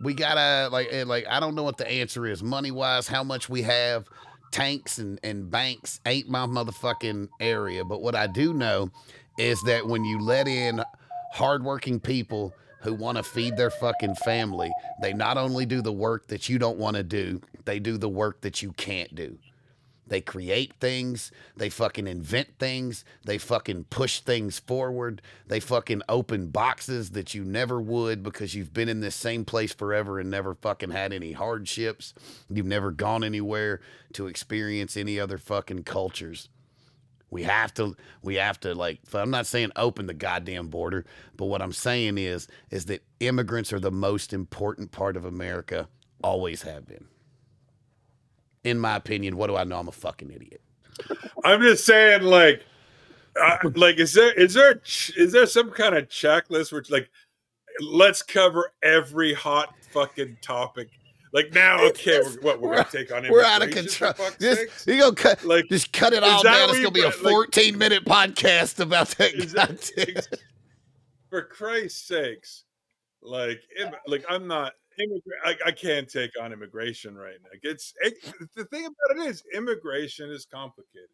We 0.00 0.14
gotta 0.14 0.70
like 0.70 0.88
like 1.06 1.26
I 1.28 1.40
don't 1.40 1.54
know 1.54 1.62
what 1.62 1.76
the 1.76 1.90
answer 1.90 2.26
is 2.26 2.42
money 2.42 2.70
wise, 2.70 3.06
how 3.06 3.22
much 3.22 3.48
we 3.48 3.62
have. 3.62 4.08
Tanks 4.52 4.98
and, 4.98 5.20
and 5.22 5.50
banks 5.50 6.00
ain't 6.06 6.30
my 6.30 6.46
motherfucking 6.46 7.28
area. 7.40 7.84
But 7.84 8.00
what 8.00 8.14
I 8.14 8.26
do 8.26 8.54
know 8.54 8.90
is 9.38 9.60
that 9.64 9.86
when 9.86 10.04
you 10.04 10.20
let 10.20 10.48
in 10.48 10.82
hardworking 11.32 12.00
people 12.00 12.54
who 12.80 12.94
want 12.94 13.18
to 13.18 13.22
feed 13.22 13.56
their 13.56 13.70
fucking 13.70 14.14
family, 14.14 14.70
they 15.02 15.12
not 15.12 15.36
only 15.36 15.66
do 15.66 15.82
the 15.82 15.92
work 15.92 16.28
that 16.28 16.48
you 16.48 16.58
don't 16.58 16.78
want 16.78 16.96
to 16.96 17.02
do, 17.02 17.42
they 17.66 17.78
do 17.78 17.98
the 17.98 18.08
work 18.08 18.40
that 18.40 18.62
you 18.62 18.72
can't 18.72 19.14
do. 19.14 19.36
They 20.08 20.20
create 20.20 20.74
things, 20.80 21.32
they 21.56 21.68
fucking 21.68 22.06
invent 22.06 22.58
things, 22.58 23.04
they 23.24 23.38
fucking 23.38 23.84
push 23.90 24.20
things 24.20 24.58
forward, 24.58 25.20
they 25.48 25.58
fucking 25.58 26.02
open 26.08 26.48
boxes 26.48 27.10
that 27.10 27.34
you 27.34 27.44
never 27.44 27.80
would 27.80 28.22
because 28.22 28.54
you've 28.54 28.72
been 28.72 28.88
in 28.88 29.00
this 29.00 29.16
same 29.16 29.44
place 29.44 29.74
forever 29.74 30.20
and 30.20 30.30
never 30.30 30.54
fucking 30.54 30.90
had 30.90 31.12
any 31.12 31.32
hardships. 31.32 32.14
You've 32.48 32.66
never 32.66 32.92
gone 32.92 33.24
anywhere 33.24 33.80
to 34.12 34.28
experience 34.28 34.96
any 34.96 35.18
other 35.18 35.38
fucking 35.38 35.82
cultures. 35.82 36.48
We 37.28 37.42
have 37.42 37.74
to 37.74 37.96
we 38.22 38.36
have 38.36 38.60
to 38.60 38.74
like 38.74 39.00
I'm 39.12 39.30
not 39.30 39.46
saying 39.46 39.72
open 39.74 40.06
the 40.06 40.14
goddamn 40.14 40.68
border, 40.68 41.04
but 41.36 41.46
what 41.46 41.60
I'm 41.60 41.72
saying 41.72 42.18
is 42.18 42.46
is 42.70 42.86
that 42.86 43.02
immigrants 43.18 43.72
are 43.72 43.80
the 43.80 43.90
most 43.90 44.32
important 44.32 44.92
part 44.92 45.16
of 45.16 45.24
America, 45.24 45.88
always 46.22 46.62
have 46.62 46.86
been. 46.86 47.06
In 48.66 48.80
my 48.80 48.96
opinion, 48.96 49.36
what 49.36 49.46
do 49.46 49.54
I 49.54 49.62
know? 49.62 49.78
I'm 49.78 49.86
a 49.86 49.92
fucking 49.92 50.30
idiot. 50.32 50.60
I'm 51.44 51.60
just 51.62 51.86
saying, 51.86 52.22
like, 52.22 52.64
uh, 53.40 53.58
like, 53.76 53.98
is 53.98 54.12
there 54.12 54.32
is 54.32 54.54
there 54.54 54.80
is 55.16 55.30
there 55.30 55.46
some 55.46 55.70
kind 55.70 55.94
of 55.94 56.08
checklist 56.08 56.72
which 56.72 56.90
like, 56.90 57.08
let's 57.80 58.22
cover 58.22 58.72
every 58.82 59.34
hot 59.34 59.72
fucking 59.92 60.38
topic. 60.42 60.88
Like 61.32 61.52
now, 61.52 61.80
okay, 61.88 62.20
we're, 62.24 62.40
what 62.40 62.60
we're, 62.60 62.76
gonna 62.76 62.88
take 62.90 63.12
on 63.12 63.28
We're 63.30 63.44
out 63.44 63.62
of 63.62 63.70
control. 63.70 64.14
Just, 64.40 64.86
you 64.88 64.98
go 64.98 65.12
cut 65.12 65.44
Like, 65.44 65.66
just 65.68 65.92
cut 65.92 66.12
it 66.12 66.24
all 66.24 66.42
down. 66.42 66.70
It's 66.70 66.78
gonna 66.78 66.90
be 66.90 67.02
a 67.02 67.10
put, 67.10 67.22
like- 67.22 67.32
14 67.32 67.78
minute 67.78 68.04
podcast 68.04 68.80
about 68.80 69.08
that 69.10 69.32
that- 69.54 70.38
for 71.30 71.42
Christ's 71.42 72.02
sakes, 72.08 72.64
like, 73.22 73.60
im- 73.78 73.94
like 74.08 74.24
I'm 74.28 74.48
not. 74.48 74.72
I, 75.44 75.56
I 75.66 75.70
can't 75.72 76.08
take 76.08 76.30
on 76.40 76.52
immigration 76.52 77.16
right 77.16 77.36
now. 77.42 77.50
It's 77.62 77.92
it, 78.00 78.14
the 78.56 78.64
thing 78.66 78.86
about 78.86 79.26
it 79.26 79.28
is 79.30 79.42
immigration 79.54 80.30
is 80.30 80.46
complicated. 80.46 81.08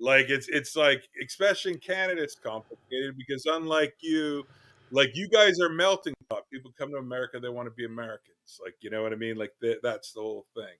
Like 0.00 0.26
it's 0.28 0.48
it's 0.48 0.76
like 0.76 1.04
especially 1.24 1.72
in 1.74 1.78
Canada, 1.78 2.22
it's 2.22 2.34
complicated 2.34 3.16
because 3.16 3.46
unlike 3.46 3.94
you, 4.00 4.44
like 4.90 5.12
you 5.14 5.28
guys 5.28 5.60
are 5.60 5.68
melting 5.68 6.14
pot. 6.28 6.44
People 6.52 6.72
come 6.78 6.90
to 6.90 6.98
America, 6.98 7.40
they 7.40 7.48
want 7.48 7.66
to 7.66 7.70
be 7.74 7.84
Americans. 7.84 8.60
Like 8.62 8.74
you 8.80 8.90
know 8.90 9.02
what 9.02 9.12
I 9.12 9.16
mean. 9.16 9.36
Like 9.36 9.52
th- 9.62 9.78
that's 9.82 10.12
the 10.12 10.20
whole 10.20 10.46
thing. 10.54 10.74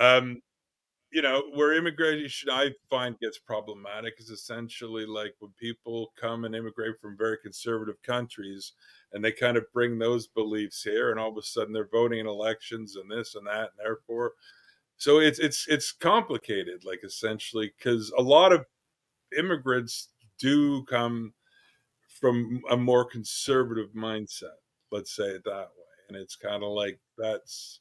Um, 0.00 0.42
you 1.12 1.20
know, 1.20 1.42
where 1.54 1.74
immigration 1.74 2.48
I 2.50 2.70
find 2.88 3.18
gets 3.20 3.38
problematic 3.38 4.14
is 4.18 4.30
essentially 4.30 5.04
like 5.04 5.34
when 5.40 5.52
people 5.60 6.12
come 6.18 6.44
and 6.44 6.54
immigrate 6.54 6.98
from 7.00 7.18
very 7.18 7.36
conservative 7.42 8.02
countries 8.02 8.72
and 9.12 9.22
they 9.22 9.30
kind 9.30 9.58
of 9.58 9.70
bring 9.74 9.98
those 9.98 10.26
beliefs 10.26 10.82
here 10.82 11.10
and 11.10 11.20
all 11.20 11.30
of 11.30 11.36
a 11.36 11.42
sudden 11.42 11.74
they're 11.74 11.86
voting 11.92 12.20
in 12.20 12.26
elections 12.26 12.96
and 12.96 13.10
this 13.10 13.34
and 13.34 13.46
that 13.46 13.70
and 13.76 13.78
therefore 13.78 14.32
so 14.96 15.18
it's 15.18 15.38
it's 15.38 15.66
it's 15.68 15.92
complicated 15.92 16.82
like 16.84 17.00
essentially 17.04 17.72
because 17.76 18.10
a 18.16 18.22
lot 18.22 18.52
of 18.52 18.64
immigrants 19.36 20.08
do 20.38 20.82
come 20.84 21.34
from 22.08 22.62
a 22.70 22.76
more 22.76 23.04
conservative 23.04 23.90
mindset 23.94 24.60
let's 24.90 25.14
say 25.14 25.24
it 25.24 25.44
that 25.44 25.68
way 25.76 25.92
and 26.08 26.16
it's 26.16 26.36
kind 26.36 26.62
of 26.62 26.70
like 26.70 26.98
that's 27.18 27.80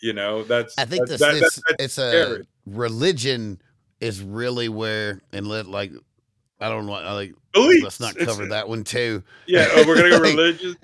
you 0.00 0.12
know 0.12 0.42
that's 0.44 0.76
I 0.78 0.84
think 0.84 1.08
that- 1.08 1.18
this, 1.18 1.20
that- 1.20 1.32
this 1.40 1.54
that- 1.56 1.62
that's 1.78 1.84
it's 1.84 1.98
a 1.98 2.40
religion 2.66 3.60
is 4.00 4.20
really 4.22 4.68
where 4.68 5.20
and 5.32 5.46
let 5.46 5.66
like 5.66 5.92
I 6.60 6.68
don't 6.68 6.86
know 6.86 6.92
like 6.92 7.34
Beliefs. 7.52 7.82
let's 7.84 8.00
not 8.00 8.16
It's- 8.16 8.26
cover 8.26 8.46
that 8.48 8.68
one 8.68 8.84
too. 8.84 9.22
yeah 9.46 9.66
oh, 9.72 9.84
we're 9.86 9.96
gonna 9.96 10.10
go 10.10 10.16
Like, 10.18 10.24
religious 10.36 10.76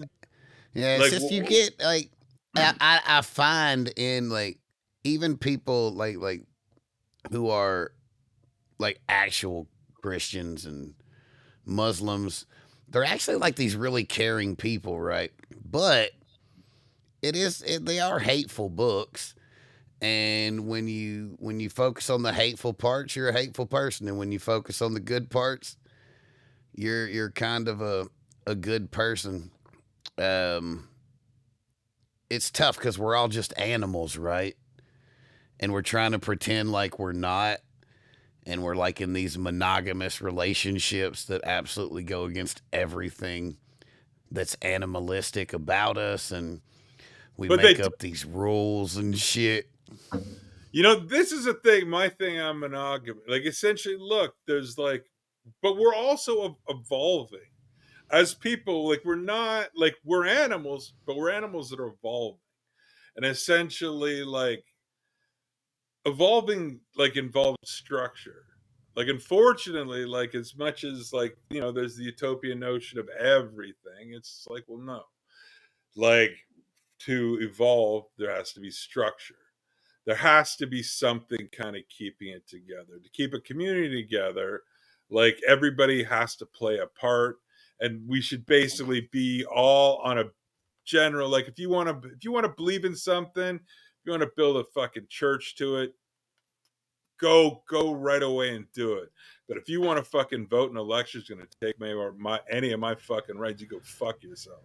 Yeah, 0.74 0.94
it's 0.96 1.02
Like, 1.02 1.10
just 1.12 1.32
you 1.32 1.42
get 1.44 1.78
like 1.80 2.10
I, 2.56 2.74
I 2.80 3.00
I 3.18 3.20
find 3.22 3.92
in 3.96 4.30
like 4.30 4.58
even 5.04 5.36
people 5.36 5.92
like 5.92 6.16
like 6.16 6.42
who 7.30 7.48
are 7.50 7.92
like 8.78 9.00
actual 9.08 9.68
Christians 10.02 10.66
and 10.66 10.94
Muslims, 11.64 12.46
they're 12.88 13.04
actually 13.04 13.36
like 13.36 13.56
these 13.56 13.76
really 13.76 14.04
caring 14.04 14.56
people, 14.56 15.00
right? 15.00 15.32
But 15.64 16.10
it 17.24 17.36
is 17.36 17.62
it, 17.62 17.86
they 17.86 18.00
are 18.00 18.18
hateful 18.18 18.68
books. 18.68 19.34
And 20.02 20.66
when 20.68 20.86
you 20.88 21.36
when 21.38 21.58
you 21.58 21.70
focus 21.70 22.10
on 22.10 22.22
the 22.22 22.32
hateful 22.34 22.74
parts, 22.74 23.16
you're 23.16 23.30
a 23.30 23.32
hateful 23.32 23.64
person. 23.64 24.06
And 24.08 24.18
when 24.18 24.30
you 24.30 24.38
focus 24.38 24.82
on 24.82 24.92
the 24.92 25.00
good 25.00 25.30
parts, 25.30 25.78
you're 26.74 27.06
you're 27.08 27.30
kind 27.30 27.66
of 27.68 27.80
a 27.80 28.08
a 28.46 28.54
good 28.54 28.90
person 28.90 29.50
um 30.18 30.86
it's 32.28 32.50
tough 32.50 32.76
because 32.76 32.98
we're 32.98 33.16
all 33.16 33.28
just 33.28 33.58
animals 33.58 34.18
right 34.18 34.56
and 35.58 35.72
we're 35.72 35.82
trying 35.82 36.12
to 36.12 36.18
pretend 36.18 36.70
like 36.70 36.98
we're 36.98 37.12
not 37.12 37.58
and 38.46 38.62
we're 38.62 38.74
like 38.74 39.00
in 39.00 39.14
these 39.14 39.38
monogamous 39.38 40.20
relationships 40.20 41.24
that 41.24 41.40
absolutely 41.44 42.02
go 42.02 42.24
against 42.24 42.60
everything 42.72 43.56
that's 44.30 44.56
animalistic 44.60 45.52
about 45.52 45.96
us 45.96 46.30
and 46.30 46.60
we 47.36 47.48
But 47.48 47.62
make 47.62 47.80
up 47.80 47.98
these 47.98 48.24
rules 48.24 48.96
and 48.96 49.16
shit. 49.16 49.68
You 50.72 50.82
know, 50.82 50.96
this 50.96 51.32
is 51.32 51.46
a 51.46 51.54
thing. 51.54 51.88
My 51.88 52.08
thing 52.08 52.40
on 52.40 52.58
monogamy, 52.58 53.20
like 53.28 53.42
essentially, 53.46 53.96
look, 53.98 54.34
there's 54.46 54.76
like, 54.78 55.04
but 55.62 55.76
we're 55.76 55.94
also 55.94 56.58
evolving 56.68 57.40
as 58.10 58.34
people. 58.34 58.88
Like 58.88 59.02
we're 59.04 59.14
not 59.16 59.68
like 59.76 59.94
we're 60.04 60.26
animals, 60.26 60.94
but 61.06 61.16
we're 61.16 61.30
animals 61.30 61.70
that 61.70 61.80
are 61.80 61.92
evolving, 61.98 62.40
and 63.16 63.24
essentially, 63.24 64.24
like 64.24 64.64
evolving, 66.04 66.80
like 66.96 67.16
involves 67.16 67.58
structure. 67.64 68.44
Like 68.96 69.08
unfortunately, 69.08 70.04
like 70.06 70.34
as 70.34 70.56
much 70.56 70.84
as 70.84 71.12
like 71.12 71.36
you 71.50 71.60
know, 71.60 71.72
there's 71.72 71.96
the 71.96 72.04
utopian 72.04 72.60
notion 72.60 72.98
of 72.98 73.08
everything. 73.08 74.12
It's 74.12 74.46
like, 74.48 74.64
well, 74.68 74.80
no, 74.80 75.02
like 75.96 76.36
to 77.06 77.38
evolve, 77.40 78.06
there 78.18 78.34
has 78.34 78.52
to 78.52 78.60
be 78.60 78.70
structure. 78.70 79.34
There 80.06 80.16
has 80.16 80.56
to 80.56 80.66
be 80.66 80.82
something 80.82 81.48
kind 81.52 81.76
of 81.76 81.82
keeping 81.88 82.28
it 82.28 82.46
together. 82.46 82.98
To 83.02 83.08
keep 83.10 83.32
a 83.32 83.40
community 83.40 84.02
together 84.02 84.62
like 85.10 85.40
everybody 85.46 86.02
has 86.02 86.36
to 86.36 86.46
play 86.46 86.78
a 86.78 86.86
part 86.86 87.38
and 87.80 88.06
we 88.08 88.20
should 88.20 88.42
mm. 88.42 88.46
basically 88.46 89.08
be 89.12 89.44
all 89.44 89.98
on 89.98 90.18
a 90.18 90.24
general 90.84 91.28
like 91.28 91.48
if 91.48 91.58
you 91.58 91.70
want 91.70 91.88
to 91.88 92.08
if 92.10 92.24
you 92.24 92.32
want 92.32 92.44
to 92.44 92.52
believe 92.56 92.84
in 92.84 92.94
something 92.94 93.56
if 93.56 94.04
you 94.04 94.12
want 94.12 94.22
to 94.22 94.30
build 94.36 94.56
a 94.58 94.64
fucking 94.74 95.06
church 95.08 95.54
to 95.56 95.76
it 95.76 95.94
go 97.20 97.62
go 97.68 97.94
right 97.94 98.22
away 98.22 98.54
and 98.54 98.66
do 98.74 98.94
it. 98.94 99.10
But 99.48 99.56
if 99.56 99.68
you 99.68 99.80
want 99.80 99.98
to 99.98 100.04
fucking 100.04 100.48
vote 100.48 100.70
in 100.70 100.76
elections 100.76 101.28
going 101.28 101.40
to 101.40 101.66
take 101.66 101.78
me 101.80 101.92
or 101.92 102.12
my 102.18 102.40
any 102.50 102.72
of 102.72 102.80
my 102.80 102.94
fucking 102.94 103.38
rights 103.38 103.62
you 103.62 103.68
go 103.68 103.80
fuck 103.82 104.22
yourself 104.22 104.62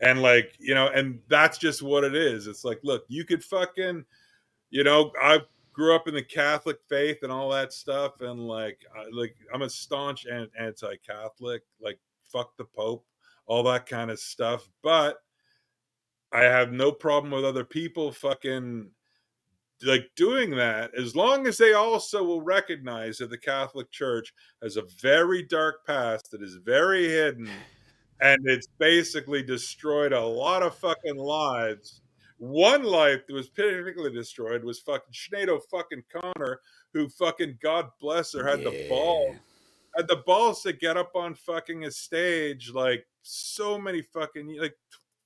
and 0.00 0.22
like 0.22 0.54
you 0.58 0.74
know 0.74 0.88
and 0.88 1.20
that's 1.28 1.58
just 1.58 1.82
what 1.82 2.04
it 2.04 2.14
is 2.14 2.46
it's 2.46 2.64
like 2.64 2.80
look 2.82 3.04
you 3.08 3.24
could 3.24 3.44
fucking 3.44 4.04
you 4.74 4.82
know, 4.82 5.12
I 5.22 5.38
grew 5.72 5.94
up 5.94 6.08
in 6.08 6.14
the 6.14 6.22
Catholic 6.22 6.78
faith 6.88 7.18
and 7.22 7.30
all 7.30 7.48
that 7.50 7.72
stuff, 7.72 8.20
and 8.22 8.40
like, 8.40 8.80
I, 8.92 9.04
like 9.12 9.36
I'm 9.54 9.62
a 9.62 9.70
staunch 9.70 10.26
anti-Catholic. 10.26 11.62
Like, 11.80 12.00
fuck 12.24 12.56
the 12.56 12.64
Pope, 12.64 13.06
all 13.46 13.62
that 13.62 13.86
kind 13.86 14.10
of 14.10 14.18
stuff. 14.18 14.68
But 14.82 15.18
I 16.32 16.42
have 16.42 16.72
no 16.72 16.90
problem 16.90 17.30
with 17.30 17.44
other 17.44 17.64
people 17.64 18.10
fucking 18.10 18.90
like 19.84 20.08
doing 20.16 20.50
that 20.50 20.92
as 20.98 21.14
long 21.14 21.46
as 21.46 21.56
they 21.56 21.74
also 21.74 22.24
will 22.24 22.42
recognize 22.42 23.18
that 23.18 23.30
the 23.30 23.38
Catholic 23.38 23.92
Church 23.92 24.34
has 24.60 24.76
a 24.76 24.84
very 25.00 25.44
dark 25.44 25.86
past 25.86 26.32
that 26.32 26.42
is 26.42 26.56
very 26.64 27.06
hidden 27.08 27.48
and 28.20 28.40
it's 28.44 28.68
basically 28.78 29.42
destroyed 29.42 30.12
a 30.12 30.20
lot 30.20 30.62
of 30.62 30.74
fucking 30.76 31.16
lives. 31.16 32.00
One 32.38 32.82
life 32.82 33.26
that 33.26 33.34
was 33.34 33.48
particularly 33.48 34.14
destroyed 34.14 34.64
was 34.64 34.80
fucking 34.80 35.12
Sinead 35.12 35.60
fucking 35.70 36.04
Connor, 36.12 36.60
who 36.92 37.08
fucking 37.08 37.58
God 37.62 37.88
bless 38.00 38.34
her 38.34 38.46
had 38.46 38.64
the 38.64 38.86
ball 38.88 39.34
had 39.96 40.08
the 40.08 40.22
balls 40.26 40.62
to 40.62 40.72
get 40.72 40.96
up 40.96 41.12
on 41.14 41.34
fucking 41.34 41.84
a 41.84 41.90
stage 41.90 42.72
like 42.74 43.06
so 43.22 43.78
many 43.78 44.02
fucking 44.02 44.58
like 44.60 44.76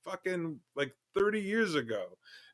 fucking 0.03 0.59
like 0.75 0.93
30 1.15 1.41
years 1.41 1.75
ago 1.75 2.05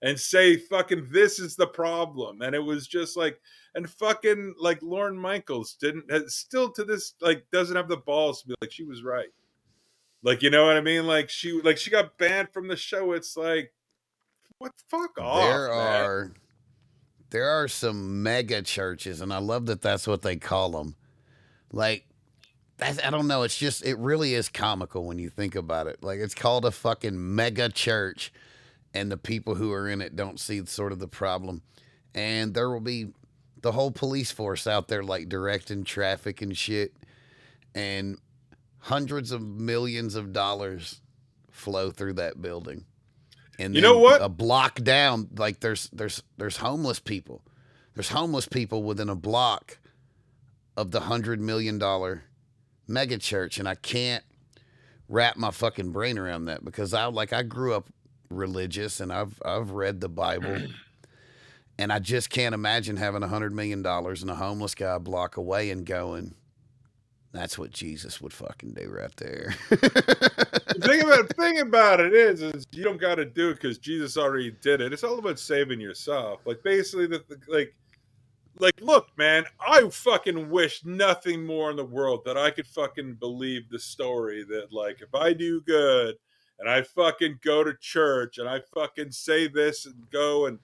and 0.02 0.20
say 0.20 0.58
fucking 0.58 1.08
this 1.12 1.40
is 1.40 1.56
the 1.56 1.68
problem. 1.68 2.42
And 2.42 2.56
it 2.56 2.64
was 2.64 2.88
just 2.88 3.18
like 3.18 3.40
and 3.76 3.90
fucking 3.90 4.56
like 4.60 4.82
Lorne 4.82 5.18
Michaels 5.18 5.76
didn't 5.80 6.10
still 6.30 6.72
to 6.72 6.84
this 6.84 7.14
like 7.22 7.46
doesn't 7.52 7.76
have 7.76 7.90
the 7.90 7.98
balls 7.98 8.42
to 8.42 8.48
be 8.50 8.56
like 8.62 8.72
she 8.72 8.84
was 8.84 9.04
right 9.04 9.30
like 10.26 10.42
you 10.42 10.50
know 10.50 10.66
what 10.66 10.76
I 10.76 10.82
mean? 10.82 11.08
Like 11.08 11.30
she 11.30 11.62
like 11.62 11.78
she 11.78 11.90
got 11.90 12.18
banned 12.18 12.50
from 12.52 12.68
the 12.68 12.76
show. 12.76 13.14
It's 13.14 13.38
like 13.38 13.72
what 14.58 14.74
the 14.78 14.98
fuck 14.98 15.18
off 15.20 15.44
there 15.44 15.70
man. 15.70 15.78
are 15.78 16.34
there 17.30 17.50
are 17.50 17.68
some 17.68 18.24
mega 18.24 18.62
churches 18.62 19.20
and 19.20 19.34
i 19.34 19.38
love 19.38 19.66
that 19.66 19.82
that's 19.82 20.08
what 20.08 20.22
they 20.22 20.38
call 20.38 20.72
them 20.72 20.96
like 21.74 22.06
that's, 22.78 23.04
i 23.04 23.10
don't 23.10 23.28
know 23.28 23.44
it's 23.44 23.58
just 23.58 23.86
it 23.86 23.98
really 23.98 24.34
is 24.34 24.48
comical 24.48 25.06
when 25.06 25.20
you 25.20 25.30
think 25.30 25.56
about 25.56 25.88
it. 25.88 26.04
Like 26.04 26.20
it's 26.20 26.36
called 26.36 26.66
a 26.66 26.72
fucking 26.72 27.36
mega 27.36 27.70
church 27.70 28.32
and 28.94 29.12
the 29.12 29.18
people 29.18 29.56
who 29.56 29.72
are 29.72 29.90
in 29.90 30.02
it 30.02 30.16
don't 30.16 30.40
see 30.40 30.66
sort 30.66 30.92
of 30.92 31.00
the 31.00 31.08
problem. 31.08 31.62
And 32.14 32.54
there 32.54 32.70
will 32.70 32.80
be 32.80 33.08
the 33.62 33.74
whole 33.74 33.92
police 33.92 34.32
force 34.32 34.68
out 34.68 34.88
there 34.88 35.04
like 35.04 35.28
directing 35.28 35.84
traffic 35.84 36.42
and 36.42 36.58
shit. 36.58 36.94
And 37.74 38.18
hundreds 38.86 39.32
of 39.32 39.42
millions 39.42 40.14
of 40.14 40.32
dollars 40.32 41.02
flow 41.50 41.90
through 41.90 42.14
that 42.14 42.40
building 42.40 42.86
and 43.58 43.74
You 43.74 43.82
know 43.82 43.98
what? 43.98 44.22
a 44.22 44.30
block 44.30 44.76
down 44.84 45.28
like 45.38 45.60
there's 45.60 45.90
there's 45.92 46.22
there's 46.38 46.58
homeless 46.58 47.00
people 47.00 47.42
there's 47.96 48.10
homeless 48.10 48.48
people 48.48 48.84
within 48.84 49.10
a 49.10 49.16
block 49.16 49.80
of 50.78 50.92
the 50.92 51.00
hundred 51.02 51.40
million 51.42 51.80
dollar 51.80 52.26
mega 52.88 53.18
church 53.18 53.58
and 53.58 53.68
i 53.68 53.74
can't 53.74 54.24
wrap 55.10 55.36
my 55.36 55.50
fucking 55.50 55.92
brain 55.92 56.20
around 56.20 56.46
that 56.46 56.64
because 56.64 56.94
i 56.94 57.06
like 57.06 57.34
i 57.34 57.42
grew 57.42 57.74
up 57.74 57.88
religious 58.30 59.00
and 59.00 59.12
i've 59.12 59.42
i've 59.44 59.72
read 59.72 60.00
the 60.00 60.10
bible 60.10 60.58
and 61.80 61.92
i 61.92 61.98
just 61.98 62.30
can't 62.30 62.54
imagine 62.54 62.98
having 62.98 63.24
a 63.24 63.28
hundred 63.28 63.52
million 63.52 63.82
dollars 63.82 64.22
and 64.22 64.30
a 64.30 64.36
homeless 64.36 64.76
guy 64.76 64.94
a 64.94 65.00
block 65.00 65.38
away 65.38 65.72
and 65.72 65.86
going 65.88 66.36
that's 67.36 67.58
what 67.58 67.72
jesus 67.72 68.22
would 68.22 68.34
fucking 68.34 68.74
do 68.74 68.90
right 68.90 69.16
there 69.18 69.54
the 69.70 70.88
thing 70.88 71.02
about 71.02 71.36
thing 71.36 71.60
about 71.60 72.00
it 72.00 72.14
is, 72.14 72.42
is 72.42 72.66
you 72.72 72.84
don't 72.84 73.00
got 73.00 73.16
to 73.16 73.26
do 73.26 73.50
it 73.50 73.56
because 73.56 73.78
Jesus 73.78 74.18
already 74.18 74.52
did 74.62 74.82
it. 74.82 74.94
It's 74.94 75.04
all 75.04 75.20
about 75.20 75.40
saving 75.40 75.80
yourself. 75.80 76.42
Like 76.46 76.64
basically, 76.64 77.08
the, 77.08 77.24
the 77.28 77.40
like, 77.48 77.76
like 78.60 78.80
look, 78.82 79.08
man, 79.18 79.46
I 79.60 79.88
fucking 79.90 80.50
wish 80.50 80.84
nothing 80.86 81.46
more 81.46 81.70
in 81.72 81.78
the 81.78 81.86
world 81.86 82.24
that 82.26 82.38
I 82.38 82.52
could 82.52 82.68
fucking 82.68 83.16
believe 83.16 83.70
the 83.70 83.80
story 83.80 84.44
that 84.46 84.72
like 84.72 85.02
if 85.02 85.14
I 85.14 85.34
do 85.34 85.62
good 85.62 86.16
and 86.60 86.70
I 86.70 86.82
fucking 86.82 87.40
go 87.44 87.64
to 87.64 87.74
church 87.80 88.38
and 88.38 88.48
I 88.48 88.62
fucking 88.74 89.12
say 89.12 89.48
this 89.48 89.86
and 89.86 90.10
go 90.12 90.46
and 90.46 90.60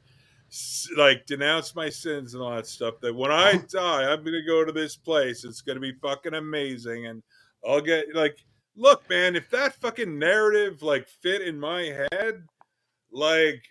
like 0.98 1.26
denounce 1.26 1.76
my 1.76 1.90
sins 1.90 2.34
and 2.34 2.44
all 2.44 2.54
that 2.56 2.68
stuff 2.68 2.96
that 3.02 3.16
when 3.16 3.32
I 3.32 3.54
die 3.72 4.12
I'm 4.12 4.24
gonna 4.24 4.44
go 4.46 4.66
to 4.66 4.72
this 4.72 4.96
place 4.98 5.46
it's 5.46 5.62
gonna 5.62 5.80
be 5.80 5.94
fucking 6.02 6.34
amazing 6.34 7.08
and 7.08 7.24
I'll 7.66 7.80
get 7.82 8.14
like 8.14 8.38
look 8.76 9.10
man 9.10 9.36
if 9.36 9.50
that 9.52 9.76
fucking 9.76 10.20
narrative 10.20 10.82
like 10.82 11.08
fit 11.08 11.42
in 11.42 11.58
my 11.60 11.84
head 12.12 12.44
like 13.12 13.64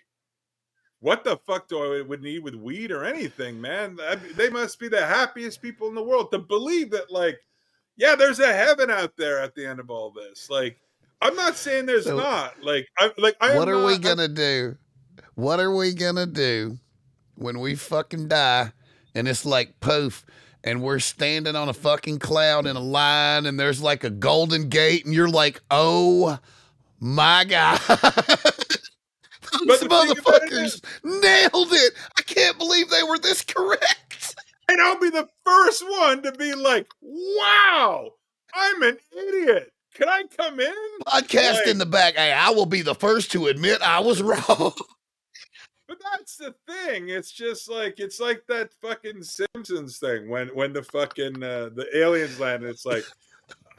what 0.99 1.23
the 1.23 1.37
fuck 1.37 1.67
do 1.67 1.97
I 1.97 2.01
would 2.03 2.21
need 2.21 2.43
with 2.43 2.53
weed 2.53 2.91
or 2.91 3.03
anything, 3.03 3.59
man? 3.59 3.97
I 4.07 4.17
mean, 4.17 4.33
They 4.35 4.51
must 4.51 4.79
be 4.79 4.87
the 4.87 5.03
happiest 5.03 5.59
people 5.59 5.87
in 5.87 5.95
the 5.95 6.03
world 6.03 6.29
to 6.31 6.37
believe 6.37 6.91
that, 6.91 7.09
like, 7.09 7.39
yeah, 7.97 8.13
there's 8.15 8.39
a 8.39 8.53
heaven 8.53 8.91
out 8.91 9.17
there 9.17 9.39
at 9.41 9.55
the 9.55 9.65
end 9.65 9.79
of 9.79 9.89
all 9.89 10.11
this. 10.11 10.47
Like, 10.47 10.77
I'm 11.19 11.35
not 11.35 11.55
saying 11.57 11.87
there's 11.87 12.03
So- 12.05 12.17
not. 12.17 12.61
Like, 12.63 12.87
I 12.99 13.09
like 13.17 13.35
I. 13.41 13.57
what 13.57 13.67
are 13.67 13.77
we 13.77 13.93
not- 13.97 14.05
I'm- 14.05 14.15
gonna 14.17 14.27
do? 14.27 14.77
What 15.41 15.59
are 15.59 15.73
we 15.73 15.95
gonna 15.95 16.27
do 16.27 16.77
when 17.33 17.61
we 17.61 17.73
fucking 17.73 18.27
die 18.27 18.73
and 19.15 19.27
it's 19.27 19.43
like 19.43 19.79
poof 19.79 20.23
and 20.63 20.83
we're 20.83 20.99
standing 20.99 21.55
on 21.55 21.67
a 21.67 21.73
fucking 21.73 22.19
cloud 22.19 22.67
in 22.67 22.75
a 22.75 22.79
line 22.79 23.47
and 23.47 23.59
there's 23.59 23.81
like 23.81 24.03
a 24.03 24.11
golden 24.11 24.69
gate 24.69 25.03
and 25.03 25.15
you're 25.15 25.27
like, 25.27 25.59
oh 25.71 26.37
my 26.99 27.43
god. 27.45 27.79
Those 27.87 27.97
But 29.65 29.79
the 29.79 29.89
thing 29.89 29.89
about 29.89 30.43
it 30.43 30.51
motherfuckers 30.51 30.83
nailed 31.03 31.73
it. 31.73 31.93
I 32.19 32.21
can't 32.21 32.59
believe 32.59 32.91
they 32.91 33.01
were 33.01 33.17
this 33.17 33.41
correct. 33.41 34.35
and 34.69 34.79
I'll 34.79 34.99
be 34.99 35.09
the 35.09 35.27
first 35.43 35.83
one 35.89 36.21
to 36.21 36.33
be 36.33 36.53
like, 36.53 36.85
"Wow, 37.01 38.11
I'm 38.53 38.83
an 38.83 38.97
idiot. 39.11 39.73
Can 39.95 40.07
I 40.07 40.21
come 40.37 40.59
in?" 40.59 40.71
Podcast 41.07 41.53
Like- 41.61 41.67
in 41.67 41.79
the 41.79 41.87
back. 41.87 42.13
Hey, 42.13 42.31
I 42.31 42.51
will 42.51 42.67
be 42.67 42.83
the 42.83 42.93
first 42.93 43.31
to 43.31 43.47
admit 43.47 43.81
I 43.81 44.01
was 44.01 44.21
wrong. 44.21 44.73
But 45.91 45.99
that's 46.09 46.37
the 46.37 46.55
thing. 46.65 47.09
It's 47.09 47.33
just 47.33 47.69
like 47.69 47.99
it's 47.99 48.21
like 48.21 48.43
that 48.47 48.71
fucking 48.81 49.23
Simpsons 49.23 49.97
thing 49.97 50.29
when 50.29 50.47
when 50.55 50.71
the 50.71 50.83
fucking 50.83 51.43
uh, 51.43 51.71
the 51.75 51.85
aliens 51.93 52.39
land. 52.39 52.63
It's 52.63 52.85
like 52.85 53.03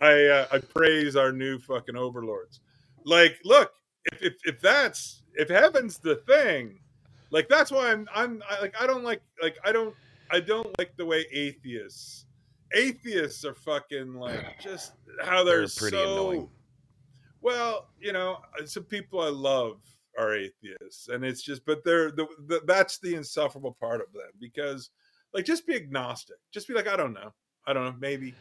I 0.02 0.26
uh, 0.26 0.46
I 0.52 0.58
praise 0.58 1.16
our 1.16 1.32
new 1.32 1.58
fucking 1.58 1.96
overlords. 1.96 2.60
Like, 3.06 3.38
look, 3.46 3.72
if 4.12 4.22
if, 4.22 4.34
if 4.44 4.60
that's 4.60 5.22
if 5.36 5.48
heaven's 5.48 5.96
the 5.96 6.16
thing, 6.26 6.80
like 7.30 7.48
that's 7.48 7.70
why 7.70 7.90
I'm 7.90 8.06
I'm 8.14 8.42
I, 8.46 8.60
like 8.60 8.74
I 8.78 8.86
don't 8.86 9.04
like 9.04 9.22
like 9.40 9.56
I 9.64 9.72
don't 9.72 9.94
I 10.30 10.40
don't 10.40 10.68
like 10.78 10.94
the 10.98 11.06
way 11.06 11.24
atheists 11.32 12.26
atheists 12.74 13.42
are 13.46 13.54
fucking 13.54 14.16
like 14.16 14.58
just 14.60 14.92
how 15.22 15.44
they're, 15.44 15.60
They're 15.60 15.68
pretty 15.78 15.96
so 15.96 16.12
annoying. 16.12 16.48
well, 17.40 17.88
you 17.98 18.12
know, 18.12 18.40
uh, 18.60 18.66
some 18.66 18.84
people 18.84 19.22
I 19.22 19.30
love 19.30 19.80
are 20.18 20.34
atheists, 20.36 21.08
and 21.08 21.24
it's 21.24 21.42
just, 21.42 21.64
but 21.64 21.82
they're 21.84 22.10
the, 22.10 22.26
the 22.46 22.60
that's 22.66 22.98
the 22.98 23.14
insufferable 23.14 23.76
part 23.80 24.00
of 24.00 24.12
them 24.12 24.30
because 24.40 24.90
Like 25.34 25.44
just 25.44 25.66
be 25.66 25.74
agnostic. 25.74 26.36
Just 26.52 26.68
be 26.68 26.74
like, 26.74 26.86
I 26.88 26.96
don't 26.96 27.12
know. 27.14 27.32
I 27.66 27.72
don't 27.72 27.84
know. 27.84 27.94
Maybe. 27.98 28.34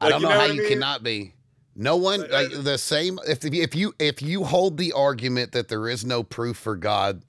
I 0.00 0.08
don't 0.08 0.20
you 0.20 0.26
know, 0.28 0.34
know 0.34 0.40
how 0.40 0.46
you 0.46 0.60
mean? 0.60 0.68
cannot 0.68 1.02
be. 1.02 1.34
No 1.74 1.96
one 1.96 2.20
Like, 2.22 2.30
like 2.30 2.54
I- 2.54 2.60
the 2.62 2.78
same. 2.78 3.18
If 3.26 3.44
if 3.44 3.74
you 3.74 3.94
if 3.98 4.22
you 4.22 4.44
hold 4.44 4.76
the 4.78 4.92
argument 4.92 5.52
that 5.52 5.68
there 5.68 5.88
is 5.88 6.04
no 6.04 6.22
proof 6.22 6.56
for 6.56 6.76
God, 6.76 7.22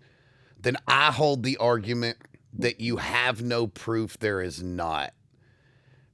then 0.60 0.78
I 0.88 1.12
hold 1.12 1.44
the 1.44 1.58
argument 1.58 2.18
that 2.54 2.80
you 2.80 2.98
have 2.98 3.42
no 3.42 3.68
proof 3.68 4.18
there 4.20 4.42
is 4.42 4.64
not. 4.64 5.14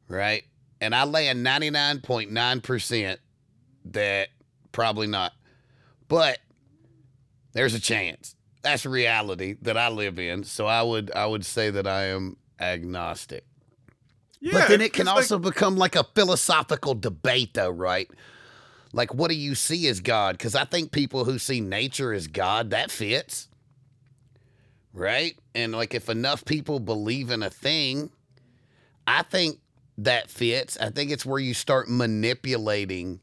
Right, 0.09 0.43
and 0.81 0.93
I 0.93 1.05
lay 1.05 1.29
a 1.29 1.33
ninety 1.33 1.69
nine 1.69 2.01
point 2.01 2.31
nine 2.31 2.59
percent 2.59 3.19
that 3.85 4.29
probably 4.71 5.07
not, 5.07 5.31
but 6.07 6.39
there's 7.53 7.73
a 7.73 7.79
chance. 7.79 8.35
That's 8.61 8.85
reality 8.85 9.55
that 9.61 9.77
I 9.77 9.89
live 9.89 10.19
in. 10.19 10.43
So 10.43 10.65
I 10.65 10.81
would 10.81 11.11
I 11.13 11.25
would 11.25 11.45
say 11.45 11.69
that 11.69 11.87
I 11.87 12.05
am 12.05 12.37
agnostic. 12.59 13.45
Yeah. 14.39 14.51
But 14.53 14.67
then 14.67 14.81
it 14.81 14.91
can 14.91 15.05
because, 15.05 15.07
like, 15.07 15.15
also 15.15 15.39
become 15.39 15.77
like 15.77 15.95
a 15.95 16.03
philosophical 16.15 16.95
debate, 16.95 17.53
though, 17.53 17.69
right? 17.69 18.11
Like, 18.91 19.13
what 19.13 19.29
do 19.29 19.35
you 19.35 19.55
see 19.55 19.87
as 19.87 20.01
God? 20.01 20.37
Because 20.37 20.53
I 20.53 20.65
think 20.65 20.91
people 20.91 21.23
who 21.25 21.39
see 21.39 21.61
nature 21.61 22.13
as 22.13 22.27
God, 22.27 22.71
that 22.71 22.91
fits, 22.91 23.47
right? 24.93 25.37
And 25.55 25.71
like, 25.73 25.93
if 25.93 26.09
enough 26.09 26.45
people 26.45 26.79
believe 26.79 27.31
in 27.31 27.41
a 27.41 27.49
thing, 27.49 28.11
I 29.07 29.23
think 29.23 29.59
that 29.97 30.29
fits. 30.29 30.77
I 30.77 30.89
think 30.89 31.11
it's 31.11 31.25
where 31.25 31.39
you 31.39 31.53
start 31.53 31.89
manipulating 31.89 33.21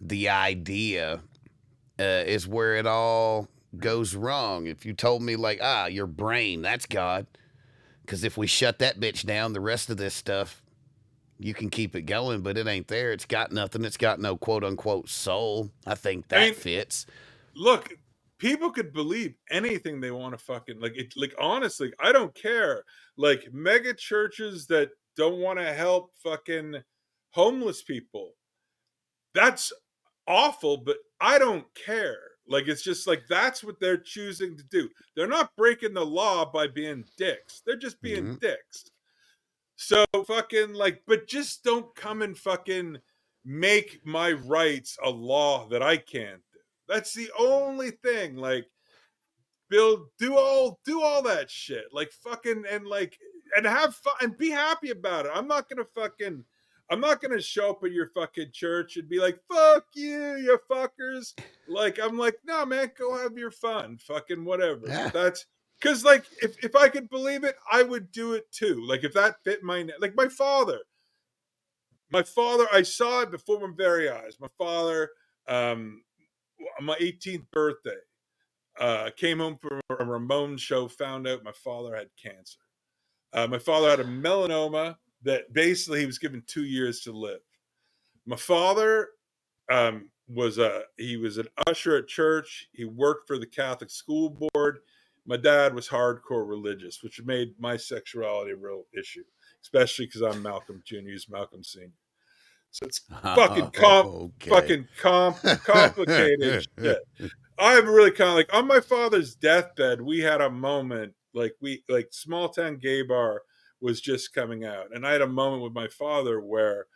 the 0.00 0.28
idea, 0.28 1.20
uh, 1.98 2.24
is 2.26 2.46
where 2.46 2.76
it 2.76 2.86
all 2.86 3.48
goes 3.78 4.14
wrong. 4.14 4.66
If 4.66 4.84
you 4.86 4.92
told 4.92 5.22
me, 5.22 5.36
like, 5.36 5.60
ah, 5.62 5.86
your 5.86 6.06
brain, 6.06 6.62
that's 6.62 6.86
God. 6.86 7.26
Because 8.02 8.24
if 8.24 8.36
we 8.36 8.46
shut 8.46 8.78
that 8.80 9.00
bitch 9.00 9.24
down, 9.24 9.52
the 9.52 9.60
rest 9.60 9.90
of 9.90 9.96
this 9.96 10.14
stuff, 10.14 10.62
you 11.38 11.54
can 11.54 11.70
keep 11.70 11.96
it 11.96 12.02
going, 12.02 12.42
but 12.42 12.56
it 12.58 12.66
ain't 12.66 12.88
there. 12.88 13.12
It's 13.12 13.24
got 13.24 13.50
nothing. 13.50 13.84
It's 13.84 13.96
got 13.96 14.20
no 14.20 14.36
quote 14.36 14.62
unquote 14.64 15.08
soul. 15.08 15.70
I 15.86 15.94
think 15.94 16.28
that 16.28 16.40
I 16.40 16.44
mean- 16.46 16.54
fits. 16.54 17.06
look 17.56 17.92
people 18.38 18.70
could 18.70 18.92
believe 18.92 19.34
anything 19.50 20.00
they 20.00 20.10
want 20.10 20.36
to 20.36 20.44
fucking 20.44 20.80
like 20.80 20.96
it 20.96 21.14
like 21.16 21.32
honestly 21.38 21.92
i 22.00 22.10
don't 22.10 22.34
care 22.34 22.82
like 23.16 23.48
mega 23.52 23.94
churches 23.94 24.66
that 24.66 24.90
don't 25.16 25.38
want 25.38 25.56
to 25.58 25.72
help 25.72 26.10
fucking 26.22 26.74
homeless 27.30 27.82
people 27.82 28.32
that's 29.34 29.72
awful 30.26 30.76
but 30.76 30.96
i 31.20 31.38
don't 31.38 31.66
care 31.74 32.18
like 32.48 32.68
it's 32.68 32.82
just 32.82 33.06
like 33.06 33.22
that's 33.28 33.62
what 33.62 33.78
they're 33.80 33.96
choosing 33.96 34.56
to 34.56 34.64
do 34.64 34.88
they're 35.16 35.26
not 35.26 35.54
breaking 35.56 35.94
the 35.94 36.04
law 36.04 36.44
by 36.44 36.66
being 36.66 37.04
dicks 37.16 37.62
they're 37.66 37.76
just 37.76 38.00
being 38.00 38.24
mm-hmm. 38.24 38.36
dicks 38.40 38.90
so 39.76 40.04
fucking 40.26 40.72
like 40.72 41.02
but 41.06 41.26
just 41.26 41.64
don't 41.64 41.94
come 41.94 42.22
and 42.22 42.38
fucking 42.38 42.96
make 43.44 44.00
my 44.04 44.32
rights 44.32 44.96
a 45.04 45.10
law 45.10 45.68
that 45.68 45.82
i 45.82 45.96
can't 45.96 46.40
do 46.52 46.54
that's 46.88 47.14
the 47.14 47.30
only 47.38 47.90
thing. 47.90 48.36
Like, 48.36 48.66
Bill, 49.70 50.06
do 50.18 50.36
all 50.36 50.78
do 50.84 51.02
all 51.02 51.22
that 51.22 51.50
shit. 51.50 51.86
Like 51.92 52.12
fucking 52.12 52.64
and 52.70 52.86
like 52.86 53.18
and 53.56 53.66
have 53.66 53.94
fun 53.94 54.14
and 54.20 54.38
be 54.38 54.50
happy 54.50 54.90
about 54.90 55.26
it. 55.26 55.32
I'm 55.34 55.48
not 55.48 55.68
gonna 55.68 55.86
fucking 55.94 56.44
I'm 56.90 57.00
not 57.00 57.22
gonna 57.22 57.40
show 57.40 57.70
up 57.70 57.84
at 57.84 57.92
your 57.92 58.08
fucking 58.08 58.50
church 58.52 58.96
and 58.96 59.08
be 59.08 59.18
like, 59.18 59.38
fuck 59.50 59.84
you, 59.94 60.36
you 60.36 60.58
fuckers. 60.70 61.32
Like, 61.66 61.98
I'm 61.98 62.18
like, 62.18 62.36
no 62.44 62.66
man, 62.66 62.90
go 62.98 63.16
have 63.16 63.38
your 63.38 63.50
fun. 63.50 63.98
Fucking 64.06 64.44
whatever. 64.44 64.82
Yeah. 64.86 65.08
That's 65.08 65.46
because 65.80 66.04
like 66.04 66.24
if, 66.42 66.62
if 66.62 66.76
I 66.76 66.88
could 66.88 67.08
believe 67.08 67.44
it, 67.44 67.56
I 67.70 67.82
would 67.82 68.12
do 68.12 68.34
it 68.34 68.50
too. 68.52 68.84
Like 68.86 69.04
if 69.04 69.14
that 69.14 69.36
fit 69.44 69.62
my 69.62 69.88
like 70.00 70.14
my 70.14 70.28
father. 70.28 70.80
My 72.10 72.22
father, 72.22 72.66
I 72.72 72.82
saw 72.82 73.22
it 73.22 73.30
before 73.30 73.58
my 73.60 73.74
very 73.76 74.08
eyes. 74.08 74.36
My 74.38 74.48
father, 74.56 75.10
um, 75.48 76.02
on 76.78 76.84
my 76.84 76.96
18th 76.96 77.46
birthday, 77.50 77.96
uh, 78.78 79.10
came 79.16 79.38
home 79.38 79.58
from 79.60 79.80
a 79.90 80.04
Ramon 80.04 80.56
show, 80.58 80.86
found 80.86 81.26
out 81.26 81.42
my 81.42 81.52
father 81.52 81.96
had 81.96 82.08
cancer. 82.22 82.58
Uh, 83.32 83.48
my 83.48 83.58
father 83.58 83.90
had 83.90 84.00
a 84.00 84.04
melanoma 84.04 84.96
that 85.24 85.52
basically 85.52 86.00
he 86.00 86.06
was 86.06 86.18
given 86.18 86.42
two 86.46 86.64
years 86.64 87.00
to 87.00 87.12
live. 87.12 87.40
My 88.26 88.36
father 88.36 89.08
um, 89.70 90.10
was 90.28 90.58
a 90.58 90.82
he 90.96 91.16
was 91.16 91.38
an 91.38 91.48
usher 91.66 91.96
at 91.96 92.08
church. 92.08 92.68
He 92.72 92.84
worked 92.84 93.26
for 93.26 93.38
the 93.38 93.46
Catholic 93.46 93.90
school 93.90 94.48
board. 94.54 94.78
My 95.26 95.36
dad 95.36 95.74
was 95.74 95.88
hardcore 95.88 96.46
religious, 96.48 97.02
which 97.02 97.22
made 97.22 97.54
my 97.58 97.76
sexuality 97.76 98.52
a 98.52 98.56
real 98.56 98.84
issue, 98.98 99.24
especially 99.62 100.06
because 100.06 100.20
I'm 100.22 100.42
Malcolm 100.42 100.82
Jr. 100.84 100.96
He's 101.08 101.28
Malcolm 101.30 101.64
Senior. 101.64 101.90
So 102.70 102.86
it's 102.86 102.98
Fucking 103.22 103.70
comp- 103.70 104.06
Okay. 104.08 104.50
fucking 104.50 104.88
com- 105.00 105.34
complicated 105.64 106.66
shit. 106.78 106.98
I'm 107.58 107.86
really 107.88 108.10
kind 108.10 108.30
of 108.30 108.36
like 108.36 108.52
on 108.52 108.66
my 108.66 108.80
father's 108.80 109.34
deathbed. 109.34 110.00
We 110.00 110.20
had 110.20 110.40
a 110.40 110.50
moment 110.50 111.14
like 111.34 111.54
we 111.60 111.84
like 111.88 112.08
small 112.10 112.48
town 112.48 112.78
gay 112.78 113.02
bar 113.02 113.42
was 113.84 114.02
just 114.02 114.34
coming 114.34 114.64
out, 114.66 114.88
and 114.94 115.06
I 115.06 115.12
had 115.12 115.22
a 115.22 115.28
moment 115.28 115.62
with 115.64 115.74
my 115.74 115.88
father 115.88 116.40
where, 116.40 116.86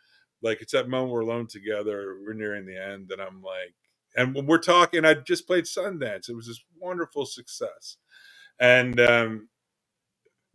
like, 0.43 0.61
it's 0.61 0.73
that 0.73 0.89
moment 0.89 1.13
we're 1.13 1.21
alone 1.21 1.47
together. 1.47 2.17
We're 2.25 2.33
nearing 2.33 2.67
the 2.67 2.77
end, 2.83 3.11
and 3.11 3.21
I'm 3.21 3.41
like, 3.43 3.75
and 4.17 4.35
when 4.35 4.47
we're 4.47 4.59
talking, 4.59 5.05
I 5.05 5.15
just 5.15 5.47
played 5.47 5.65
Sundance. 5.65 6.29
It 6.29 6.35
was 6.35 6.47
this 6.47 6.63
wonderful 6.79 7.27
success, 7.27 7.97
and 8.59 8.99
um, 9.01 9.49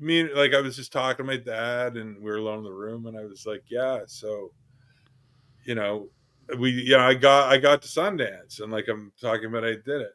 me 0.00 0.24
like 0.34 0.54
I 0.54 0.62
was 0.62 0.76
just 0.76 0.92
talking 0.92 1.26
to 1.26 1.32
my 1.32 1.38
dad, 1.38 1.96
and 1.96 2.18
we 2.18 2.30
were 2.30 2.38
alone 2.38 2.58
in 2.58 2.64
the 2.64 2.72
room, 2.72 3.06
and 3.06 3.18
I 3.18 3.24
was 3.24 3.46
like, 3.46 3.64
yeah, 3.70 4.00
so 4.06 4.52
you 5.64 5.76
know 5.76 6.08
we 6.58 6.70
you 6.70 6.92
know 6.96 7.00
i 7.04 7.14
got 7.14 7.52
i 7.52 7.58
got 7.58 7.82
to 7.82 7.88
sundance 7.88 8.60
and 8.60 8.72
like 8.72 8.88
i'm 8.88 9.12
talking 9.20 9.46
about 9.46 9.64
i 9.64 9.72
did 9.86 10.02
it 10.02 10.14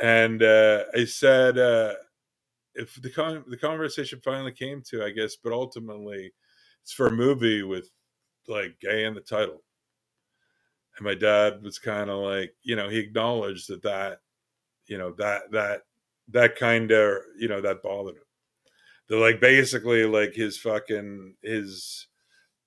and 0.00 0.42
uh 0.42 0.84
i 0.96 1.04
said 1.04 1.58
uh 1.58 1.94
if 2.74 3.00
the 3.02 3.10
con- 3.10 3.44
the 3.48 3.56
conversation 3.56 4.20
finally 4.22 4.52
came 4.52 4.82
to 4.82 5.04
i 5.04 5.10
guess 5.10 5.36
but 5.36 5.52
ultimately 5.52 6.32
it's 6.82 6.92
for 6.92 7.08
a 7.08 7.12
movie 7.12 7.62
with 7.62 7.90
like 8.48 8.78
gay 8.80 9.04
in 9.04 9.14
the 9.14 9.20
title. 9.20 9.62
And 10.96 11.06
my 11.06 11.14
dad 11.14 11.62
was 11.62 11.78
kind 11.78 12.10
of 12.10 12.18
like 12.18 12.54
you 12.62 12.76
know 12.76 12.88
he 12.88 12.98
acknowledged 12.98 13.68
that 13.68 13.82
that 13.82 14.18
you 14.86 14.98
know 14.98 15.12
that 15.18 15.50
that 15.52 15.82
that 16.28 16.56
kind 16.56 16.90
of 16.90 17.18
you 17.38 17.48
know 17.48 17.60
that 17.60 17.82
bothered 17.82 18.16
him. 18.16 18.22
They're 19.08 19.18
like 19.18 19.40
basically 19.40 20.04
like 20.04 20.34
his 20.34 20.58
fucking 20.58 21.36
his 21.42 22.06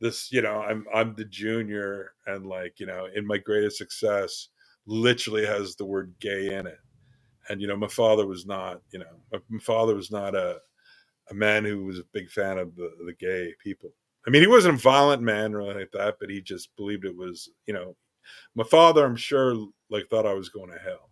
this 0.02 0.32
you 0.32 0.42
know 0.42 0.60
i'm 0.60 0.86
i'm 0.94 1.16
the 1.16 1.24
junior 1.24 2.12
and 2.26 2.46
like 2.46 2.78
you 2.78 2.86
know 2.86 3.08
in 3.16 3.26
my 3.26 3.38
greatest 3.38 3.78
success 3.78 4.50
literally 4.86 5.46
has 5.46 5.76
the 5.76 5.86
word 5.86 6.14
gay 6.20 6.54
in 6.54 6.68
it 6.68 6.80
and 7.50 7.62
you 7.62 7.68
know 7.68 7.76
my 7.76 7.88
father 7.88 8.26
was 8.26 8.46
not 8.46 8.82
you 8.92 9.00
know 9.00 9.40
my, 9.50 9.60
father 9.60 9.96
was 9.96 10.12
not 10.12 10.36
a 10.36 10.60
a 11.32 11.34
man 11.34 11.64
who 11.64 11.86
was 11.86 12.00
a 12.00 12.06
big 12.12 12.30
fan 12.30 12.58
of 12.58 12.76
the, 12.76 12.92
the 13.06 13.14
gay 13.14 13.54
people. 13.64 13.92
I 14.28 14.30
mean 14.30 14.42
he 14.42 14.48
wasn't 14.48 14.76
a 14.76 14.82
violent 14.82 15.22
man 15.22 15.54
or 15.54 15.62
anything 15.62 15.80
like 15.80 15.92
that 15.92 16.16
but 16.20 16.30
he 16.30 16.42
just 16.42 16.76
believed 16.76 17.06
it 17.06 17.16
was 17.16 17.50
you 17.66 17.74
know 17.74 17.96
my 18.56 18.64
father 18.64 19.06
i'm 19.06 19.18
sure 19.18 19.68
like 19.90 20.08
thought 20.10 20.26
i 20.26 20.34
was 20.34 20.50
going 20.50 20.72
to 20.72 20.80
hell. 20.80 21.10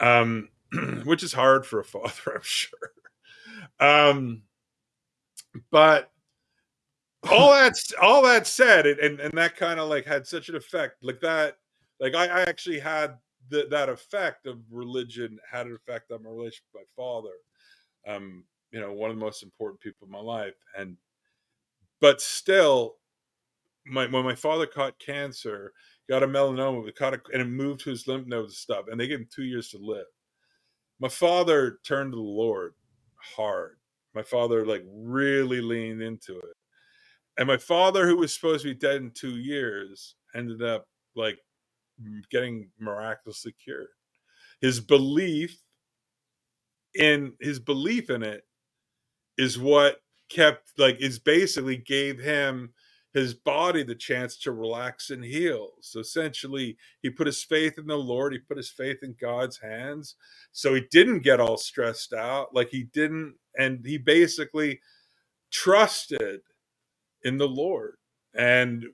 Um 0.00 0.48
which 1.04 1.22
is 1.22 1.32
hard 1.32 1.64
for 1.64 1.80
a 1.80 1.84
father 1.84 2.12
i'm 2.34 2.42
sure. 2.42 2.92
Um 3.80 4.42
but 5.70 6.10
all 7.30 7.52
that's 7.62 7.92
all 8.00 8.22
that 8.22 8.46
said 8.46 8.86
and, 8.86 8.98
and, 9.00 9.20
and 9.20 9.38
that 9.38 9.56
kind 9.56 9.80
of 9.80 9.88
like 9.88 10.04
had 10.04 10.26
such 10.26 10.48
an 10.48 10.56
effect 10.56 11.02
like 11.02 11.20
that 11.20 11.56
like 12.00 12.14
i, 12.14 12.26
I 12.26 12.42
actually 12.42 12.78
had 12.78 13.16
the, 13.48 13.66
that 13.70 13.88
effect 13.88 14.46
of 14.46 14.58
religion 14.70 15.38
had 15.50 15.66
an 15.66 15.74
effect 15.74 16.10
on 16.10 16.22
my 16.22 16.30
relationship 16.30 16.64
with 16.74 16.82
my 16.82 17.02
father 17.02 17.34
um 18.06 18.44
you 18.70 18.80
know 18.80 18.92
one 18.92 19.10
of 19.10 19.16
the 19.16 19.24
most 19.24 19.42
important 19.42 19.80
people 19.80 20.06
in 20.06 20.12
my 20.12 20.20
life 20.20 20.54
and 20.76 20.96
but 22.00 22.20
still 22.20 22.96
my 23.86 24.06
when 24.06 24.24
my 24.24 24.34
father 24.34 24.66
caught 24.66 24.98
cancer 24.98 25.72
got 26.08 26.22
a 26.22 26.26
melanoma 26.26 26.94
caught 26.94 27.14
a, 27.14 27.20
and 27.32 27.42
it 27.42 27.46
moved 27.46 27.80
to 27.80 27.90
his 27.90 28.06
lymph 28.06 28.26
nodes 28.26 28.52
and 28.52 28.56
stuff 28.56 28.84
and 28.90 29.00
they 29.00 29.06
gave 29.06 29.20
him 29.20 29.28
two 29.32 29.44
years 29.44 29.70
to 29.70 29.78
live. 29.78 30.06
My 30.98 31.08
father 31.08 31.78
turned 31.84 32.12
to 32.12 32.16
the 32.16 32.22
lord 32.22 32.74
hard. 33.16 33.76
My 34.14 34.22
father 34.22 34.64
like 34.64 34.84
really 34.88 35.60
leaned 35.60 36.02
into 36.02 36.38
it. 36.38 36.56
And 37.38 37.46
my 37.46 37.58
father 37.58 38.06
who 38.06 38.16
was 38.16 38.32
supposed 38.32 38.62
to 38.62 38.72
be 38.72 38.78
dead 38.78 38.96
in 38.96 39.10
two 39.10 39.36
years 39.36 40.14
ended 40.34 40.62
up 40.62 40.86
like 41.14 41.38
getting 42.30 42.70
miraculously 42.78 43.54
cured 43.62 43.88
his 44.60 44.80
belief 44.80 45.62
in 46.94 47.32
his 47.40 47.58
belief 47.58 48.10
in 48.10 48.22
it 48.22 48.44
is 49.38 49.58
what 49.58 49.98
kept 50.28 50.70
like 50.78 50.96
is 51.00 51.18
basically 51.18 51.76
gave 51.76 52.18
him 52.18 52.72
his 53.14 53.34
body 53.34 53.82
the 53.82 53.94
chance 53.94 54.36
to 54.36 54.52
relax 54.52 55.10
and 55.10 55.24
heal 55.24 55.70
so 55.80 56.00
essentially 56.00 56.76
he 57.02 57.10
put 57.10 57.26
his 57.26 57.42
faith 57.42 57.78
in 57.78 57.86
the 57.86 57.96
lord 57.96 58.32
he 58.32 58.38
put 58.38 58.56
his 58.56 58.70
faith 58.70 58.98
in 59.02 59.14
god's 59.20 59.58
hands 59.58 60.16
so 60.52 60.74
he 60.74 60.82
didn't 60.90 61.20
get 61.20 61.40
all 61.40 61.56
stressed 61.56 62.12
out 62.12 62.54
like 62.54 62.70
he 62.70 62.84
didn't 62.84 63.34
and 63.58 63.84
he 63.86 63.98
basically 63.98 64.80
trusted 65.50 66.40
in 67.24 67.38
the 67.38 67.48
Lord. 67.48 67.96
And 68.34 68.84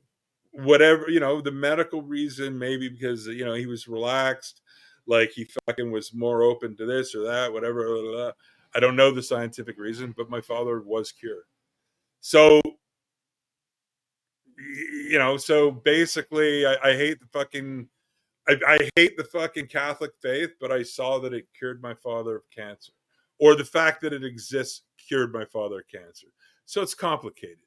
whatever, 0.53 1.11
you 1.11 1.21
know, 1.21 1.41
the 1.41 1.51
medical 1.51 2.03
reason, 2.03 2.59
maybe 2.59 2.89
because, 2.89 3.27
you 3.27 3.45
know, 3.45 3.55
he 3.55 3.67
was 3.67 3.89
relaxed, 3.89 4.61
like 5.07 5.31
he 5.31 5.49
fucking 5.67 5.91
was 5.91 6.15
more 6.15 6.43
open 6.43 6.77
to 6.77 6.87
this 6.87 7.15
or 7.15 7.25
that, 7.25 7.53
whatever. 7.53 7.87
Blah, 7.87 8.03
blah, 8.03 8.13
blah. 8.13 8.33
I 8.75 8.81
don't 8.81 8.97
know 8.97 9.11
the 9.11 9.23
scientific 9.23 9.79
reason, 9.79 10.15
but 10.17 10.31
my 10.31 10.41
father 10.41 10.81
was 10.81 11.13
cured. 11.13 11.45
So, 12.21 12.61
you 14.59 15.19
know, 15.19 15.37
so 15.37 15.71
basically, 15.71 16.65
I, 16.67 16.77
I 16.83 16.97
hate 16.97 17.21
the 17.21 17.27
fucking. 17.33 17.89
I, 18.49 18.57
I 18.67 18.91
hate 18.97 19.17
the 19.17 19.25
fucking 19.25 19.69
Catholic 19.69 20.13
faith, 20.21 20.51
but 20.61 20.73
I 20.73 20.83
saw 20.83 21.21
that 21.21 21.33
it 21.33 21.47
cured 21.57 21.81
my 21.81 21.95
father 21.95 22.35
of 22.35 22.43
cancer, 22.51 22.93
or 23.39 23.55
the 23.55 23.65
fact 23.65 24.01
that 24.03 24.13
it 24.13 24.25
exists 24.25 24.83
cured 24.99 25.33
my 25.33 25.45
father 25.45 25.79
of 25.79 25.89
cancer. 25.89 26.27
So 26.65 26.83
it's 26.83 26.95
complicated. 26.95 27.59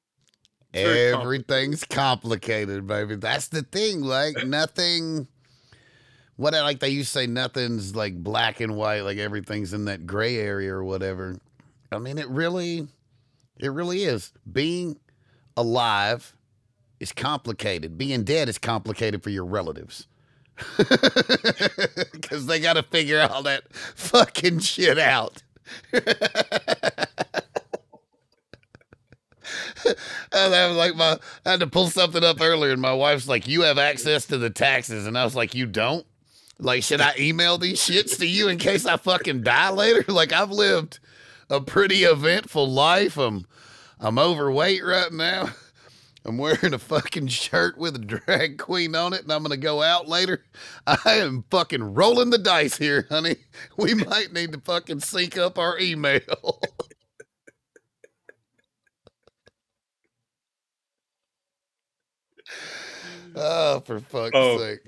Everything's 0.73 1.83
complicated, 1.85 2.85
baby. 2.87 3.15
That's 3.15 3.47
the 3.47 3.61
thing. 3.63 4.01
Like 4.01 4.45
nothing. 4.45 5.27
What 6.37 6.53
I- 6.53 6.63
like 6.63 6.79
they 6.79 6.89
used 6.89 7.13
to 7.13 7.19
say, 7.19 7.27
nothing's 7.27 7.95
like 7.95 8.15
black 8.21 8.59
and 8.59 8.75
white. 8.75 9.01
Like 9.01 9.17
everything's 9.17 9.73
in 9.73 9.85
that 9.85 10.05
gray 10.05 10.37
area 10.37 10.73
or 10.73 10.83
whatever. 10.83 11.37
I 11.91 11.99
mean, 11.99 12.17
it 12.17 12.27
really, 12.27 12.87
it 13.57 13.69
really 13.69 14.03
is. 14.03 14.33
Being 14.51 14.99
alive 15.55 16.35
is 16.99 17.13
complicated. 17.13 17.97
Being 17.97 18.23
dead 18.23 18.49
is 18.49 18.57
complicated 18.57 19.23
for 19.23 19.29
your 19.29 19.45
relatives. 19.45 20.07
Because 22.11 22.45
they 22.47 22.59
got 22.59 22.73
to 22.73 22.83
figure 22.83 23.21
all 23.21 23.43
that 23.43 23.71
fucking 23.73 24.59
shit 24.59 24.97
out. 24.97 25.43
And 30.31 30.53
I 30.53 30.67
was 30.67 30.77
like, 30.77 30.95
my 30.95 31.17
I 31.45 31.51
had 31.51 31.59
to 31.61 31.67
pull 31.67 31.87
something 31.87 32.23
up 32.23 32.41
earlier, 32.41 32.71
and 32.71 32.81
my 32.81 32.93
wife's 32.93 33.27
like, 33.27 33.47
"You 33.47 33.61
have 33.61 33.77
access 33.77 34.25
to 34.27 34.37
the 34.37 34.49
taxes," 34.49 35.07
and 35.07 35.17
I 35.17 35.23
was 35.23 35.35
like, 35.35 35.55
"You 35.55 35.65
don't." 35.65 36.05
Like, 36.59 36.83
should 36.83 37.01
I 37.01 37.13
email 37.19 37.57
these 37.57 37.79
shits 37.79 38.17
to 38.19 38.25
you 38.25 38.47
in 38.47 38.57
case 38.57 38.85
I 38.85 38.97
fucking 38.97 39.43
die 39.43 39.69
later? 39.71 40.05
Like, 40.11 40.31
I've 40.31 40.51
lived 40.51 40.99
a 41.49 41.59
pretty 41.61 42.03
eventful 42.03 42.69
life. 42.69 43.17
I'm, 43.17 43.45
I'm 43.99 44.17
overweight 44.17 44.83
right 44.83 45.11
now. 45.11 45.49
I'm 46.25 46.37
wearing 46.39 46.73
a 46.73 46.79
fucking 46.79 47.27
shirt 47.27 47.77
with 47.77 47.95
a 47.95 47.99
drag 47.99 48.57
queen 48.57 48.95
on 48.95 49.13
it, 49.13 49.23
and 49.23 49.31
I'm 49.31 49.43
gonna 49.43 49.57
go 49.57 49.83
out 49.83 50.07
later. 50.07 50.43
I 50.87 50.97
am 51.05 51.43
fucking 51.51 51.93
rolling 51.93 52.31
the 52.31 52.39
dice 52.39 52.77
here, 52.77 53.05
honey. 53.09 53.35
We 53.77 53.93
might 53.93 54.33
need 54.33 54.53
to 54.53 54.59
fucking 54.59 55.01
sync 55.01 55.37
up 55.37 55.59
our 55.59 55.77
email. 55.77 56.59
Oh, 63.35 63.79
for 63.81 63.99
fuck's 63.99 64.31
Oh. 64.33 64.57
sake. 64.57 64.79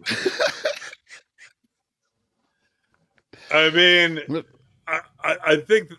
I 3.52 3.70
mean, 3.70 4.44
I, 4.88 5.02
I, 5.24 5.56
think 5.58 5.90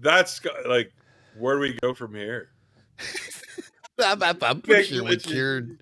that's 0.00 0.40
like, 0.66 0.92
where 1.38 1.54
do 1.54 1.60
we 1.60 1.78
go 1.80 1.94
from 1.94 2.14
here? 2.14 2.48
I'm, 4.04 4.22
I'm, 4.22 4.38
I'm 4.42 4.60
pretty 4.60 4.84
sure 4.94 5.04
we 5.04 5.16
cured 5.16 5.80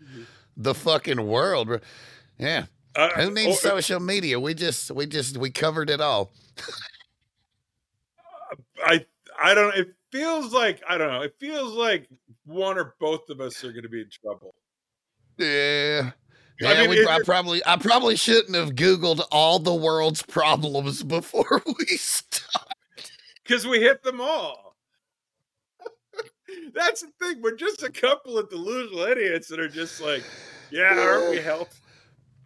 the 0.56 0.74
fucking 0.74 1.26
world. 1.26 1.80
Yeah. 2.38 2.66
Uh, 2.94 3.08
Who 3.10 3.30
needs 3.30 3.64
or- 3.64 3.68
social 3.70 4.00
media? 4.00 4.38
We 4.38 4.52
just, 4.54 4.90
we 4.90 5.06
just, 5.06 5.38
we 5.38 5.50
covered 5.50 5.88
it 5.88 6.00
all. 6.00 6.30
I 8.84 9.04
I 9.42 9.54
don't. 9.54 9.74
It 9.76 9.94
feels 10.10 10.52
like 10.52 10.82
I 10.88 10.98
don't 10.98 11.12
know. 11.12 11.22
It 11.22 11.34
feels 11.38 11.72
like 11.74 12.08
one 12.44 12.78
or 12.78 12.94
both 13.00 13.28
of 13.30 13.40
us 13.40 13.62
are 13.64 13.72
going 13.72 13.82
to 13.82 13.88
be 13.88 14.00
in 14.00 14.10
trouble. 14.10 14.54
Yeah. 15.38 16.10
Yeah, 16.60 16.70
I 16.70 16.80
mean, 16.80 16.90
we, 16.90 16.96
it- 16.98 17.08
I 17.08 17.20
probably, 17.22 17.62
I 17.64 17.76
probably 17.76 18.16
shouldn't 18.16 18.56
have 18.56 18.70
Googled 18.70 19.20
all 19.30 19.60
the 19.60 19.74
world's 19.74 20.22
problems 20.22 21.02
before 21.04 21.62
we 21.66 21.86
start. 21.96 22.66
because 23.44 23.64
we 23.66 23.78
hit 23.80 24.02
them 24.02 24.20
all. 24.20 24.76
That's 26.74 27.02
the 27.02 27.12
thing. 27.20 27.42
We're 27.42 27.54
just 27.56 27.82
a 27.84 27.90
couple 27.90 28.36
of 28.38 28.50
delusional 28.50 29.04
idiots 29.04 29.46
that 29.48 29.60
are 29.60 29.68
just 29.68 30.00
like, 30.00 30.24
yeah, 30.72 30.98
aren't 30.98 31.30
we 31.30 31.38
healthy? 31.38 31.70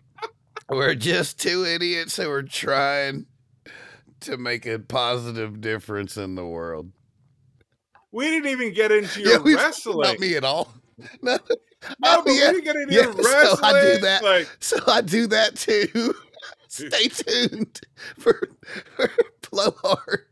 We're 0.69 0.95
just 0.95 1.41
two 1.41 1.65
idiots 1.65 2.17
who 2.17 2.31
are 2.31 2.43
trying 2.43 3.27
to 4.21 4.37
make 4.37 4.65
a 4.67 4.79
positive 4.79 5.61
difference 5.61 6.17
in 6.17 6.35
the 6.35 6.47
world. 6.47 6.93
We 8.13 8.27
didn't 8.27 8.51
even 8.51 8.73
get 8.75 8.93
into 8.93 9.21
your 9.23 9.43
we- 9.43 9.55
wrestling. 9.55 10.01
Not 10.09 10.19
me 10.21 10.35
at 10.37 10.45
all. 10.45 10.73
No, 11.23 11.39
I'll 12.05 12.23
be 12.23 12.41
at, 12.41 12.65
yeah, 12.65 12.73
yeah 12.89 13.13
so 13.21 13.57
I 13.61 13.83
do 13.83 14.01
that. 14.03 14.21
Like... 14.23 14.49
so 14.61 14.77
I 14.87 15.01
do 15.01 15.27
that 15.27 15.57
too. 15.57 16.15
Stay 16.69 17.09
tuned 17.09 17.81
for, 18.19 18.49
for 18.97 19.11
Blowhard 19.51 20.27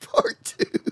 Part 0.00 0.44
Two. 0.44 0.89